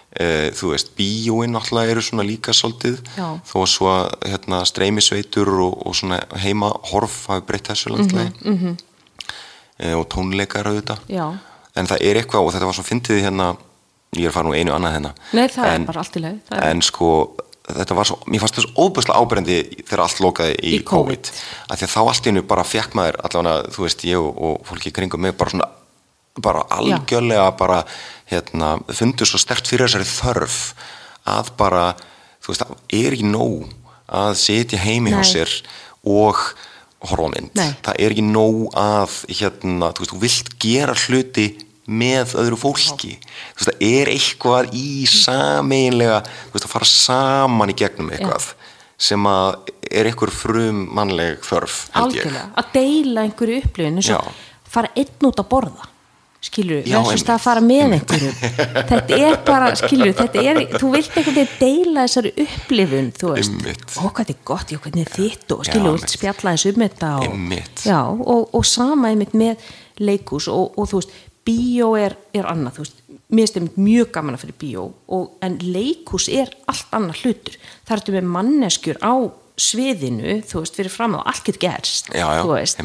Uh, 0.10 0.48
þú 0.58 0.72
veist, 0.72 0.88
bíóin 0.98 1.52
náttúrulega 1.54 1.92
eru 1.94 2.02
svona 2.02 2.24
líka 2.26 2.52
svolítið 2.56 2.98
Já. 3.18 3.28
þó 3.46 3.56
að 3.62 3.68
svo 3.70 3.92
hérna, 4.26 4.64
streymisveitur 4.66 5.52
og, 5.62 5.76
og 5.86 5.94
svona 5.96 6.18
heima 6.42 6.72
horf 6.92 7.28
hafi 7.30 7.46
breytt 7.46 7.68
þessu 7.70 7.92
landslagi 7.94 8.32
mm 8.42 8.50
Mhm, 8.56 8.72
-hmm. 8.74 9.94
og 10.00 10.08
tónleikar 10.10 10.66
auðvitað 10.66 11.00
já 11.08 11.38
en 11.80 11.90
það 11.90 12.06
er 12.10 12.22
eitthvað 12.22 12.46
og 12.46 12.56
þetta 12.56 12.70
var 12.70 12.78
svo 12.78 12.88
fyndið 12.88 13.22
hérna 13.26 13.52
ég 14.18 14.26
er 14.26 14.32
að 14.32 14.38
fara 14.40 14.50
nú 14.50 14.56
einu 14.58 14.74
annað 14.76 14.96
hérna 14.98 15.14
Nei, 15.38 15.46
það 15.48 15.70
en, 15.70 15.84
er 15.84 15.88
bara 15.92 16.04
allt 16.04 16.18
í 16.18 16.24
leið 16.26 16.58
en 16.60 16.84
sko 16.86 17.12
þetta 17.70 17.98
var 17.98 18.10
svo, 18.10 18.18
mér 18.30 18.44
fannst 18.44 18.58
þessu 18.58 18.72
óbúslega 18.80 19.20
ábrendi 19.22 19.58
þegar 19.84 20.06
allt 20.06 20.22
lokaði 20.24 20.56
í, 20.58 20.72
Í 20.80 20.86
COVID. 20.88 21.30
COVID, 21.30 21.74
að 21.76 21.84
þá 21.86 22.00
allt 22.02 22.24
í 22.24 22.32
hennu 22.32 22.46
bara 22.50 22.66
fekk 22.66 22.96
maður 22.98 23.20
allavega, 23.28 23.74
þú 23.76 23.86
veist, 23.86 24.06
ég 24.10 24.22
og, 24.22 24.40
og 24.48 24.64
fólki 24.70 24.90
í 24.90 24.96
kringum 24.96 25.22
mig 25.26 25.36
bara 25.38 25.54
svona, 25.54 25.68
bara 26.42 26.64
algjörlega 26.74 27.52
bara, 27.60 27.84
hérna, 28.32 28.72
fundu 28.96 29.28
svo 29.30 29.42
stert 29.42 29.70
fyrir 29.70 29.90
þessari 29.90 30.10
þörf 30.10 30.58
að 31.30 31.54
bara, 31.60 31.86
þú 32.42 32.54
veist, 32.54 32.66
er 33.02 33.18
ekki 33.18 33.30
nóg 33.30 33.70
að 34.10 34.34
sitja 34.42 34.82
heimi 34.82 35.14
hjá 35.14 35.22
Nei. 35.22 35.30
sér 35.36 35.56
og 36.10 36.42
horfa 37.06 37.30
á 37.30 37.34
mynd 37.36 37.54
Nei. 37.60 37.70
það 37.86 38.00
er 38.02 38.16
ekki 38.16 38.26
nóg 38.26 38.64
að 38.80 39.18
hérna, 39.30 39.92
þú 39.94 40.02
veist, 40.02 40.16
þú 40.16 40.22
vilt 40.26 40.54
gera 40.64 40.98
hluti 41.06 41.50
með 41.90 42.36
öðru 42.42 42.60
fólki. 42.60 43.16
Þú 43.20 43.60
veist, 43.60 43.70
það 43.70 43.86
er 43.90 44.12
eitthvað 44.14 44.74
í 44.78 44.90
sameinlega, 45.10 46.22
þú 46.50 46.56
veist, 46.58 46.68
að 46.68 46.74
fara 46.76 46.90
saman 46.94 47.74
í 47.74 47.78
gegnum 47.80 48.12
eitthvað 48.14 48.52
sem 49.00 49.30
að 49.32 49.70
er 49.90 50.10
einhver 50.10 50.32
frum 50.36 50.82
mannleg 50.96 51.40
þörf, 51.48 51.86
held 51.96 52.18
ég. 52.18 52.26
Algjörlega, 52.26 52.50
að 52.60 52.74
deila 52.76 53.24
einhverju 53.26 53.62
upplifin 53.64 54.02
eins 54.02 54.12
og 54.12 54.28
Já. 54.28 54.44
fara 54.70 54.92
einn 55.00 55.30
út 55.30 55.40
að 55.40 55.48
borða 55.54 55.88
skilur, 56.40 56.86
Já, 56.88 57.00
einmitt. 57.02 57.26
það 57.28 57.34
að 57.34 57.42
fara 57.44 57.62
með 57.64 57.96
einhverjum 57.98 58.36
þetta 58.92 59.18
er 59.18 59.34
bara, 59.48 59.72
skilur 59.76 60.14
þetta 60.16 60.44
er, 60.48 60.60
þú 60.80 60.92
vilt 60.94 61.18
veginn 61.18 61.50
deila 61.60 62.06
þessari 62.08 62.32
upplifun, 62.46 63.10
þú 63.20 63.32
veist. 63.34 63.98
Ó, 64.00 64.06
hvað 64.08 64.32
er 64.32 64.40
gott, 64.48 64.72
já, 64.72 64.80
hvernig 64.86 65.04
er 65.04 65.12
þitt 65.18 65.56
og 65.56 65.66
Já, 65.66 65.72
skilur, 65.72 66.00
þú 66.00 66.12
spjalla 66.14 66.54
þessu 66.56 66.72
um 66.72 66.86
þetta 66.86 67.12
og, 67.20 67.36
já, 67.84 68.00
og, 68.08 68.56
og 68.56 68.68
sama 68.72 69.12
einmitt 69.12 69.36
með 69.36 69.68
leikús 70.00 70.48
og, 70.54 70.80
og 70.80 70.88
þú 70.88 71.02
veist 71.02 71.18
bíó 71.50 71.92
er, 71.98 72.16
er 72.38 72.48
annað, 72.54 72.78
þú 72.78 72.86
veist. 72.86 73.04
Mér 73.30 73.44
finnst 73.46 73.58
einmitt 73.60 73.76
mjög 73.78 74.14
gaman 74.16 74.38
að 74.38 74.46
fyrir 74.46 74.58
bíó 74.62 74.88
og, 75.14 75.28
en 75.46 75.60
leikús 75.62 76.30
er 76.34 76.50
allt 76.70 76.96
annað 76.98 77.26
hlutur. 77.26 77.60
Það 77.86 77.98
ertu 78.00 78.16
með 78.16 78.32
manneskjur 78.38 79.02
á 79.06 79.14
sviðinu, 79.60 80.40
þú 80.48 80.64
veist, 80.64 80.78
fyrir 80.80 80.94
fram 80.94 81.18
og 81.20 81.26
allt 81.28 81.44
getur 81.48 81.66
gerst 81.68 82.10
Já, 82.14 82.26
já, 82.38 82.42
þú 82.46 82.54
veist. 82.56 82.84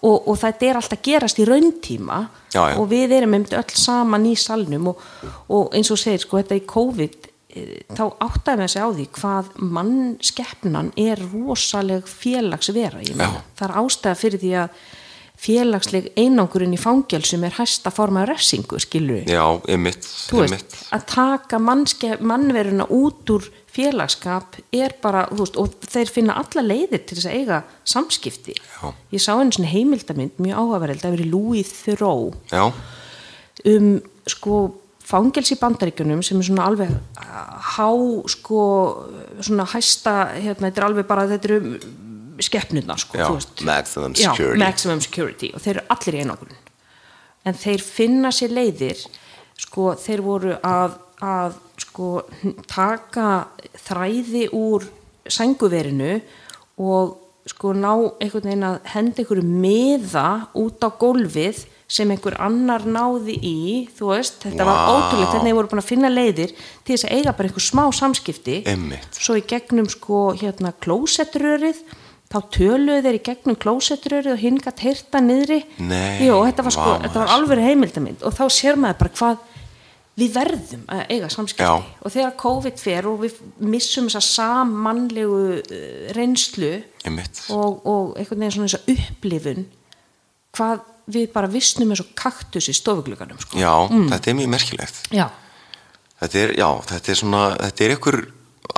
og, 0.00 0.28
og 0.30 0.36
þetta 0.40 0.68
er 0.68 0.78
alltaf 0.80 1.02
gerast 1.04 1.40
í 1.42 1.46
rauntíma 1.48 2.20
Já, 2.54 2.62
og 2.78 2.86
við 2.90 3.16
erum 3.18 3.34
einmitt 3.36 3.56
öll 3.58 3.74
saman 3.76 4.28
í 4.30 4.36
salnum 4.38 4.92
og, 4.92 5.02
og 5.52 5.74
eins 5.76 5.90
og 5.92 6.00
segir 6.00 6.22
sko 6.24 6.40
þetta 6.40 6.56
í 6.56 6.64
COVID 6.70 7.28
eh, 7.28 7.74
þá 7.92 8.04
áttaði 8.24 8.62
með 8.62 8.72
sig 8.72 8.86
á 8.86 8.88
því 8.88 9.06
hvað 9.18 9.50
mannskeppnan 9.76 10.92
er 10.96 11.20
rosaleg 11.32 12.08
félagsvera 12.08 13.02
ég 13.04 13.18
meina. 13.18 13.42
Það 13.58 13.68
er 13.68 13.76
ástæða 13.82 14.20
fyrir 14.22 14.42
því 14.44 14.54
að 14.64 14.80
félagsleg 15.38 16.10
einangurinn 16.18 16.74
í 16.74 16.80
fangelsum 16.80 17.44
er 17.46 17.54
hæsta 17.58 17.92
forma 17.94 18.24
refsingu 18.28 18.80
skilur 18.82 19.22
við 19.22 19.36
já, 19.36 19.44
einmitt, 19.70 20.02
þú 20.02 20.42
veist, 20.42 20.54
einmitt. 20.56 20.78
að 20.96 21.04
taka 21.12 21.60
mannveruna 21.62 22.88
út 22.94 23.30
úr 23.34 23.46
félagskap 23.78 24.58
er 24.74 24.96
bara, 25.02 25.26
þú 25.30 25.44
veist, 25.44 25.60
og 25.60 25.76
þeir 25.86 26.10
finna 26.10 26.38
alla 26.40 26.64
leiðir 26.66 27.04
til 27.06 27.20
þess 27.20 27.30
að 27.30 27.38
eiga 27.38 27.60
samskipti 27.86 28.56
Já. 28.58 28.90
ég 29.14 29.22
sá 29.22 29.32
einu 29.36 29.54
svona 29.54 29.70
heimildamind 29.70 30.42
mjög 30.42 30.58
áhugaverð, 30.64 31.02
það 31.04 31.16
verið 31.18 31.32
Louis 31.36 31.72
Theroux 31.84 32.34
já, 32.50 32.66
um 33.74 33.88
sko 34.28 34.58
fangels 35.08 35.54
í 35.54 35.60
bandaríkjunum 35.60 36.20
sem 36.26 36.40
er 36.40 36.48
svona 36.50 36.66
alveg 36.68 36.90
há 37.76 37.88
sko 38.28 38.60
svona 39.38 39.68
hæsta, 39.70 40.18
hérna, 40.34 40.68
þetta 40.68 40.82
er 40.82 40.88
alveg 40.90 41.08
bara 41.08 41.28
þetta 41.30 41.52
eru 41.52 41.78
skeppnurnar 42.44 43.00
sko, 43.02 43.38
maximum 43.66 44.14
maximum 44.60 45.02
security. 45.04 45.52
Og 45.54 45.62
þeir 45.64 45.78
eru 45.78 45.86
allir 45.94 46.18
í 46.18 46.22
einangrun. 46.24 46.58
En 47.46 47.56
þeir 47.56 47.84
finna 47.84 48.32
sér 48.34 48.52
leiðir 48.54 49.00
sko 49.58 49.92
þeir 49.98 50.24
voru 50.24 50.58
að, 50.66 50.98
að 51.24 51.56
sko 51.82 52.10
taka 52.70 53.30
þræði 53.86 54.48
úr 54.54 54.86
sænguverinu 55.28 56.18
og 56.82 57.16
sko 57.48 57.72
ná 57.72 57.90
einhvern 58.20 58.44
veginn 58.44 58.68
að 58.68 58.78
henda 58.92 59.22
einhverju 59.22 59.44
miða 59.48 60.28
út 60.58 60.84
á 60.84 60.88
gólfið 61.00 61.64
sem 61.88 62.10
einhver 62.12 62.36
annar 62.44 62.84
náði 62.84 63.38
í 63.40 63.60
þú 63.96 64.10
veist, 64.10 64.42
þetta 64.42 64.66
var 64.68 64.76
Vá. 64.76 64.88
ótrúlegt 64.92 65.30
þannig 65.32 65.40
að 65.40 65.46
þeir 65.48 65.56
voru 65.56 65.70
búin 65.72 65.82
að 65.82 65.88
finna 65.88 66.10
leiðir 66.12 66.52
til 66.52 66.92
þess 66.92 67.06
að 67.08 67.14
eiga 67.16 67.34
bara 67.38 67.48
einhver 67.48 67.64
smá 67.64 67.84
samskipti. 67.96 68.58
Einmitt. 68.68 69.08
svo 69.16 69.38
í 69.40 69.44
gegnum 69.48 69.88
sko 69.88 70.20
hérna 70.36 70.74
klósettrörið 70.84 71.80
þá 72.28 72.38
töluðu 72.52 73.04
þeir 73.06 73.18
í 73.18 73.22
gegnum 73.24 73.56
klósettrörið 73.62 74.34
og 74.34 74.42
hinn 74.42 74.58
gætt 74.62 74.82
heyrta 74.84 75.22
niðri. 75.24 75.62
Nei, 75.80 76.26
Jú, 76.26 76.40
þetta 76.44 76.66
var 76.66 76.74
sko, 76.76 76.96
var 77.14 77.32
alveg 77.36 77.62
heimildamind. 77.64 78.24
Og 78.26 78.36
þá 78.36 78.44
sér 78.52 78.80
maður 78.80 79.00
bara 79.04 79.14
hvað 79.16 79.46
við 80.18 80.34
verðum 80.34 80.84
að 80.90 81.02
eiga 81.14 81.28
samskipti. 81.30 81.62
Já. 81.62 81.78
og 82.02 82.12
þegar 82.14 82.36
COVID 82.42 82.80
fer 82.82 83.06
og 83.06 83.20
við 83.22 83.36
missum 83.70 84.08
þessa 84.10 84.22
sammannlegu 84.26 85.42
uh, 85.60 86.08
reynslu 86.16 86.72
og, 87.54 87.84
og 87.86 88.16
einhvern 88.18 88.42
veginn 88.42 88.56
svona 88.56 88.70
þessa 88.72 88.96
upplifun 88.96 89.68
hvað 90.58 90.80
við 91.08 91.28
bara 91.32 91.50
vissnum 91.52 91.92
eins 91.94 92.02
og 92.02 92.10
kaktus 92.18 92.68
í 92.68 92.74
stofugluganum 92.76 93.38
sko. 93.40 93.56
já, 93.60 93.70
þetta 94.10 94.32
er 94.32 94.36
mjög 94.40 94.50
merkilegt. 94.56 94.98
Já. 95.14 95.28
þetta 96.20 96.42
er, 96.42 96.54
já, 96.58 96.68
þetta 96.90 97.14
er 97.14 97.20
svona 97.22 97.44
þetta 97.62 97.86
er 97.86 97.94
einhver 97.94 98.20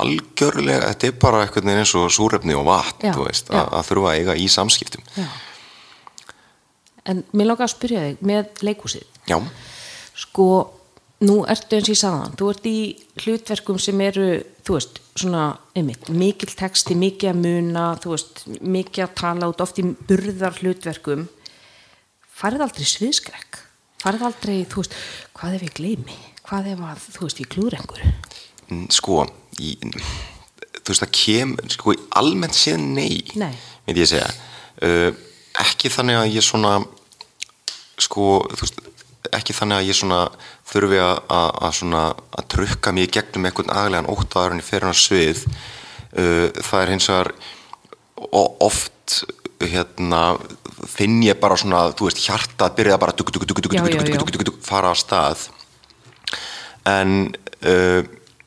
algjörlega 0.01 0.93
þetta 0.93 1.09
er 1.09 1.17
bara 1.21 1.45
veginn 1.45 1.73
eins 1.75 1.95
og 1.99 2.11
súrefni 2.15 2.55
og 2.57 2.67
vatn 2.69 3.11
þú 3.11 3.27
veist, 3.27 3.51
að, 3.51 3.73
að 3.79 3.89
þurfa 3.91 4.13
að 4.13 4.19
eiga 4.21 4.37
í 4.39 4.51
samskiptum 4.51 5.03
Já. 5.17 5.27
En 7.09 7.25
mér 7.33 7.49
langar 7.51 7.67
að 7.67 7.75
spyrja 7.75 8.03
þig 8.05 8.27
með 8.29 8.61
leikúsið. 8.67 9.07
já, 9.29 9.39
Sko, 10.21 10.47
nú 11.25 11.41
ertu 11.49 11.79
eins 11.79 11.89
og 11.89 11.95
ég 11.95 12.01
sagðan, 12.01 12.35
þú 12.37 12.51
ert 12.53 12.67
í 12.69 12.79
hlutverkum 13.23 13.79
sem 13.81 14.03
eru, 14.05 14.27
þú 14.67 14.77
veist, 14.77 15.01
svona, 15.17 15.45
einmitt, 15.77 16.11
mikil 16.13 16.51
texti, 16.53 16.97
mikið 16.99 17.33
að 17.33 17.41
muna, 17.41 17.87
þú 18.03 18.13
veist, 18.15 18.43
mikið 18.61 19.07
að 19.07 19.15
tala 19.23 19.49
út, 19.51 19.65
oft 19.65 19.81
í 19.81 19.87
burðar 19.87 20.61
hlutverkum. 20.61 21.27
Farið 22.41 22.67
aldrei 22.67 22.89
sviðskrekk? 22.93 23.63
Farið 24.05 24.27
aldrei, 24.29 24.57
þú 24.69 24.85
veist, 24.85 24.99
hvað 25.37 25.57
ef 25.57 25.67
ég 25.67 25.77
gleymi? 25.81 26.21
Hvað 26.51 26.73
ef 26.75 26.85
að, 26.85 27.09
þú 27.17 27.27
veist, 27.27 27.41
ég 27.41 27.59
einhverju? 27.81 28.13
Mm, 28.71 28.87
sko 28.93 29.25
í, 29.61 29.75
þú 29.81 30.93
veist 30.93 31.05
það 31.05 31.13
kem 31.17 31.57
sko 31.73 31.95
í 31.97 32.01
almennt 32.21 32.57
séð 32.57 32.81
nei, 32.83 33.21
Nei. 33.39 33.53
myndi 33.87 34.05
ég 34.05 34.11
segja. 34.11 34.31
Uh, 34.81 35.11
ekki 35.61 35.93
þannig 35.93 36.21
að 36.21 36.39
ég 36.39 36.47
svona 36.47 36.79
sko 38.01 38.41
veist 38.57 38.81
ekki 39.37 39.55
þannig 39.55 39.81
að 39.81 39.91
ég 39.91 39.99
svona 39.99 40.21
þurfi 40.71 41.01
að, 41.03 41.19
að, 41.31 42.45
trukka 42.51 42.93
í 42.97 43.07
gegnum 43.13 43.47
einhvern 43.49 43.73
aðlegan 43.75 44.11
óttaður 44.11 44.55
en 44.55 44.63
ég 44.63 44.67
fer 44.67 44.87
hann 44.87 44.97
á 44.97 45.05
svið. 45.05 45.45
Uh, 46.11 46.49
það 46.57 46.81
er 46.83 46.93
hins 46.95 47.11
vegar 47.11 47.33
oft 48.65 49.21
hérna 49.61 50.23
finn 50.89 51.21
ég 51.25 51.39
bara 51.41 51.59
svona 51.61 51.91
þú 51.93 52.09
veist 52.09 52.23
hjartað 52.25 52.77
byrjaða 52.79 53.03
bara 53.03 53.17
dug, 53.17 53.33
dug, 53.35 53.45
dug, 54.49 54.59
fara 54.65 54.93
á 54.93 54.97
stað. 54.97 55.49
En 56.89 57.31
uh, 57.69 58.01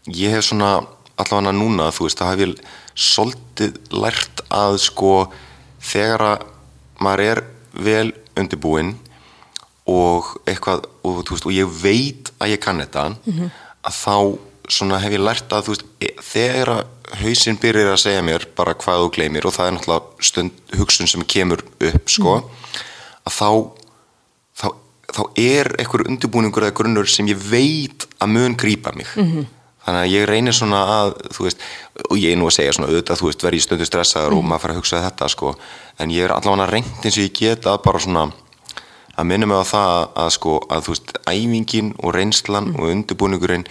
ég 0.09 0.33
hef 0.33 0.49
svona 0.49 0.75
allavega 1.21 1.53
núna, 1.55 1.91
þú 1.93 2.07
veist, 2.07 2.21
það 2.21 2.31
hef 2.31 2.43
ég 2.43 2.55
svolítið 2.93 3.77
lært 3.93 4.43
að 4.53 4.77
sko 4.81 5.13
þegar 5.83 6.25
að 6.31 6.45
maður 7.03 7.25
er 7.25 7.43
vel 7.73 8.13
undirbúinn 8.39 8.95
og 9.89 10.33
eitthvað 10.47 10.87
og, 11.03 11.21
veist, 11.29 11.45
og 11.45 11.53
ég 11.53 11.69
veit 11.83 12.31
að 12.39 12.53
ég 12.55 12.63
kann 12.63 12.81
þetta 12.81 13.09
að 13.83 13.97
þá 13.97 14.17
svona 14.71 14.99
hef 15.03 15.11
ég 15.11 15.23
lært 15.23 15.53
að 15.53 15.71
veist, 15.73 15.85
e- 15.99 16.15
þegar 16.23 16.73
að 16.77 16.83
hausinn 17.19 17.59
byrjar 17.61 17.93
að 17.93 18.03
segja 18.05 18.25
mér 18.25 18.47
bara 18.55 18.73
hvað 18.79 19.03
þú 19.03 19.09
gleymir 19.17 19.45
og 19.45 19.53
það 19.53 19.67
er 19.67 19.75
náttúrulega 19.75 20.29
stund, 20.29 20.61
hugsun 20.79 21.09
sem 21.09 21.25
kemur 21.29 21.61
upp 21.61 22.09
sko, 22.09 22.37
að 23.27 23.35
þá 23.37 23.49
þá, 24.57 24.67
þá 25.13 25.21
er 25.43 25.69
einhver 25.81 26.05
undirbúningur 26.07 26.65
eða 26.65 26.77
grunnur 26.79 27.11
sem 27.11 27.27
ég 27.29 27.37
veit 27.37 28.07
að 28.17 28.33
mun 28.33 28.55
grípa 28.57 28.95
mig. 28.95 29.07
-hmm. 29.15 29.45
Þannig 29.85 30.01
að 30.01 30.13
ég 30.13 30.27
reynir 30.29 30.55
svona 30.55 30.81
að 30.93 31.13
veist, 31.39 31.63
og 32.09 32.17
ég 32.19 32.33
er 32.33 32.39
nú 32.39 32.47
að 32.47 32.55
segja 32.57 32.75
svona 32.77 32.89
auðvitað, 32.91 33.19
þú 33.19 33.29
veist, 33.29 33.43
verð 33.43 33.59
ég 33.59 33.65
stundu 33.65 33.87
stressaður 33.87 34.37
og 34.37 34.45
maður 34.47 34.63
fara 34.63 34.75
að 34.75 34.79
hugsa 34.81 35.03
þetta 35.03 35.29
sko, 35.33 35.53
en 35.99 36.13
ég 36.13 36.27
er 36.27 36.35
allavega 36.35 36.69
reynd 36.71 37.03
eins 37.03 37.17
og 37.17 37.25
ég 37.25 37.35
get 37.39 37.67
að 37.69 37.81
bara 37.83 38.03
svona 38.03 38.25
að 39.13 39.29
minna 39.29 39.49
mig 39.49 39.61
á 39.61 39.65
það 39.67 39.93
að 40.23 40.29
sko 40.37 40.57
að 40.71 40.87
þú 40.87 40.95
veist, 40.95 41.13
æfingin 41.29 41.93
og 41.99 42.15
reynslan 42.15 42.73
og 42.73 42.89
undirbúningurinn 42.89 43.67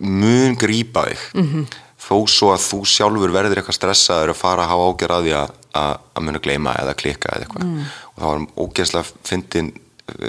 mun 0.00 0.56
grípa 0.56 1.04
þig. 1.10 1.24
-hmm. 1.34 1.66
þó 2.00 2.16
svo 2.28 2.54
að 2.54 2.64
þú 2.64 2.78
sjálfur 2.86 3.32
verður 3.32 3.60
eitthvað 3.60 3.76
stressaður 3.76 4.32
að 4.32 4.40
fara 4.40 4.64
að 4.64 4.70
hafa 4.72 4.88
ágjör 4.88 5.12
að 5.12 5.24
því 5.24 5.32
að, 5.36 5.50
að, 5.74 5.94
að 6.14 6.22
munu 6.24 6.40
gleyma 6.40 6.72
eða 6.80 6.94
klikka 6.94 7.28
eða 7.34 7.44
eitthvað. 7.44 7.66
Og 8.14 8.16
það 8.22 8.28
var 8.30 8.46
ógeðslega 8.56 9.04
fyndin 9.24 9.72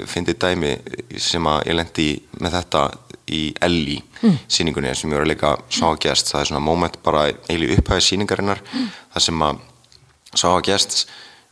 fyndið 0.06 0.38
dæmi 0.38 0.72
sem 1.18 1.46
að 1.46 1.66
ég 1.66 1.74
lendi 1.74 2.08
með 2.40 2.56
þetta 2.58 2.82
í 3.32 3.42
Elli 3.64 3.98
mm. 3.98 4.38
síningunni 4.50 4.94
sem 4.98 5.10
ég 5.10 5.18
var 5.18 5.26
að 5.26 5.32
leika 5.32 5.52
sá 5.72 5.86
að 5.90 6.00
gest 6.06 6.32
það 6.32 6.40
er 6.40 6.50
svona 6.50 6.64
moment 6.64 6.98
bara 7.04 7.26
eiginlega 7.48 7.78
upphæði 7.80 8.06
síningarinnar 8.08 8.62
þar 8.72 9.26
sem 9.26 9.46
að 9.48 9.62
sá 10.32 10.48
að 10.52 10.64
gest 10.68 10.98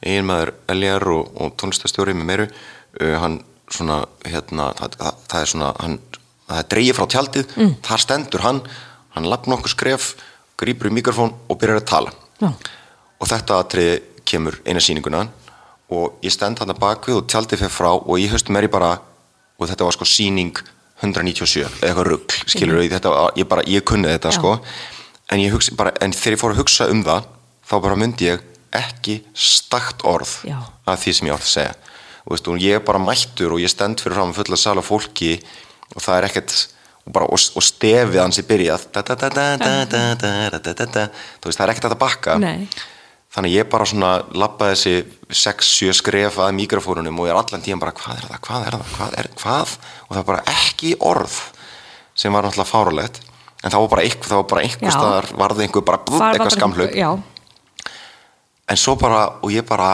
eiginmaður 0.00 0.54
Eljar 0.72 1.08
og, 1.12 1.32
og 1.40 1.56
tónlistastjóri 1.60 2.16
með 2.16 2.28
meiru 2.30 2.46
uh, 2.50 3.16
hann 3.22 3.40
svona 3.70 4.02
hérna 4.26 4.70
það, 4.78 4.96
það, 4.98 5.18
það 5.30 5.42
er 5.42 5.52
svona 5.52 5.72
hann, 5.78 5.98
það 6.48 6.62
er 6.62 6.70
dreigið 6.74 6.98
frá 6.98 7.08
tjaldið 7.14 7.56
þar 7.86 8.04
stendur 8.06 8.46
hann 8.46 8.62
hann 9.16 9.28
lapna 9.30 9.58
okkur 9.58 9.74
skref 9.74 10.14
grýpur 10.60 10.90
í 10.90 10.94
mikrofón 10.94 11.34
og 11.48 11.58
byrjar 11.60 11.82
að 11.82 11.90
tala 11.90 12.14
Já. 12.40 12.50
og 12.50 13.30
þetta 13.30 13.60
atriði 13.62 14.00
kemur 14.26 14.58
eina 14.66 14.82
sýninguna 14.82 15.26
og 15.90 16.20
ég 16.24 16.34
stend 16.34 16.60
hann 16.62 16.72
að 16.72 16.82
bakvið 16.82 17.20
og 17.20 17.30
tjaldið 17.30 17.64
fyrir 17.64 17.74
frá 17.74 17.90
og 17.94 18.12
ég 18.20 18.32
höstum 18.34 18.58
er 18.58 18.68
ég 18.68 18.72
bara 18.72 18.96
og 19.60 19.68
þetta 19.68 19.86
var 19.86 19.96
sko 19.96 20.08
sýning 20.08 20.54
197 21.01 21.64
eða 21.64 21.88
eitthvað 21.88 22.09
rugg 22.09 22.36
skilur 22.44 22.76
mm 22.76 22.82
-hmm. 22.82 22.92
þetta, 22.94 23.11
ég 23.36 23.48
bara, 23.48 23.62
ég 23.66 23.84
kunni 23.84 24.09
þetta 24.09 24.30
Já. 24.30 24.38
sko 24.38 24.61
en, 25.30 25.51
hugsa, 25.53 25.74
bara, 25.76 25.92
en 26.01 26.12
þegar 26.12 26.36
ég 26.36 26.40
fór 26.40 26.55
að 26.55 26.61
hugsa 26.62 26.88
um 26.90 27.05
það 27.05 27.22
þá 27.70 27.76
bara 27.82 27.96
myndi 27.96 28.28
ég 28.28 28.40
ekki 28.72 29.22
stakt 29.34 30.05
orð 30.05 30.32
Já. 30.44 30.59
að 30.86 31.01
því 31.05 31.12
sem 31.14 31.26
ég 31.26 31.34
átt 31.34 31.46
að 31.46 31.55
segja 31.55 31.74
og 32.24 32.30
veist, 32.34 32.48
og 32.48 32.61
ég 32.61 32.74
er 32.74 32.84
bara 32.84 32.98
mættur 32.98 33.53
og 33.53 33.61
ég 33.61 33.70
stend 33.70 34.01
fyrir 34.01 34.14
fram 34.14 34.34
fulla 34.34 34.57
sal 34.57 34.78
og 34.78 34.84
fólki 34.84 35.40
og 35.96 36.03
það 36.03 36.16
er 36.18 36.24
ekkert 36.28 36.68
og, 37.07 37.12
bara, 37.12 37.24
og, 37.26 37.38
og 37.57 37.62
stefið 37.62 38.20
hans 38.20 38.38
í 38.38 38.46
byrja 38.46 38.78
það 41.57 41.64
er 41.64 41.70
ekkert 41.70 41.84
að 41.84 41.94
það 41.94 42.03
bakka 42.05 42.38
Nei 42.38 42.68
þannig 43.30 43.54
ég 43.54 43.70
bara 43.70 43.86
svona 43.86 44.10
lappaði 44.34 44.76
þessi 44.76 44.94
6-7 45.44 45.96
skref 46.00 46.38
að 46.42 46.54
mikrofónunum 46.58 47.20
og 47.22 47.28
ég 47.28 47.34
er 47.34 47.40
allan 47.40 47.64
tíðan 47.64 47.82
bara 47.82 47.94
hvað 47.94 48.18
er 48.18 48.28
það, 48.28 48.40
hvað 48.46 48.66
er 48.66 48.76
það, 48.76 48.94
hvað 48.96 49.18
er 49.22 49.30
hvað? 49.38 49.74
Og 50.06 50.14
það 50.14 50.20
var 50.20 50.28
bara 50.32 50.54
ekki 50.54 50.94
orð 51.12 51.36
sem 52.18 52.34
var 52.34 52.46
náttúrulega 52.46 52.72
fárulegt 52.72 53.20
en 53.60 53.70
það 53.70 53.84
var 53.84 53.92
bara 53.94 54.06
eitthvað, 54.06 54.30
það 54.30 54.40
var 54.40 54.48
bara 54.54 54.64
einhver 54.66 54.96
staðar 54.96 55.30
varði 55.44 55.66
einhver 55.66 55.86
bara 55.86 56.02
bútt, 56.06 56.24
eitthvað 56.30 56.56
skamhlaup 56.56 56.96
en 58.70 58.78
svo 58.78 58.94
bara, 58.98 59.22
og 59.42 59.50
ég 59.54 59.66
bara 59.66 59.92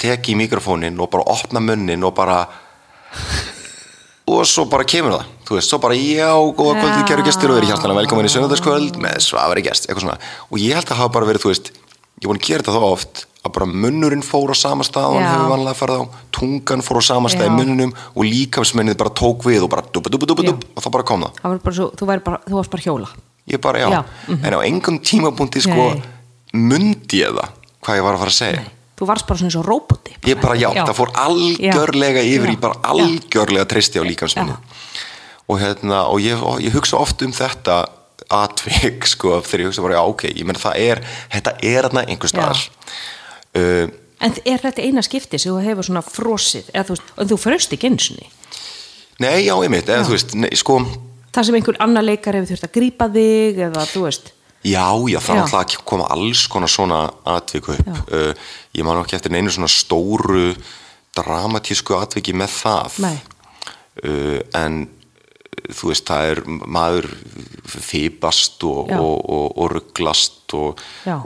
teki 0.00 0.36
mikrofónin 0.36 0.98
og 1.00 1.10
bara 1.12 1.24
opna 1.32 1.62
munnin 1.64 2.04
og 2.04 2.14
bara 2.16 2.42
og 4.24 4.44
svo 4.48 4.64
bara 4.70 4.86
kemur 4.88 5.18
það. 5.18 5.32
Þú 5.44 5.56
veist, 5.58 5.68
svo 5.70 5.78
bara 5.82 5.96
já, 5.98 6.30
góða 6.56 6.78
kvöldið, 6.78 7.00
Já. 7.02 7.08
kæru 7.10 7.24
gestur 7.26 7.52
og 7.52 7.58
verið 7.58 7.72
hjartanlega 7.72 8.00
velkomin 8.00 8.28
í 8.28 8.32
söndagskvöld 8.32 8.96
með 9.02 9.18
svavari 9.20 9.64
gest, 9.66 9.84
eitthvað 9.84 10.06
svona. 10.06 10.16
Og 10.48 10.62
ég 10.62 10.78
held 10.78 10.88
að 10.88 11.00
hafa 11.02 11.12
bara 11.12 11.28
verið, 11.28 11.44
þú 11.44 11.52
veist 11.52 11.68
ég 12.22 12.28
búin 12.28 12.40
að 12.40 12.46
gera 12.48 12.64
þetta 12.64 12.76
þá 12.78 12.88
oft 12.88 13.24
að 13.44 13.52
bara 13.58 13.66
munnurinn 13.68 14.24
fór 14.24 14.54
á 14.54 14.56
sama 14.56 14.86
stað 14.86 15.10
og 15.10 15.18
hann 15.18 15.26
Já. 15.26 15.32
hefur 15.34 15.52
vanlega 15.52 15.76
farið 15.76 16.00
á. 16.00 16.04
Tungan 16.32 16.84
fór 16.84 17.00
á 17.00 17.02
sama 17.04 17.28
stað 17.32 17.48
í 17.48 17.52
Já. 17.52 17.56
munnunum 17.58 17.92
og 18.14 18.24
líkamsmennið 18.24 18.96
bara 19.02 19.12
tók 19.12 19.44
við 19.44 19.66
og 19.66 19.70
bara 19.74 19.84
dub, 19.84 20.08
dub, 20.08 20.24
dub, 20.24 20.40
dub, 20.40 20.64
og 20.72 20.84
þá 20.84 20.88
bara 20.94 21.06
kom 21.10 21.26
það. 21.26 21.42
Það 21.42 21.52
var 21.52 21.60
bara 21.66 21.76
svo, 21.76 21.88
þú, 21.92 22.08
bara, 22.24 22.40
þú 22.46 22.60
varst 22.60 22.72
bara 22.72 22.86
hjóla. 22.86 23.10
Ég 23.44 23.60
bara 23.60 23.82
já, 23.82 23.88
Já, 23.92 24.00
en 24.40 24.56
á 24.56 24.60
engum 24.64 24.96
tímapunkti 25.04 25.60
sko 25.60 25.90
Nei. 25.92 26.02
mundi 26.56 27.20
ég 27.20 27.36
það 27.36 27.60
hvað 27.84 27.98
ég 27.98 28.06
var 28.06 28.16
að 28.16 28.22
fara 28.24 28.32
að 28.32 28.38
segja. 28.38 28.64
Þú 28.94 29.08
varst 29.10 29.26
bara 29.28 29.40
svona 29.40 29.50
eins 29.50 29.58
og 29.58 29.66
róboti 29.68 30.14
ég 30.24 30.40
bara 30.40 30.56
já, 30.56 30.70
það 30.72 30.94
fór 30.96 31.12
algjörlega 31.18 32.22
yfir 32.24 32.48
Já. 32.48 32.54
í 32.54 32.60
bara 32.62 32.80
algjörlega 32.94 33.66
treysti 33.68 34.00
á 34.00 34.04
líkansminni 34.06 34.54
og 35.44 35.60
hérna 35.60 36.06
og 36.08 36.22
ég, 36.24 36.40
og 36.40 36.62
ég 36.64 36.72
hugsa 36.72 36.96
oft 36.96 37.20
um 37.26 37.34
þetta 37.34 37.82
atvik 38.30 39.06
sko 39.06 39.40
þegar 39.44 39.64
ég 39.64 39.70
hugsa 39.70 39.84
bara 39.84 39.98
já 39.98 40.02
ok, 40.04 40.24
ég 40.30 40.46
menn 40.48 40.60
það 40.60 40.80
er 40.80 41.02
þetta 41.32 41.56
er 41.62 41.88
þarna 41.88 42.06
einhver 42.08 42.32
staðar. 42.32 42.64
Uh, 43.54 43.86
En 44.24 44.32
er 44.46 44.62
þetta 44.62 44.80
eina 44.80 45.02
skipti 45.04 45.36
sem 45.38 45.52
þú 45.52 45.60
hefur 45.66 45.84
svona 45.84 46.00
frosið 46.06 46.70
eða 46.72 46.94
þú 46.94 47.26
þú 47.32 47.36
fröst 47.42 47.74
ekki 47.74 47.90
einsinni 47.90 48.30
nei 49.20 49.44
já 49.44 49.52
ég 49.58 49.68
mitt, 49.70 49.90
eða 49.90 50.06
þú 50.06 50.14
veist 50.14 50.32
nei, 50.38 50.48
sko, 50.56 50.78
Það 51.34 51.46
sem 51.48 51.56
einhver 51.58 51.78
annar 51.82 52.04
leikar 52.06 52.36
hefur 52.38 52.52
þurft 52.52 52.66
að 52.68 52.74
grípa 52.76 53.06
þig 53.10 53.56
eða 53.66 53.84
þú 53.90 54.02
veist. 54.06 54.28
Já 54.64 54.86
já 55.10 55.18
það 55.18 55.34
Já. 55.34 55.40
alltaf 55.42 55.60
að 55.60 55.72
koma 55.90 56.04
alls 56.14 56.44
konar 56.48 56.70
svona 56.70 56.98
atvik 57.26 57.70
upp. 57.74 57.88
Uh, 58.06 58.30
ég 58.72 58.86
man 58.86 59.00
ekki 59.02 59.16
eftir 59.18 59.34
neinu 59.34 59.50
svona 59.50 59.68
stóru 59.68 60.52
dramatísku 61.18 61.96
atviki 61.98 62.36
með 62.38 62.54
það. 62.60 63.00
Uh, 63.98 64.38
en 64.54 64.84
þú 65.72 65.90
veist 65.90 66.08
það 66.08 66.30
er 66.30 66.40
maður 66.48 67.08
fýbast 67.72 68.64
og, 68.68 68.90
Já. 68.90 68.98
og, 69.00 69.20
og, 69.24 69.44
og 69.56 69.70
rugglast 69.72 70.54
og, 70.58 70.82
Já. 71.06 71.16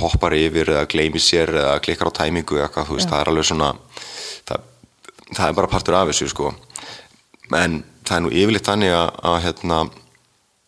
hoppar 0.00 0.36
yfir 0.38 0.70
eða 0.76 0.86
gleymir 0.90 1.22
sér 1.24 1.52
eða 1.56 1.78
klikkar 1.82 2.12
á 2.14 2.18
tæmingu 2.22 2.58
eða 2.58 2.68
eitthvað, 2.68 2.90
þú 2.90 2.98
veist, 2.98 3.10
það 3.10 3.22
er 3.22 3.32
alveg 3.32 3.48
svona 3.50 3.70
það, 4.48 4.68
það 5.32 5.46
er 5.48 5.56
bara 5.58 5.72
partur 5.74 5.98
af 5.98 6.12
þessu 6.12 6.30
sko 6.30 6.52
en 7.58 7.80
það 8.06 8.16
er 8.16 8.24
nú 8.26 8.34
yfirleitt 8.34 8.70
þannig 8.70 8.94
að, 8.94 9.08
að 9.30 9.40
hérna, 9.46 9.80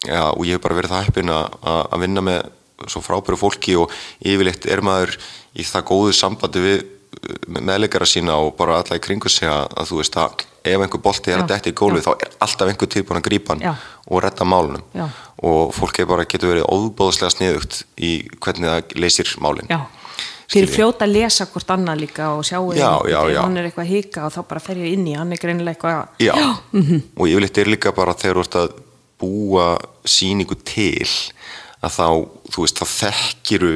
já, 0.06 0.24
og 0.32 0.42
ég 0.46 0.58
hef 0.58 0.64
bara 0.64 0.78
verið 0.80 0.94
það 0.94 1.06
heppin 1.08 1.32
að, 1.36 1.60
að 1.84 2.02
vinna 2.06 2.26
með 2.26 2.42
svo 2.90 3.02
frábæru 3.04 3.38
fólki 3.38 3.76
og 3.78 3.92
yfirleitt 4.18 4.66
er 4.66 4.82
maður 4.82 5.14
í 5.54 5.66
það 5.66 5.86
góðu 5.92 6.16
sambandi 6.18 6.62
við 6.64 6.82
með 7.46 7.66
meðleikara 7.68 8.08
sína 8.08 8.38
og 8.42 8.56
bara 8.58 8.80
alla 8.80 8.98
í 8.98 9.02
kringu 9.02 9.30
sig 9.30 9.46
að, 9.46 9.68
að 9.78 9.90
þú 9.90 9.98
veist 10.00 10.16
að 10.18 10.46
ef 10.64 10.80
einhver 10.84 11.00
bolti 11.02 11.32
er 11.32 11.40
að 11.42 11.48
detti 11.52 11.70
í 11.72 11.76
gólfið 11.78 12.04
þá 12.06 12.12
er 12.22 12.30
alltaf 12.46 12.68
einhver 12.70 12.88
tilbúin 12.94 13.18
að 13.20 13.26
grípa 13.28 13.54
hann 13.54 13.64
Já. 13.64 13.72
og 14.06 14.22
redda 14.22 14.44
málunum 14.46 14.82
Já. 14.94 15.08
og 15.42 15.72
fólk 15.74 15.98
er 15.98 16.06
bara 16.06 16.24
getur 16.24 16.52
verið 16.54 16.68
óbóðslega 16.70 17.34
sniðugt 17.34 17.82
í 17.98 18.12
hvernig 18.38 18.68
það 18.70 18.96
leysir 19.02 19.34
málin 19.42 19.66
Já 19.70 19.80
Þeir 20.52 20.66
fljóta 20.68 21.06
að 21.06 21.14
lesa 21.14 21.46
hvort 21.48 21.70
annað 21.72 22.00
líka 22.02 22.26
og 22.36 22.42
sjá 22.44 22.58
Já, 22.76 22.90
já, 23.08 23.20
já. 23.32 23.38
hann 23.40 23.56
er 23.56 23.70
eitthvað 23.70 23.86
að 23.86 23.92
hika 23.94 24.24
og 24.26 24.32
þá 24.34 24.40
bara 24.50 24.60
fer 24.60 24.76
ég 24.82 24.92
inn 24.98 25.06
í, 25.08 25.14
hann 25.16 25.32
er 25.32 25.40
greinilega 25.40 25.72
eitthvað 25.78 26.20
Já, 26.20 26.34
Mhm. 26.72 26.98
og 27.16 27.26
yfirleitt 27.30 27.58
er 27.62 27.70
líka 27.72 27.92
bara 27.96 28.12
þegar 28.12 28.36
þú 28.36 28.42
ert 28.44 28.58
að 28.60 28.74
búa 29.22 29.66
síningu 30.04 30.58
til 30.62 31.08
að 31.82 31.94
þá, 31.96 32.06
þú 32.52 32.66
veist, 32.66 32.82
þá 32.82 32.86
þekkiru 33.00 33.72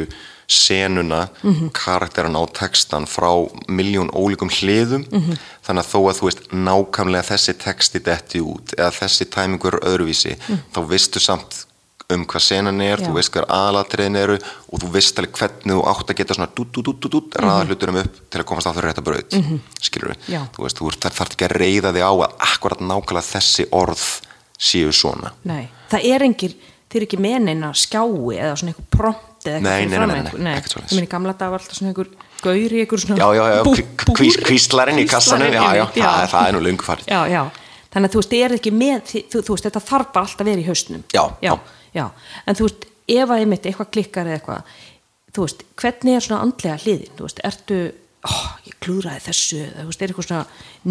senuna, 0.49 1.28
Mhm. 1.42 1.68
karakteran 1.72 2.36
á 2.36 2.42
textan 2.53 3.07
frá 3.07 3.30
miljón 3.68 4.11
ólíkum 4.11 4.49
hliðum 4.51 5.05
Mhm. 5.11 5.36
þannig 5.66 5.82
að 5.82 5.90
þó 5.92 5.99
að 6.11 6.18
þú 6.18 6.24
veist 6.28 6.42
nákvæmlega 6.53 7.24
þessi 7.32 7.55
texti 7.59 7.99
detti 8.03 8.40
út 8.40 8.74
eða 8.78 8.90
þessi 8.92 9.24
tæmingur 9.26 9.80
öðruvísi 9.82 10.36
þá 10.72 10.86
veistu 10.88 11.18
samt 11.20 11.64
um 12.09 12.24
hvað 12.24 12.40
senan 12.40 12.80
er, 12.80 12.97
Mhm. 12.99 13.03
Já. 13.05 13.09
þú 13.09 13.14
veist 13.14 13.32
hvað 13.32 13.47
aðalatriðin 13.49 14.16
eru 14.16 14.38
og 14.72 14.80
þú 14.80 14.90
veist 14.92 15.18
alveg 15.18 15.32
hvernig 15.32 15.74
þú 15.74 15.84
átt 15.90 16.07
að 16.11 16.14
geta 16.16 16.34
svona 16.34 16.55
dút, 16.55 16.70
dút, 16.72 16.84
dút, 16.84 17.01
dút, 17.01 17.11
dút, 17.11 17.30
raða 17.34 17.66
hlutunum 17.66 17.97
upp 18.05 18.30
til 18.30 18.40
að 18.40 18.44
komast 18.44 18.66
á 18.66 18.72
þau 18.72 18.82
rétta 18.82 19.03
braut, 19.03 19.30
mm 19.32 19.42
-hmm. 19.42 19.59
skilur 19.82 20.14
Mhm. 20.14 20.32
Já. 20.34 20.47
þú 20.55 20.62
veist, 20.62 20.78
þú 20.78 20.90
þarf 21.01 21.20
ekki 21.30 21.49
að 21.49 21.57
reyða 21.59 21.92
þig 21.92 22.03
á 22.07 22.12
að 22.14 22.32
akkurat 22.38 22.78
nákvæmlega 22.80 23.32
þessi 23.34 23.66
orð 23.72 24.20
séu 24.59 24.92
svona 24.92 25.32
Nei, 25.44 25.68
það 25.90 26.05
er 26.14 26.22
engir, 26.22 26.55
eða 29.51 29.61
svona 29.61 29.66
eitthvað 29.66 29.66
Nei, 29.66 29.80
fyrir 29.80 29.90
nei, 29.90 29.99
fram 29.99 30.11
nei, 30.12 30.18
einhver- 30.20 30.42
nei, 30.47 30.55
ekkert 30.61 30.74
svoleiðis. 30.74 30.92
Ég 30.92 30.99
meni 31.01 31.11
gamla 31.14 31.34
dag 31.40 31.53
var 31.55 31.62
alltaf 31.64 31.78
svona 31.78 31.92
einhver 31.92 32.09
gaur 32.42 32.74
í 32.76 32.80
einhver 32.82 33.03
svona 33.03 33.18
já, 33.20 33.28
já, 33.36 33.44
já, 33.57 33.62
kvíslarinn 34.47 35.01
í 35.03 35.07
kassanum 35.11 35.53
já, 35.57 35.64
já, 35.76 35.86
það, 36.30 36.49
er 36.49 36.57
nú 36.57 36.62
löngu 36.66 36.86
farið. 36.86 37.11
Já, 37.11 37.20
já, 37.32 37.42
þannig 37.94 38.09
að 38.11 38.16
þú 38.16 38.22
veist, 38.22 38.32
þið 38.34 38.44
er 38.47 38.57
ekki 38.59 38.72
með 38.76 39.12
þú, 39.12 39.42
þú 39.47 39.57
veist, 39.57 39.68
þetta 39.70 39.84
þarf 39.90 40.11
bara 40.14 40.28
alltaf 40.28 40.44
að 40.44 40.51
vera 40.53 40.64
í 40.64 40.68
hausnum. 40.70 41.05
Já, 41.16 41.24
já, 41.97 42.09
en 42.47 42.59
þú 42.59 42.68
veist, 42.68 42.88
ef 43.16 43.30
að 43.30 43.40
einmitt 43.44 43.66
eitthvað 43.70 43.92
klikkar 43.94 44.26
eða 44.30 44.40
eitthvað, 44.40 44.74
þú 45.36 45.47
veist, 45.47 45.62
hvernig 45.80 46.16
er 46.18 46.26
svona 46.26 46.42
andlega 46.47 46.80
hliðin, 46.82 47.14
þú 47.16 47.26
veist, 47.28 47.40
ertu 47.47 47.78
oh, 48.26 48.47
ég 48.66 48.74
klúðraði 48.82 49.22
þessu, 49.28 49.61
þú 49.76 49.86
veist, 49.90 50.03
er 50.03 50.12
eitthvað 50.12 50.26
svona 50.26 50.47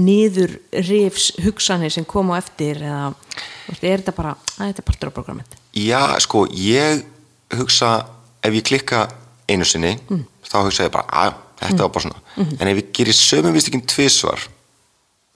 niður 0.06 0.54
rifs 0.88 1.26
hugsanir 1.44 1.92
sem 1.94 2.06
koma 2.08 2.38
á 2.38 2.40
eftir 2.40 2.80
eða, 2.80 3.10
þú 3.66 3.74
veist, 3.74 3.84
er 3.84 4.00
þetta 4.04 4.14
bara, 4.16 4.32
að 4.56 4.70
þetta 4.72 4.84
er 4.84 4.88
partur 4.90 5.12
á 5.12 5.18
programmet 5.18 5.58
já, 5.76 6.00
sko, 6.24 6.46
ég 6.56 7.04
hugsa 7.60 7.90
ef 8.48 8.54
ég 8.54 8.64
klikka 8.64 9.08
einu 9.50 9.66
sinni 9.66 9.98
Mm. 10.10 10.26
þá 10.46 10.58
hugsa 10.66 10.84
ég 10.88 10.92
bara, 10.92 11.06
að 11.10 11.34
þetta 11.62 11.82
var 11.82 11.90
bara 11.90 12.04
svona 12.06 12.22
Mhm. 12.38 12.58
en 12.62 12.68
ef 12.68 12.78
ég 12.78 12.92
gerir 12.94 13.14
sömum 13.14 13.54
vist 13.54 13.68
ekki 13.70 13.86
tvisvar 13.86 14.40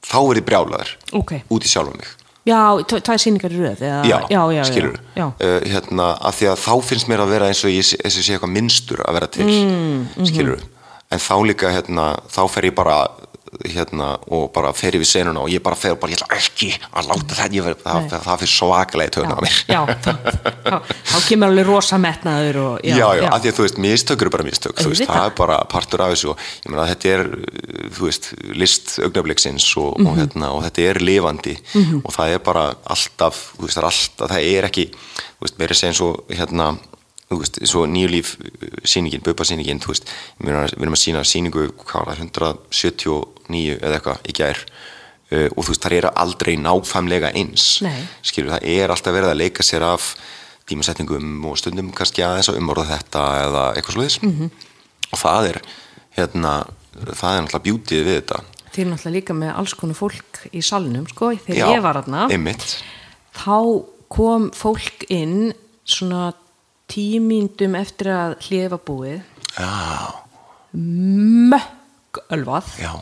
þá 0.06 0.16
er 0.32 0.40
ég 0.42 0.46
brjálaður 0.48 0.90
Ok. 1.14 1.32
út 1.50 1.64
í 1.64 1.68
sjálfum 1.70 1.98
mig 1.98 2.08
já, 2.48 2.82
tv- 2.88 3.02
tvær 3.04 3.20
sýningar 3.20 3.52
í 3.52 3.60
röð 3.60 3.82
eða, 3.84 4.06
já, 4.10 4.20
já, 4.30 4.42
já, 4.56 4.64
skilur. 4.66 4.96
Uh, 5.18 5.60
hérna, 5.70 6.18
af 6.22 6.40
því 6.40 6.48
að 6.50 6.58
þá 6.66 6.84
finnst 6.84 7.08
mér 7.08 7.20
að 7.22 7.30
vera 7.30 7.46
eins 7.48 7.64
og 7.64 7.70
ég, 7.70 7.84
sé- 7.84 8.00
eitthvað 8.02 8.50
minnstur 8.56 9.04
að 9.06 9.14
vera 9.14 9.28
til 9.28 9.46
mm, 9.46 10.26
skilur 10.26 10.60
en 11.12 11.20
þá 11.20 11.36
líka, 11.46 11.70
hérna, 11.70 12.20
þá 12.32 12.48
fer 12.50 12.64
ég 12.64 12.76
bara 12.76 13.08
hérna, 13.66 14.12
og 14.30 14.52
bara 14.54 14.72
fer 14.78 14.96
yfir 14.98 15.08
senuna 15.10 15.42
og 15.42 15.50
ég 15.50 15.62
bara 15.66 15.76
fer 15.80 15.96
og 15.96 16.00
bara, 16.02 16.12
ég 16.14 16.20
ætla 16.22 16.38
ekki 16.38 16.70
að 16.94 17.08
láta 17.10 17.38
þetta, 17.40 17.56
ég 17.58 17.66
ver, 17.66 17.76
það, 17.82 18.10
það, 18.14 18.40
fyrir 18.44 18.52
svakalega 18.54 19.10
í 19.10 19.14
töðuna 19.16 19.38
á 19.38 19.42
mér. 19.46 19.58
já, 19.70 19.82
þá, 21.10 21.18
kemur 21.28 21.50
alveg 21.50 21.68
rosa 21.70 21.98
metnaður 22.02 22.60
og, 22.64 22.76
já, 22.86 22.96
já, 23.20 23.26
af 23.34 23.42
því 23.44 23.52
að 23.52 23.58
þú 23.60 23.66
veist, 23.66 23.80
mistök 23.86 24.22
eru 24.26 24.34
bara 24.36 24.46
mistök 24.48 24.76
þú 24.84 24.92
veist, 24.94 25.06
það 25.10 25.26
er 25.30 25.36
bara 25.40 25.58
partur 25.72 26.04
af 26.06 26.14
þessu 26.14 26.32
og 26.34 26.44
ég 26.66 26.70
meina, 26.74 26.86
þetta 26.92 27.14
er, 27.16 27.24
þú 27.98 28.06
veist 28.10 28.30
list 28.60 28.94
augnabliksins 29.06 29.70
og, 29.82 29.98
Mhm. 30.00 30.08
og, 30.08 30.18
hérna, 30.22 30.52
og 30.56 30.64
þetta 30.68 30.86
er 30.92 31.00
lifandi 31.04 31.56
og 32.04 32.14
það 32.14 32.36
er 32.36 32.40
bara 32.46 32.68
alltaf, 32.86 33.42
þú 33.58 33.66
veist, 33.66 33.76
það 33.80 33.84
er 33.84 33.90
alltaf 33.90 34.32
það 34.36 34.48
er 34.54 34.70
ekki, 34.70 34.86
þú 35.40 35.48
veist, 35.48 35.58
verið 35.60 35.80
segja 35.82 35.92
eins 35.94 36.02
og 36.06 36.38
hérna, 36.38 36.70
þú 37.30 37.40
veist, 37.42 37.60
svo 37.70 37.84
nýjulíf 37.86 38.36
sýningin, 38.90 39.22
Bubba 39.26 39.44
sýningin, 39.46 39.80
þú 39.82 39.92
veist 39.94 40.08
við 40.42 40.56
erum 40.82 40.96
að 40.96 41.02
sína 41.04 41.22
sýningu, 41.26 41.68
hvað 41.86 42.08
var 42.08 42.22
það 42.22 42.60
179 43.50 43.80
eða 43.82 43.98
eitthvað 43.98 44.30
í 44.30 44.36
gær 44.38 44.64
uh, 45.34 45.48
og 45.56 45.64
þú 45.64 45.74
veist, 45.74 45.86
það 45.86 45.98
er 45.98 46.10
aldrei 46.14 46.56
nákvæmlega 46.60 47.34
eins. 47.38 47.68
Nei. 47.86 47.98
skilur, 48.26 48.56
það 48.56 48.68
er 48.76 48.94
alltaf 48.94 49.16
verið 49.16 49.34
að 49.34 49.42
leika 49.42 49.66
sér 49.66 49.86
af 49.90 50.14
tímasetningum 50.70 51.46
og 51.50 51.58
stundum 51.58 51.92
kannski 51.96 52.24
aðeins 52.26 52.52
að 52.52 52.60
umorða 52.62 52.92
þetta 52.92 53.26
eða 53.44 53.64
eitthvað 53.74 53.96
slúðis 53.96 54.20
-hmm. 54.22 54.50
og 55.10 55.22
það 55.24 55.50
er 55.52 55.62
hérna, 56.18 56.54
það 56.94 57.32
er 57.36 57.42
náttúrulega 57.44 57.66
bjútið 57.66 58.04
við 58.06 58.20
þetta. 58.20 58.42
Þið 58.70 58.84
er 58.84 58.90
náttúrulega 58.92 59.18
líka 59.18 59.34
með 59.34 59.56
alls 59.56 59.74
konar 59.74 59.98
fólk 59.98 60.42
í 60.54 60.62
salnum, 60.62 61.08
sko, 61.10 61.32
þegar 61.46 61.58
Já, 61.58 61.74
ég 61.74 61.82
var 61.82 62.02
aðna 62.04 62.28
þá 63.34 63.58
kom 64.10 64.50
fólk 64.54 65.06
inn 65.10 65.54
svona 65.86 66.34
tímyndum 66.90 67.76
eftir 67.78 68.10
að 68.14 68.36
hlið 68.48 68.70
var 68.74 68.82
búið. 68.86 69.22
Mökk 70.74 72.22
ölvað. 72.30 72.66
Já 72.82 72.94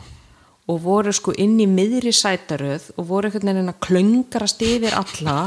og 0.68 0.80
voru 0.84 1.12
sko 1.16 1.32
inn 1.40 1.56
í 1.62 1.66
miðri 1.70 2.12
sætaröð 2.14 2.90
og 2.96 3.06
voru 3.08 3.28
einhvern 3.30 3.52
veginn 3.52 3.72
að 3.72 3.78
klöngarast 3.86 4.64
yfir 4.66 4.96
alla 4.98 5.38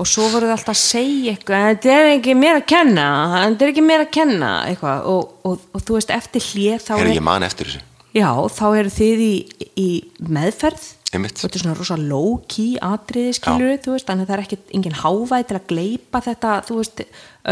og 0.00 0.08
svo 0.08 0.26
voru 0.32 0.48
það 0.48 0.56
alltaf 0.56 0.72
að 0.72 0.80
segja 0.80 1.34
eitthvað 1.34 1.66
þetta 1.68 1.94
er 1.98 2.10
ekki 2.16 2.34
mér 2.38 2.58
að 2.62 2.66
kenna 2.72 3.06
þetta 3.36 3.66
er 3.66 3.72
ekki 3.74 3.84
mér 3.86 4.06
að 4.06 4.12
kenna 4.16 4.52
eitthvað. 4.70 5.06
Og, 5.12 5.36
og, 5.46 5.66
og 5.72 5.84
þú 5.84 5.98
veist 5.98 6.14
eftir 6.16 6.48
hlið 6.52 6.86
þá 6.86 6.92
er, 6.96 7.12
ég 7.12 7.26
man 7.28 7.46
eftir 7.46 7.70
þessu. 7.70 7.84
Já, 8.12 8.28
þá 8.52 8.66
eru 8.80 8.92
þið 8.92 9.22
í, 9.24 9.34
í 9.80 9.88
meðferð. 10.28 10.90
Einmitt. 11.12 11.36
og 11.36 11.44
þetta 11.44 11.58
er 11.58 11.62
svona 11.66 11.76
rosa 11.76 11.96
low-key 12.00 12.78
atriði 12.80 13.34
skilur 13.36 13.74
þú 13.84 13.92
veist, 13.92 14.06
þannig 14.08 14.24
að 14.24 14.30
það 14.30 14.36
er 14.38 14.42
ekkit 14.46 14.70
engin 14.78 14.94
hávæð 14.96 15.42
til 15.50 15.56
að 15.58 15.66
gleipa 15.68 16.22
þetta, 16.24 16.52
þú 16.64 16.76
veist 16.78 17.02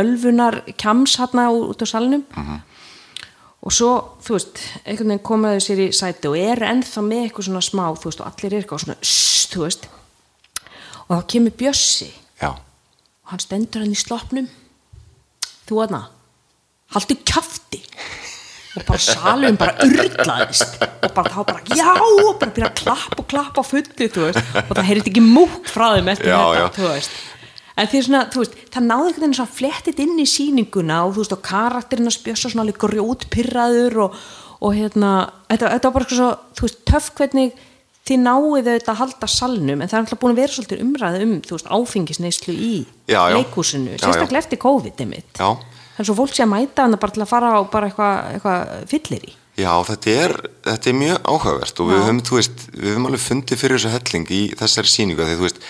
ölfunar 0.01 0.57
kjams 0.81 1.17
hérna 1.21 1.45
út 1.53 1.85
á 1.85 1.87
salnum. 1.91 2.25
Mhm. 2.33 2.63
Og 3.61 3.75
svo, 3.77 3.91
þú 4.25 4.37
veist, 4.39 4.61
einhvern 4.87 5.13
veginn 5.13 5.25
komaðu 5.27 5.65
sér 5.65 5.83
í 5.85 5.89
sæti 5.97 6.31
og 6.31 6.39
er 6.41 6.63
ennþá 6.71 7.03
með 7.05 7.27
eitthvað 7.27 7.49
svona 7.51 7.65
smá, 7.65 7.83
þú 8.01 8.09
veist, 8.09 8.23
og 8.23 8.31
allir 8.31 8.55
er 8.55 8.63
eitthvað 8.63 8.85
svona 8.87 8.97
sss, 9.05 9.51
þú 9.53 9.65
veist. 9.67 9.89
Og 11.09 11.13
þá 11.19 11.27
kemur 11.35 11.57
Bjössi. 11.61 12.09
Já, 12.41 12.51
og 12.55 13.35
hann 13.35 13.43
stendur 13.45 13.85
hann 13.85 13.93
í 13.93 14.01
sloppnum. 14.01 14.49
Þú 15.69 15.85
aðna 15.85 16.05
haldu 16.95 17.17
kjafti. 17.27 17.83
Og 18.79 18.85
bara 18.87 19.03
salum 19.03 19.57
bara 19.59 19.75
urlaðist. 19.83 20.77
Og 21.03 21.13
bara 21.15 21.31
þá 21.35 21.41
bara 21.49 21.77
já 21.77 21.91
og 21.99 22.37
bara 22.39 22.53
byrja 22.55 22.69
að 22.71 22.77
klappa 22.81 23.19
og 23.19 23.27
klappa 23.31 23.63
á 23.63 23.65
fullu 23.67 24.07
þú 24.15 24.29
veist. 24.29 24.53
Og 24.63 24.73
það 24.79 24.87
heyrði 24.89 25.11
ekki 25.11 25.25
múk 25.27 25.67
frá 25.71 25.89
þeim 25.97 26.11
eftir 26.15 26.31
Já, 26.31 26.39
þetta 26.39 26.61
já. 26.63 26.69
þú 26.79 26.89
veist 26.93 27.19
en 27.81 27.91
því 27.91 28.03
svona, 28.07 28.21
þú 28.33 28.43
veist, 28.43 28.59
það 28.75 28.87
náður 28.87 29.09
einhvern 29.09 29.25
veginn 29.25 29.39
svona 29.41 29.57
flettit 29.57 30.03
inn 30.05 30.21
í 30.21 30.29
sýninguna 30.29 31.01
og 31.07 31.17
þú 31.17 31.25
veist, 31.25 31.35
og 31.37 31.43
karakterinn 31.47 32.11
að 32.11 32.17
spjösa 32.19 32.53
svona 32.53 32.67
alveg 32.67 32.79
grjótpirraður 32.85 33.99
og, 34.07 34.21
og 34.61 34.77
hérna, 34.77 35.11
þetta, 35.49 35.75
þetta 35.75 35.91
var 35.91 35.99
bara 35.99 36.21
svo, 36.21 36.31
þú 36.59 36.67
veist, 36.69 36.81
töff 36.91 37.11
hvernig 37.19 37.67
þið 38.11 38.23
náðu 38.25 38.63
þetta 38.67 38.95
að 38.95 39.03
halda 39.05 39.29
salnum 39.31 39.83
en 39.83 39.91
það 39.91 39.99
er 39.99 40.07
alltaf 40.07 40.21
búin 40.23 40.33
að 40.35 40.41
vera 40.43 40.55
svolítið 40.57 40.85
umræði 40.87 41.27
um, 41.27 41.35
þú 41.47 41.57
veist, 41.57 41.69
áfengisneislu 41.77 42.55
í 42.55 42.73
Já, 43.11 43.21
já. 43.31 43.37
já. 43.37 44.01
sérstaklega 44.01 44.41
eftir 44.45 44.63
COVID 44.63 45.05
einmitt. 45.05 45.31
Já, 45.39 45.51
Það 46.01 46.05
er 46.05 46.09
svo 46.09 46.17
fólk 46.17 46.33
sé 46.33 46.45
að 46.47 46.49
mæta 46.55 46.85
hann 46.87 46.97
bara 46.97 47.13
til 47.13 47.21
að 47.21 47.29
fara 47.29 47.49
á 47.53 47.61
bara 47.69 47.89
eitthvað 47.91 48.29
eitthva 48.33 48.53
fyllir 48.89 49.25
í. 49.29 49.33
Já, 49.61 49.73
þetta 49.85 50.13
er, 50.17 50.33
þetta 50.65 50.89
er 50.89 50.95
mjög 50.97 51.19
áhugavert 51.29 51.83
og 51.83 51.91
við 51.91 51.99
höfum, 52.01 52.21
þú 52.25 52.39
veist, 52.39 52.63
við 52.73 52.89
höfum 52.95 53.09
alveg 53.11 53.23
fundið 53.27 53.61
fyrir 53.61 53.77
þessu 53.77 53.91
helling 53.93 54.33
í 54.33 54.41
þessari 54.57 54.93
sýningu 54.95 55.27
því, 55.27 55.35
þú 55.37 55.45
veist, 55.45 55.61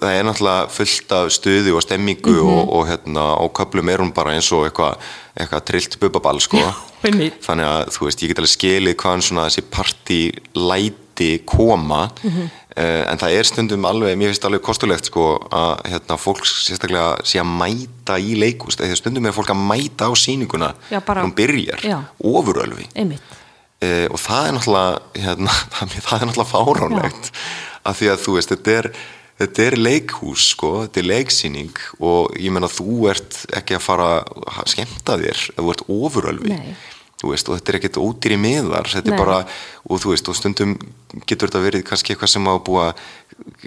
það 0.00 0.14
er 0.18 0.24
náttúrulega 0.28 0.70
fullt 0.70 1.12
af 1.12 1.30
stuði 1.32 1.72
og 1.74 1.82
stemmingu 1.82 2.32
Mhm. 2.34 2.48
og, 2.48 2.72
og 2.78 2.86
hérna, 2.88 3.24
á 3.38 3.44
köflum 3.52 3.88
er 3.90 3.98
hún 3.98 4.12
bara 4.14 4.32
eins 4.34 4.50
og 4.52 4.66
eitthvað, 4.68 4.96
eitthvað 5.38 5.64
trillt 5.64 5.98
bubaball, 6.00 6.40
sko. 6.40 6.58
Þannig 7.04 7.66
að, 7.68 7.88
þú 7.94 8.00
veist, 8.08 8.22
ég 8.22 8.28
get 8.28 8.38
alveg 8.38 8.54
skilið 8.56 8.96
hvaðan 8.96 9.22
svona 9.22 9.46
þessi 9.48 9.62
partílæti 9.70 11.44
koma, 11.46 12.10
Mhm. 12.22 12.40
uh, 12.76 13.12
en 13.12 13.18
það 13.18 13.38
er 13.38 13.44
stundum 13.44 13.84
alveg, 13.84 14.16
mér 14.18 14.32
finnst 14.32 14.44
alveg 14.44 14.60
kostulegt, 14.62 15.04
sko, 15.06 15.38
að 15.50 15.82
hérna, 15.84 16.16
fólk 16.18 16.42
sérstaklega 16.44 17.22
sé 17.22 17.38
að 17.40 17.46
mæta 17.58 18.18
í 18.18 18.34
leikúst, 18.36 18.80
eða 18.80 18.96
stundum 18.96 19.26
er 19.26 19.32
fólk 19.32 19.50
að 19.50 19.62
mæta 19.62 20.08
á 20.08 20.12
sýninguna 20.14 20.74
Já, 20.90 21.00
bara- 21.04 21.22
hún 21.22 21.34
byrjar, 21.34 21.80
Já. 21.82 22.02
Einmitt. 22.96 23.20
Uh, 23.82 24.06
og 24.10 24.18
það 24.18 24.48
er 24.48 24.52
náttúrulega 24.52 24.98
hérna, 25.14 25.50
það, 26.06 26.22
er 26.22 26.26
náttúrulega 26.26 26.52
fáránlegt 26.54 27.30
af 27.84 27.98
því 28.00 28.06
að 28.14 28.22
þú 28.24 28.34
veist, 28.34 28.48
þetta 28.48 28.70
er 28.78 28.92
þetta 29.40 29.68
er 29.68 29.76
leikhús, 29.80 30.48
sko, 30.54 30.72
þetta 30.84 31.00
er 31.02 31.08
leiksýning 31.10 31.84
og 32.00 32.34
ég 32.40 32.54
menna 32.54 32.70
þú 32.70 33.08
ert 33.12 33.40
ekki 33.56 33.78
að 33.78 33.86
fara 33.86 34.10
að 34.22 34.68
skemmta 34.74 35.18
þér 35.20 35.46
ef 35.54 35.62
þú 35.62 35.72
ert 35.74 35.88
ofurölvi. 35.98 36.58
Veist, 37.24 37.48
og 37.48 37.56
þetta 37.56 37.72
er 37.72 37.76
ekkert 37.78 37.96
ódýri 38.04 38.36
er 39.14 39.16
bara, 39.16 39.36
og 39.88 40.00
þú 40.02 40.10
veist, 40.12 40.26
og 40.28 40.36
stundum 40.36 40.74
getur 41.24 41.48
þetta 41.48 41.62
verið 41.64 41.84
kannski 41.88 42.12
eitthvað 42.12 42.32
sem 42.34 42.50
að 42.50 42.58
búa 42.66 42.90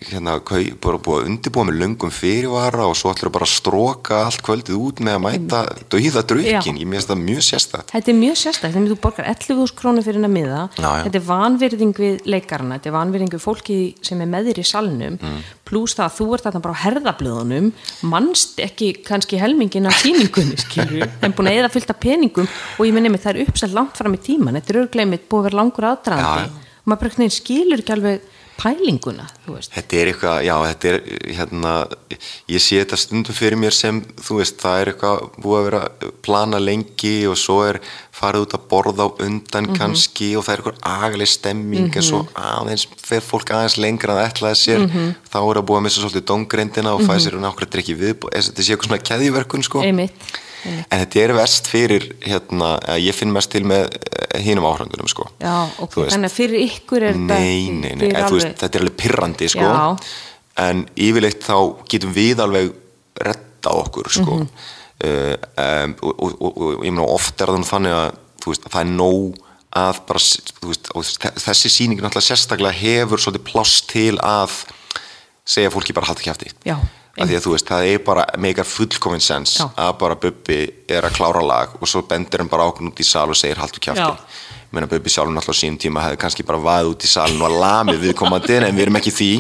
hérna, 0.10 0.34
bara 0.82 0.98
búa 1.02 1.20
að 1.22 1.28
undirbúa 1.30 1.66
með 1.68 1.76
löngum 1.82 2.12
fyrirvara 2.14 2.86
og 2.90 2.96
svo 2.98 3.12
ætlur 3.14 3.30
bara 3.34 3.46
að 3.46 3.52
stróka 3.54 4.20
allt 4.26 4.42
kvöldið 4.46 4.78
út 4.82 5.02
með 5.06 5.18
að 5.18 5.22
mæta 5.26 5.60
dauða 5.94 6.24
drukkin, 6.32 6.80
ég 6.82 6.90
meðist 6.90 7.12
það 7.12 7.22
mjög 7.22 7.44
sérstætt 7.46 7.94
Þetta 7.94 8.12
er 8.14 8.18
mjög 8.18 8.40
sérstætt, 8.42 8.74
þegar 8.74 8.92
þú 8.92 8.98
borgar 9.04 9.30
11.000 9.30 9.76
krónur 9.78 10.06
fyrir 10.08 10.18
hennar 10.20 10.34
miða, 10.34 10.62
Já, 10.78 10.88
já. 10.88 11.04
þetta 11.06 11.20
er 11.22 11.26
vanvirðing 11.28 11.94
við 12.02 12.26
leikarana, 12.34 12.78
þetta 12.80 12.90
er 12.92 12.96
vanvirðing 12.98 13.34
við 13.38 13.44
fólki 13.46 13.78
sem 14.10 14.24
er 14.26 14.32
með 14.34 14.50
þér 14.52 14.62
í 14.64 14.68
salnum, 14.72 15.20
Mm. 15.28 15.42
pluss 15.68 15.96
það 15.98 16.06
að 16.08 16.16
þú 16.18 16.26
ert 16.34 16.46
þarna 16.48 16.62
bara 16.64 16.76
á 16.78 16.84
herðablöðunum, 16.86 17.72
mannst 18.08 18.60
ekki 18.64 18.92
kannski 19.04 19.40
helmingin 19.42 19.90
af 19.90 19.98
sýningunni, 20.02 20.58
skilur, 20.66 21.10
en 21.22 21.34
búin 21.36 21.50
að 21.52 21.60
eða 21.62 21.72
fyllt 21.74 21.92
af 21.92 22.00
peningum 22.00 22.48
og 22.48 22.86
ég 22.88 22.94
minni 22.96 23.10
mig 23.12 23.22
það 23.24 23.36
er 23.36 23.50
uppsett 23.50 23.76
langt 23.76 23.98
fram 24.00 24.16
í 24.16 24.22
tíman, 24.24 24.56
þetta 24.62 24.74
er 24.74 24.82
örgleimit 24.86 25.28
búið 25.28 25.42
að 25.42 25.48
vera 25.50 25.60
langur 25.60 25.90
aðdraðandi 25.92 26.48
og 26.88 26.92
maður 26.94 27.02
bara 27.20 27.30
skilur 27.36 27.84
ekki 27.84 27.96
alveg 27.98 28.22
pælinguna, 28.58 29.28
þú 29.46 29.56
veist. 29.56 29.72
Þetta 29.76 29.98
er 29.98 30.10
eitthvað, 30.12 30.38
já, 30.48 30.54
þetta 30.66 30.90
er 30.90 30.98
hérna, 31.38 31.74
ég 32.50 32.64
sé 32.64 32.80
þetta 32.82 33.00
stundum 33.00 33.38
fyrir 33.38 33.60
mér 33.62 33.76
sem, 33.76 34.00
þú 34.26 34.40
veist, 34.40 34.58
það 34.62 34.82
er 34.82 34.92
eitthvað 34.92 35.28
búið 35.44 35.60
að 35.60 35.68
vera 35.68 36.12
plana 36.26 36.62
lengi 36.62 37.14
og 37.30 37.38
svo 37.40 37.60
er 37.68 37.80
farið 38.18 38.48
út 38.48 38.56
að 38.58 38.66
borða 38.72 39.06
á 39.06 39.10
undan 39.28 39.70
kannski 39.78 40.32
og 40.40 40.48
það 40.48 40.56
er 40.56 40.64
eitthvað 40.64 40.82
agaleg 40.90 41.30
stemming 41.30 42.00
en 42.02 42.08
svo 42.08 42.24
aðeins 42.34 42.88
fer 42.98 43.22
fólk 43.22 43.54
aðeins 43.54 43.78
lengra 43.78 44.16
en 44.16 44.22
það 44.24 44.32
ætlaði 44.32 44.60
sér, 44.64 44.88
þá 45.30 45.40
er 45.44 45.62
að 45.62 45.68
búið 45.70 45.80
að 45.80 45.86
missa 45.88 46.02
svolítið 46.02 46.28
dóngreindina 46.34 46.98
og 46.98 47.06
fæði 47.06 47.28
sér 47.28 47.40
nákvæmlega 47.44 47.74
drikki 47.78 47.98
við, 48.02 48.18
þetta 48.26 48.66
sé 48.66 48.74
eitthvað 48.74 48.90
svona 48.90 49.04
keðjuverkun, 49.12 49.68
sko. 49.70 49.86
Einmitt. 49.86 50.38
En 50.66 51.02
þetta 51.04 51.20
er 51.22 51.34
verst 51.38 51.70
fyrir, 51.70 52.08
hérna, 52.26 52.74
ég 53.00 53.16
finn 53.16 53.32
mest 53.32 53.52
til 53.54 53.64
með 53.68 53.92
hínum 54.44 54.66
áhröndunum, 54.68 55.10
sko. 55.12 55.28
Já, 55.42 55.54
ok, 55.84 56.00
þannig 56.10 56.32
að 56.32 56.36
fyrir 56.36 56.64
ykkur 56.66 57.06
er 57.06 57.20
þetta 57.20 57.38
Nei, 57.40 57.70
nei, 57.72 57.92
nei, 58.00 58.10
þú 58.26 58.40
veist, 58.40 58.56
þetta 58.62 58.80
er 58.80 58.86
alveg 58.86 58.98
pirrandi 59.04 59.52
sko. 59.54 59.68
Já. 59.68 59.98
en 60.68 60.88
yfirleitt 60.98 61.44
þá 61.46 61.58
getum 61.92 62.14
við 62.16 62.42
alveg 62.42 62.72
retta 63.28 63.74
okkur 63.78 64.10
sko. 64.10 64.40
Mhm. 64.42 64.48
uh, 65.06 65.36
um, 65.64 65.98
og, 66.02 66.14
og, 66.16 66.40
og, 66.42 66.58
og 66.58 66.88
ég 66.88 66.94
meina 66.94 67.06
oft 67.06 67.42
er 67.42 67.54
það 67.54 67.68
þannig 67.70 67.98
að 67.98 68.08
þú 68.42 68.54
veist, 68.54 68.66
að 68.66 68.74
það 68.74 68.82
er 68.82 68.96
nóg 68.96 69.44
að 69.78 70.00
bara, 70.08 70.24
veist, 70.66 71.28
þessi 71.44 71.72
sýning 71.72 72.02
náttúrulega 72.02 72.30
sérstaklega 72.32 72.80
hefur 72.80 73.22
svolítið 73.22 73.46
pláss 73.50 73.82
til 73.90 74.16
að 74.24 74.62
segja 75.48 75.72
fólki 75.74 75.96
bara 75.96 76.10
halda 76.10 76.24
kjæfti 76.26 76.52
Já, 76.68 76.78
af 77.18 77.28
því 77.28 77.38
að 77.38 77.46
þú 77.46 77.54
veist, 77.56 77.68
það 77.72 77.88
er 77.92 78.04
bara 78.06 78.26
meikar 78.38 78.68
fullkominn 78.70 79.24
sens 79.24 79.58
að 79.66 79.94
bara 80.02 80.16
Bubbi 80.22 80.60
er 80.88 81.08
að 81.08 81.18
klára 81.18 81.42
lag 81.42 81.74
og 81.82 81.90
svo 81.90 82.04
bendir 82.08 82.44
hann 82.44 82.52
bara 82.52 82.70
ákveðn 82.70 82.92
út 82.92 83.02
í 83.02 83.08
sal 83.08 83.28
og 83.30 83.40
segir 83.40 83.58
haldu 83.62 83.82
kjæfti 83.82 84.06
Já. 84.06 84.14
ég 84.68 84.72
meina 84.78 84.90
Bubbi 84.92 85.10
sjálfur 85.10 85.34
náttúrulega 85.34 85.58
á 85.58 85.62
sínum 85.64 85.82
tíma 85.82 86.06
hefði 86.06 86.22
kannski 86.24 86.46
bara 86.48 86.62
vaðið 86.62 86.94
út 86.94 87.08
í 87.08 87.12
salin 87.12 87.42
og 87.42 87.58
lamið 87.58 88.02
viðkomandi 88.06 88.60
en 88.62 88.76
við 88.76 88.86
erum 88.88 89.00
ekki 89.02 89.16
því. 89.18 89.32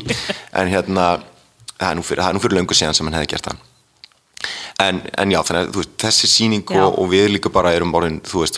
En 0.57 0.71
hérna, 0.71 1.07
það 1.77 1.89
er 1.91 1.99
nú 1.99 2.05
fyrir, 2.07 2.29
nú 2.33 2.43
fyrir 2.43 2.61
löngu 2.61 2.77
síðan 2.77 2.97
sem 2.97 3.05
hann 3.09 3.19
hefði 3.19 3.35
gert 3.35 3.51
það 3.51 3.65
en, 4.79 5.01
en 5.17 5.31
já, 5.33 5.39
þannig 5.47 5.63
að 5.67 5.71
veist, 5.81 5.93
þessi 6.03 6.27
sýning 6.29 6.63
Já. 6.69 6.83
og, 6.85 6.97
og 7.01 7.07
við 7.11 7.29
líka 7.33 7.49
bara 7.53 7.71
erum 7.73 7.93
orðin, 7.97 8.19
þú 8.21 8.43
veist, 8.43 8.57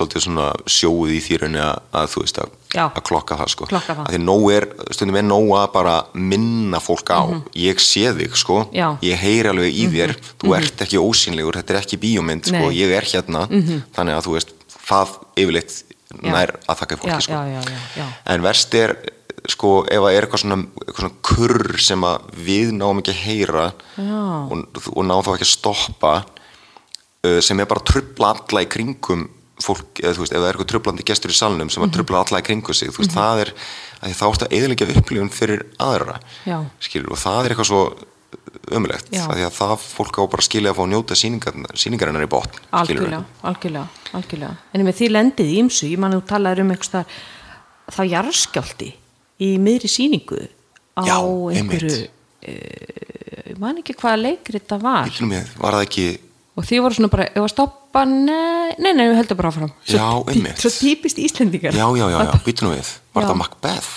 sjóið 0.68 1.14
í 1.16 1.20
því 1.24 1.38
raunni 1.44 1.62
að, 1.64 1.78
að 2.02 2.08
að, 2.44 2.50
að 2.90 3.04
klokka 3.08 3.38
það 3.40 3.52
sko, 3.54 3.68
Klokka 3.72 3.96
það. 3.96 4.08
að 4.10 4.16
því 4.16 4.20
nóg 4.26 4.48
er 4.58 4.68
stundum 4.98 5.20
er 5.22 5.28
nóg 5.30 5.54
að 5.62 5.68
bara 5.78 5.94
minna 6.14 6.82
fólk 6.84 7.14
á. 7.16 7.22
Ég 7.56 7.80
sé 7.84 8.12
þig, 8.18 8.36
sko, 8.36 8.60
Mhm. 8.66 8.76
Já. 8.76 8.88
Mhm. 8.92 9.00
ég 9.08 9.18
heyri 9.24 9.50
alveg 9.54 9.74
í 9.74 9.86
þér, 9.96 10.16
þú 10.44 10.56
ert 10.58 10.82
ekki 10.86 11.00
ósýnlegur. 11.00 11.56
Þetta 11.62 11.74
er 11.74 11.80
ekki 11.82 11.98
bíómynd, 12.04 12.46
sko, 12.52 12.66
ég 12.76 12.92
er 13.00 13.08
hérna. 13.14 13.48
Þannig 13.96 14.18
að 14.20 14.26
þú 14.28 14.36
veist, 14.36 14.52
það 14.90 15.16
yfirleitt 15.40 15.84
nær 16.24 16.52
að 16.68 16.78
þakka 16.82 16.98
fólki, 16.98 17.14
Já, 17.16 17.20
sko. 17.22 17.34
já. 17.96 18.06
en 18.26 18.42
verst 18.42 18.74
er 18.76 18.96
sko 19.54 19.72
ef 19.90 20.00
það 20.04 20.14
er 20.16 20.26
eitthvað 20.28 20.44
svona, 20.44 20.58
eitthvað 20.86 21.04
svona 21.04 21.22
kurr 21.30 21.80
sem 21.86 22.06
við 22.50 22.72
náum 22.78 23.02
ekki 23.02 23.14
að 23.16 23.24
heyra 23.26 23.66
og, 24.52 24.82
og 24.96 25.04
ná 25.10 25.16
þá 25.26 25.32
ekki 25.36 25.48
að 25.48 25.54
stoppa 25.56 26.14
uh, 27.26 27.40
sem 27.44 27.60
er 27.60 27.70
bara 27.70 27.84
að 27.84 27.90
trubla 27.94 28.34
alla 28.36 28.64
í 28.66 28.70
kringum 28.72 29.28
fólk, 29.60 30.00
eða 30.00 30.14
þú 30.16 30.24
veist, 30.24 30.32
ef 30.32 30.40
það 30.40 30.46
er 30.48 30.54
eitthvað 30.56 30.70
trublandi 30.72 31.04
gestur 31.10 31.34
í 31.34 31.36
salnum 31.36 31.66
Mhm. 31.68 31.74
sem 31.76 31.84
að 31.84 31.96
trubla 31.98 32.22
alla 32.24 32.40
í 32.40 32.46
kringum 32.48 32.74
sig 32.78 32.94
þú 32.96 33.02
veist, 33.04 33.12
það 33.18 33.42
er, 33.44 33.50
að 34.00 34.14
þá 34.16 34.24
ertu 34.30 34.46
að 34.48 34.54
eðalega 34.56 34.88
upplifun 35.02 35.34
fyrir 35.36 35.66
aðra, 35.84 36.16
skilur 36.80 37.12
og 37.12 37.20
það 37.20 37.42
er 37.44 37.52
eitthvað 37.56 37.68
svo 37.74 37.82
ömulegt, 38.72 39.10
því 39.12 39.44
að 39.44 39.52
það 39.58 39.74
fólk 39.84 40.16
á 40.16 40.24
bara 40.32 40.46
skilja 40.46 40.72
að 40.72 40.78
fá 40.78 40.84
að 40.86 40.90
njóta 40.94 41.18
sýningarinnar 41.20 42.24
í 42.24 42.30
botn 42.32 42.60
algjörlega, 42.72 43.20
algjörlega, 43.44 43.88
algjörlega. 44.16 44.56
En 44.74 44.86
með 44.88 44.98
því 45.02 45.10
lendið 45.12 45.52
í 45.52 45.60
ymsu, 45.64 45.90
ég 45.92 46.00
man 46.00 46.14
að 46.16 46.22
þú 46.22 46.28
talaður 46.32 46.62
um 46.64 46.72
eitthvað 46.76 47.06
þá 47.90 48.02
jarðskjálti 48.14 48.90
í 49.40 49.52
miðri 49.62 49.90
sýningu 49.92 50.40
á 51.00 51.02
Já, 51.08 51.18
einhverju 51.56 52.00
uh, 52.04 53.54
man 53.60 53.80
ekki 53.82 53.96
hvaða 54.00 54.20
leikri 54.24 54.60
þetta 54.60 54.78
var. 54.82 55.14
Með, 55.28 55.54
var 55.60 55.78
það 55.80 55.86
ekki 55.88 56.08
og 56.60 56.66
því 56.68 56.80
voru 56.84 56.98
svona 56.98 57.08
bara, 57.12 57.26
ef 57.32 57.40
að 57.40 57.52
stoppa? 57.54 58.02
Nei, 58.04 58.74
nei, 58.84 58.92
nei, 58.92 59.06
við 59.08 59.16
höldum 59.22 59.38
bara 59.40 59.52
áfram. 59.54 59.70
Já, 59.88 60.04
tí- 60.28 60.34
einmitt. 60.34 60.60
svo 60.60 60.72
típist 60.76 61.20
Íslendingar. 61.24 61.72
Já, 61.72 61.86
já, 61.96 62.06
já, 62.12 62.18
já, 62.20 62.34
býtu 62.48 62.66
nú 62.68 62.74
við, 62.74 62.90
var 63.16 63.24
Já. 63.24 63.30
það 63.30 63.38
Macbeth? 63.40 63.92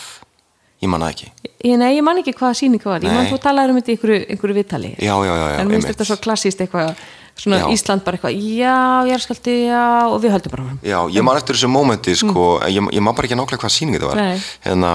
Ég 0.83 0.91
man 0.91 1.03
það 1.03 1.11
ekki. 1.15 1.29
Ég, 1.63 1.75
nei, 1.79 1.89
ég 1.97 2.05
man 2.07 2.21
ekki 2.23 2.35
hvaða 2.39 2.59
sýning 2.59 2.85
var, 2.87 3.03
ég 3.03 3.11
man 3.15 3.27
þú 3.31 3.41
talaður 3.43 3.75
um 3.75 3.81
þetta 3.81 3.91
í 3.91 3.97
einhverju, 3.97 4.21
einhverju 4.35 4.57
viðtali. 4.61 4.93
Já, 4.99 5.13
já, 5.27 5.33
já, 5.33 5.43
já, 5.43 5.59
en 5.59 5.67
einmitt. 5.73 5.89
þetta 5.91 6.07
svo 6.07 6.17
klassíst 6.23 6.63
eitthvað 6.63 6.95
svona 7.43 7.61
Já. 7.63 7.67
Ísland 7.75 8.03
bara 8.07 8.19
eitthvað, 8.19 8.39
já, 8.59 8.79
jarðskjálti, 9.11 9.55
já 9.71 9.83
og 10.11 10.17
við 10.23 10.35
höldum 10.35 10.55
bara 10.55 10.65
áfram. 10.67 10.81
Já, 10.87 10.99
ég 11.17 11.27
man 11.27 11.39
eftir 11.39 11.59
þessu 11.59 11.71
mómenti 11.71 12.15
sko, 12.19 12.47
ég, 12.67 12.91
ég 12.99 13.03
man 13.03 13.15
bara 13.19 13.27
ekki 13.31 13.39
nákvæmlega 13.39 13.63
hvað 13.63 13.75
sýning 13.77 13.99
þetta 13.99 14.11
var. 14.11 14.43
Hérna, 14.67 14.91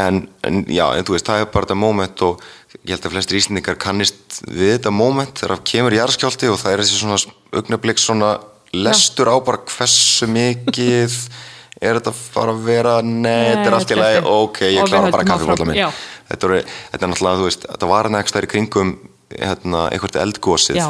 en, 0.00 0.24
en 0.46 0.60
já, 0.66 0.84
en 0.94 1.06
þú 1.06 1.16
veist, 1.16 1.28
það 1.28 1.44
er 1.44 1.50
bara 1.54 1.68
þetta 1.68 1.78
móment 1.78 2.24
og 2.26 2.44
ég 2.82 2.94
held 2.94 3.06
að 3.06 3.14
flestir 3.14 3.38
íslendingar 3.38 3.78
kannist 3.80 4.40
við 4.48 4.76
þetta 4.76 4.92
móment 4.94 5.38
þegar 5.38 5.56
það 5.56 5.64
kemur 5.70 5.96
jarðskjálti 5.98 6.50
og 6.50 6.60
það 6.60 6.74
er 6.74 6.82
þessi 6.82 7.00
svona 7.00 7.18
augnablik 7.54 8.02
svona 8.02 8.30
lestur 8.74 9.30
á 9.30 9.36
bara 9.46 9.62
hversu 9.70 10.28
mikið 10.30 11.18
er 11.84 11.98
þetta 12.00 12.14
fara 12.16 12.54
að 12.54 12.66
vera 12.66 12.98
nei, 13.04 13.52
þetta 13.52 13.70
er 13.70 13.78
allt 13.78 13.94
í 13.94 13.98
lagi, 13.98 14.20
ok, 14.30 14.60
ég 14.72 14.90
klára 14.90 15.14
bara 15.14 15.66
minn 15.66 15.78
já. 15.78 15.88
þetta, 16.30 16.52
er 16.60 17.06
náttúrulega, 17.06 17.40
þú 17.40 17.48
veist, 17.48 17.66
þetta 17.70 17.90
var 17.90 18.10
next 18.14 18.36
þær 18.36 18.48
í 18.48 18.52
kringum 18.54 18.94
hérna, 19.34 19.88
eitthvað 19.92 20.20
eldgósið 20.22 20.80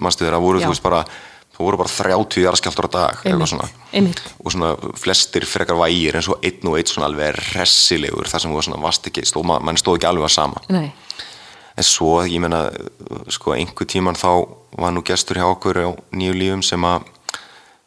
manstu 0.00 0.24
þeirra, 0.26 0.40
voru, 0.42 0.60
Já. 0.60 0.66
þú 0.68 0.74
veist, 0.74 0.84
bara 0.84 1.02
það 1.60 1.66
voru 1.68 1.80
bara 1.82 1.92
30 1.92 2.42
jarðskjáltur 2.46 2.88
á 2.88 2.90
dag 2.96 3.20
Einmitt, 3.28 3.50
svona. 3.52 3.68
einmitt. 3.92 4.22
og 4.44 4.52
svona 4.54 4.72
flestir 4.98 5.44
frekar 5.46 5.76
vægir 5.78 6.16
en 6.18 6.24
svo 6.24 6.38
einn 6.42 6.66
og 6.72 6.78
einn 6.80 6.88
svona 6.90 7.06
alveg 7.10 7.36
ressilegur 7.54 8.28
þar 8.32 8.40
sem 8.44 8.50
þú 8.50 8.58
var 8.58 8.66
svona 8.70 8.82
vast 8.82 9.06
ekki, 9.10 9.24
stóð, 9.28 9.44
ma- 9.52 9.60
mann 9.60 9.76
stóð 9.80 9.98
ekki 10.00 10.08
alveg 10.10 10.26
að 10.30 10.34
sama. 10.34 10.62
Nei, 10.72 10.88
en 11.76 11.86
svo, 11.86 12.14
ég 12.26 12.40
meina, 12.42 12.64
sko 13.32 13.52
einhver 13.54 13.86
tíman 13.88 14.16
þá 14.18 14.30
var 14.80 14.92
nú 14.96 15.02
gestur 15.06 15.36
hjá 15.38 15.46
okkur 15.52 15.78
á 15.84 15.88
nýju 16.16 16.34
lífum 16.40 16.62
sem 16.66 16.82
að 16.84 17.04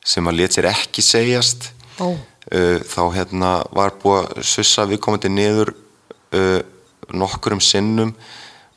sem 0.06 0.28
að 0.28 0.36
let 0.42 0.52
sér 0.56 0.66
ekki 0.72 1.02
segjast. 1.06 1.70
Ó. 2.00 2.12
uh, 2.14 2.80
þá 2.84 3.02
hérna 3.16 3.52
var 3.72 3.94
búið 4.02 4.26
að 4.38 4.44
sussa 4.44 4.84
viðkomandi 4.90 5.30
niður 5.32 5.74
uh, 6.34 6.60
nokkurum 7.14 7.62
sinnum 7.64 8.16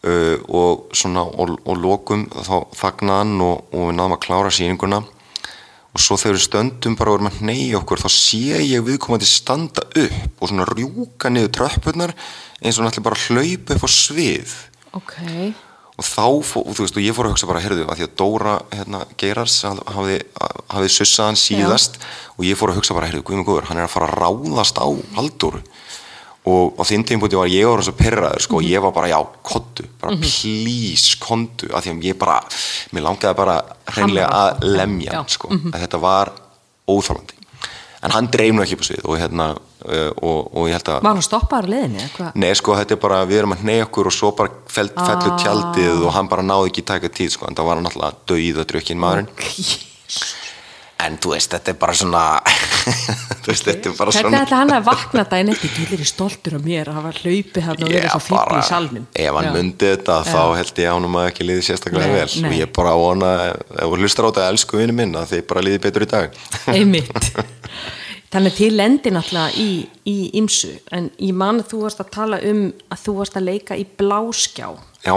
uh, 0.04 0.36
og 0.48 0.96
svona 0.96 1.24
og, 1.26 1.56
og 1.64 1.82
lokum 1.82 2.26
þá 2.30 2.56
hann 3.08 3.36
og, 3.40 3.68
og 3.72 3.90
við 3.90 3.98
náðum 3.98 4.16
að 4.16 4.24
klára 4.26 4.52
sýninguna. 4.52 5.02
Og 5.96 6.02
svo 6.02 6.18
þegar 6.20 6.36
við 6.36 6.44
stöndum 6.44 6.96
bara 6.98 7.12
og 7.12 7.20
erum 7.20 7.30
að 7.30 7.44
neyja 7.48 7.78
okkur 7.80 8.02
þá 8.04 8.10
sé 8.12 8.58
ég 8.60 8.84
viðkomandi 8.84 9.28
standa 9.28 9.86
upp 9.86 10.42
og 10.42 10.50
svona 10.50 10.66
rjúka 10.68 11.30
niður 11.32 11.54
tröppurnar 11.56 12.12
eins 12.60 12.76
og 12.76 12.90
ætli 12.90 13.04
bara 13.06 13.22
hlaupa 13.28 13.78
upp 13.78 13.86
á 13.88 13.90
svið. 13.90 14.52
Ok, 14.96 15.14
og 15.96 16.04
þá, 16.04 16.24
og 16.60 16.74
þú 16.76 16.84
veist, 16.84 16.98
og 16.98 17.04
ég 17.04 17.16
fór 17.16 17.28
að 17.28 17.32
hugsa 17.32 17.48
bara, 17.48 17.62
heyrðu, 17.64 17.86
að 17.88 18.00
því 18.00 18.06
að 18.06 18.16
Dóra 18.20 18.54
hérna, 18.72 19.00
Geirars 19.20 19.56
hafði, 19.64 20.18
hafði 20.72 20.90
sussað 20.92 21.30
hann 21.30 21.38
síðast 21.40 21.96
og 22.36 22.44
ég 22.44 22.58
fór 22.60 22.72
að 22.72 22.80
hugsa 22.82 22.96
bara, 22.96 23.08
heyrðu, 23.08 23.24
guðmur 23.24 23.48
góður, 23.48 23.68
hann 23.70 23.80
er 23.80 23.86
að 23.86 23.94
fara 23.94 24.10
að 24.10 24.18
ráðast 24.20 24.76
á 24.76 24.86
Halldóru 25.16 25.62
og 26.46 26.78
á 26.78 26.82
þinn 26.86 27.04
tímpúti 27.06 27.38
var 27.38 27.50
ég 27.50 27.66
ára 27.66 27.82
svo 27.82 27.94
perraður, 27.98 28.44
sko, 28.44 28.60
og 28.60 28.66
ég 28.68 28.82
var 28.84 28.92
bara, 28.94 29.08
já, 29.10 29.18
kontu, 29.42 29.86
bara 30.00 30.14
please, 30.22 31.16
kontu, 31.22 31.70
af 31.74 31.82
því 31.86 31.94
að 31.96 32.06
ég 32.12 32.18
bara, 32.20 32.36
mér 32.94 33.06
langaði 33.08 33.38
bara 33.40 33.56
hreinlega 33.90 34.28
að 34.44 34.68
lemja 34.76 35.16
hann, 35.16 35.32
sko, 35.32 35.50
að 35.72 35.80
þetta 35.82 36.02
var 36.04 36.30
óþálandi. 36.86 37.34
En 38.06 38.12
hann 38.14 38.28
dreif 38.30 38.52
nú 38.54 38.62
ekki 38.62 38.76
á 38.78 38.82
svið 38.86 39.06
og 39.08 39.16
hérna, 39.18 39.46
uh, 39.56 40.10
og, 40.22 40.52
og 40.54 40.68
ég 40.68 40.76
held 40.76 40.90
að 40.92 41.00
var 41.02 41.16
hann 41.16 41.24
stoppaður 41.26 41.72
hvað? 42.14 42.36
Nei, 42.38 42.52
sko, 42.54 42.76
þetta 42.78 42.94
er 42.94 43.00
bara, 43.02 43.20
við 43.26 43.40
erum 43.40 43.54
að 43.56 43.64
neyja 43.66 43.86
okkur 43.88 44.10
og 44.12 44.14
svo 44.14 44.30
bara 44.36 44.52
fell, 44.70 44.90
fellur 44.94 45.32
Ah. 45.32 45.40
tjaldið 45.42 46.04
og 46.06 46.12
hann 46.14 46.28
bara 46.30 46.44
náði 46.46 46.70
ekki 46.70 46.84
taka 46.86 47.10
tíð, 47.10 47.32
sko, 47.34 47.48
en 47.48 47.56
það 47.58 47.66
var 47.66 47.80
hann 47.80 47.90
alltaf 47.90 48.20
döið 48.30 48.60
að 48.62 48.68
drukkin 48.70 49.00
maðurinn. 49.02 49.32
En 51.02 51.18
þú 51.18 51.34
veist, 51.34 51.50
þetta 51.52 51.74
er 51.74 51.80
bara 51.80 51.96
svona, 51.98 52.22
þú 53.42 53.50
veist, 53.50 53.66
þetta 53.66 53.90
er 53.90 53.94
bara 53.98 54.12
Hvernig 54.14 54.22
svona. 54.22 54.40
ætla 54.46 54.58
hann 54.60 54.72
að 54.76 54.84
vakna 54.86 55.24
daginn 55.30 55.52
eftir 55.52 55.72
þú 55.76 55.86
er 55.96 56.04
stoltur 56.10 56.56
af 56.58 56.64
mér 56.66 56.90
að 56.90 56.98
hafa 57.00 57.12
hlaupið 57.20 57.66
hann 57.66 57.82
og 57.82 57.90
verið 57.92 58.08
svo 58.12 58.22
fíbl 58.26 58.56
í 58.58 58.62
salnum 58.70 59.06
ef 59.12 59.38
hann 59.38 59.48
Já. 59.48 59.52
myndi 59.56 59.90
þetta, 59.92 60.18
þá 60.30 60.40
held 60.60 60.80
ég 60.84 60.90
hann 60.94 61.08
að 61.10 61.28
ekki 61.32 61.46
liði 61.48 61.66
sérstaklega 61.68 62.06
Nei, 62.10 62.16
vel. 62.20 62.28
nei. 62.42 62.50
Og 62.50 62.58
ég 62.60 62.72
bara 62.80 62.94
vona, 63.00 63.30
ef 63.54 63.86
þú 63.90 64.00
hlustar 64.02 64.26
á 64.26 64.30
þetta, 64.30 64.48
elsku 64.54 64.80
vinnu 64.82 64.96
minn, 65.00 65.16
að 65.18 65.32
þið 65.34 65.46
bara 65.52 65.64
liði 65.66 65.82
betur 65.86 66.06
í 66.06 66.10
dag. 66.14 66.38
einmitt 66.74 67.32
þannig 68.36 68.56
til 68.58 68.72
lendi 68.76 69.12
náttúrulega 69.14 69.54
í, 69.62 69.68
í 70.10 70.16
ymsu 70.40 70.72
en 70.92 71.10
ég 71.22 71.34
man 71.38 71.62
að 71.62 71.70
þú 71.72 71.82
varst 71.86 72.00
að 72.02 72.10
tala 72.16 72.40
um 72.50 72.64
að 72.92 73.04
þú 73.06 73.14
varst 73.20 73.36
að 73.38 73.46
leika 73.48 73.78
í 73.78 73.84
bláskjá 73.96 74.72
Já, 75.06 75.14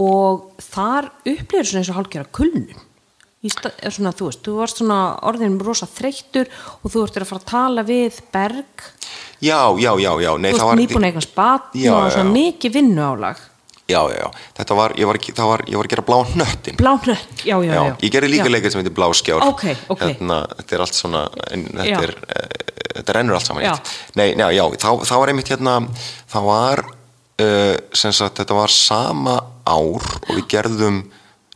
og 0.00 0.46
þar 0.64 1.10
upplifir 1.28 1.66
svona 1.68 1.82
eins 1.82 1.90
og 1.92 1.98
Í 1.98 1.98
sta- 1.98 2.24
er 2.24 2.89
svona, 3.48 4.12
þú 4.12 4.26
veist, 4.28 4.42
þú 4.44 4.56
varst 4.58 4.80
svona 4.82 4.98
orðin 5.30 5.58
rosa 5.64 5.86
þreyttur 5.88 6.50
og 6.84 6.90
þú 6.92 7.04
ert 7.06 7.16
að 7.22 7.28
fara 7.30 7.40
að 7.40 7.46
tala 7.48 7.84
við 7.88 8.18
Berg, 8.34 8.82
já, 9.40 9.60
já, 9.80 9.92
já, 9.96 10.10
já, 10.20 10.32
nei, 10.36 10.50
þú 10.52 10.58
það 10.58 10.60
veist, 10.60 10.66
var... 10.68 10.80
nýbúin 10.82 11.06
eitthvað 11.08 11.24
spat 11.28 11.70
Já, 11.80 11.92
og 11.94 12.02
já, 12.04 12.10
svona 12.18 12.28
já. 12.28 12.34
mikið 12.36 12.74
vinnu 12.76 13.06
álag 13.06 13.46
Já, 13.90 13.98
já, 14.06 14.18
já, 14.22 14.28
þetta 14.54 14.74
var, 14.78 14.92
ég 15.00 15.08
var, 15.08 15.18
það 15.18 15.48
var, 15.50 15.62
ég 15.66 15.74
var 15.80 15.86
að 15.88 15.90
gera 15.90 16.02
blá 16.06 16.18
hnöttin. 16.30 16.76
Blánött, 16.78 17.40
já, 17.42 17.56
já, 17.58 17.72
já, 17.72 17.80
Já, 17.88 17.94
ég 18.04 18.12
gerði 18.14 18.28
líka 18.30 18.52
leikir 18.52 18.70
sem 18.70 18.78
heitir 18.84 18.94
Bláskjár 18.94 19.42
Ok, 19.48 19.64
ok. 19.90 20.04
hérna, 20.04 20.36
Þetta 20.60 20.76
er 20.76 20.84
allt 20.84 20.94
svona 21.00 21.22
þetta, 21.34 21.88
er, 22.04 22.12
uh, 22.14 22.84
þetta 23.00 23.16
rennur 23.16 23.34
allt 23.40 23.48
saman 23.48 23.66
eitt. 23.66 23.90
Nei, 24.20 24.28
já, 24.38 24.46
já 24.54 24.62
þá, 24.78 24.88
þá 25.10 25.14
var 25.24 25.32
einmitt 25.32 25.50
hérna 25.50 25.74
það 26.30 26.46
var 26.52 26.84
uh, 26.86 27.74
sem 28.04 28.14
sagt, 28.14 28.38
þetta 28.44 28.60
var 28.60 28.70
sama 28.76 29.34
ár 29.66 30.06
og 30.06 30.30
við 30.38 30.46
gerðum 30.54 31.02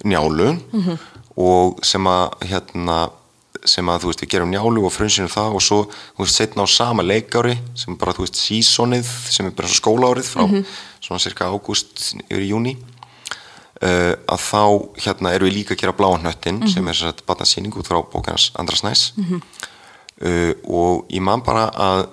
njálu 0.03 0.57
Mhm. 0.75 0.99
Og 1.37 1.81
sem 1.85 2.07
að 2.07 2.35
hérna 2.51 2.99
sem 3.65 3.87
að 3.89 4.03
þú 4.03 4.11
veist 4.11 4.21
við 4.25 4.31
gerum 4.35 4.51
njálu 4.53 4.83
og 4.85 4.93
frunsinum 4.93 5.31
það 5.33 5.55
og 5.57 5.63
svo 5.65 5.79
þú 5.89 6.21
veist 6.27 6.37
setna 6.37 6.67
á 6.67 6.69
sama 6.69 7.03
leikári 7.07 7.55
sem 7.79 7.97
bara 7.97 8.13
þú 8.13 8.27
veist 8.27 8.37
sísonið 8.37 9.09
sem 9.33 9.47
er 9.49 9.55
bara 9.57 9.69
skólaárið 9.73 10.29
frá 10.29 10.45
Mhm. 10.45 10.65
svona 11.01 11.21
cirka 11.23 11.49
ágúst 11.49 12.13
yfir 12.29 12.45
í 12.45 12.51
júni 12.53 12.75
uh, 13.83 14.15
að 14.29 14.41
þá 14.51 14.61
hérna 15.07 15.33
erum 15.35 15.49
við 15.49 15.57
líka 15.59 15.75
að 15.75 15.81
gera 15.81 15.97
bláan 15.97 16.21
hnöttin 16.25 16.61
sem 16.69 16.87
er 16.89 17.01
að 17.09 17.25
batna 17.27 17.45
sýning 17.49 17.73
út 17.77 17.89
frá 17.89 18.03
bókans 18.05 18.51
Andra 18.61 18.77
Snæs 18.77 19.13
uh, 19.17 20.53
og 20.69 21.07
ég 21.11 21.23
man 21.25 21.41
bara 21.45 21.71
að 21.73 22.07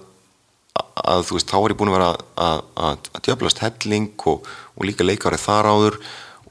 að 1.01 1.23
þú 1.27 1.35
veist, 1.35 1.49
þá 1.51 1.57
er 1.65 1.71
ég 1.73 1.77
búin 1.79 1.89
að 1.91 1.97
vera 1.97 2.09
að, 2.37 2.59
að, 2.79 3.07
að 3.15 3.21
djöflast 3.27 3.59
helling 3.63 4.07
og, 4.29 4.47
og 4.77 4.85
líka 4.87 5.03
leikárið 5.03 5.41
þar 5.43 5.67
áður 5.71 5.97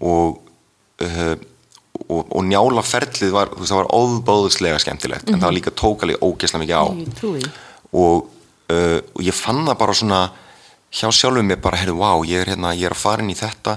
og, 0.00 0.40
uh, 1.04 1.36
og, 2.08 2.28
og 2.30 2.44
njála 2.46 2.84
ferlið 2.86 3.34
var, 3.34 3.50
þú 3.54 3.62
veist, 3.62 3.72
það 3.72 3.80
var 3.80 3.90
óbáðslega 4.00 4.82
skemmtilegt, 4.82 5.28
en 5.30 5.40
það 5.40 5.48
var 5.48 5.56
líka 5.56 5.74
tókalið 5.76 6.22
ógeðslega 6.24 6.62
mikið 6.64 6.78
á. 6.80 6.86
Því. 7.20 7.42
og, 8.00 8.30
uh, 8.72 8.98
og 9.14 9.26
ég 9.26 9.36
fann 9.36 9.64
það 9.66 9.80
bara 9.82 9.98
svona 10.00 10.22
hjá 10.90 11.10
sjálfum 11.14 11.46
mér 11.46 11.60
bara, 11.62 11.78
heyrðu, 11.82 11.98
vá, 12.00 12.12
ég 12.26 12.42
er 12.42 12.52
hérna, 12.54 12.74
ég 12.74 12.88
er 12.88 12.96
að 12.96 13.02
fara 13.04 13.22
inn 13.24 13.30
í 13.30 13.38
þetta 13.38 13.76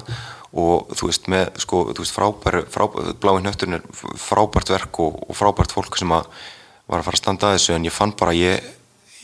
og 0.53 0.91
þú 0.97 1.09
veist, 1.09 1.30
með, 1.34 1.51
sko, 1.61 1.84
þú 1.93 2.03
veist, 2.05 2.15
frábær, 2.15 2.59
frábær 2.74 3.13
blái 3.21 3.39
hnötturinn 3.41 3.80
er 3.80 3.86
frábært 4.21 4.69
verk 4.74 4.99
og, 5.01 5.17
og 5.28 5.38
frábært 5.38 5.74
fólk 5.74 5.97
sem 5.97 6.13
að 6.13 6.30
var 6.89 6.99
að 6.99 7.07
fara 7.07 7.17
að 7.17 7.21
standa 7.21 7.49
að 7.49 7.55
þessu 7.57 7.76
en 7.78 7.88
ég 7.88 7.95
fann 7.95 8.13
bara, 8.19 8.34
ég, 8.38 8.67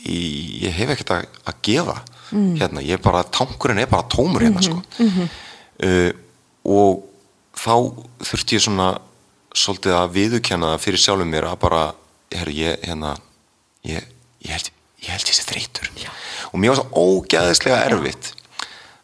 ég, 0.06 0.64
ég 0.64 0.74
hef 0.78 0.94
ekkert 0.94 1.12
að, 1.18 1.28
að 1.50 1.60
gefa. 1.68 1.96
Hérna, 2.30 2.82
ég 2.86 2.94
er 2.96 3.02
bara, 3.02 3.24
tankurinn 3.26 3.78
er 3.82 3.90
bara 3.90 4.06
tómur 4.10 4.42
hérna, 4.42 4.62
sko. 4.62 4.78
uh, 5.86 6.10
og 6.70 7.06
þá 7.60 7.74
þurfti 8.30 8.56
ég 8.58 8.64
svona 8.64 8.88
svolítið 9.56 9.96
að 9.98 10.12
viðurkenna 10.16 10.72
það 10.74 10.84
fyrir 10.84 11.02
sjálfum 11.04 11.32
mér 11.34 11.48
að 11.50 11.56
bara, 11.64 11.80
herru, 12.34 12.52
ég, 12.54 12.76
hérna 12.86 13.14
ég, 13.88 14.04
ég 14.46 14.52
held 14.54 14.70
ég 15.00 15.14
held 15.14 15.30
sé 15.32 15.46
þreytur 15.48 15.88
og 16.52 16.60
mér 16.60 16.72
var 16.74 16.80
svo 16.82 17.04
ógæðislega 17.20 17.80
erfitt. 17.88 18.32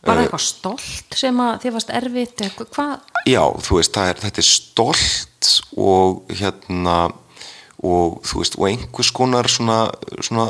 Var 0.07 0.15
það 0.21 0.23
eitthvað 0.27 0.43
stolt 0.45 1.17
sem 1.19 1.39
að 1.43 1.55
þið 1.65 1.75
varst 1.77 1.93
erfitt 1.99 2.43
eða 2.47 2.55
hva- 2.61 2.69
hvað? 2.77 3.23
já, 3.27 3.43
þú 3.67 3.79
veist, 3.81 3.95
það 3.97 4.11
er, 4.13 4.21
þetta 4.27 4.43
er 4.43 4.49
stolt 4.51 5.49
og 5.77 6.35
hérna 6.39 6.97
og 7.85 8.23
þú 8.25 8.41
veist, 8.41 8.55
og 8.57 8.69
einhvers 8.71 9.11
konar 9.13 9.49
svona, 9.53 9.91
svona, 10.25 10.47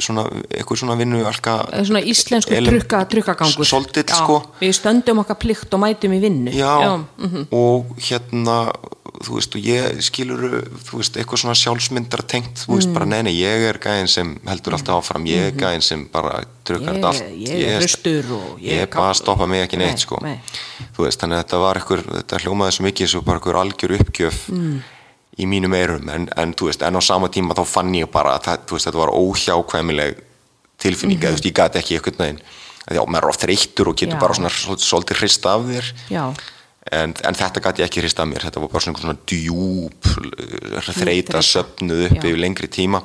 svona 0.00 0.24
einhver 0.56 0.78
svona 0.80 0.96
vinnu 0.96 1.20
alka 1.28 1.58
Svona 1.84 2.00
íslensku 2.00 2.56
trukka, 2.64 3.04
trukkagangur. 3.12 3.68
Svolítið, 3.68 4.08
Já, 4.08 4.16
sko 4.22 4.38
Við 4.60 4.72
stöndum 4.78 5.20
okkar 5.20 5.36
plikt 5.42 5.74
og 5.76 5.82
mætum 5.84 6.16
í 6.16 6.20
vinnu. 6.22 6.54
Já, 6.56 6.96
mhm. 7.18 7.48
og 7.52 7.92
hérna 8.00 8.70
þú 9.24 9.36
veist, 9.38 9.54
og 9.56 9.62
ég 9.64 10.00
skilur 10.04 10.42
þú 10.88 10.98
veist, 11.00 11.16
eitthvað 11.16 11.40
svona 11.40 11.54
sjálfsmyndar 11.56 12.22
tengt 12.28 12.64
þú 12.64 12.74
veist, 12.76 12.88
Mm. 12.88 12.94
bara 12.94 13.06
neina, 13.06 13.30
ég 13.30 13.68
er 13.70 13.78
gæðin 13.78 14.08
sem 14.08 14.34
heldur 14.46 14.74
alltaf 14.76 14.98
áfram, 15.00 15.24
ég 15.24 15.46
er 15.48 15.52
gæðin 15.52 15.82
sem 15.82 16.04
bara 16.12 16.44
trukkar 16.64 16.94
þetta 16.98 17.08
allt 17.08 17.22
ég 17.32 17.62
er 17.64 17.80
hraustur 17.80 18.32
og 18.36 18.60
ég 18.60 18.82
er 18.82 18.86
bara 18.86 19.10
að 19.12 19.16
stoppa 19.22 19.46
mig 19.48 19.64
ekki 19.64 19.78
neitt, 19.78 19.96
Nei, 19.96 20.04
sko 20.04 20.18
nei. 20.22 20.40
þú 20.96 21.06
veist, 21.06 21.20
þannig 21.20 21.38
að 21.38 21.44
þetta 21.44 21.60
var 21.64 21.80
eitthvað 21.80 22.04
þetta 22.18 22.42
hljómaði 22.44 22.72
svo 22.76 22.84
mikið 22.84 23.08
svo 23.08 23.20
bara 23.24 23.38
eitthvað 23.40 23.60
algjör 23.62 23.96
uppgjöf 24.00 24.48
Mm. 24.52 24.82
Í 25.36 25.46
mínum 25.48 25.74
eirum 25.76 26.08
en, 26.12 26.28
en 26.36 26.54
veist, 26.60 26.82
en 26.82 26.96
á 26.96 27.02
sama 27.04 27.28
tíma 27.32 27.56
þá 27.56 27.64
fann 27.68 27.94
ég 27.96 28.10
bara 28.12 28.36
að 28.38 28.62
veist, 28.70 28.88
þetta 28.88 29.02
var 29.02 29.12
óhjákvæmileg 29.12 30.22
tilfinning, 30.80 31.20
mm 31.20 31.26
þú 31.28 31.36
veist, 31.36 31.48
ég 31.48 31.56
gæti 31.56 31.80
ekki 31.80 31.96
eitthvað 31.96 32.20
neginn, 32.22 32.42
já, 32.92 33.02
maður 33.04 33.24
er 33.24 33.30
oft 33.32 33.44
þreyttur 33.44 33.90
og 33.90 33.96
getur 33.96 34.16
Já. 34.16 34.20
bara 34.20 34.36
svona 34.36 34.52
svolítið, 34.52 35.20
hrista 35.20 35.54
af 35.56 35.64
þér. 35.66 35.92
En, 36.96 37.14
en 37.26 37.34
þetta 37.34 37.62
gæti 37.64 37.82
ekki 37.82 38.02
hrista 38.04 38.22
af 38.22 38.28
mér 38.30 38.44
þetta 38.46 38.60
var 38.62 38.70
bara 38.70 38.84
svona, 38.84 39.16
uh, 39.98 40.90
þreita 40.94 41.40
söfnuð 41.42 42.04
upp 42.06 42.20
yfir 42.20 42.38
lengri 42.38 42.68
tíma 42.70 43.02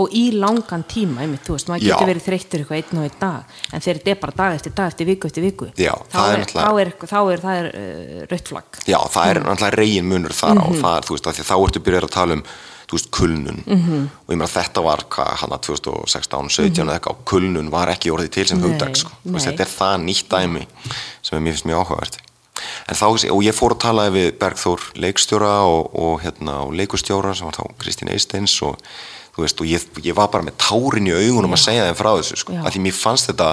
Og 0.00 0.14
í 0.16 0.22
langan 0.32 0.84
tíma, 0.88 1.20
einmitt, 1.24 1.42
þú 1.44 1.56
veist, 1.56 1.68
maður 1.68 1.84
Já. 1.84 1.92
getur 1.94 2.08
verið 2.10 2.24
þreyttur 2.28 2.62
eitthvað 2.64 2.80
einn 2.80 2.98
og 3.00 3.04
einn 3.08 3.20
dag, 3.20 3.44
en 3.72 3.80
þegar 3.84 3.98
þetta 4.00 4.10
er 4.14 4.20
bara 4.22 4.36
dag 4.40 4.54
eftir 4.60 4.74
dag 4.80 4.92
eftir 4.94 5.06
viku 5.10 5.28
eftir 5.30 5.44
viku, 5.44 5.66
Já, 5.76 5.92
þá 6.08 6.16
það 6.16 6.30
er 6.30 6.32
er, 6.32 6.44
náttúrulega- 6.44 6.64
þá 6.64 6.80
er, 6.80 6.90
þá 7.12 7.20
er, 7.34 7.44
það 7.44 7.60
er 7.60 7.70
uh, 7.74 8.26
rautt 8.30 8.48
flagg. 8.54 8.80
já, 8.86 8.98
það 9.10 9.24
Mm. 9.24 9.30
er 9.30 9.40
náttúrulega 9.50 9.76
regin 9.82 10.08
munur 10.08 10.32
þar 10.40 10.56
á 10.56 10.66
Mhm. 10.70 10.80
það 10.82 10.96
er, 10.96 11.02
þú 11.08 11.12
veist, 11.16 11.26
af 11.26 11.34
því 11.36 11.42
að 11.44 11.50
þá 11.50 11.56
ertu 11.66 11.80
byrjað 11.84 12.04
að 12.08 12.10
tala 12.10 12.32
um 12.32 12.44
þú 12.90 12.96
veist, 12.98 13.10
kulnun 13.10 13.62
Mhm. 13.66 14.08
og 14.26 14.30
ég 14.34 14.38
meina 14.38 14.46
þetta 14.50 14.82
var, 14.82 14.98
hvað, 15.10 15.28
hann 15.40 15.50
að 15.50 15.60
2016 15.62 16.48
17 16.50 16.86
eða 16.88 16.98
eitthvað, 16.98 17.10
og 17.10 17.24
kulnun 17.24 17.70
var 17.70 17.86
ekki 17.88 18.10
orðið 18.10 18.30
til 18.30 18.46
sem 18.46 18.58
Nei, 18.60 18.66
hugdag, 18.68 18.96
sko, 18.96 19.10
Þú 19.26 19.30
veist, 19.32 19.46
nei. 19.46 19.52
þetta 19.54 19.60
er 19.60 19.72
það 19.78 20.04
nýtt 20.08 20.28
dæmi 20.28 20.66
sem 21.22 21.38
er 21.38 21.42
mér 21.44 21.54
finnst 21.54 21.66
mjög 21.66 21.84
áhugavert 21.86 22.16
en 22.88 22.94
þá, 22.96 23.04
og 23.30 23.42
ég 23.42 23.54
fór 23.54 23.70
að 23.72 23.78
tala 23.80 24.10
við 24.10 24.32
Bergþór 24.38 24.80
leikstjóra 24.96 25.62
og, 25.64 25.94
og 25.94 26.20
hérna, 26.20 26.66
og 26.66 26.72
leikustjóra 26.74 27.34
sem 27.34 27.46
var 27.46 27.54
þá 27.54 27.64
Kristín 27.78 28.10
Eisteins 28.10 28.60
og 28.62 28.76
veist, 29.44 29.60
og 29.60 29.68
ég, 29.68 29.84
ég 30.04 30.16
var 30.16 30.30
bara 30.32 30.46
með 30.46 30.56
tárin 30.60 31.10
í 31.10 31.14
augunum 31.16 31.56
að 31.56 31.62
segja 31.64 31.86
þeim 31.88 31.98
frá 31.98 32.10
þessu, 32.14 32.40
sko, 32.42 32.56
af 32.60 32.74
því 32.74 32.82
mér 32.86 32.96
fannst 32.96 33.30
þetta 33.30 33.50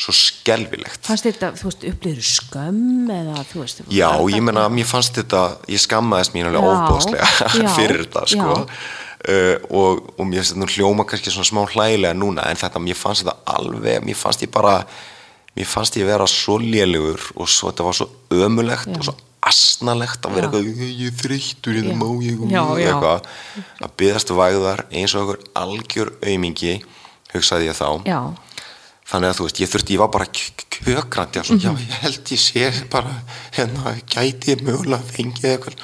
svo 0.00 0.14
skelfilegt. 0.16 1.02
Fannst 1.04 1.26
þetta, 1.28 1.50
þú 1.60 1.68
veist, 1.68 1.84
upplýður 1.90 2.26
skömm 2.30 3.12
eða, 3.12 3.44
þú 3.50 3.62
veist, 3.62 3.82
Já, 3.92 4.08
ég 4.32 4.44
meina, 4.46 4.64
mér 4.72 4.88
fannst 4.88 5.18
þetta, 5.20 5.44
ég 5.68 5.82
skammaðist 5.82 6.34
mín 6.36 6.48
alveg 6.48 6.68
ofbóðslega 6.70 7.28
fyrir 7.76 8.04
þetta, 8.06 8.24
sko. 8.32 8.58
Uh, 9.20 9.56
og, 9.76 10.06
og 10.16 10.24
mér 10.24 10.40
finnst 10.40 10.56
þetta 10.56 10.78
hljóma 10.78 11.04
kannski 11.08 11.32
svona 11.34 11.50
smá 11.50 11.60
hlægilega 11.66 12.16
núna, 12.16 12.46
en 12.48 12.60
þetta, 12.60 12.80
mér 12.80 12.96
fannst 12.96 13.26
þetta 13.26 13.56
alveg, 13.58 14.06
mér 14.06 14.16
fannst 14.16 14.46
ég 14.46 14.52
bara, 14.54 14.78
mér 15.58 15.68
fannst 15.68 16.00
ég 16.00 16.08
vera 16.08 16.28
svo 16.30 16.56
lélugur 16.62 17.20
og 17.36 17.50
svo, 17.50 17.68
þetta 17.68 17.90
var 17.90 18.00
svo 18.00 18.08
ömulegt 18.40 18.88
Já. 18.88 18.96
og 18.96 19.10
svo 19.10 19.18
asnalegt 19.46 20.26
að 20.26 20.36
vera 20.36 20.50
eitthvað, 20.50 20.84
ég 21.00 21.08
er 21.08 21.16
þreyttur, 21.16 21.78
ég 21.80 21.96
má 21.96 22.06
ég, 22.24 22.42
Já, 22.50 22.62
já. 22.76 22.90
eitthvað, 22.90 23.28
að 23.80 23.94
byðast 24.02 24.32
vægðar 24.36 24.84
eins 24.90 25.14
og 25.16 25.22
okkur 25.24 25.40
algjör 25.62 26.12
aumingi, 26.26 26.76
hugsaði 27.32 27.70
ég 27.70 27.78
þá. 27.78 27.88
Já, 28.10 28.20
þannig 29.10 29.32
að 29.32 29.38
þú 29.38 29.48
veist, 29.48 29.60
ég 29.62 29.72
þurfti, 29.72 29.96
ég 29.96 30.02
var 30.02 30.12
bara 30.12 30.28
kjökrandi, 30.30 31.40
mm 31.40 31.44
-hmm. 31.48 31.64
já, 31.64 31.70
ég 31.80 31.98
held 32.04 32.32
ég 32.36 32.40
sé 32.40 32.72
bara, 32.90 33.14
hérna, 33.56 33.96
gæti 34.06 34.54
ég 34.54 34.62
mögulega 34.62 35.02
fengið 35.02 35.50
eitthvað, 35.54 35.76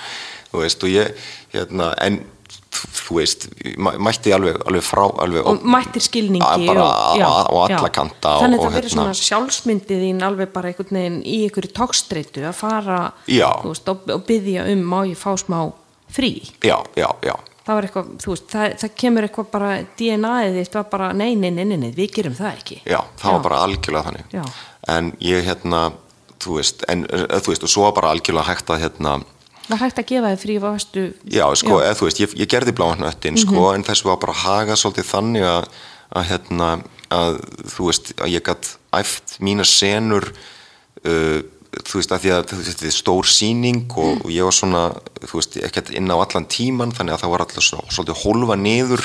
þú 0.53 0.63
veist, 0.63 0.83
og 0.83 0.91
ég, 0.91 1.29
hérna, 1.53 1.95
en 2.01 2.21
þú 2.77 3.19
veist, 3.21 3.49
mætti 3.79 4.33
alveg, 4.35 4.59
alveg 4.69 4.85
frá 4.85 5.03
alveg, 5.25 5.47
og 5.47 5.65
mættir 5.67 6.05
skilningi 6.05 6.69
bara, 6.69 6.87
og, 6.87 7.19
já, 7.21 7.29
og 7.31 7.59
alla 7.67 7.91
kanta 7.95 8.37
þannig 8.43 8.61
að 8.61 8.65
það 8.65 8.77
verður 8.77 8.89
hérna, 8.91 8.95
svona 8.95 9.19
sjálfsmyndið 9.23 10.05
þín 10.07 10.23
alveg 10.27 10.53
bara 10.55 10.71
einhvern 10.73 11.01
veginn 11.01 11.19
í 11.23 11.41
einhverju 11.47 11.73
tókstreitu 11.77 12.47
að 12.47 12.57
fara 12.61 13.01
veist, 13.27 13.91
og, 13.93 14.07
og 14.13 14.25
byggja 14.29 14.67
um 14.73 14.87
má 14.87 14.99
ég 15.09 15.21
fá 15.21 15.33
smá 15.41 15.61
frí? 16.13 16.33
Já, 16.65 16.79
já, 16.97 17.09
já. 17.27 17.35
Það, 17.67 17.83
eitthvað, 17.83 18.11
veist, 18.23 18.49
það, 18.53 18.75
það 18.83 18.97
kemur 19.03 19.27
eitthvað 19.27 19.53
bara 19.57 19.71
DNA-ið 19.99 20.59
þitt 20.61 20.77
var 20.79 20.91
bara 20.93 21.13
nei, 21.19 21.33
nei, 21.35 21.51
nei, 21.51 21.65
nei, 21.67 21.91
við 21.95 22.13
gerum 22.21 22.37
það 22.39 22.53
ekki. 22.53 22.81
Já, 22.87 23.01
það 23.19 23.27
já. 23.27 23.33
var 23.35 23.47
bara 23.49 23.63
algjörlega 23.67 24.11
þannig. 24.11 24.61
En 24.97 25.09
ég 25.25 25.49
hérna, 25.49 25.81
þú 26.43 26.61
veist 26.61 26.85
en 26.93 27.03
þú 27.11 27.51
veist, 27.51 27.67
og 27.67 27.73
svo 27.73 27.91
bara 27.97 28.13
algjörlega 28.15 28.53
hægt 28.53 28.71
að 28.71 28.85
hérna 28.85 29.17
var 29.69 29.83
hægt 29.83 29.99
að 30.01 30.09
gefa 30.13 30.33
þið 30.33 30.43
frí 30.45 30.59
vastu 30.63 31.05
já, 31.25 31.47
sko, 31.59 31.81
eða 31.83 31.99
þú 31.99 32.09
veist, 32.09 32.23
ég, 32.23 32.37
ég 32.43 32.51
gerði 32.51 32.77
bláðnöttin 32.77 33.35
mm 33.35 33.43
-hmm. 33.43 33.47
sko, 33.47 33.73
en 33.75 33.85
þessu 33.85 34.09
var 34.11 34.21
bara 34.23 34.33
haga 34.45 34.77
svolítið 34.77 35.11
þannig 35.11 35.47
að, 35.51 35.69
að 36.11 36.29
hérna 36.31 36.71
að 37.11 37.41
þú 37.75 37.91
veist, 37.91 38.13
að 38.21 38.33
ég 38.35 38.47
gætt 38.47 38.73
æft 38.97 39.37
mína 39.41 39.65
senur 39.65 40.33
uh, 41.07 41.41
þú 41.85 42.01
veist 42.01 42.13
að 42.15 42.23
því 42.25 42.33
að 42.35 42.53
þetta 42.67 42.87
er 42.87 42.95
stór 42.95 43.29
síning 43.29 43.85
og, 43.97 44.13
mm. 44.17 44.21
og 44.25 44.31
ég 44.33 44.47
var 44.47 44.57
svona 44.57 44.83
þú 45.27 45.41
veist 45.41 45.57
ekkert 45.57 45.91
inn 45.91 46.11
á 46.11 46.17
allan 46.17 46.49
tíman 46.49 46.95
þannig 46.97 47.17
að 47.17 47.25
það 47.25 47.33
var 47.35 47.45
alltaf 47.45 47.67
svolítið 47.67 48.23
hólfa 48.23 48.57
niður 48.57 49.03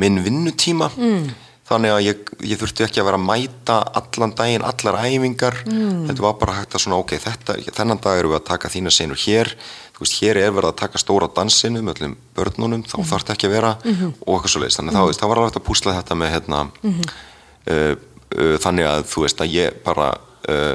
minn 0.00 0.22
vinnutíma 0.24 0.90
mm. 0.96 1.26
Þannig 1.68 1.94
að 1.94 2.02
ég, 2.04 2.32
ég 2.44 2.60
þurfti 2.60 2.84
ekki 2.84 3.00
að 3.00 3.08
vera 3.08 3.18
að 3.20 3.24
mæta 3.24 3.78
allan 4.00 4.34
daginn, 4.36 4.64
allar 4.68 4.98
æfingar 5.00 5.56
mm. 5.64 6.04
þetta 6.10 6.24
var 6.26 6.36
bara 6.40 6.56
hægt 6.58 6.76
að 6.76 6.84
svona 6.84 6.98
ok 7.00 7.14
þetta, 7.24 7.56
þennan 7.72 8.02
dag 8.04 8.20
eru 8.20 8.32
við 8.34 8.40
að 8.40 8.46
taka 8.50 8.70
þína 8.74 8.92
senur 8.92 9.20
hér 9.24 9.52
þú 9.94 10.04
veist 10.04 10.18
hér 10.20 10.40
er 10.42 10.54
verið 10.54 10.72
að 10.72 10.80
taka 10.82 11.00
stóra 11.00 11.30
dansinu 11.32 11.80
með 11.84 12.00
öllum 12.02 12.16
börnunum, 12.36 12.82
þá 12.84 12.96
mm. 12.98 13.06
þarf 13.10 13.24
þetta 13.24 13.36
ekki 13.38 13.48
að 13.48 13.54
vera 13.56 13.72
-hmm. 13.80 14.16
og 14.20 14.34
eitthvað 14.34 14.54
svo 14.54 14.64
leiðist, 14.64 14.80
þannig 14.80 14.98
að 15.00 15.12
það 15.20 15.30
var 15.32 15.42
alveg 15.42 15.60
að 15.60 15.66
púsla 15.68 15.96
þetta 16.00 16.18
með 16.20 16.34
hérna 16.34 16.64
-hmm. 16.82 17.12
uh, 17.72 17.92
uh, 18.34 18.56
þannig 18.66 18.90
að 18.90 19.06
þú 19.12 19.24
veist 19.24 19.44
að 19.44 19.54
ég 19.54 19.78
bara 19.86 20.10
uh, 20.50 20.74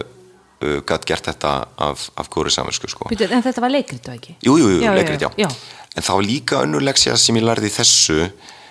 gætt 0.60 1.06
gert 1.08 1.28
þetta 1.30 1.52
af, 1.78 2.10
af 2.20 2.30
góri 2.32 2.52
saminsku 2.52 2.90
sko. 2.92 3.08
En 3.16 3.44
þetta 3.44 3.62
var 3.64 3.72
leikrit 3.72 4.08
og 4.10 4.16
ekki? 4.18 4.36
Jú, 4.44 4.58
jú, 4.60 4.72
jú 4.76 4.82
já, 4.84 4.92
leikrit, 4.96 5.22
já. 5.22 5.30
já. 5.40 5.48
En 5.96 6.04
það 6.04 6.18
var 6.20 6.26
líka 6.28 6.64
önnu 6.66 6.82
leksja 6.84 7.16
sem 7.18 7.38
ég 7.40 7.46
lærði 7.48 7.72
þessu 7.72 8.28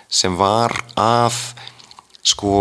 sem 0.08 0.36
var 0.36 0.74
að 0.96 1.38
sko 2.22 2.54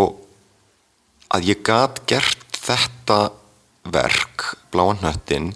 að 1.34 1.50
ég 1.50 1.62
gætt 1.66 2.02
gert 2.08 2.58
þetta 2.58 3.30
verk, 3.88 4.54
Bláan 4.72 5.00
nöttin 5.00 5.52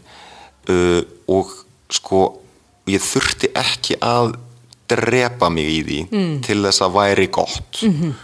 uh, 0.71 1.01
og 1.29 1.53
sko 1.93 2.25
ég 2.89 3.03
þurfti 3.05 3.53
ekki 3.57 3.99
að 4.03 4.35
drepa 4.93 5.49
mig 5.53 5.69
í 5.69 5.81
því 5.87 6.01
mm. 6.09 6.33
til 6.45 6.61
þess 6.65 6.85
að 6.85 6.97
væri 6.97 7.29
gott 7.33 7.83
mm 7.83 7.93
-hmm. 7.93 8.15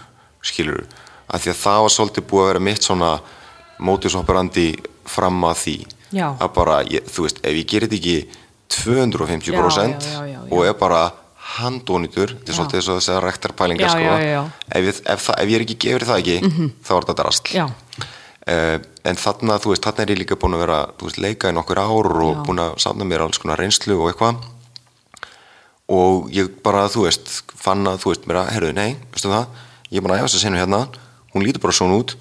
skilur, 0.42 0.84
af 1.28 1.42
því 1.42 1.50
að 1.50 1.62
það 1.62 1.82
var 1.82 1.94
svolítið 1.94 2.28
búið 2.30 2.42
að 2.42 2.48
vera 2.48 2.64
mitt 2.68 2.82
svona 2.82 3.12
mótisoperandi 3.78 4.68
fram 5.06 5.44
að 5.44 5.56
því 5.62 5.78
já. 6.12 6.28
að 6.40 6.52
bara, 6.54 6.82
ég, 6.82 7.04
þú 7.06 7.22
veist, 7.26 7.40
ef 7.42 7.54
ég 7.54 7.66
gerir 7.68 7.88
þetta 7.88 8.00
ekki 8.00 8.28
250% 8.68 10.04
já, 10.04 10.26
já, 10.26 10.40
og 10.50 10.66
er 10.66 10.74
bara 10.74 11.12
handónitur 11.56 12.34
þetta 12.36 12.52
er 12.52 12.56
svolítið 12.58 12.78
þess 12.80 12.92
að 12.92 13.02
segja 13.06 13.24
rektarpælingar 13.24 13.94
sko. 13.94 14.14
ef, 14.68 14.86
ef, 14.92 15.02
ef, 15.16 15.28
ef 15.32 15.48
ég 15.48 15.56
er 15.56 15.64
ekki 15.64 15.78
gefur 15.86 16.06
það 16.10 16.22
ekki 16.22 16.38
mm 16.42 16.54
-hmm. 16.56 16.72
þá 16.84 16.92
er 16.98 17.08
þetta 17.08 17.28
rast 17.28 17.52
uh, 18.48 18.76
en 19.08 19.18
þarna, 19.18 19.58
þú 19.62 19.72
veist, 19.72 19.84
þarna 19.84 20.04
er 20.04 20.12
ég 20.12 20.20
líka 20.22 20.38
búin 20.40 20.56
að 20.56 20.64
vera 20.64 20.78
veist, 21.02 21.20
leika 21.22 21.50
í 21.50 21.56
nokkur 21.56 21.80
ár 21.80 22.10
og 22.12 22.44
búin 22.46 22.62
að 22.62 22.78
samna 22.82 23.06
mér 23.08 23.24
alls 23.26 23.40
konar 23.42 23.60
reynslu 23.60 23.98
og 23.98 24.12
eitthvað. 24.12 24.46
Og 25.88 26.28
ég 26.34 26.50
bara, 26.64 26.86
þú 26.92 27.06
veist 27.06 27.30
fann 27.56 27.86
að, 27.88 28.02
þú 28.02 28.12
veist, 28.12 28.28
mér 28.28 28.42
að, 28.42 28.50
herruði, 28.56 28.76
nei, 28.76 28.96
veistu 29.12 29.32
það? 29.32 29.60
Ég 29.88 30.00
er 30.00 30.04
búin 30.04 30.14
að 30.14 30.20
æfa 30.20 30.28
þess 30.28 30.38
að 30.38 30.44
senu 30.44 30.60
hérna. 30.60 30.82
Hún 31.32 31.46
lítur 31.46 31.64
bara 31.64 31.76
svona 31.76 32.00
út 32.02 32.16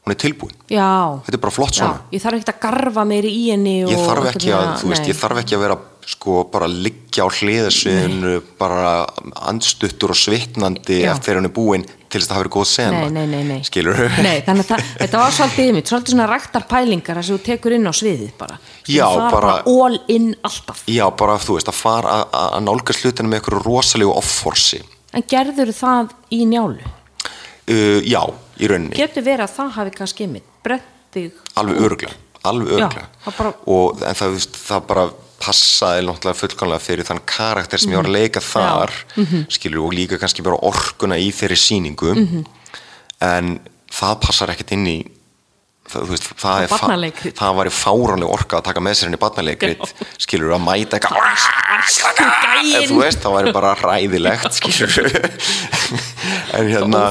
hún 0.00 0.14
er 0.14 0.18
tilbúin. 0.20 0.56
Já, 0.72 1.20
þetta 1.26 1.36
er 1.36 1.42
bara 1.44 1.54
flott 1.54 1.76
svona. 1.76 2.00
já, 2.00 2.16
ég 2.16 2.24
þarf 2.24 2.40
ekki 2.40 2.54
að 2.54 2.60
garfa 2.64 3.06
meiri 3.08 3.30
í 3.36 3.46
henni 3.52 3.76
ég 3.84 4.04
þarf 4.08 4.30
ekki 4.32 4.52
að, 4.56 4.68
þú 4.80 4.92
veist, 4.94 5.08
ég 5.10 5.18
þarf 5.18 5.42
ekki 5.42 5.56
að 5.58 5.64
vera 5.66 5.78
sko 6.10 6.42
bara 6.50 6.66
liggja 6.70 7.26
á 7.26 7.28
hliðasviðinu 7.28 8.34
bara 8.58 8.92
andstuttur 9.50 10.14
og 10.14 10.18
svitnandi 10.18 11.02
já. 11.04 11.12
eftir 11.12 11.38
henni 11.38 11.50
búin 11.52 11.84
til 12.10 12.18
þess 12.18 12.26
að 12.26 12.30
það 12.30 12.38
hafi 12.38 12.42
verið 12.42 12.54
góð 12.56 12.68
sema. 12.70 13.02
Nei, 13.14 13.26
nei, 13.30 13.42
nei, 13.46 13.60
skilur 13.66 14.00
að 14.00 14.62
það, 14.66 14.84
þetta 15.02 15.20
var 15.20 15.34
svolítið 15.36 15.70
yfir 15.70 15.86
svolítið 15.92 16.14
svona 16.16 16.28
ræktar 16.30 16.66
pælingar 16.70 17.20
að 17.20 17.30
þú 17.30 17.38
tekur 17.46 17.76
inn 17.76 17.86
á 17.86 17.94
sviðið 17.94 18.32
bara, 18.40 18.56
já, 18.88 19.06
bara, 19.06 19.30
bara 19.36 19.56
all 19.70 20.00
in 20.10 20.32
alltaf. 20.48 20.82
Já, 20.90 21.04
bara 21.20 21.36
þú 21.38 21.58
veist, 21.58 21.70
að 21.70 21.78
fara 21.78 22.16
að, 22.24 22.38
að 22.48 22.64
nálga 22.66 22.96
slutinu 22.96 23.30
með 23.30 23.42
einhverju 23.42 23.62
rosalegu 23.68 24.16
offorsi. 24.16 24.82
En 25.14 25.26
gerður 25.30 25.74
það 25.76 26.16
í 26.34 26.42
njálu? 26.50 26.96
Uh, 27.70 28.00
já, 28.02 28.24
í 28.60 28.70
rauninni 28.70 28.98
getur 28.98 29.26
verið 29.26 29.46
að 29.46 29.56
það 29.56 29.72
hafi 29.78 29.96
kannski 29.96 30.28
mitt 30.30 30.52
brettið 30.66 31.32
alveg 31.60 31.82
öruglega, 31.86 32.14
alveg 32.42 32.76
öruglega. 32.76 33.08
Já, 33.24 33.32
bara... 33.38 33.52
og 33.66 34.04
en 34.06 34.20
það, 34.20 34.38
það 34.68 34.86
bara 34.92 35.08
passaði 35.40 36.04
náttúrulega 36.04 36.40
fullkonlega 36.42 36.84
fyrir 36.84 37.08
þann 37.08 37.22
karakter 37.28 37.80
sem 37.80 37.94
ég 37.94 38.00
var 38.00 38.10
að 38.10 38.18
leika 38.18 38.42
þar 38.44 38.92
mm 39.16 39.24
-hmm. 39.24 39.46
skilur 39.56 39.86
og 39.86 39.94
líka 39.96 40.18
kannski 40.20 40.44
bara 40.44 40.60
orkuna 40.68 41.16
í 41.16 41.30
þeirri 41.32 41.56
síningu 41.56 42.12
mm 42.14 42.26
-hmm. 42.26 42.44
en 43.24 43.60
það 43.90 44.20
passar 44.26 44.52
ekkert 44.52 44.72
inn 44.76 44.86
í 44.86 44.98
það, 45.90 46.06
veist, 46.10 46.28
það, 46.40 46.66
það, 46.72 47.18
það 47.40 47.56
var 47.58 47.70
í 47.70 47.74
fáránlega 47.74 48.36
orka 48.36 48.60
að 48.60 48.66
taka 48.70 48.84
með 48.84 48.98
sér 48.98 49.10
henni 49.10 49.20
barnaleikrit 49.20 49.94
skilur 50.20 50.54
að 50.56 50.64
mæta 50.66 51.00
eitthvað 51.00 51.18
þú 52.88 53.00
veist 53.00 53.22
það 53.24 53.36
væri 53.36 53.54
bara 53.56 53.74
ræðilegt 53.80 54.58
skilur 54.58 55.10
en 56.56 56.70
hérna 56.70 57.02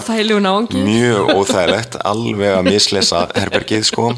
mjög 0.74 1.32
óþægilegt 1.36 2.00
alveg 2.06 2.56
að 2.58 2.68
mislesa 2.70 3.26
herbergið 3.36 3.86
sko. 3.90 4.12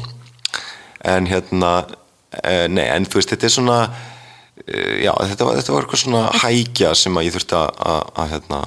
En 1.04 1.26
hérna 1.26 1.72
e, 2.30 2.68
nei 2.70 2.84
en 2.86 3.06
þú 3.06 3.20
veist 3.20 3.32
þetta 3.34 3.48
er 3.48 3.54
svona 3.56 3.78
e, 4.66 5.04
já 5.06 5.12
þetta 5.12 5.48
var, 5.48 5.58
þetta 5.60 5.74
var 5.74 5.86
eitthvað 5.86 6.04
svona 6.04 6.24
hækja 6.42 6.92
sem 6.98 7.18
að 7.18 7.28
ég 7.28 7.36
þurfti 7.36 7.58
að, 7.58 7.72
að, 8.14 8.34
hérna, 8.34 8.60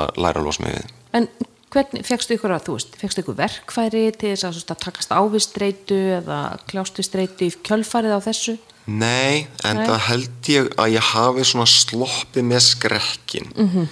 að 0.00 0.22
læra 0.24 0.42
að 0.42 0.48
losa 0.48 0.66
mig 0.66 0.78
við. 0.78 0.96
En 1.16 1.28
hvernig 1.76 2.06
fegstu 2.08 2.38
ykkur 2.38 2.56
að 2.56 2.66
þú 2.66 2.78
veist 2.78 2.98
fegstu 3.02 3.22
ykkur 3.22 3.38
verkfæri 3.42 4.06
til 4.16 4.32
þess 4.32 4.48
að, 4.48 4.62
að 4.72 4.82
takast 4.86 5.14
ávistreitu 5.14 6.00
eða 6.22 6.40
kljástustreitu 6.70 7.50
í 7.50 7.54
kjölfarið 7.68 8.16
á 8.16 8.20
þessu 8.24 8.56
nei 8.86 9.46
en 9.66 9.80
nei. 9.80 9.86
það 9.86 10.04
held 10.08 10.52
ég 10.52 10.68
að 10.78 10.92
ég 10.96 11.08
hafi 11.12 11.46
svona 11.46 11.70
sloppið 11.70 12.52
með 12.52 12.62
skrekkin 12.72 13.50
mm 13.54 13.70
-hmm 13.72 13.88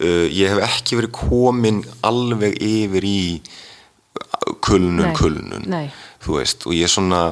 uh, 0.00 0.26
ég 0.30 0.52
hef 0.52 0.62
ekki 0.68 0.98
verið 0.98 1.14
komin 1.16 1.82
alveg 2.06 2.56
yfir 2.62 3.06
í 3.06 3.18
kulnun, 4.64 5.08
nei, 5.08 5.16
kulnun 5.18 5.68
nei. 5.70 5.86
þú 6.24 6.38
veist, 6.38 6.66
og 6.68 6.76
ég 6.76 6.90
svona 6.90 7.26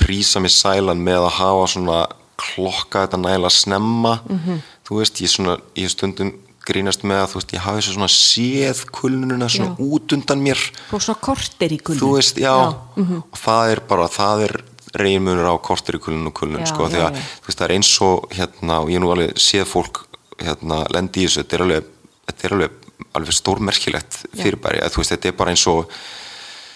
prísa 0.00 0.42
mig 0.42 0.52
sælan 0.52 1.02
með 1.04 1.28
að 1.28 1.36
hafa 1.38 1.66
svona 1.74 1.98
klokka 2.40 3.04
þetta 3.04 3.20
næla 3.22 3.50
snemma 3.52 4.18
mm 4.24 4.38
-hmm. 4.38 4.62
þú 4.88 4.98
veist, 5.00 5.20
ég 5.20 5.30
svona 5.30 5.58
ég 5.76 5.90
stundum 5.90 6.32
grínast 6.66 7.04
með 7.06 7.22
að 7.22 7.30
þú 7.30 7.40
veist, 7.40 7.54
ég 7.54 7.64
hafi 7.64 7.86
svona 7.86 8.10
séð 8.12 8.84
kulnununa 8.94 9.48
svona 9.52 9.72
já. 9.74 9.88
út 9.88 10.14
undan 10.16 10.44
mér. 10.44 10.60
Og 10.90 11.02
svona 11.02 11.20
kortir 11.20 11.74
í 11.76 11.80
kulnun. 11.80 12.02
Þú 12.02 12.12
veist, 12.16 12.38
já, 12.38 12.54
já. 12.54 12.74
Mm 12.96 13.06
-hmm. 13.06 13.22
og 13.32 13.38
það 13.38 13.70
er 13.72 13.80
bara, 13.88 14.08
það 14.08 14.44
er 14.48 14.64
reynmunur 14.94 15.48
á 15.50 15.54
kortir 15.58 15.96
í 15.96 16.00
kulnun 16.00 16.26
og 16.26 16.34
kulnun, 16.34 16.66
sko, 16.66 16.88
því 16.88 17.00
að 17.02 17.12
þú 17.14 17.46
veist, 17.46 17.58
það 17.58 17.68
er 17.68 17.74
eins 17.74 18.00
og 18.00 18.28
hérna, 18.30 18.74
og 18.82 18.88
ég 18.90 19.00
nú 19.00 19.10
alveg 19.10 19.32
séð 19.36 19.66
fólk 19.66 20.06
hérna, 20.38 20.86
lendi 20.90 21.20
í 21.20 21.26
þessu, 21.26 21.42
þetta 21.42 21.56
er 21.56 21.62
alveg 21.62 21.84
þetta 22.26 22.46
er 22.46 22.54
alveg, 22.56 22.76
alveg 23.18 23.36
stórmerkilegt 23.36 24.20
fyrirbæri. 24.34 24.82
Að 24.82 24.94
þú 24.94 25.02
veist 25.02 25.14
þetta 25.14 25.30
er 25.30 25.38
bara 25.38 25.54
eins 25.54 25.66
og 25.70 25.90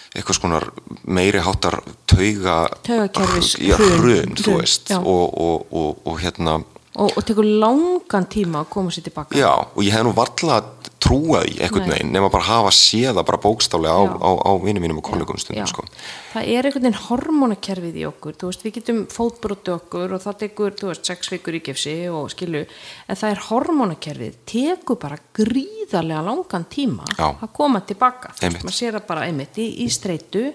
eitthvað 0.09 0.39
skonar 0.39 0.65
meiri 1.05 1.41
hátar 1.45 1.79
tauga 2.09 2.63
hrun 2.87 4.35
þú 4.39 4.57
veist. 4.57 4.91
og, 4.97 5.25
og, 5.37 5.67
og, 5.69 5.99
og 6.09 6.21
hérna 6.21 6.59
og, 6.95 7.11
og 7.13 7.25
tekur 7.25 7.45
langan 7.45 8.25
tíma 8.31 8.63
að 8.63 8.71
koma 8.73 8.93
sér 8.93 9.09
tilbaka 9.09 9.37
já 9.37 9.51
og 9.51 9.81
ég 9.85 9.93
hef 9.93 10.05
nú 10.07 10.13
varla 10.17 10.61
trúað 10.99 11.47
í 11.53 11.59
einhvern 11.63 11.89
veginn 11.93 12.11
nema 12.13 12.29
bara 12.31 12.45
hafa 12.47 12.71
séða 12.75 13.23
bara 13.25 13.39
bókstálega 13.41 13.95
á, 13.95 14.03
á, 14.19 14.31
á 14.35 14.51
vinum 14.61 14.83
mínum 14.83 14.99
og 14.99 15.05
kollegum 15.07 15.39
stundum 15.39 15.67
sko. 15.69 15.85
það 16.33 16.49
er 16.51 16.67
einhvern 16.67 16.85
veginn 16.87 16.99
hormonakerfið 17.05 17.99
í 18.01 18.05
okkur. 18.09 18.35
Veist 18.43 18.65
við 18.65 18.75
getum 18.79 19.01
fótbróti 19.11 19.73
okkur 19.73 20.17
og 20.17 20.23
það 20.25 20.39
tekur 20.43 20.75
veist 20.89 21.09
sex 21.09 21.31
vikur 21.33 21.59
í 21.59 21.63
gefsi 21.69 21.95
og 22.11 22.29
skilu 22.33 22.65
en 22.65 23.21
það 23.21 23.35
er 23.35 23.45
hormonakerfið 23.47 24.41
tekur 24.53 24.99
bara 25.01 25.21
gríðarlega 25.39 26.25
langan 26.27 26.67
tíma 26.71 27.07
já. 27.15 27.29
að 27.31 27.49
koma 27.55 27.83
tilbaka 27.87 28.35
maður 28.43 28.75
sér 28.75 28.99
það 28.99 29.09
bara 29.13 29.25
einmitt 29.29 29.61
í, 29.61 29.69
í 29.85 29.89
streitu 29.93 30.49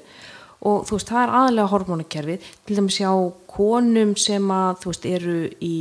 og 0.65 0.85
þú 0.89 0.97
veist 0.99 1.13
það 1.13 1.23
er 1.23 1.33
aðlega 1.41 1.71
hormonakerfið 1.75 2.51
til 2.67 2.77
dæmis 2.79 2.99
hjá 3.01 3.11
konum 3.55 4.15
sem 4.19 4.51
að 4.51 4.83
þú 4.83 4.93
veist 4.93 5.09
eru 5.11 5.39
í 5.63 5.75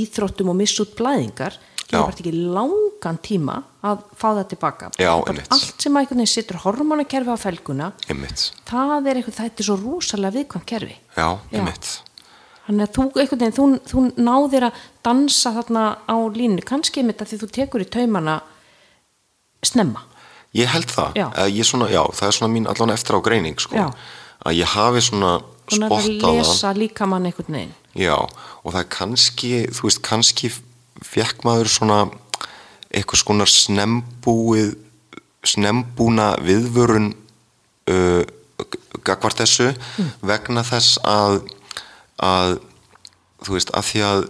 íþróttum 0.00 0.52
og 0.52 0.58
missút 0.58 0.96
blæðingar 0.98 1.56
Já. 1.90 1.98
bara 1.98 2.12
ekki 2.14 2.30
langan 2.34 3.16
tíma 3.18 3.56
að 3.82 4.04
fá 4.14 4.28
það 4.28 4.44
tilbaka 4.52 4.90
Já, 5.00 5.10
allt 5.10 5.82
sem 5.82 5.96
að 5.96 6.04
einhvern 6.04 6.20
veginn 6.20 6.30
sittur 6.30 6.60
hormonakerfi 6.62 7.34
á 7.34 7.38
felguna 7.40 7.88
einmitt, 8.06 8.44
það 8.68 9.08
er 9.10 9.18
eitthvað, 9.18 9.38
þetta 9.40 9.64
er 9.64 9.68
svo 9.70 9.76
rosalega 9.80 10.36
viðkvæm 10.36 10.68
kerfi. 10.70 10.96
Já, 11.16 11.26
Já. 11.50 11.58
einmitt. 11.58 11.90
Þannig 12.68 12.86
að 12.86 12.92
þú, 12.94 13.06
einhvern 13.18 13.42
veginn, 13.42 13.56
þú, 13.56 13.66
þú 13.90 14.04
náðir 14.22 14.68
að 14.68 14.84
dansa 15.02 15.50
þarna 15.56 15.84
á 16.06 16.16
línu. 16.30 16.62
Kannski 16.68 17.02
einmitt 17.02 17.24
að 17.24 17.32
því 17.32 17.40
þú 17.40 17.48
tekur 17.56 17.82
í 17.82 17.88
taumana 17.90 18.36
snemma 19.66 20.04
Ég 20.56 20.66
held 20.66 20.90
það, 20.90 21.20
ég 21.54 21.66
svona, 21.66 21.86
já, 21.92 22.02
það 22.16 22.26
er 22.26 22.36
svona 22.38 22.54
mín 22.54 22.66
allan 22.70 22.90
eftir 22.90 23.14
á 23.14 23.20
greining 23.22 23.60
sko. 23.62 23.76
Já. 23.76 23.90
að 24.40 24.56
ég 24.56 24.72
hafi 24.72 25.02
svona 25.04 25.34
svona 25.70 25.90
að 25.90 26.08
á 26.08 26.30
það. 26.30 26.38
lesa 26.38 26.72
líka 26.74 27.06
mann 27.06 27.28
einhvern 27.28 27.54
veginn. 27.54 27.74
Já, 27.94 28.16
og 28.64 28.74
það 28.74 28.80
er 28.82 28.90
kannski, 28.94 29.52
þú 29.74 29.86
veist, 29.86 30.02
kannski 30.06 30.50
fekk 31.06 31.44
maður 31.46 31.70
svona 31.72 32.00
eitthvað 32.90 33.22
skonar 33.22 33.50
snembúið, 33.50 34.74
snembúna 35.46 36.32
viðvörun 36.44 37.12
uh, 37.90 38.24
gagvart 39.06 39.40
þessu 39.40 39.70
vegna 40.26 40.64
þess 40.66 40.98
að, 41.06 41.40
að, 42.20 42.58
þú 43.46 43.56
veist, 43.56 43.72
að 43.76 43.88
því 43.90 44.04
að 44.10 44.26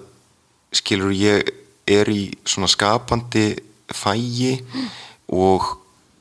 skilur 0.80 1.16
ég 1.16 1.50
er 1.90 2.10
í 2.12 2.22
svona 2.46 2.68
skapandi 2.70 3.48
fægi 3.90 4.60
og, 5.26 5.79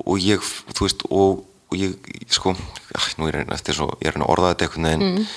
og 0.09 0.23
ég, 0.23 0.51
þú 0.73 0.87
veist, 0.87 1.05
og, 1.09 1.43
og 1.69 1.77
ég, 1.77 1.95
sko, 2.33 2.53
æ, 2.55 2.99
nú 3.19 3.29
er 3.29 3.41
eftir 3.55 3.77
svo, 3.77 3.91
ég 4.01 4.09
er 4.09 4.15
að 4.15 4.17
reyna 4.17 4.27
að 4.27 4.33
orða 4.35 4.53
þetta 4.53 4.67
einhvern 4.67 4.89
veginn 4.89 5.27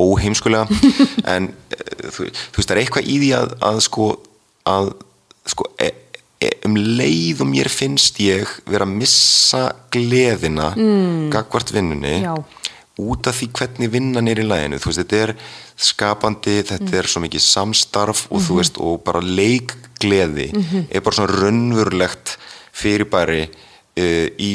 óheimskulega, 0.00 0.80
en 1.34 1.50
eh, 1.74 2.04
þú, 2.14 2.28
þú 2.30 2.60
veist, 2.60 2.68
það 2.68 2.76
er 2.76 2.82
eitthvað 2.84 3.10
í 3.10 3.18
því 3.22 3.32
að, 3.40 3.56
að 3.70 3.80
sko, 3.86 4.06
að, 4.70 4.92
sko, 5.50 5.66
e, 5.82 5.90
e, 6.38 6.52
um 6.68 6.78
leið 6.78 7.42
og 7.44 7.50
mér 7.50 7.70
finnst 7.72 8.20
ég 8.22 8.54
vera 8.70 8.86
að 8.86 8.96
missa 9.02 9.64
gleðina 9.92 10.72
mm. 10.76 11.28
gagvart 11.34 11.74
vinnunni 11.74 12.20
Já. 12.22 12.34
út 13.00 13.30
af 13.30 13.40
því 13.40 13.50
hvernig 13.58 13.92
vinnan 13.92 14.30
er 14.30 14.42
í 14.42 14.46
læginu 14.46 14.78
þú 14.80 14.92
veist, 14.92 15.02
þetta 15.02 15.24
er 15.24 15.34
skapandi 15.80 16.60
þetta 16.68 17.00
er 17.00 17.08
svo 17.10 17.24
mikið 17.24 17.44
samstarf 17.44 18.26
og 18.30 18.44
þú 18.44 18.60
veist, 18.60 18.78
og 18.78 19.02
bara 19.06 19.24
leikgleði 19.24 20.50
er 20.86 21.02
bara 21.02 21.16
svona 21.16 21.40
raunverulegt 21.40 22.36
fyrirbæri 22.76 23.48
í, 23.98 24.52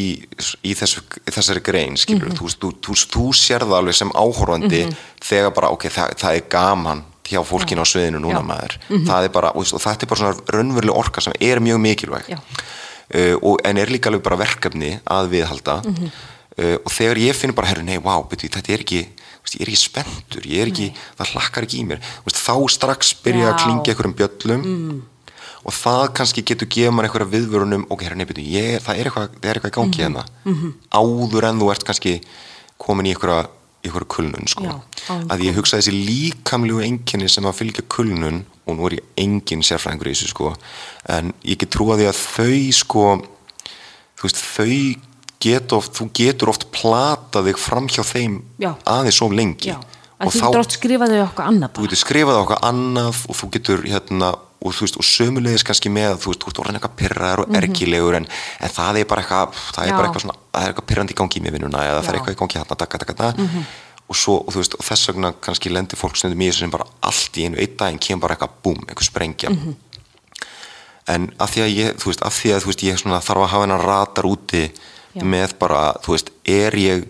í 0.63 0.75
þessu, 0.77 1.03
þessari 1.27 1.63
grein 1.65 1.97
skilur, 1.99 2.31
þú 2.37 2.47
veist, 2.47 2.61
þú, 2.61 2.71
þú, 2.83 2.95
þú 3.15 3.25
sér 3.37 3.65
það 3.65 3.77
alveg 3.79 3.97
sem 3.99 4.13
áhorfandi 4.15 4.85
þegar 5.23 5.51
bara, 5.57 5.73
ok, 5.75 5.89
það, 5.91 6.15
það 6.21 6.39
er 6.39 6.47
gaman 6.55 7.03
hjá 7.25 7.41
fólkinu 7.45 7.81
á 7.81 7.87
sviðinu 7.89 8.21
núna 8.21 8.41
Já. 8.41 8.45
maður. 8.45 8.77
Það 9.09 9.27
er 9.27 9.33
bara, 9.33 9.51
og, 9.57 9.65
þetta 9.65 10.05
er 10.05 10.11
bara 10.11 10.21
svona 10.21 10.55
raunveruleg 10.55 10.95
orka 10.95 11.23
sem 11.25 11.35
er 11.41 11.61
mjög 11.63 11.81
mikilvæg. 11.81 12.31
Uh, 12.35 13.35
og, 13.41 13.59
en 13.65 13.77
er 13.81 13.91
líka 13.91 14.09
alveg 14.09 14.23
bara 14.25 14.39
verkefni 14.41 14.95
að 15.03 15.31
viðhalda. 15.33 15.79
Uh, 16.55 16.77
og 16.77 16.91
þegar 16.93 17.21
ég 17.21 17.37
finn 17.37 17.53
bara, 17.57 17.69
herru, 17.73 17.85
nei, 17.85 17.97
wow, 18.01 18.25
beti, 18.29 18.49
þetta 18.53 18.73
er 18.73 18.85
ekki 18.85 19.03
þú 19.45 19.59
ég 19.59 19.61
er 19.61 19.69
ekki 19.69 19.81
spenntur, 19.81 20.45
ég 20.49 20.63
er 20.63 20.71
ekki 20.71 20.87
það 21.19 21.33
hlakkar 21.35 21.67
ekki 21.67 21.81
í 21.81 21.83
mér, 21.85 21.99
Þú 22.25 22.33
þá 22.33 22.55
strax 22.73 23.11
byrja 23.21 23.51
að 23.51 23.51
Já. 23.51 23.59
klingja 23.61 23.93
einhverjum 23.93 24.15
bjöllum. 24.17 24.63
Mm. 24.65 25.03
Og 25.65 25.73
það 25.73 26.03
kannski 26.19 26.43
getur 26.45 26.67
gefa 26.69 26.91
mann 26.93 27.07
einhverja 27.07 27.31
viðvörunum, 27.31 27.85
ok, 27.89 28.03
nei, 28.15 28.25
beti, 28.29 28.43
ég, 28.53 28.79
það 28.85 28.99
er 29.01 29.09
eitthvað, 29.09 29.29
það 29.41 29.49
er 29.49 29.59
eitthvað 29.59 29.71
í 29.71 29.77
gangi 29.79 29.97
Mhm. 29.97 30.03
hérna 30.05 30.25
áður 30.93 31.47
en 31.49 31.59
þú 31.59 31.71
ert 31.71 31.83
kannski 31.87 32.21
komin 32.77 33.05
í 33.09 33.13
einhverja 33.15 33.47
í 33.85 33.87
einhverju 33.89 34.07
kulnun 34.09 34.47
sko. 34.49 34.63
Já, 34.65 35.15
að 35.29 35.43
ég 35.45 35.55
hugsa 35.57 35.77
þessi 35.77 35.93
líkamlegu 35.93 36.81
einkenni 36.81 37.27
sem 37.29 37.43
að 37.45 37.53
fylgja 37.59 37.83
kulnun 37.89 38.43
og 38.67 38.77
nú 38.77 38.85
er 38.87 38.95
ég 38.97 39.03
engin 39.17 39.61
sérfræðingur 39.61 40.09
í 40.09 40.13
þessu 40.15 40.29
sko 40.33 40.55
en 41.09 41.33
ég 41.45 41.57
get 41.61 41.69
trúa 41.69 41.97
því 41.97 42.07
að 42.09 42.21
þau 42.35 42.73
sko 42.73 43.03
þú 44.17 44.23
veist 44.25 44.41
þau 44.41 44.95
geta 45.45 45.75
oft, 45.77 45.93
þú 45.93 46.07
getur 46.17 46.49
oft 46.49 46.65
platað 46.73 47.51
þig 47.51 47.57
fram 47.61 47.87
hjá 47.87 48.01
þeim 48.03 48.39
Já. 48.57 48.71
aðeins 48.85 49.19
svo 49.19 49.29
lengi 49.29 49.69
Já, 49.69 49.77
og 49.77 50.25
að 50.25 50.33
þú 50.33 50.41
getur 50.41 50.59
oft 50.63 50.77
skrifaði 50.79 51.21
okkur 51.27 51.45
annað 51.45 51.69
þú 51.69 51.75
bara 51.75 51.85
getur 51.91 52.01
skrifað 52.01 52.39
á 52.39 52.41
okkar 52.41 52.61
annað 52.71 53.19
og 53.29 53.35
þú 53.37 53.49
getur 53.53 53.83
hérna 53.85 54.31
og 54.61 54.73
þú 54.73 54.81
veist 54.85 54.97
og 54.97 55.03
sömulegis 55.05 55.63
kannski 55.67 55.89
með 55.91 56.15
þú 56.23 56.27
veist, 56.31 56.41
þú 56.43 56.47
ert 56.51 56.59
orðin 56.63 56.77
eitthvað 56.79 56.95
pyrraður 57.01 57.39
og 57.45 57.55
ergilegur 57.59 58.15
en, 58.15 58.27
en 58.61 58.69
það 58.69 58.99
er 59.01 59.05
bara 59.05 59.21
eitthvað 59.21 59.53
það 59.75 59.83
er 59.83 59.85
Mhm. 59.85 59.89
Já. 59.91 59.97
bara 59.97 60.07
eitthvað 60.07 60.21
svona, 60.25 60.37
það 60.53 60.63
er 60.63 60.73
eitthvað 60.73 60.87
pyrrandi 60.91 61.13
í 61.13 61.19
gangi 61.19 61.41
með 61.45 61.51
vinnuna 61.57 61.83
eða 61.85 62.01
það 62.01 62.05
Já. 62.05 62.09
er 62.09 62.15
eitthvað 62.19 62.35
í 62.35 62.39
gangi 62.41 62.57
hérna, 62.59 62.77
taka, 62.77 62.97
taka, 62.97 63.13
taka 63.13 63.41
Mhm. 63.43 63.65
og 64.09 64.15
svo, 64.15 64.33
og 64.47 64.53
þú 64.53 64.57
veist, 64.61 64.73
og 64.79 64.85
þess 64.85 65.07
vegna 65.11 65.33
kannski 65.41 65.69
lendir 65.73 65.97
fólk 65.97 66.15
stundum 66.15 66.39
í 66.41 66.47
þessu 66.49 66.59
sem 66.59 66.69
bara 66.71 66.85
allt 67.03 67.37
í 67.37 67.45
einu 67.45 67.57
einn 67.57 67.75
daginn 67.77 67.99
kemur 67.99 68.21
bara 68.21 68.35
eitthvað 68.35 68.55
búm, 68.63 68.79
eitthvað 68.87 69.09
sprengja 69.11 69.49
Mhm. 69.49 69.75
en 71.07 71.27
að 71.39 71.49
því 71.53 71.61
að 71.65 71.75
ég, 71.75 71.93
þú 72.01 72.05
veist, 72.11 72.21
að 72.25 72.33
því 72.39 72.49
að 72.55 72.61
þú 72.63 72.69
veist, 72.71 72.83
ég 72.83 72.99
svona 73.01 73.21
þarf 73.21 73.43
að 73.45 73.51
hafa 73.53 73.63
hennar 73.67 73.85
ratar 73.85 74.23
úti 74.25 74.63
Já. 75.15 75.21
með 75.23 75.57
bara, 75.59 75.93
þú 76.03 76.15
veist, 76.15 76.29
er 76.45 76.71
ég 76.71 77.07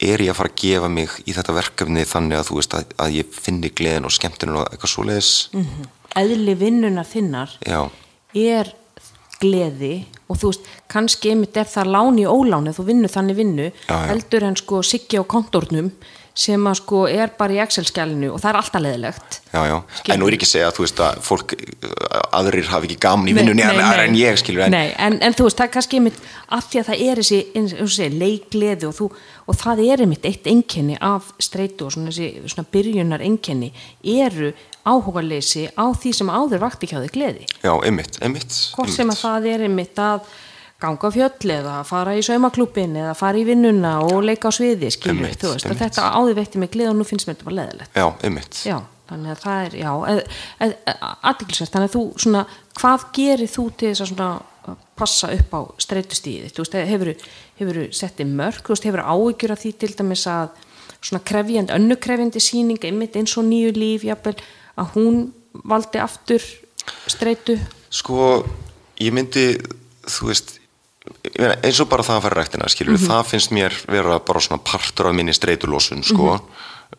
er 0.00 0.22
ég 0.24 0.30
að 0.32 0.36
fara 0.38 0.48
að 0.48 0.56
gefa 0.56 0.88
mig 0.88 1.08
í 1.28 1.34
þetta 1.36 1.52
verkefni 1.52 2.04
þannig 2.08 2.38
að 2.40 2.48
veist, 2.56 2.72
að, 2.78 2.84
að 2.96 3.10
ég 3.18 3.26
finni 3.34 3.68
gleðin 3.76 4.06
og 4.08 4.10
skemmtunum 4.14 4.56
og 4.62 4.70
eitthvað 4.72 4.92
svoleiðis 4.94 5.48
Mhm. 5.52 5.82
Eðli 6.16 6.54
vinnuna 6.58 7.04
þinnar 7.06 7.56
já, 7.66 7.80
er 8.34 8.72
gleði 9.40 9.94
og 10.26 10.38
þú 10.40 10.50
veist, 10.50 10.68
kannski 10.90 11.30
einmitt 11.34 11.56
er 11.60 11.68
það 11.70 11.90
lán 11.92 12.16
í 12.18 12.24
óláni, 12.26 12.72
þú 12.74 12.86
vinnur 12.88 13.12
þannig 13.12 13.36
vinnu 13.38 13.66
Já, 13.68 13.92
já. 13.92 14.06
heldur 14.10 14.46
en 14.48 14.56
sko 14.58 14.80
siggi 14.82 15.20
á 15.20 15.24
kontórnum 15.28 15.92
sem 16.36 16.66
að 16.68 16.74
sko 16.82 17.02
er 17.08 17.30
bara 17.38 17.54
í 17.56 17.60
Excel-skjælinu 17.64 18.28
og 18.34 18.40
það 18.42 18.50
er 18.50 18.58
alltaf 18.60 18.82
leðilegt 18.84 19.38
já, 19.40 19.60
já. 19.70 19.76
Skilur. 19.96 20.12
en 20.12 20.20
nú 20.20 20.28
er 20.28 20.36
ekki 20.36 20.46
að 20.48 20.50
segja 20.52 20.66
að 20.68 20.76
þú 20.76 20.84
veist 20.84 21.02
að 21.06 21.20
fólk 21.24 21.54
aðrir 22.36 22.68
hafi 22.68 22.90
ekki 22.90 22.98
gaman 23.06 23.30
í 23.30 23.36
vinnunni 23.36 23.64
en, 23.64 24.18
ég 24.20 24.40
skilur 24.42 24.66
en, 24.66 24.76
Nei, 24.76 24.90
en, 25.00 25.16
en 25.24 25.36
þú 25.36 25.48
veist, 25.48 25.56
það 25.56 25.68
er 25.68 25.74
kannski 25.78 26.00
einmitt 26.00 26.20
af 26.52 26.68
því 26.68 26.82
að 26.82 26.90
það 26.90 27.04
er 27.06 27.22
þessi, 27.22 27.40
segir, 27.96 28.18
leikgleði 28.20 28.88
og, 28.90 28.96
þú, 29.00 29.10
og 29.48 29.60
það 29.62 29.84
er 29.86 30.04
einmitt 30.04 30.28
eitt 30.28 30.50
einkenni 30.52 30.98
af 31.00 31.32
streitu 31.42 31.88
og 31.88 31.96
svona 31.96 32.12
þessi 32.12 32.52
svona 32.52 32.68
byrjunar 32.76 33.24
einkenni 33.24 33.72
eru 34.16 34.52
áhugaleysi 34.86 35.70
á 35.74 35.86
því 35.96 36.12
sem 36.14 36.28
áður 36.30 36.62
vakti 36.62 36.88
hjá 36.90 37.00
þig 37.00 37.14
gleði. 37.16 37.46
Já, 37.64 37.72
einmitt, 37.80 38.20
einmitt, 38.22 38.52
hvort 38.76 38.92
sem 38.94 39.10
að 39.10 39.22
það 39.24 39.48
er 39.54 39.64
einmitt 39.66 39.98
að 39.98 40.28
ganga 40.82 41.10
fjöll 41.12 41.52
eða 41.54 41.76
fara 41.88 42.16
í 42.18 42.24
saumaklúbin 42.24 42.98
eða 43.00 43.14
fara 43.16 43.40
í 43.40 43.46
vinnuna 43.48 43.94
og 44.04 44.20
leika 44.26 44.50
á 44.50 44.52
sviði 44.52 44.90
skilur, 44.92 45.22
Einmitt, 45.22 45.40
þú 45.40 45.54
veist, 45.54 45.70
þetta 45.80 46.10
áður 46.12 46.36
veitti 46.36 46.60
mig 46.60 46.72
gleði 46.74 46.90
og 46.90 46.98
nú 46.98 47.06
finnst 47.08 47.28
mér 47.28 47.38
þetta 47.38 47.48
bara 47.48 47.58
leðilegt 47.62 47.96
já, 47.96 48.06
einmitt. 48.28 48.60
Já, 48.66 48.76
þannig 49.08 49.32
að 49.32 49.40
það 49.44 49.62
er, 49.62 49.78
já 49.80 49.90
aðdeklisvært, 51.30 51.72
þannig 51.72 51.88
að 51.88 51.96
þú 51.96 52.04
svona, 52.26 52.44
hvað 52.76 53.06
gerir 53.16 53.52
þú 53.54 53.64
til 53.72 53.92
þess 53.92 54.04
að 54.04 54.12
svona 54.12 54.28
að 54.66 54.84
passa 54.98 55.30
upp 55.32 55.56
á 55.56 55.60
streytustíði 55.86 56.52
þú 56.52 56.64
veist, 56.64 56.76
hefur 56.90 57.80
þú 57.80 57.86
settið 57.96 58.36
mörg 58.36 58.60
þú 58.66 58.74
veist, 58.74 58.88
hefur 58.90 59.04
áhyggjur 59.06 59.54
af 59.54 59.62
því 59.62 59.72
til 59.80 59.92
dæmis 59.96 60.26
að 60.28 60.62
svona 61.06 61.22
krefjandi, 61.28 61.74
önnu 61.76 61.96
krefjandi 62.02 62.42
síning 62.42 62.84
einmitt 62.84 63.16
eins 63.16 63.36
og 63.38 63.46
nýju 63.48 63.72
líf 63.76 64.06
jafnvel, 64.08 64.36
að 64.76 64.92
hún 64.96 65.20
valdi 65.64 66.02
aftur 66.02 66.44
streytu 67.08 67.56
Sko, 67.96 68.42
ég 69.00 69.14
myndi, 69.14 69.54
þú 70.04 70.32
veist, 70.32 70.56
meina, 71.38 71.54
eins 71.62 71.80
og 71.80 71.88
bara 71.90 72.02
það 72.06 72.18
að 72.18 72.22
fara 72.26 72.40
ræktina, 72.42 72.68
skilur, 72.72 72.96
Mhm. 72.98 73.06
það 73.08 73.26
finnst 73.30 73.50
mér 73.52 73.72
vera 73.86 74.18
bara 74.18 74.40
svona 74.40 74.62
partur 74.64 75.06
af 75.08 75.14
minni 75.14 75.32
streitulósun, 75.32 76.02
sko. 76.04 76.40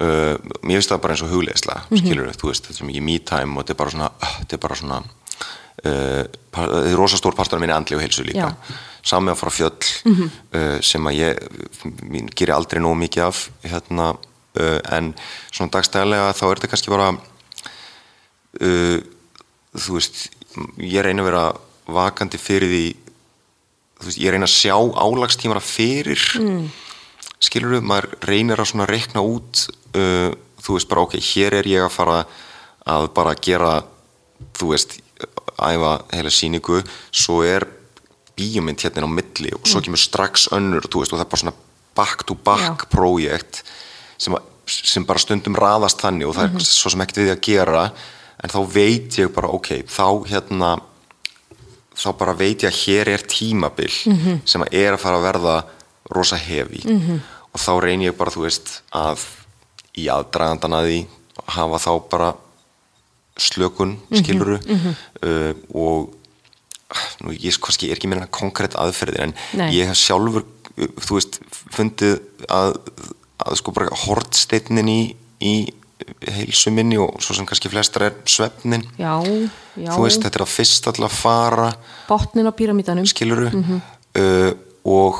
uh, 0.02 0.36
mér 0.64 0.78
finnst 0.78 0.90
það 0.92 1.02
bara 1.02 1.14
eins 1.14 1.24
og 1.24 1.30
hugleisla, 1.32 1.82
Mhm. 1.90 1.98
skilur, 1.98 2.32
þú 2.36 2.48
veist, 2.52 2.68
þetta 2.68 2.82
er 2.84 2.88
mikið 2.92 3.02
me 3.04 3.20
time 3.20 3.58
og 3.58 3.66
þetta 3.66 3.70
er 3.72 3.76
bara 3.76 3.90
svona, 3.92 4.12
uh, 4.22 4.38
þetta 4.42 4.54
er 4.54 4.58
bara 4.58 4.76
svona, 4.76 5.04
uh, 5.86 6.24
þetta 6.54 6.92
er 6.92 6.96
rosa 6.98 7.18
stór 7.18 7.36
partur 7.36 7.56
af 7.56 7.62
minni 7.62 7.74
andli 7.74 7.96
og 7.96 8.02
heilsu 8.02 8.24
líka. 8.26 8.50
Mhm. 8.56 8.74
Samme 9.04 9.32
að 9.32 9.38
fara 9.38 9.52
fjöll, 9.52 10.32
uh, 10.54 10.82
sem 10.82 11.04
að 11.04 11.16
ég, 11.16 11.40
mín, 12.04 12.30
gerir 12.36 12.54
aldrei 12.56 12.80
nóg 12.82 12.98
mikið 12.98 13.24
af, 13.28 13.50
hérna, 13.64 14.18
uh, 14.60 14.80
en 14.92 15.14
svona 15.52 15.70
dagstæðlega 15.72 16.34
þá 16.36 16.52
er 16.52 16.56
þetta 16.56 16.70
kannski 16.70 16.90
bara, 16.90 17.18
uh, 18.62 19.00
þú 19.78 19.98
veist 19.98 20.30
ég 20.80 21.04
reyna 21.06 21.22
að 21.24 21.30
vera 21.32 21.54
vakandi 21.88 22.38
fyrir 22.42 22.68
því 22.72 22.96
veist, 24.06 24.20
ég 24.22 24.34
reyna 24.34 24.48
að 24.48 24.54
sjá 24.54 24.76
álagstímara 24.78 25.64
fyrir 25.64 26.22
mm. 26.42 26.68
skilur 27.40 27.82
maður 27.82 28.12
reynir 28.28 28.62
að 28.62 28.72
svona 28.72 28.90
reikna 28.90 29.24
út 29.26 29.66
uh, 29.98 30.32
þú 30.62 30.78
veist 30.78 30.90
bara 30.92 31.06
ok, 31.08 31.18
hér 31.22 31.58
er 31.62 31.70
ég 31.70 31.86
að 31.86 31.96
fara 31.96 32.18
að 32.88 33.10
bara 33.16 33.36
gera 33.36 33.80
þú 34.58 34.72
veist, 34.74 35.00
æfa 35.58 35.94
heila 36.14 36.32
síningu, 36.34 36.82
svo 37.12 37.42
er 37.46 37.66
bíómynd 38.38 38.84
hérna 38.86 39.10
á 39.10 39.10
milli 39.10 39.54
og 39.56 39.66
svo 39.66 39.82
kemur 39.82 40.02
strax 40.02 40.48
önnur, 40.54 40.86
þú 40.86 41.02
veist, 41.02 41.14
og 41.14 41.20
það 41.20 41.26
er 41.26 41.32
bara 41.32 41.42
svona 41.42 41.58
back 41.98 42.28
to 42.30 42.36
back 42.38 42.86
Já. 42.86 42.90
projekt 42.92 43.64
sem, 44.18 44.36
að- 44.38 44.46
sem 44.68 45.06
bara 45.06 45.20
stundum 45.20 45.58
raðast 45.58 46.04
þannig 46.04 46.30
og 46.30 46.38
það 46.38 46.54
er 46.60 46.68
svo 46.68 46.92
sem 46.94 47.02
ekkert 47.02 47.24
við 47.24 47.34
að 47.34 47.42
gera 47.48 47.88
en 48.44 48.54
þá 48.54 48.60
veit 48.70 49.18
ég 49.18 49.34
bara, 49.34 49.50
ok, 49.50 49.82
þá 49.90 50.06
hérna 50.30 50.76
þá 51.98 52.10
bara 52.20 52.36
veit 52.38 52.64
ég 52.64 52.70
að 52.72 52.80
hér 52.84 53.12
er 53.16 53.26
tímabil 53.26 53.90
sem 54.46 54.64
að 54.64 54.74
er 54.78 54.94
að 54.94 55.02
fara 55.02 55.20
að 55.20 55.28
verða 55.28 55.56
rosa 56.14 56.38
hefi 56.40 56.84
og 56.88 57.62
þá 57.62 57.72
reynir 57.84 58.12
ég 58.12 58.18
bara, 58.18 58.32
þú 58.32 58.46
veist, 58.46 58.82
að 58.94 59.24
í 59.98 60.08
aðdragandan 60.14 60.78
að 60.78 60.90
því 60.92 61.00
hafa 61.58 61.80
þá 61.82 61.92
bara 62.12 62.30
slökun, 63.38 63.98
skiluru 64.14 64.58
uh, 64.58 65.54
og 65.74 66.14
nú 67.22 67.34
ég 67.36 67.58
kannski 67.62 67.90
er 67.90 67.98
ekki 67.98 68.10
meina 68.10 68.30
konkrétt 68.32 68.78
aðferðir 68.80 69.28
en 69.28 69.34
Nei. 69.58 69.70
ég 69.76 69.90
hef 69.90 70.00
sjálfur 70.00 70.46
þú 70.78 71.18
veist, 71.18 71.40
fundið 71.74 72.20
að, 72.54 72.78
að 73.44 73.58
sko 73.60 73.74
bara 73.76 73.98
hortsteitnin 74.06 74.90
í, 74.90 75.02
í 75.42 75.54
heilsu 76.30 76.72
minni 76.72 76.98
og 77.02 77.18
svo 77.24 77.34
sem 77.38 77.46
kannski 77.50 77.70
flestar 77.74 78.04
er 78.10 78.16
svefnin 78.30 78.84
já, 79.00 79.14
já, 79.78 79.90
þú 79.96 80.04
veist, 80.06 80.22
þetta 80.22 80.40
er 80.42 80.46
að 80.46 80.52
fyrst 80.54 80.88
alltaf 80.92 81.16
fara 81.24 81.72
botnin 82.10 82.46
á 82.50 82.54
píramítanum 82.54 83.08
skiluru 83.10 83.50
Mhm. 83.50 83.82
uh, 84.18 84.52
og 84.86 85.16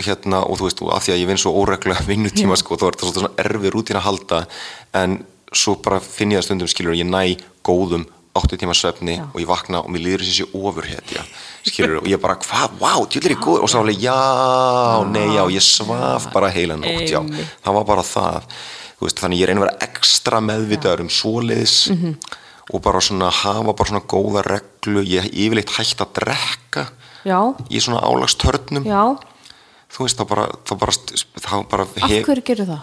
hérna 0.00 0.42
og 0.48 0.58
þú 0.58 0.64
veist, 0.68 0.82
og 0.82 0.94
af 0.96 1.04
því 1.06 1.12
að 1.14 1.20
ég 1.22 1.26
vinn 1.30 1.38
svo 1.38 1.52
óreglega 1.62 2.06
vinnutíma 2.10 2.56
sko, 2.56 2.76
þá 2.76 2.86
er 2.88 2.96
þetta 2.98 3.12
svona 3.20 3.34
erfið 3.38 3.70
rútín 3.74 3.98
að 4.00 4.06
halda 4.08 4.46
en 4.94 5.20
svo 5.52 5.74
bara 5.82 6.00
finn 6.00 6.32
ég 6.32 6.38
að 6.40 6.48
stundum 6.48 6.68
skilur 6.70 6.94
ég 6.98 7.06
næ 7.06 7.36
góðum 7.66 8.06
8 8.34 8.56
tíma 8.56 8.74
svefni 8.78 9.16
Já. 9.18 9.24
og 9.34 9.40
ég 9.42 9.46
vakna 9.50 9.80
og 9.82 9.90
mér 9.90 10.04
líður 10.04 10.22
þessi 10.22 10.44
ofurhetja 10.54 11.24
skilur 11.66 11.96
og 11.98 12.06
ég 12.06 12.20
bara, 12.22 12.36
hvað, 12.38 12.76
wow, 12.78 13.02
djúlir 13.10 13.34
ég 13.34 13.40
góð 13.42 13.64
og 13.64 13.68
svo 13.72 13.80
alveg, 13.82 13.98
já, 13.98 14.14
nei, 15.10 15.26
já 15.34 15.42
ég 15.50 15.64
svaf 15.66 16.28
bara 16.32 16.48
heila 16.54 16.76
nótt, 16.78 17.10
já. 17.10 17.18
Það 17.64 17.74
var 17.74 17.84
bara 17.88 18.04
það 18.06 18.46
veist, 19.06 19.20
þannig 19.22 19.40
ég 19.40 19.50
að 19.54 19.64
vera 19.64 19.78
ekstra 19.86 20.40
meðvitaður 20.44 21.00
um 21.06 21.08
svoleiðis 21.08 21.76
Mhm. 21.90 22.14
og 22.72 22.82
bara 22.82 23.00
svona 23.00 23.30
hafa 23.30 23.72
bara 23.72 23.88
svona 23.90 24.04
góða 24.06 24.42
reglu 24.46 25.02
ég 25.04 25.22
hef 25.22 25.32
yfirleitt 25.32 25.70
hægt 25.76 26.00
að 26.04 26.12
drekka 26.20 26.86
já, 27.24 27.40
í 27.70 27.80
svona 27.80 28.00
álagstörnum 28.04 28.84
já, 28.86 29.16
þú 29.90 29.98
veist, 30.06 30.16
þá 30.20 30.24
bara, 30.28 30.46
þá 30.64 30.72
bara, 30.78 30.92
þá 30.92 31.68
bara 31.68 31.82
af 31.82 32.10
hverju 32.10 32.44
gerur 32.44 32.66
það? 32.66 32.80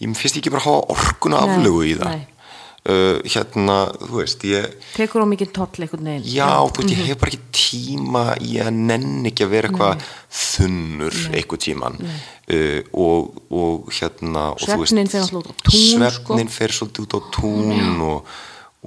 ég 0.00 0.16
finnst 0.16 0.36
ekki 0.38 0.50
bara 0.50 0.62
að 0.62 0.68
hafa 0.70 0.94
orkuna 0.94 1.40
Nei, 1.40 1.56
aflögu 1.56 1.82
í 1.84 1.94
það 1.98 2.08
nei. 2.14 2.26
Uh, 2.86 3.18
hérna, 3.24 3.78
þú 3.98 4.20
veist, 4.22 4.44
ég 4.44 4.66
tekur 4.96 5.22
á 5.22 5.26
mikið 5.28 5.52
toll 5.52 5.82
einhvern 5.84 6.04
veginn. 6.04 6.24
Já, 6.24 6.48
þú 6.68 6.76
veist, 6.78 6.88
Mhm. 6.88 7.00
ég 7.02 7.06
hef 7.12 7.18
bara 7.18 7.32
ekki 7.32 7.40
tíma 7.58 8.24
ég 8.40 8.70
nenni 8.72 9.30
ekki 9.32 9.44
að 9.44 9.50
vera 9.50 9.68
eitthvað 9.68 10.04
þunnur 10.30 11.16
eitthvað 11.34 11.62
tíman 11.64 11.96
uh, 12.02 12.80
og, 12.92 13.40
og 13.50 13.88
hérna 13.98 14.52
og 14.54 14.62
Svefninn 14.62 15.08
fer 15.10 15.24
náttúrulega 15.24 15.48
út 15.48 15.50
á 15.50 15.56
tún, 15.68 16.10
sko. 16.10 16.36
svefnin 16.36 16.48
fer 16.52 16.68
svolítið 16.76 17.04
út 17.06 17.16
á 17.18 17.20
tún 17.34 18.00
og, 18.08 18.36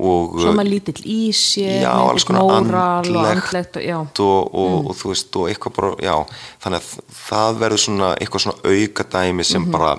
og 0.01 0.37
svo 0.39 0.53
maður 0.55 0.71
lítill 0.71 1.03
í 1.05 1.19
sér 1.35 1.81
já, 1.83 1.91
alls 1.91 2.23
konar 2.25 2.47
andlegt 2.57 3.11
andlegt 3.11 3.77
og, 3.77 3.83
já, 3.83 3.97
og, 3.99 4.93
þú 4.97 5.11
veist 5.11 5.35
og 5.41 5.49
eitthvað 5.51 5.75
bara, 5.77 5.91
já, 6.07 6.15
þannig 6.63 6.79
að 6.79 7.17
það 7.27 7.59
verður 7.65 7.83
svona 7.85 8.11
eitthvað 8.17 8.45
svona 8.47 8.59
auka 8.71 9.03
dæmi 9.17 9.43
sem 9.45 9.61
Mhm. 9.67 9.71
bara 9.71 9.91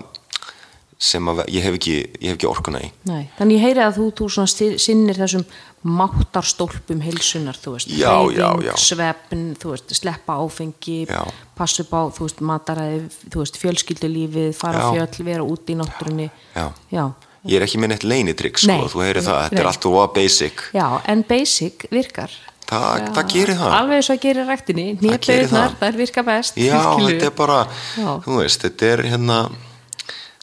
sem 1.02 1.26
að 1.32 1.40
ég 1.50 1.64
hef 1.66 1.76
ekki, 1.80 1.94
ekki 2.32 2.46
orkuna 2.46 2.78
í 2.84 2.90
nei, 3.10 3.24
þannig 3.38 3.56
ég 3.58 3.64
heyri 3.66 3.82
að 3.82 3.96
þú, 3.98 4.04
þú 4.20 4.46
sti- 4.52 4.76
sinnir 4.78 5.18
þessum 5.18 5.42
máttarstólpum 5.82 7.00
heilsunar, 7.02 7.56
þú 7.58 7.72
veist, 7.74 7.90
Já, 7.98 8.12
já, 8.36 8.48
já. 8.62 8.72
svefn, 8.78 9.42
þú 9.58 9.72
veist, 9.72 9.94
sleppa 9.98 10.36
áfengi 10.38 11.00
Já. 11.08 11.24
passa 11.58 11.82
upp 11.82 11.90
á, 11.98 12.02
þú 12.14 12.28
veist, 12.28 12.44
mataræði 12.52 13.00
þú 13.32 13.42
veist, 13.42 13.58
fjölskyldulífið, 13.62 14.54
fara 14.54 14.92
fjöll 14.92 15.26
vera 15.26 15.42
úti 15.46 15.74
í 15.74 15.78
náttúrunni 15.80 16.28
Já. 16.54 16.68
já, 16.94 17.04
ég 17.50 17.58
er 17.58 17.66
ekki 17.66 17.82
með 17.82 17.92
neitt 17.96 18.06
leinitrygg 18.06 18.62
sko, 18.62 18.78
þú 18.94 19.02
heyrir 19.02 19.26
það, 19.26 19.42
þetta 19.48 19.62
er 19.64 19.70
allt 19.72 19.90
og 19.90 20.14
basic 20.14 20.64
já, 20.78 20.86
en 21.10 21.24
basic 21.26 21.88
virkar 21.90 22.30
það, 22.70 23.10
það 23.16 23.32
gerir 23.34 23.58
það 23.58 23.76
alveg 23.80 23.98
eins 23.98 24.10
og 24.12 24.16
að 24.16 24.22
gera 24.28 24.46
ræktinni 24.48 24.86
gerir 24.86 25.02
nýjablaugnar, 25.02 25.50
það. 25.74 25.76
það 25.82 26.00
virka 26.04 26.24
best 26.30 26.56
já, 26.62 26.78
skilurðu. 26.78 27.10
þetta 27.10 27.26
er 27.32 27.36
bara 27.42 27.58
Já. 27.98 28.08
þú 28.24 28.38
veist, 28.38 28.66
þetta 28.68 28.90
er 28.94 29.04
hérna 29.10 29.38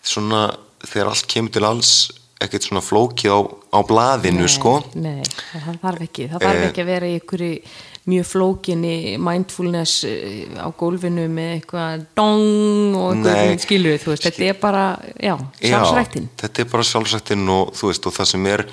svona, 0.03 0.45
þegar 0.85 1.11
allt 1.13 1.27
kemur 1.27 1.51
til 1.51 1.65
alls 1.67 1.93
ekkert 2.39 2.63
svona 2.63 2.79
flókið 2.79 3.33
á, 3.35 3.39
á 3.75 3.79
blaðinu 3.83 4.47
sko 4.47 4.77
Nei, 4.95 5.23
það 5.51 5.79
þarf 5.81 6.03
ekki 6.07 6.27
það 6.31 6.43
þarf 6.45 6.59
Eh. 6.61 6.67
ekki 6.69 6.83
að 6.85 6.91
vera 6.93 7.07
í 7.09 7.15
einhverju 7.17 7.57
mjög 8.09 8.25
flókinni 8.29 8.93
mindfulness 9.21 10.03
eh, 10.07 10.47
á 10.55 10.67
gólfinu 10.79 11.25
með 11.29 11.49
eitthvað 11.57 12.05
dong 12.17 12.95
og 12.97 13.17
Nei. 13.19 13.27
eitthvað 13.33 13.65
skilu 13.65 13.91
þú 13.99 14.13
veist, 14.13 14.23
þetta 14.29 14.47
er 14.47 14.61
bara, 14.63 14.85
já, 15.19 15.35
sjálfsræktin 15.59 16.29
Já, 16.31 16.35
þetta 16.45 16.63
er 16.63 16.71
bara 16.71 16.87
sjálfsrættin 16.93 17.43
og 17.57 17.75
þú 17.75 17.91
veist 17.91 18.07
og 18.09 18.15
það 18.15 18.31
sem 18.31 18.47
er 18.55 18.65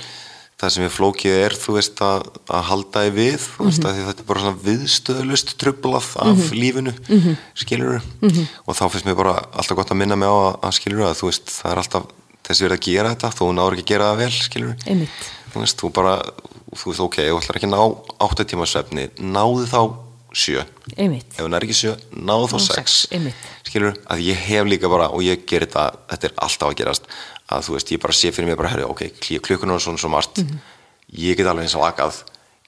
það 0.56 0.70
sem 0.72 0.84
er 0.86 0.92
flókið 0.94 1.34
er 1.44 1.52
þú 1.60 1.74
veist 1.76 2.00
að, 2.00 2.22
að 2.48 2.62
halda 2.70 3.00
í 3.04 3.10
við 3.12 3.34
þú 3.44 3.58
Mhm. 3.60 3.66
veist 3.68 3.84
að 3.84 3.98
þetta 4.06 4.22
er 4.22 4.28
bara 4.30 4.40
svona 4.40 4.62
viðstöðlust 4.66 5.56
trublað 5.60 6.06
af 6.24 6.46
lífinu 6.56 6.94
Mhm. 7.08 7.36
skilur 7.54 8.00
og 8.66 8.72
þá 8.76 8.84
finnst 8.90 9.04
mér 9.06 9.16
bara 9.16 9.34
alltaf 9.52 9.76
gott 9.76 9.90
að 9.92 9.96
minna 10.00 10.16
mig 10.16 10.28
á 10.28 10.32
að, 10.32 10.60
að 10.64 10.72
skilur 10.78 11.04
að 11.10 11.18
þú 11.20 11.28
veist 11.30 11.46
það 11.52 11.72
er 11.72 11.82
alltaf 11.82 12.06
þessi 12.46 12.64
verið 12.64 12.78
að 12.78 12.86
gera 12.88 13.14
þetta 13.14 13.32
þú 13.36 13.52
náður 13.52 13.72
ekki 13.76 13.84
að 13.84 13.92
gera 13.92 14.10
það 14.12 14.18
vel 14.22 14.30
skilur 14.30 14.74
þú 15.52 15.60
veist 15.60 15.76
þú 15.82 15.92
bara 15.92 16.16
þú 16.76 16.84
veist 16.90 17.00
ok, 17.04 17.16
þú 17.16 17.38
ætlar 17.40 17.56
ekki 17.56 17.68
að 17.68 17.76
ná 17.76 17.82
8 18.20 18.44
tíma 18.48 18.66
svefni 18.66 19.08
náðu 19.20 19.66
þá 19.68 19.80
7 20.36 20.64
einmitt, 20.98 21.24
ef 21.32 21.44
hún 21.46 21.54
er 21.56 21.64
ekki 21.64 21.72
7, 21.74 21.96
náðu 22.12 22.48
þá 22.50 22.56
Ná 22.56 22.60
6 22.60 22.74
sex, 22.76 23.06
einmitt. 23.12 23.34
skilur, 23.64 23.94
að 24.10 24.20
ég 24.20 24.36
hef 24.36 24.64
líka 24.68 24.88
bara 24.88 25.08
og 25.08 25.20
ég 25.24 25.46
ger 25.48 25.64
þetta, 25.64 25.96
þetta 26.10 26.24
er 26.28 26.34
alltaf 26.36 26.68
að 26.68 26.76
gerast 26.76 27.02
að 27.52 27.66
þú 27.68 27.76
veist, 27.76 27.90
ég 27.94 28.00
bara 28.02 28.16
sé 28.16 28.32
fyrir 28.34 28.48
mig 28.50 28.58
bara 28.58 28.72
herri, 28.74 28.86
ok, 28.86 29.04
klukkunar 29.44 29.78
og 29.78 29.82
svona 29.84 30.00
svo 30.02 30.10
margt 30.12 30.42
ég 31.14 31.36
get 31.38 31.46
alveg 31.46 31.68
eins 31.68 31.76
og 31.78 31.84
vakað 31.86 32.22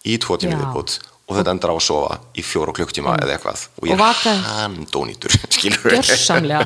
í 0.07 0.19
tvo 0.23 0.37
tími. 0.39 0.55
Já. 0.55 0.61
viðbútt 0.63 0.99
og 1.29 1.37
þetta 1.37 1.53
endar 1.53 1.73
á 1.73 1.77
að 1.77 1.83
sofa 1.85 2.15
í 2.39 2.43
fjóra 2.47 2.73
klukktíma 2.73 3.17
eða 3.21 3.35
eitthvað 3.35 3.65
og 3.83 3.89
ég 3.91 3.99
er 4.01 4.45
handónýtur 4.47 5.35
skilur 5.57 5.93
gjörsamlega 5.93 6.63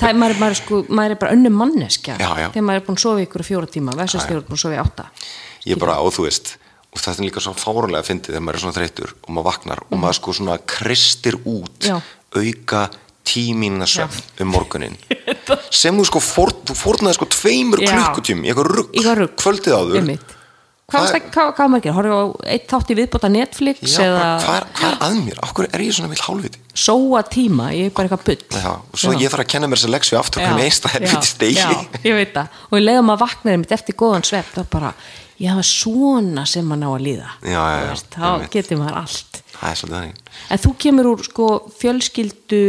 það 0.00 0.08
er, 0.08 0.16
maður, 0.18 0.34
er- 0.34 0.40
maður, 0.40 0.48
er 0.48 0.58
sko, 0.58 0.80
maður 0.88 1.14
er 1.14 1.20
bara 1.20 1.36
önnum 1.36 1.54
manneskja 1.60 2.16
Já, 2.18 2.30
já. 2.40 2.48
þegar 2.54 2.66
maður 2.66 2.80
er 2.80 2.86
búin 2.88 2.98
að 2.98 3.04
sofa 3.04 3.22
í 3.22 3.26
ykkur 3.28 3.44
fjóra 3.46 3.70
tíma 3.76 3.94
versus 4.00 4.24
þegar 4.24 4.40
maður 4.40 4.42
er 4.42 4.48
búin 4.48 4.58
að 4.58 4.64
sofa 4.64 4.74
í 4.74 4.82
átta 4.82 5.06
ég 5.68 5.78
bara, 5.84 5.98
og 6.02 6.10
þú 6.16 6.26
veist 6.26 6.50
og 6.92 6.98
þetta 7.00 7.14
er 7.22 7.28
líka 7.28 7.44
svo 7.44 7.54
fárunlega 7.56 8.02
að 8.02 8.08
fyndi 8.10 8.32
þegar 8.32 8.44
maður 8.48 8.58
er 8.58 8.64
svona 8.64 8.76
þreytur 8.80 9.14
og 9.22 9.30
maður 9.36 9.48
vaknar 9.52 9.84
og 9.86 10.02
maður 10.02 10.18
sko 10.18 10.34
svona 10.40 10.58
kristir 10.74 11.38
út 11.46 11.86
Já. 11.92 12.00
auka 12.34 12.82
tímina 13.26 13.86
svefn 13.88 14.42
um 14.44 14.52
morgunin 14.52 14.96
sem 15.82 15.96
þú 15.98 16.06
sko 16.10 16.22
fór, 16.22 16.54
þú 16.68 16.76
fórnaði 16.78 17.18
sko 17.18 17.28
tveimur 17.32 17.82
Já. 17.82 17.92
klukkutíum 17.94 18.44
í 18.44 18.52
eitthvað 18.52 18.70
rugg, 18.72 19.02
rugl. 19.02 19.28
kvöldið 19.40 19.76
áður 19.78 20.14
hvað 20.92 21.70
maður 21.72 21.84
gerir? 21.84 21.96
horfðu 21.96 22.16
á 22.18 22.24
eitt 22.52 22.66
þátt 22.68 22.90
í 22.92 22.96
viðbóta 22.98 23.30
Netflix 23.32 23.94
Já, 23.94 24.02
eða 24.04 24.26
hvað, 24.42 24.56
er, 24.58 24.66
hvað 24.76 24.92
er 24.92 25.06
að 25.06 25.16
mér? 25.22 25.40
Hverju 25.52 25.70
er 25.70 25.84
ég 25.84 25.96
svona 25.96 26.12
vill 26.12 26.24
hálfviti? 26.26 26.62
sóa 26.82 27.22
tíma, 27.32 27.68
ég 27.76 27.88
er 27.88 27.94
bara 27.96 28.08
eitthvað 28.10 28.26
bull 28.28 28.60
Já, 28.60 28.72
og 28.76 29.00
svo 29.00 29.14
Já. 29.14 29.20
ég 29.22 29.32
þarf 29.32 29.44
að 29.46 29.50
kenna 29.54 29.70
mér 29.70 29.80
þessa 29.80 29.92
leksju 29.94 30.18
aftur 30.20 30.42
hvernig 30.42 30.58
með 30.60 30.68
einsta 30.68 30.92
helviti 30.92 31.30
stegi 31.30 31.60
já, 31.62 31.70
ég 32.04 32.18
veit 32.18 32.34
það 32.36 32.58
og 32.68 32.76
ég 32.78 32.84
leiðum 32.88 33.14
að 33.14 33.22
vakna 33.24 33.56
mitt 33.62 33.76
eftir 33.78 33.98
góðan 34.02 34.26
svepp 34.28 34.50
þá 34.52 34.62
bara, 34.74 34.92
já 35.40 35.54
svona 35.70 36.44
sem 36.50 36.68
maður 36.68 36.82
ná 36.82 36.90
að 36.90 37.06
líða 37.06 37.30
þá 38.12 38.28
getur 38.52 38.82
maður 38.82 39.00
allt 39.04 39.40
er 39.62 40.12
en 40.52 40.62
þú 40.66 40.74
kemur 40.84 41.10
úr 41.14 41.24
sko 41.28 41.48
fjölskyldu 41.78 42.62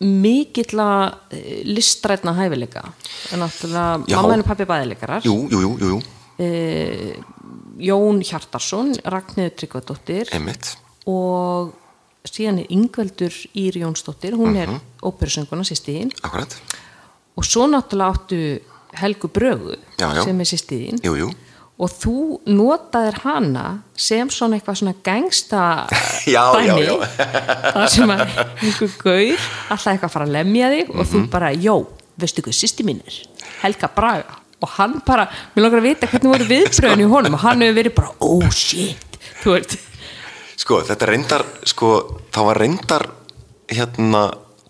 mikilla 0.00 0.88
eh, 1.30 1.62
listrætna 1.64 2.32
hæfileika 2.34 2.82
en 3.32 3.40
náttúrulega 3.40 4.02
mamma 4.16 4.32
henni 4.34 4.46
pappi 4.46 4.64
bæðileikarar 4.68 5.22
Jú, 5.24 5.36
jú, 5.50 5.60
jú, 5.78 6.02
Eh, 6.38 7.14
Jón 7.78 8.18
Hjartarsson 8.26 8.88
Ragnhildur 9.04 9.54
Tryggvadóttir. 9.54 10.26
Og 11.06 11.70
síðan 12.26 12.58
er 12.64 12.66
Ingveldur 12.74 13.30
Ír 13.54 13.76
Jónsdóttir 13.78 14.34
hún 14.34 14.56
er 14.56 14.66
Mhm. 14.68 14.80
óperusönguna 15.02 15.62
sýstiðin 15.62 16.10
Akkurat, 16.24 16.56
og 17.36 17.44
svo 17.44 17.66
náttúrulega 17.70 18.10
áttu 18.14 18.60
Helgu 18.94 19.28
Brögu 19.28 19.76
Já, 19.98 20.10
já. 20.14 20.24
sem 20.24 20.40
er 20.40 20.44
jú 21.16 21.30
og 21.74 21.90
þú 21.90 22.14
notaðir 22.46 23.16
hana 23.24 23.64
sem 23.98 24.28
svona 24.30 24.58
eitthvað 24.60 24.78
svona 24.82 24.94
Já, 26.34 26.44
já, 26.62 26.74
dæmi 26.74 26.84
já. 26.86 26.94
þar 27.74 27.88
sem 27.90 28.12
að 28.14 28.22
einhver 28.62 28.94
gaur 29.02 29.48
alltaf 29.74 29.90
eitthvað 29.92 30.08
að 30.08 30.14
fara 30.16 30.28
að 30.28 30.34
lemja 30.38 30.70
þig 30.74 30.90
og 30.94 31.00
Mhm. 31.02 31.10
þú 31.12 31.24
bara, 31.34 31.50
jó, 31.52 31.74
veistu 32.20 32.42
hvað 32.46 32.58
sýsti 32.60 32.86
mín 32.86 33.00
er 33.06 33.16
Helga 33.64 33.90
Braga 33.96 34.38
og 34.64 34.70
hann 34.78 35.00
bara, 35.04 35.26
mér 35.56 35.66
langar 35.66 35.82
að 35.82 35.88
vita 35.90 36.06
hvernig 36.08 36.30
voru 36.30 36.46
viðbröðin 36.48 37.02
í 37.04 37.08
honum 37.10 37.34
og 37.36 37.42
hann 37.42 37.60
hefur 37.60 37.76
verið 37.82 37.94
bara, 37.98 38.14
oh 38.20 38.46
shit 38.50 39.18
þú 39.42 39.56
veist, 39.58 39.76
Sko, 40.56 40.78
þetta 40.86 41.06
reyndar, 41.10 41.42
sko, 41.66 41.88
það 42.32 42.46
var 42.46 42.60
reyndar 42.62 43.02
hérna 43.68 44.20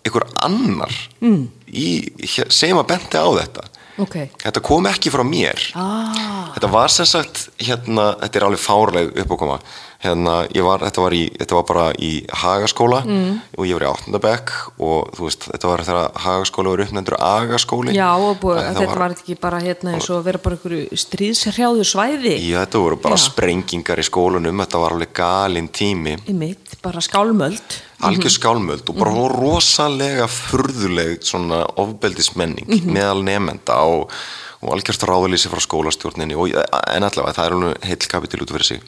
einhver 0.03 0.25
annar 0.43 0.91
mm. 1.21 1.43
í, 1.69 1.87
sem 2.49 2.75
að 2.75 2.87
benti 2.89 3.21
á 3.21 3.29
þetta 3.37 3.67
ok. 4.01 4.15
Þetta 4.43 4.61
kom 4.65 4.87
ekki 4.89 5.11
frá 5.13 5.23
mér. 5.27 5.61
Ah, 5.77 6.51
Þetta 6.55 6.69
var 6.71 6.93
sem 6.93 7.07
sagt, 7.09 7.49
hérna, 7.59 8.13
þetta 8.21 8.39
er 8.39 8.45
alveg 8.47 8.61
fárleg 8.63 9.11
uppákoma. 9.25 9.59
Hérna, 10.05 10.35
ég 10.53 10.61
var, 10.61 10.83
þetta 10.85 11.01
var 11.01 11.15
í, 11.17 11.23
þetta 11.33 11.55
var 11.57 11.63
bara 11.65 11.85
í 12.03 12.09
Hagaskóla 12.43 12.99
mm. 13.07 13.29
og 13.57 13.65
ég 13.65 13.77
var 13.77 13.85
í 13.85 13.89
áttundabekk 13.89 14.51
og 14.85 15.15
þú 15.17 15.25
veist, 15.25 15.47
þetta 15.49 15.71
var 15.71 15.83
þegar 15.87 16.19
Hagaskóla 16.25 16.73
var 16.75 16.83
uppnefndur 16.85 17.17
Agaskóli. 17.25 17.95
Já, 17.95 18.09
og 18.13 18.37
búið, 18.43 18.61
Þetta 18.61 18.83
þetta 18.83 18.99
var 19.01 19.15
ekki 19.17 19.37
bara 19.41 19.63
hérna 19.63 19.95
eins 19.95 20.11
og 20.13 20.21
vera 20.27 20.43
bara 20.43 20.59
einhverju 20.59 21.01
stríðshrjáðu 21.05 21.87
svæði. 21.89 22.35
Já, 22.43 22.59
þetta 22.61 22.83
voru 22.85 23.01
bara 23.07 23.17
Já. 23.17 23.25
sprengingar 23.25 24.03
í 24.03 24.07
skólunum, 24.07 24.63
þetta 24.63 24.83
var 24.83 24.95
alveg 24.95 25.15
galinn 25.17 25.71
tími. 25.73 26.15
Í 26.29 26.37
mitt, 26.37 26.77
bara 26.85 27.03
skálmöld 27.03 27.79
algjör 28.03 28.33
skálmöld 28.33 28.89
og 28.89 28.97
bara 28.97 29.13
rosalega 29.31 30.27
furðuleg 30.31 31.23
svona 31.25 31.63
ofbeldismenning 31.79 32.67
meðal 32.85 33.23
nefnda 33.25 33.77
og, 33.87 34.11
og 34.61 34.73
algjört 34.75 35.05
ráðalýsi 35.07 35.51
frá 35.51 35.61
skólastjórninni 35.63 36.35
og, 36.35 36.51
en 36.55 37.07
allavega 37.07 37.37
það 37.37 37.45
er 37.45 37.55
alveg 37.57 37.87
heil 37.89 38.11
kapitil 38.11 38.43
út 38.43 38.51
fyrir 38.55 38.69
sig. 38.71 38.83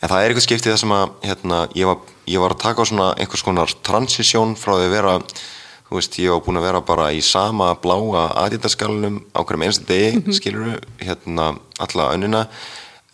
En 0.00 0.08
það 0.10 0.20
er 0.20 0.30
eitthvað 0.30 0.46
skiptið 0.48 0.74
það 0.74 0.80
sem 0.84 0.94
að 0.98 1.18
hérna, 1.24 1.64
ég, 1.74 1.90
var, 1.90 2.14
ég 2.30 2.44
var 2.44 2.54
að 2.54 2.64
taka 2.68 2.88
svona 2.88 3.10
einhvers 3.18 3.44
konar 3.46 3.76
transisjón 3.86 4.56
frá 4.60 4.76
því 4.76 4.88
að 4.88 4.96
vera 4.98 5.18
þú 5.84 5.98
veist, 5.98 6.16
ég 6.18 6.32
var 6.32 6.44
búin 6.46 6.58
að 6.58 6.68
vera 6.68 6.84
bara 6.86 7.10
í 7.14 7.20
sama 7.24 7.74
bláa 7.82 8.28
aðjöndaskallunum 8.44 9.20
á 9.36 9.40
hverjum 9.44 9.66
einstu 9.66 9.84
degi, 9.88 10.16
mm 10.16 10.22
-hmm. 10.22 10.38
skiluru 10.38 10.78
hérna 10.98 11.54
alla 11.78 12.12
önnina 12.14 12.46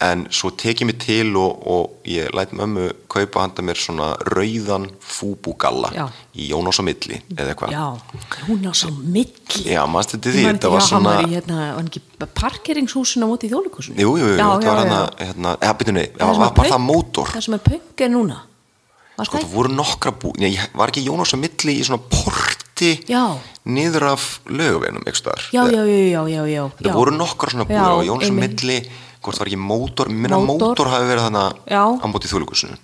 en 0.00 0.22
svo 0.32 0.48
tekið 0.56 0.86
mér 0.88 0.96
til 1.02 1.34
og, 1.36 1.66
og 1.68 2.06
ég 2.08 2.30
læt 2.32 2.54
mömmu 2.56 2.86
kaupa 3.12 3.42
handa 3.44 3.60
mér 3.66 3.76
svona 3.76 4.14
rauðan 4.32 4.86
fúbúgalla 5.04 5.90
Já. 5.92 6.06
í 6.34 6.48
Jónás 6.50 6.80
á 6.80 6.84
milli 6.86 7.18
eða 7.36 7.52
eitthvað 7.52 7.74
á 7.76 8.72
svo 8.72 8.90
milli. 8.96 9.64
Já, 9.68 9.82
maður 9.84 10.08
stætti 10.08 10.32
því, 10.32 10.44
þetta 10.48 10.70
var 10.72 10.80
já, 10.80 10.86
svona 10.88 11.14
var 11.18 11.26
í 11.28 11.34
hérna, 11.36 11.58
var 11.60 11.74
hann 11.82 11.90
ekki 11.90 12.02
parkeringshúsin 12.40 13.24
á 13.24 13.26
móti 13.28 13.48
í 13.48 13.52
þjóðleikusinu 13.52 14.00
Jú, 14.00 14.14
jú, 14.20 14.30
þetta 14.36 14.46
var 14.48 14.80
hérna, 14.84 15.00
hérna 15.20 15.56
eða, 15.60 15.74
byrju, 15.82 15.96
nei, 15.98 16.06
Það 16.16 16.40
var 16.44 16.54
bara 16.56 16.72
það 16.74 16.86
mótor. 16.86 17.28
Það 17.34 17.44
sem 17.46 17.58
er 17.58 17.62
punk 17.68 18.04
er 18.06 18.12
núna. 18.14 18.38
Sko, 19.20 19.36
það 19.36 19.50
voru 19.52 19.74
nokkra 19.76 20.12
bú, 20.16 20.30
nei, 20.40 20.54
ég- 20.56 20.70
var 20.80 20.88
ekki 20.88 21.04
Jónás 21.04 21.34
á 21.34 21.36
milli 21.36 21.74
í 21.76 21.84
svona 21.84 22.00
porti 22.08 22.94
Já. 23.10 23.36
niður 23.68 24.06
af 24.14 24.40
löguveginum, 24.48 25.04
staðar? 25.12 25.44
Já, 25.52 25.62
já, 25.68 25.84
já, 25.84 26.22
já, 26.24 26.42
já, 26.48 26.62
Þetta 26.80 26.94
voru 26.96 27.12
nokkra 27.12 27.52
svona 27.52 27.66
búður 27.68 27.98
og 28.00 28.04
Jónás 28.08 28.24
á 28.24 28.28
einmitt. 28.30 28.62
milli, 28.64 28.78
hvort 29.24 29.38
var 29.40 29.50
ekki 29.50 29.60
mótor? 29.60 30.08
Minna 30.12 30.38
Mótor. 30.40 30.70
mótor 30.72 30.90
hafi 30.92 31.08
verið 31.10 31.26
þannig 31.28 31.60
á 31.70 32.06
móti 32.10 32.30
þjóðleikusinu 32.30 32.78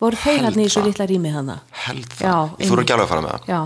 Voru 0.00 0.16
þeir 0.16 0.38
hérna 0.46 0.62
í 0.64 0.68
svo 0.72 0.80
það. 0.80 0.86
litla 0.88 1.06
rými 1.10 1.30
hana 1.34 1.58
held 1.84 2.06
það, 2.16 2.54
þú 2.62 2.72
eru 2.72 2.84
ekki 2.86 2.94
alveg 2.96 3.04
að 3.04 3.10
fara 3.12 3.24
með 3.26 3.34
það. 3.34 3.50
Já. 3.50 3.60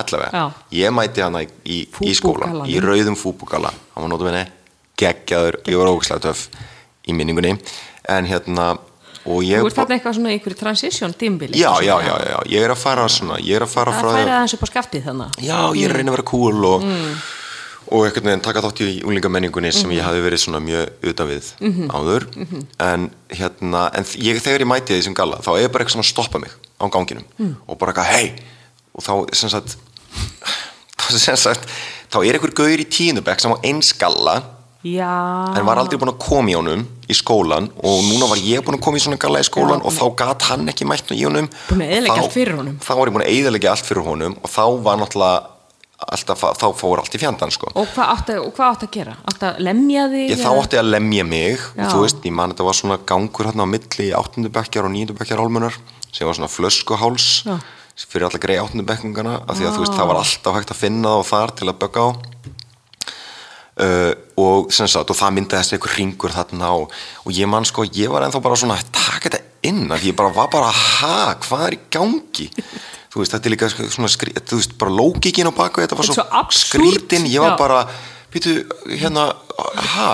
allavega, 0.00 0.30
Já. 0.36 0.44
ég 0.82 0.92
mæti 0.98 1.24
hana 1.24 1.40
í, 1.42 1.48
í, 1.64 1.78
í 2.04 2.12
skólan, 2.18 2.60
í 2.68 2.76
rauðum 2.84 3.16
fúbúgalla 3.16 3.70
hann 3.94 4.04
var 4.04 4.12
nótum 4.12 4.28
henni 4.30 4.44
geggjaður, 5.00 5.56
ég 5.72 5.80
var 5.80 5.88
ógæslega 5.94 6.20
töff 6.28 6.48
í 7.08 7.14
minningunni. 7.16 7.54
En 8.12 8.26
hérna 8.28 8.74
og 9.24 9.40
ég 9.44 9.60
Þú 9.64 9.68
ert 9.70 9.76
þarna 9.80 9.96
eitthvað 9.96 10.14
svona 10.18 10.30
einhverju 10.34 10.58
transition 10.60 11.12
tímbili 11.16 11.56
já, 11.60 11.70
já, 11.84 11.94
já, 12.04 12.14
já, 12.28 12.36
ég 12.52 12.62
er 12.64 12.72
að 12.74 12.78
fara 12.80 13.08
svona, 13.12 13.36
ég 13.40 13.56
er 13.56 13.64
að 13.64 13.72
fara 13.72 13.92
Það 13.92 14.00
frá 14.00 14.14
færi 14.16 14.32
aðeins 14.36 14.54
upp 14.56 14.64
á 14.64 14.68
skaftið 14.70 15.04
þannig 15.08 15.40
já, 15.44 15.58
ég 15.76 15.84
er 15.84 15.92
að 15.94 15.98
reyna 16.00 16.12
að 16.12 16.16
vera 16.18 16.28
cool 16.30 16.64
og, 16.70 16.86
og 17.90 18.04
einhvern 18.06 18.28
veginn 18.30 18.42
taka 18.44 18.60
þátt 18.62 18.80
í 18.86 18.88
unglingamenningunni 19.02 19.72
sem 19.74 19.90
ég 19.90 20.04
hafi 20.06 20.20
verið 20.22 20.42
svona 20.44 20.60
mjög 20.62 21.08
utan 21.10 21.28
við 21.30 21.48
áður. 21.90 22.26
En 22.78 23.10
hérna, 23.34 23.90
en 23.98 24.04
ég, 24.16 24.38
þegar 24.44 24.60
ég 24.64 24.70
mæti 24.70 24.94
því 24.94 25.02
sem 25.08 25.14
galla 25.18 25.40
þá 25.42 25.50
er 25.58 25.68
bara 25.68 25.84
eitthvað 25.84 25.98
sem 25.98 26.08
stoppa 26.12 26.38
mig 26.38 26.50
á 26.80 26.86
ganginum 26.88 27.24
og 27.66 27.78
bara 27.78 27.92
eitthvað, 27.92 28.12
hei 28.14 28.32
og 28.94 29.02
þá, 29.02 29.12
sem 29.34 29.50
sagt 29.52 29.76
þá, 31.00 31.10
sem 31.18 31.36
sagt, 31.36 31.66
þá 32.12 32.18
er 32.24 32.38
einhver 32.38 32.54
gaur 32.56 32.78
í 32.82 32.86
tíundabæk 32.86 33.42
sem 33.42 33.52
á 33.54 33.58
eins 33.66 33.92
galla 33.98 34.38
Já. 34.80 35.10
en 35.58 35.66
var 35.68 35.76
aldrei 35.76 35.98
búinn 36.00 36.08
að 36.14 36.22
koma 36.24 36.48
í 36.48 36.54
honum 36.56 36.86
í 37.10 37.12
skólan 37.12 37.66
og 37.84 37.98
núna 38.06 38.28
var 38.30 38.38
ég 38.40 38.62
búinn 38.64 38.78
að 38.78 38.84
koma 38.86 38.96
í 38.96 39.02
svona 39.04 39.18
galla 39.20 39.42
í 39.42 39.44
skólan 39.44 39.82
Já, 39.82 39.84
og 39.84 39.92
þá 39.92 40.04
gat 40.22 40.46
hann 40.48 40.70
ekki 40.72 40.86
mætt 40.88 41.10
í 41.12 41.18
honum. 41.26 41.50
Þá- 42.08 42.16
þá 42.80 42.92
var 42.96 43.10
ég 43.10 43.12
búinn 43.18 43.26
að 43.26 43.34
eðalega 43.34 43.74
allt 43.74 43.84
fyrir 43.90 44.06
honum 44.06 44.38
og 44.40 44.48
þá 44.48 44.62
var 44.86 44.96
náttúrulega 45.02 45.42
alltaf, 46.08 46.44
þá 46.56 46.66
fór 46.76 47.02
allt 47.02 47.16
í 47.16 47.20
fjandan 47.20 47.52
sko 47.52 47.70
Og 47.74 47.88
hvað 47.94 48.12
átti, 48.14 48.36
átti 48.40 48.86
að 48.88 48.94
gera? 48.94 49.16
Átti 49.28 49.48
að 49.50 49.60
lemja 49.66 50.06
þig? 50.12 50.24
ég 50.32 50.40
þá 50.40 50.50
átti 50.52 50.80
að 50.80 50.90
lemja 50.94 51.26
mig 51.28 51.58
Já. 51.58 51.84
og 51.84 51.92
þú 51.92 52.04
veist, 52.04 52.22
ég 52.24 52.36
man 52.36 52.54
þetta 52.54 52.68
var 52.68 52.78
svona 52.78 52.98
gangur 53.10 53.50
hérna 53.50 53.66
á 53.68 53.72
milli 53.74 54.08
í 54.08 54.14
áttundubekkjar 54.16 54.88
og 54.88 54.94
nýjundubekkjar 54.94 55.42
álmunar 55.44 55.76
sem 56.10 56.26
var 56.26 56.38
svona 56.38 56.50
flöskuháls 56.50 57.28
Já. 57.46 57.58
fyrir 58.00 58.28
alla 58.30 58.42
grei 58.42 58.56
áttundubekkingana 58.62 59.36
af 59.44 59.58
því 59.58 59.68
að 59.68 59.76
þú 59.76 59.84
veist, 59.84 59.98
það 59.98 60.10
var 60.12 60.22
alltaf 60.22 60.58
hægt 60.58 60.74
að 60.74 60.82
finna 60.84 61.12
það 61.12 61.22
og 61.24 61.28
þar 61.30 61.54
til 61.60 61.68
að 61.68 61.80
bögga 61.84 62.06
á 62.06 62.08
uh, 63.84 64.12
og 64.40 64.72
sem 64.74 64.88
sagt, 64.90 65.12
og 65.12 65.18
það 65.18 65.36
myndaði 65.36 65.62
þessi 65.62 65.76
einhver 65.76 65.96
ringur 65.98 66.34
þarna 66.34 66.72
og, 66.80 66.96
og 67.26 67.36
ég 67.36 67.50
man 67.50 67.68
sko, 67.68 67.84
ég 67.84 68.12
var 68.12 68.24
ennþá 68.26 68.42
bara 68.44 68.58
svona 68.58 68.78
taka 68.88 69.28
þetta 69.28 69.44
inn, 69.68 69.84
af 69.92 70.00
því 70.00 70.14
ég 70.14 70.16
bara 70.16 70.32
var 70.32 70.48
bara 70.52 70.72
ha, 70.72 71.34
hvað 71.44 71.66
er 71.66 71.76
í 71.76 71.82
gangi 71.92 72.48
þú 73.10 73.22
veist, 73.22 73.34
þetta 73.34 73.48
er 73.48 73.54
líka 73.54 73.68
svona 73.74 74.10
skrí, 74.10 74.34
þú 74.38 74.60
veist, 74.60 74.76
bara 74.80 74.94
lókikinn 74.94 75.50
á 75.50 75.54
baku 75.54 75.82
þetta 75.82 75.98
var 75.98 76.06
er 76.06 76.10
svo, 76.12 76.18
svo 76.20 76.26
absúrt, 76.40 76.74
skrítin, 76.74 77.26
ég 77.30 77.42
var 77.42 77.56
bara 77.58 77.80
býtu, 78.30 78.60
hérna, 78.90 79.30
ha 79.94 80.10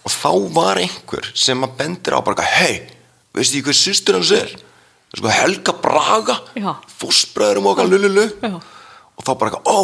og 0.00 0.14
þá 0.14 0.30
var 0.54 0.80
einhver 0.80 1.30
sem 1.36 1.60
að 1.66 1.76
bendir 1.78 2.16
á 2.16 2.20
bara, 2.24 2.46
hei, 2.58 2.80
veistu 3.36 3.58
því 3.58 3.64
hvað 3.68 3.78
systur 3.78 4.18
hans 4.18 4.32
er? 4.34 4.54
Sko, 5.10 5.26
Helga 5.34 5.74
Braga 5.82 6.36
Já. 6.54 6.72
fósbræður 7.00 7.60
um 7.62 7.70
okkar 7.72 7.88
lululu 7.90 8.26
og 8.46 9.24
þá 9.26 9.32
bara, 9.38 9.62
ó, 9.66 9.78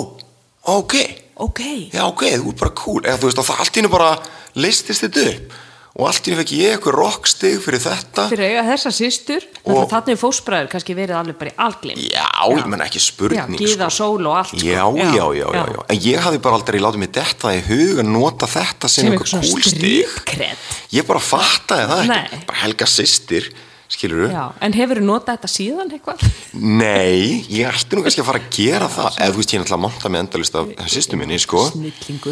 ok. 0.79 0.95
Ok. 1.37 1.61
Já 1.93 2.07
ok, 2.09 2.23
þú 2.41 2.53
ert 2.55 2.61
bara 2.63 2.75
cool. 2.81 3.03
Eða 3.05 3.19
þú 3.21 3.29
veist 3.29 3.41
og 3.43 3.45
það 3.45 3.59
allt 3.61 3.75
í 3.75 3.81
hennu 3.83 3.91
bara 3.93 4.13
listist 4.57 5.03
þetta 5.05 5.25
upp 5.35 5.57
og 5.97 6.09
allt 6.11 6.27
í 6.29 6.33
hennu 6.35 6.43
fekk 6.43 6.51
ég 6.53 6.75
eitthvað 6.77 6.97
rockstig 6.99 7.55
fyrir 7.65 7.81
þetta. 7.81 8.27
Fyrir 8.29 8.45
eiga 8.51 8.63
þessa 8.69 8.91
systur 8.93 9.45
Og- 9.65 9.87
þannig 9.89 10.13
er 10.13 10.19
fósbræður 10.21 10.69
kannski 10.75 10.95
verið 10.99 11.17
alveg 11.17 11.39
bara 11.41 11.51
í 11.51 11.57
alglim 11.67 11.97
já, 11.97 12.27
ég 12.53 12.67
menn 12.69 12.85
ekki 12.85 13.01
Já, 13.01 13.05
spurning 13.07 13.57
gíða 13.61 13.89
sko. 13.89 13.97
sól 13.97 14.27
og 14.29 14.37
allt 14.37 14.53
sko. 14.53 14.61
já, 14.61 14.85
já, 14.93 15.09
já, 15.17 15.49
já, 15.57 15.63
já, 15.73 15.81
en 15.89 15.99
ég 16.05 16.19
hafði 16.21 16.39
bara 16.45 16.55
aldrei 16.61 16.81
látið 16.85 16.99
mig 17.01 17.13
detta 17.17 17.49
í 17.57 17.63
hug 17.65 17.99
að 18.05 18.11
nota 18.13 18.47
þetta 18.47 18.89
sem, 18.93 19.05
Sem 19.07 19.13
eitthvað 19.13 19.25
eitthvað 19.25 19.41
cool 19.41 19.63
svona 19.63 19.65
stig. 19.73 20.07
strípkredd 20.07 20.59
ég 20.93 21.07
bara 21.07 21.21
fattaði 21.21 21.89
það 21.89 22.15
ekki. 22.21 22.45
Bara 22.47 22.59
helga 22.67 22.87
systir, 22.87 23.51
skilur 23.89 24.31
Já, 24.37 24.45
en 24.61 24.73
hefur 24.77 25.01
þú 25.01 25.05
notað 25.09 25.39
þetta 25.39 25.53
síðan 25.57 25.93
eitthvað? 25.97 26.27
nei, 26.53 27.45
ég 27.49 27.69
ætti 27.73 27.97
nú 27.97 28.03
kannski 28.05 28.21
að 28.21 28.29
fara 28.29 28.41
að 28.45 28.51
gera 28.53 28.89
það. 28.93 29.17
Eða 29.17 29.33
þú 29.33 29.37
veist, 29.41 29.53
ég 29.53 29.61
er 29.61 29.65
náttúrulega 29.65 29.85
monta 29.89 30.09
með 30.13 30.21
endalist 30.27 30.55
af 30.61 30.67
sýstu 30.93 31.17
minni, 31.17 31.39
sko. 31.41 31.71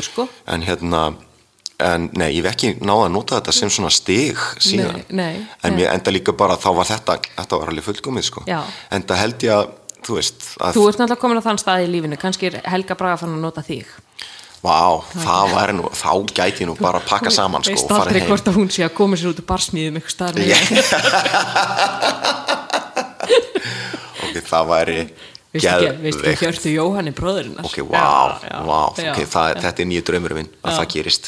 Sko 0.05 0.29
en 1.83 2.09
nei, 2.15 2.29
ég 2.37 2.45
hef 2.45 2.53
ekki 2.53 2.69
náða 2.85 3.09
að 3.09 3.15
nota 3.17 3.39
þetta 3.41 3.55
sem 3.57 3.73
svona 3.73 3.91
stig 3.95 4.39
síðan. 4.63 5.01
Nei, 5.09 5.35
nei, 5.35 5.47
en 5.67 5.79
mér 5.79 5.91
enda 5.95 6.11
líka 6.15 6.33
bara, 6.37 6.59
þá 6.61 6.71
var 6.79 6.91
þetta 6.91 7.13
þetta 7.35 7.61
var 7.61 7.73
alveg 7.73 7.89
fullkomið 7.89 8.25
sko. 8.29 8.45
Já. 8.51 8.61
en 8.95 9.07
það 9.09 9.23
held 9.23 9.39
ég 9.49 9.57
að, 9.57 9.65
þú 10.07 10.13
veist 10.21 10.41
að, 10.61 10.79
Þú 10.79 10.87
ert 10.89 10.99
náttúrulega 11.03 11.23
komin 11.25 11.43
á 11.43 11.47
þann 11.49 11.63
stað 11.65 11.87
í 11.87 11.91
lífinu. 11.91 12.21
Kannski 12.21 12.51
er 12.51 12.55
Helga 12.71 12.95
Braga 12.99 13.17
fann 13.25 13.35
að 13.35 13.47
nota 13.49 13.63
þig. 13.67 13.89
Vá, 14.65 15.05
nú, 15.77 15.85
þá 15.93 16.25
gæti 16.33 16.65
ég 16.65 16.69
nú 16.71 16.75
bara 16.79 16.97
að 17.03 17.09
pakka 17.11 17.31
saman 17.35 17.61
sko 17.67 17.75
Veist 17.75 17.85
og 17.85 17.91
fara 17.93 18.05
aldrei 18.07 18.21
heim. 18.23 18.31
hvort 18.31 18.47
að 18.49 18.55
hún 18.57 18.71
sé 18.73 18.81
að 18.87 18.95
koma 18.97 19.15
sér 19.21 19.29
út 19.35 19.41
úr 19.43 19.49
barsmíðum 19.51 19.97
eitthvað 20.01 20.15
starf 20.15 20.37
ok, 24.25 24.37
það 24.49 24.65
væri 24.71 25.01
Veistu 25.55 25.69
ekki, 25.69 26.33
Hjörtu 26.41 26.69
Jóhanni 26.73 27.13
bróðurinn 27.15 27.61
ok, 27.61 27.77
vá, 27.93 28.41
vá, 28.41 28.81
ok, 28.89 29.21
það, 29.29 29.61
þetta 29.67 29.79
er 29.85 29.89
nýju 29.93 30.03
draumur 30.09 30.33
minn 30.41 30.49
að 30.65 30.73
Já. 30.73 30.77
það 30.81 30.89
gerist 30.97 31.25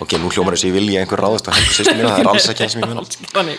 ok, 0.00 0.16
nú 0.18 0.30
hljómar 0.32 0.56
þess 0.56 0.66
að 0.66 0.70
ég 0.70 0.76
vilja 0.78 1.04
einhver 1.04 1.22
ráðast 1.22 1.48
á 1.48 1.52
helgu 1.54 1.76
sýstu 1.76 1.94
mína, 1.98 2.14
það 2.14 2.24
er 2.24 2.30
alls 2.32 2.48
ekki 2.52 2.66
eins 2.66 2.76
ég 2.78 2.86
mun. 2.86 3.02
Þannig. 3.34 3.58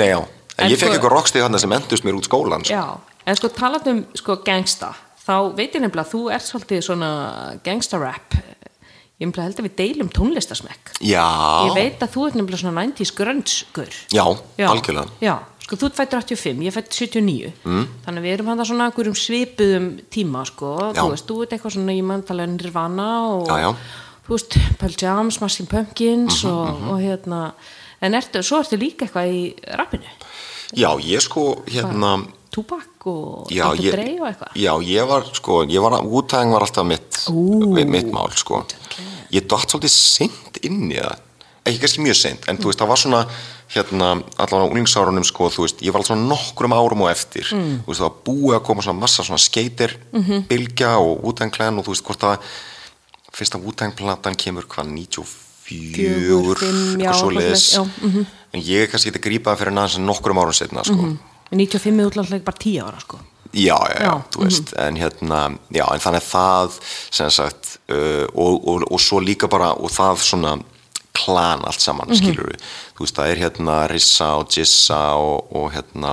Nei, 0.00 0.08
já, 0.10 0.18
en, 0.18 0.64
En 0.64 0.72
ég 0.72 0.78
fekk 0.78 0.88
sko- 0.88 0.94
eitthvað 0.96 1.14
rockstig 1.14 1.44
hann 1.44 1.58
sem 1.58 1.76
endust 1.78 2.04
mér 2.06 2.18
út 2.18 2.28
skólan 2.28 2.64
sko. 2.64 2.74
Já, 2.74 3.18
en 3.26 3.36
sko 3.38 3.48
talað 3.48 3.90
um 3.92 4.04
sko 4.18 4.38
gangsta, 4.46 4.94
þá 5.22 5.34
veit 5.54 5.74
ég 5.74 5.82
nefnilega 5.84 6.06
að 6.06 6.12
þú 6.14 6.22
ert 6.34 6.46
svolítið 6.48 6.82
svona 6.88 7.10
gangsta 7.66 8.00
rap 8.00 8.38
ég 9.18 9.26
nefnilega 9.26 9.48
held 9.48 9.60
að 9.60 9.66
við 9.66 9.76
deilum 9.78 10.10
tónlistasmekk 10.14 10.92
já, 11.02 11.26
ég 11.66 11.74
veit 11.74 12.02
að 12.02 12.12
þú 12.14 12.26
ert 12.28 12.36
nefnilega 12.38 12.62
svona 12.62 12.84
90s 12.86 13.14
grönnsgur 13.18 13.90
já, 14.14 14.24
algjörlega. 14.68 15.08
Já, 15.20 15.34
sko 15.64 15.76
þú 15.76 15.88
ert 15.88 15.98
fættur 15.98 16.22
85, 16.22 16.62
ég 16.64 16.76
fættur 16.76 16.96
79 17.02 17.50
mm. 17.64 17.88
þannig 18.06 18.20
að 18.22 18.28
við 18.28 18.36
erum 18.36 18.50
hann 18.52 18.64
svona 18.68 18.86
einhverjum 18.88 19.18
svipuðum 19.18 19.88
tíma 20.14 20.44
sko, 20.48 20.70
Já. 20.94 21.02
þú 21.02 21.08
veist, 21.12 21.26
þú 21.28 21.36
ert 21.42 21.56
eitthvað 21.56 21.74
svona 21.74 21.98
ég 21.98 22.06
og 24.28 24.34
þú 24.34 24.36
veist, 24.36 24.56
Pearl 24.78 24.96
Jam, 25.00 25.30
Smashing 25.30 25.68
Pumpkins 25.68 26.42
Mhm, 26.44 26.52
og, 26.52 26.82
og 26.92 27.00
hérna 27.00 27.52
en 28.02 28.14
ertu, 28.14 28.42
svo 28.42 28.60
ertu 28.60 28.76
líka 28.78 29.06
eitthvað 29.06 29.32
í 29.32 29.54
rappinu 29.76 30.04
Já, 30.76 30.90
ég 31.00 31.20
sko, 31.24 31.62
hérna, 31.66 32.26
Tupac 32.52 33.06
og 33.06 33.48
Dr. 33.48 33.90
Dre 33.94 34.20
og 34.20 34.26
eitthvað 34.28 34.52
já, 34.54 34.72
ég 34.84 35.06
var, 35.08 35.24
sko, 35.32 35.62
ég 35.64 35.80
var, 35.80 36.02
Wu-Tang 36.04 36.52
var 36.52 36.60
alltaf 36.66 36.84
mitt, 36.84 37.22
mitt, 37.88 38.10
mál, 38.12 38.28
sko. 38.36 38.64
Ég 39.32 39.46
dótt 39.48 39.68
svolítið 39.72 39.92
seint 39.94 40.58
inn 40.64 40.90
í 40.92 40.98
það, 41.00 41.16
ekki 41.64 41.80
kannski 41.82 42.04
mjög 42.04 42.16
seint, 42.20 42.48
en 42.48 42.56
þú 42.60 42.68
veist, 42.70 42.78
það 42.80 42.88
var 42.92 42.96
svona, 43.00 43.22
hérna, 43.74 44.10
allavega 44.40 44.64
á 44.64 44.70
unglingsárunum, 44.72 45.24
sko, 45.28 45.48
þú 45.52 45.64
veist, 45.66 45.80
ég 45.84 45.92
var 45.92 46.00
alltaf 46.00 46.12
svona 46.16 46.28
nokkrum 46.28 46.72
árum 46.76 47.02
og 47.04 47.10
eftir, 47.12 47.44
Mm. 47.52 47.82
þú 47.84 47.86
veist, 47.92 48.00
það 48.00 48.08
var 48.08 48.18
búið 48.28 48.56
að 48.60 48.64
koma 48.64 48.82
svona 48.82 49.00
massa 49.00 49.22
svona 49.22 49.38
skater, 49.40 49.96
Mhm. 50.12 50.46
bylgja 50.48 50.96
og 51.00 51.22
Wu-Tang 51.24 51.50
Clan 51.52 51.78
og 51.78 51.84
þú 51.84 51.92
veist, 51.96 52.04
hvort 52.04 52.18
það, 52.20 52.38
fyrsta 53.38 53.60
Wu-Tang 53.62 53.94
platan 53.98 54.36
kemur 54.38 54.66
hvað, 54.70 54.90
94, 54.94 55.46
Fjögur, 55.68 56.56
fimm, 56.62 57.00
já, 57.02 57.10
eitthvað 57.12 57.56
svo 57.60 57.82
já, 57.84 58.04
mhm. 58.06 58.22
en 58.56 58.62
ég 58.64 58.84
er 58.86 58.88
kannski 58.92 59.10
ekki 59.12 59.20
að 59.20 59.26
grípa 59.28 59.52
það 59.52 59.60
fyrir 59.62 59.74
næðan 59.76 60.06
nokkrum 60.08 60.38
árum 60.40 60.56
setna, 60.56 60.84
sko. 60.88 61.10
95 61.52 62.00
er 62.00 62.08
útláðslega 62.10 62.44
bara 62.46 62.62
10 62.64 62.78
ára 62.86 63.00
sko 63.04 63.18
Já, 63.56 63.76
já, 63.88 64.00
já, 64.04 64.10
þú 64.34 64.42
veist, 64.44 64.72
en 64.76 64.96
hérna, 65.00 65.38
já, 65.72 65.84
en 65.94 66.00
þannig 66.04 66.20
að 66.20 66.26
það, 66.28 66.74
sem 67.16 67.30
sagt, 67.32 67.70
uh, 67.88 68.26
og, 68.36 68.58
og, 68.68 68.82
og 68.92 69.00
svo 69.00 69.22
líka 69.24 69.48
bara, 69.48 69.70
og 69.72 69.88
það 69.94 70.20
svona 70.20 70.50
klan 71.16 71.64
allt 71.64 71.80
saman, 71.80 72.08
mm 72.10 72.12
Mhm. 72.12 72.18
skilur 72.20 72.50
við, 72.52 72.66
þú 72.98 73.06
veist, 73.06 73.16
það 73.16 73.30
er 73.32 73.40
hérna 73.44 73.76
Rissa 73.88 74.28
og 74.36 74.52
Jissa 74.52 75.00
og, 75.16 75.48
og 75.56 75.72
hérna, 75.72 76.12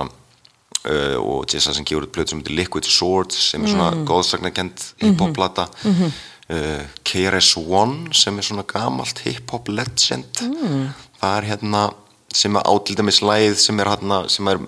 uh, 0.88 1.16
og 1.20 1.44
Jissa 1.52 1.74
sem 1.76 1.84
gefur 1.84 2.06
út 2.08 2.14
blöð 2.16 2.30
sem 2.32 2.40
heitir 2.40 2.56
Liquid 2.56 2.84
Swords, 2.88 3.36
sem 3.50 3.62
er 3.64 3.68
svona 3.68 3.90
Mm. 3.92 4.06
góðsagnakend 4.08 4.76
Mhm. 4.96 5.04
hip-hop-plata, 5.12 5.68
uh, 6.52 6.82
KRS-One 7.06 8.14
sem 8.16 8.38
er 8.38 8.46
svona 8.46 8.66
gamalt 8.68 9.22
hip-hop 9.26 9.70
legend 9.72 10.42
mm. 10.42 10.82
það 11.20 11.38
er 11.38 11.48
hérna 11.52 11.86
sem 12.36 12.58
er 12.58 12.68
átildæmis 12.68 13.22
læð 13.24 13.56
sem 13.62 13.80
er 13.80 13.94
hérna 13.94 14.24
sem 14.32 14.52
er 14.52 14.60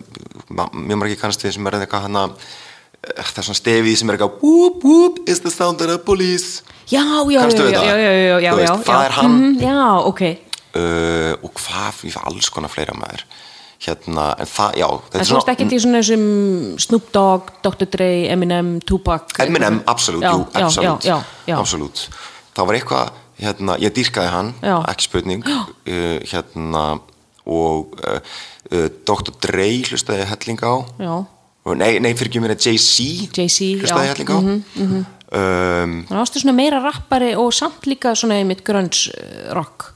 mjög 0.49 0.97
margir 1.03 1.21
kannast 1.21 1.45
við 1.45 1.59
sem 1.59 1.69
er 1.69 1.79
eitthvað 1.81 2.07
hérna 2.07 2.25
eh, 2.31 3.21
það 3.21 3.43
er 3.43 3.49
svona 3.51 3.61
stefið 3.61 4.01
sem 4.01 4.11
er 4.11 4.19
eitthvað 4.19 4.43
whoop 4.43 4.85
whoop 4.87 5.23
is 5.29 5.45
the 5.45 5.53
sound 5.53 5.85
of 5.85 5.91
the 5.91 5.99
police 5.99 6.63
Já, 6.89 7.05
já, 7.29 7.43
já, 7.45 7.69
já, 7.69 7.83
já, 7.85 8.13
já, 8.13 8.41
já, 8.41 8.53
veist, 8.57 8.85
það 8.87 9.03
er 9.05 9.13
hann. 9.13 9.33
Mhm, 9.33 9.59
Já, 9.61 10.07
ok. 10.09 10.21
uh, 10.23 11.35
og 11.45 11.53
hvað, 11.53 11.99
ég 12.09 12.15
fæ 12.15 12.23
alls 12.25 12.49
konar 12.49 12.73
fleira 12.73 12.95
maður 12.97 13.27
hérna, 13.85 14.33
en 14.41 14.49
það, 14.49 14.77
já 14.81 14.87
þetta 14.89 15.21
En 15.21 15.29
þú 15.29 15.37
veist 15.37 15.51
ekki 15.53 15.67
í 15.71 15.81
svona 15.83 16.01
þessum 16.03 16.25
Snoop 16.83 17.11
Dogg, 17.15 17.53
Dr. 17.65 17.87
Dre, 17.93 18.11
Eminem, 18.33 18.75
Tupac. 18.87 19.35
Eminem, 19.45 19.81
absolutt, 19.91 20.27
jú, 20.27 20.45
absolutt, 20.59 21.09
absolutt. 21.55 22.05
Það 22.57 22.71
var 22.71 22.79
eitthvað, 22.79 23.21
hérna, 23.39 23.77
ég 23.79 23.95
dýrkaði 23.95 24.33
hann, 24.35 24.53
Já. 24.67 24.77
ekki 24.91 25.07
spurning, 25.07 25.47
uh, 25.53 26.17
hérna, 26.33 26.85
og 27.49 27.95
uh, 28.03 28.19
uh, 28.73 28.89
Dr. 29.09 29.35
Dre 29.47 29.69
hlustaði 29.87 30.27
helling 30.33 30.65
á, 30.67 30.75
Já, 30.99 31.15
og 31.69 31.77
nei, 31.79 31.99
nei 32.03 32.11
fyrir 32.17 32.33
ekki 32.33 32.43
mér 32.43 32.57
að 32.57 32.67
Jay-Z 32.67 33.79
hlustaði 33.83 34.11
helling 34.11 34.33
á. 34.33 34.39
um, 34.41 35.05
þannig 35.29 36.17
að 36.17 36.25
ástu 36.25 36.43
svona 36.43 36.57
meira 36.57 36.83
rappari 36.83 37.35
og 37.39 37.53
samt 37.55 37.87
líka 37.87 38.15
svona 38.19 38.41
einmitt 38.41 38.65
grunge 38.67 39.13
uh, 39.15 39.55
rock. 39.55 39.93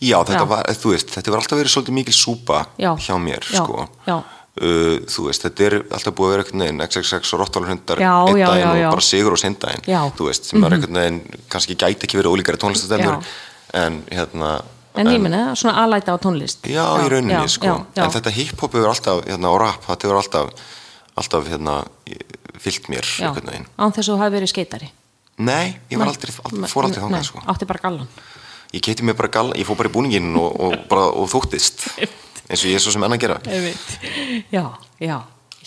Já, 0.00 0.18
þetta 0.24 0.42
Já. 0.44 0.48
var, 0.48 0.64
þú 0.78 0.92
veist, 0.94 1.10
þetta 1.16 1.30
var 1.34 1.40
alltaf 1.42 1.58
verið 1.58 1.72
svolítið 1.74 1.96
mikil 1.98 2.14
súpa 2.14 2.66
Já. 2.78 2.90
hjá 2.96 3.14
mér, 3.22 3.42
Já, 3.48 3.62
sko. 3.62 3.88
já. 4.06 4.18
Uh, 4.58 4.96
þú 5.06 5.26
veist, 5.28 5.44
þetta 5.46 5.66
er 5.68 5.74
alltaf 5.94 6.14
búið 6.18 6.26
að 6.26 6.32
vera 6.34 6.42
einhvern 6.42 6.62
veginn 6.64 6.80
XXX 6.88 7.34
og 7.36 7.40
Rottvalur 7.44 7.68
hundar 7.70 8.00
Já, 8.02 8.14
einn 8.26 8.40
daginn 8.42 8.86
og 8.88 8.96
bara 8.96 9.04
sigur 9.06 9.36
og 9.36 9.38
sindaginn 9.38 9.84
Já. 9.86 10.00
Mhm. 10.02 10.16
þú 10.18 10.26
veist, 10.26 10.48
sem 10.50 10.64
er 10.64 10.74
einhvern 10.74 10.98
veginn 10.98 11.20
kannski 11.48 11.76
gæti 11.78 12.08
ekki 12.08 12.18
verið 12.18 12.32
ólíkari 12.34 12.58
tónlistastemnur 12.58 13.20
Já. 13.20 13.22
en 13.74 14.02
hérna 14.10 14.56
En 14.98 15.06
ég 15.06 15.20
minna, 15.22 15.54
svona 15.54 15.84
alæta 15.84 16.10
á 16.10 16.18
tónlist. 16.18 16.64
Já, 16.66 16.82
í 16.98 17.06
rauninni, 17.06 17.48
sko. 17.48 17.86
En 17.94 18.10
þetta 18.10 18.32
hip-hop 18.34 18.72
hefur 18.74 18.88
alltaf, 18.90 19.20
hérna, 19.28 19.52
og 19.52 19.60
rap, 19.62 19.84
þetta 19.86 20.08
hefur 20.08 20.18
alltaf, 20.18 20.48
alltaf, 21.14 21.46
hérna, 21.46 21.74
fyllt 22.58 22.88
mér, 22.90 23.06
einhvern 23.22 23.46
veginn. 23.46 23.66
Án 23.78 23.94
þess 23.94 24.08
að 24.08 24.16
þú 24.16 24.18
hafi 24.24 24.34
verið 24.34 24.50
skeitari. 24.50 24.88
Nei, 25.38 25.78
ég 25.92 26.00
var 26.00 26.10
aldrei, 26.10 26.34
aldrei 26.42 26.72
fór 26.72 26.88
aldrei 26.88 27.04
þangað, 27.04 27.28
sko. 27.30 27.44
átti 27.46 27.68
bara 27.70 27.78
gallan. 27.84 28.08
Ég 28.74 28.84
keiti 28.84 29.06
mig 29.06 29.16
bara 29.16 29.30
galla, 29.32 29.56
ég 29.56 29.64
fór 29.68 29.78
bara 29.78 29.88
í 29.88 29.94
búningin 29.94 30.28
og, 30.36 30.52
og 30.60 30.76
bara, 30.90 31.08
og 31.16 31.28
þóttist, 31.32 31.86
eins 31.98 32.60
og 32.60 32.68
ég 32.68 32.76
er 32.76 32.84
svo 32.84 32.92
sem 32.92 33.04
enn 33.06 33.16
að 33.16 33.22
gera. 33.24 33.40
Já, 34.52 34.64
já. 35.00 35.18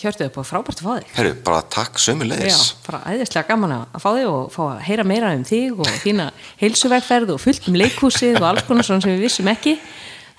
Hjörtu 0.02 0.26
upp 0.26 0.38
og 0.40 0.46
frábært 0.48 0.80
að 0.80 0.86
fá 0.86 0.92
þig. 0.96 1.10
Herru, 1.14 1.32
bara 1.46 1.58
takk 1.70 1.98
sömu 2.02 2.26
Já, 2.26 2.56
bara 2.86 3.02
æðislega 3.12 3.46
gaman 3.52 3.74
að 3.76 4.00
fá 4.02 4.08
þig 4.16 4.28
og 4.30 4.48
fá 4.50 4.62
að 4.64 4.80
heyra 4.88 5.04
meira 5.06 5.30
um 5.36 5.44
þig 5.46 5.78
og 5.78 5.90
þína 6.02 6.30
heilsuvegferð 6.62 7.34
og 7.36 7.42
fullt 7.42 7.68
um 7.70 7.76
leikhúsið 7.78 8.40
og 8.40 8.48
alls 8.48 8.66
konar 8.66 8.88
svona 8.88 9.04
sem 9.04 9.14
við 9.14 9.26
vissum 9.28 9.50
ekki. 9.52 9.76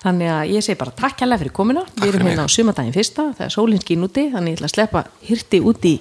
Þannig 0.04 0.32
að 0.34 0.52
ég 0.52 0.64
segi 0.66 0.80
bara 0.82 0.92
takk 0.92 1.22
hérlega 1.24 1.40
fyrir 1.40 1.56
komuna. 1.56 1.84
við 1.94 2.10
fyrir 2.10 2.18
erum 2.18 2.28
hérna 2.28 2.44
á 2.44 2.52
sumadaginn 2.52 2.92
fyrsta, 2.92 3.30
það 3.38 3.46
er 3.46 3.54
sólinn 3.54 3.80
skín 3.80 4.04
úti, 4.04 4.26
þannig 4.34 4.52
ég 4.52 4.58
ætla 4.58 4.68
að 4.68 4.74
sleppa 4.74 5.04
hirti 5.24 5.62
út 5.64 5.86
í 5.88 5.94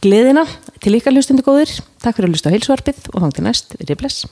gleðina 0.00 0.46
til 0.80 0.96
ykkar 0.96 1.12
hlustundi 1.12 1.44
góðir. 1.44 1.74
Takk 2.00 2.16
fyrir 2.16 2.30
að 2.30 2.38
hlusta 2.38 2.48
á 2.48 2.54
heilsuvarpið 2.54 3.10
og 3.12 3.26
þangti 3.26 3.44
næst, 3.44 3.76
við 3.76 3.90
erum 3.90 4.06
bless. 4.06 4.24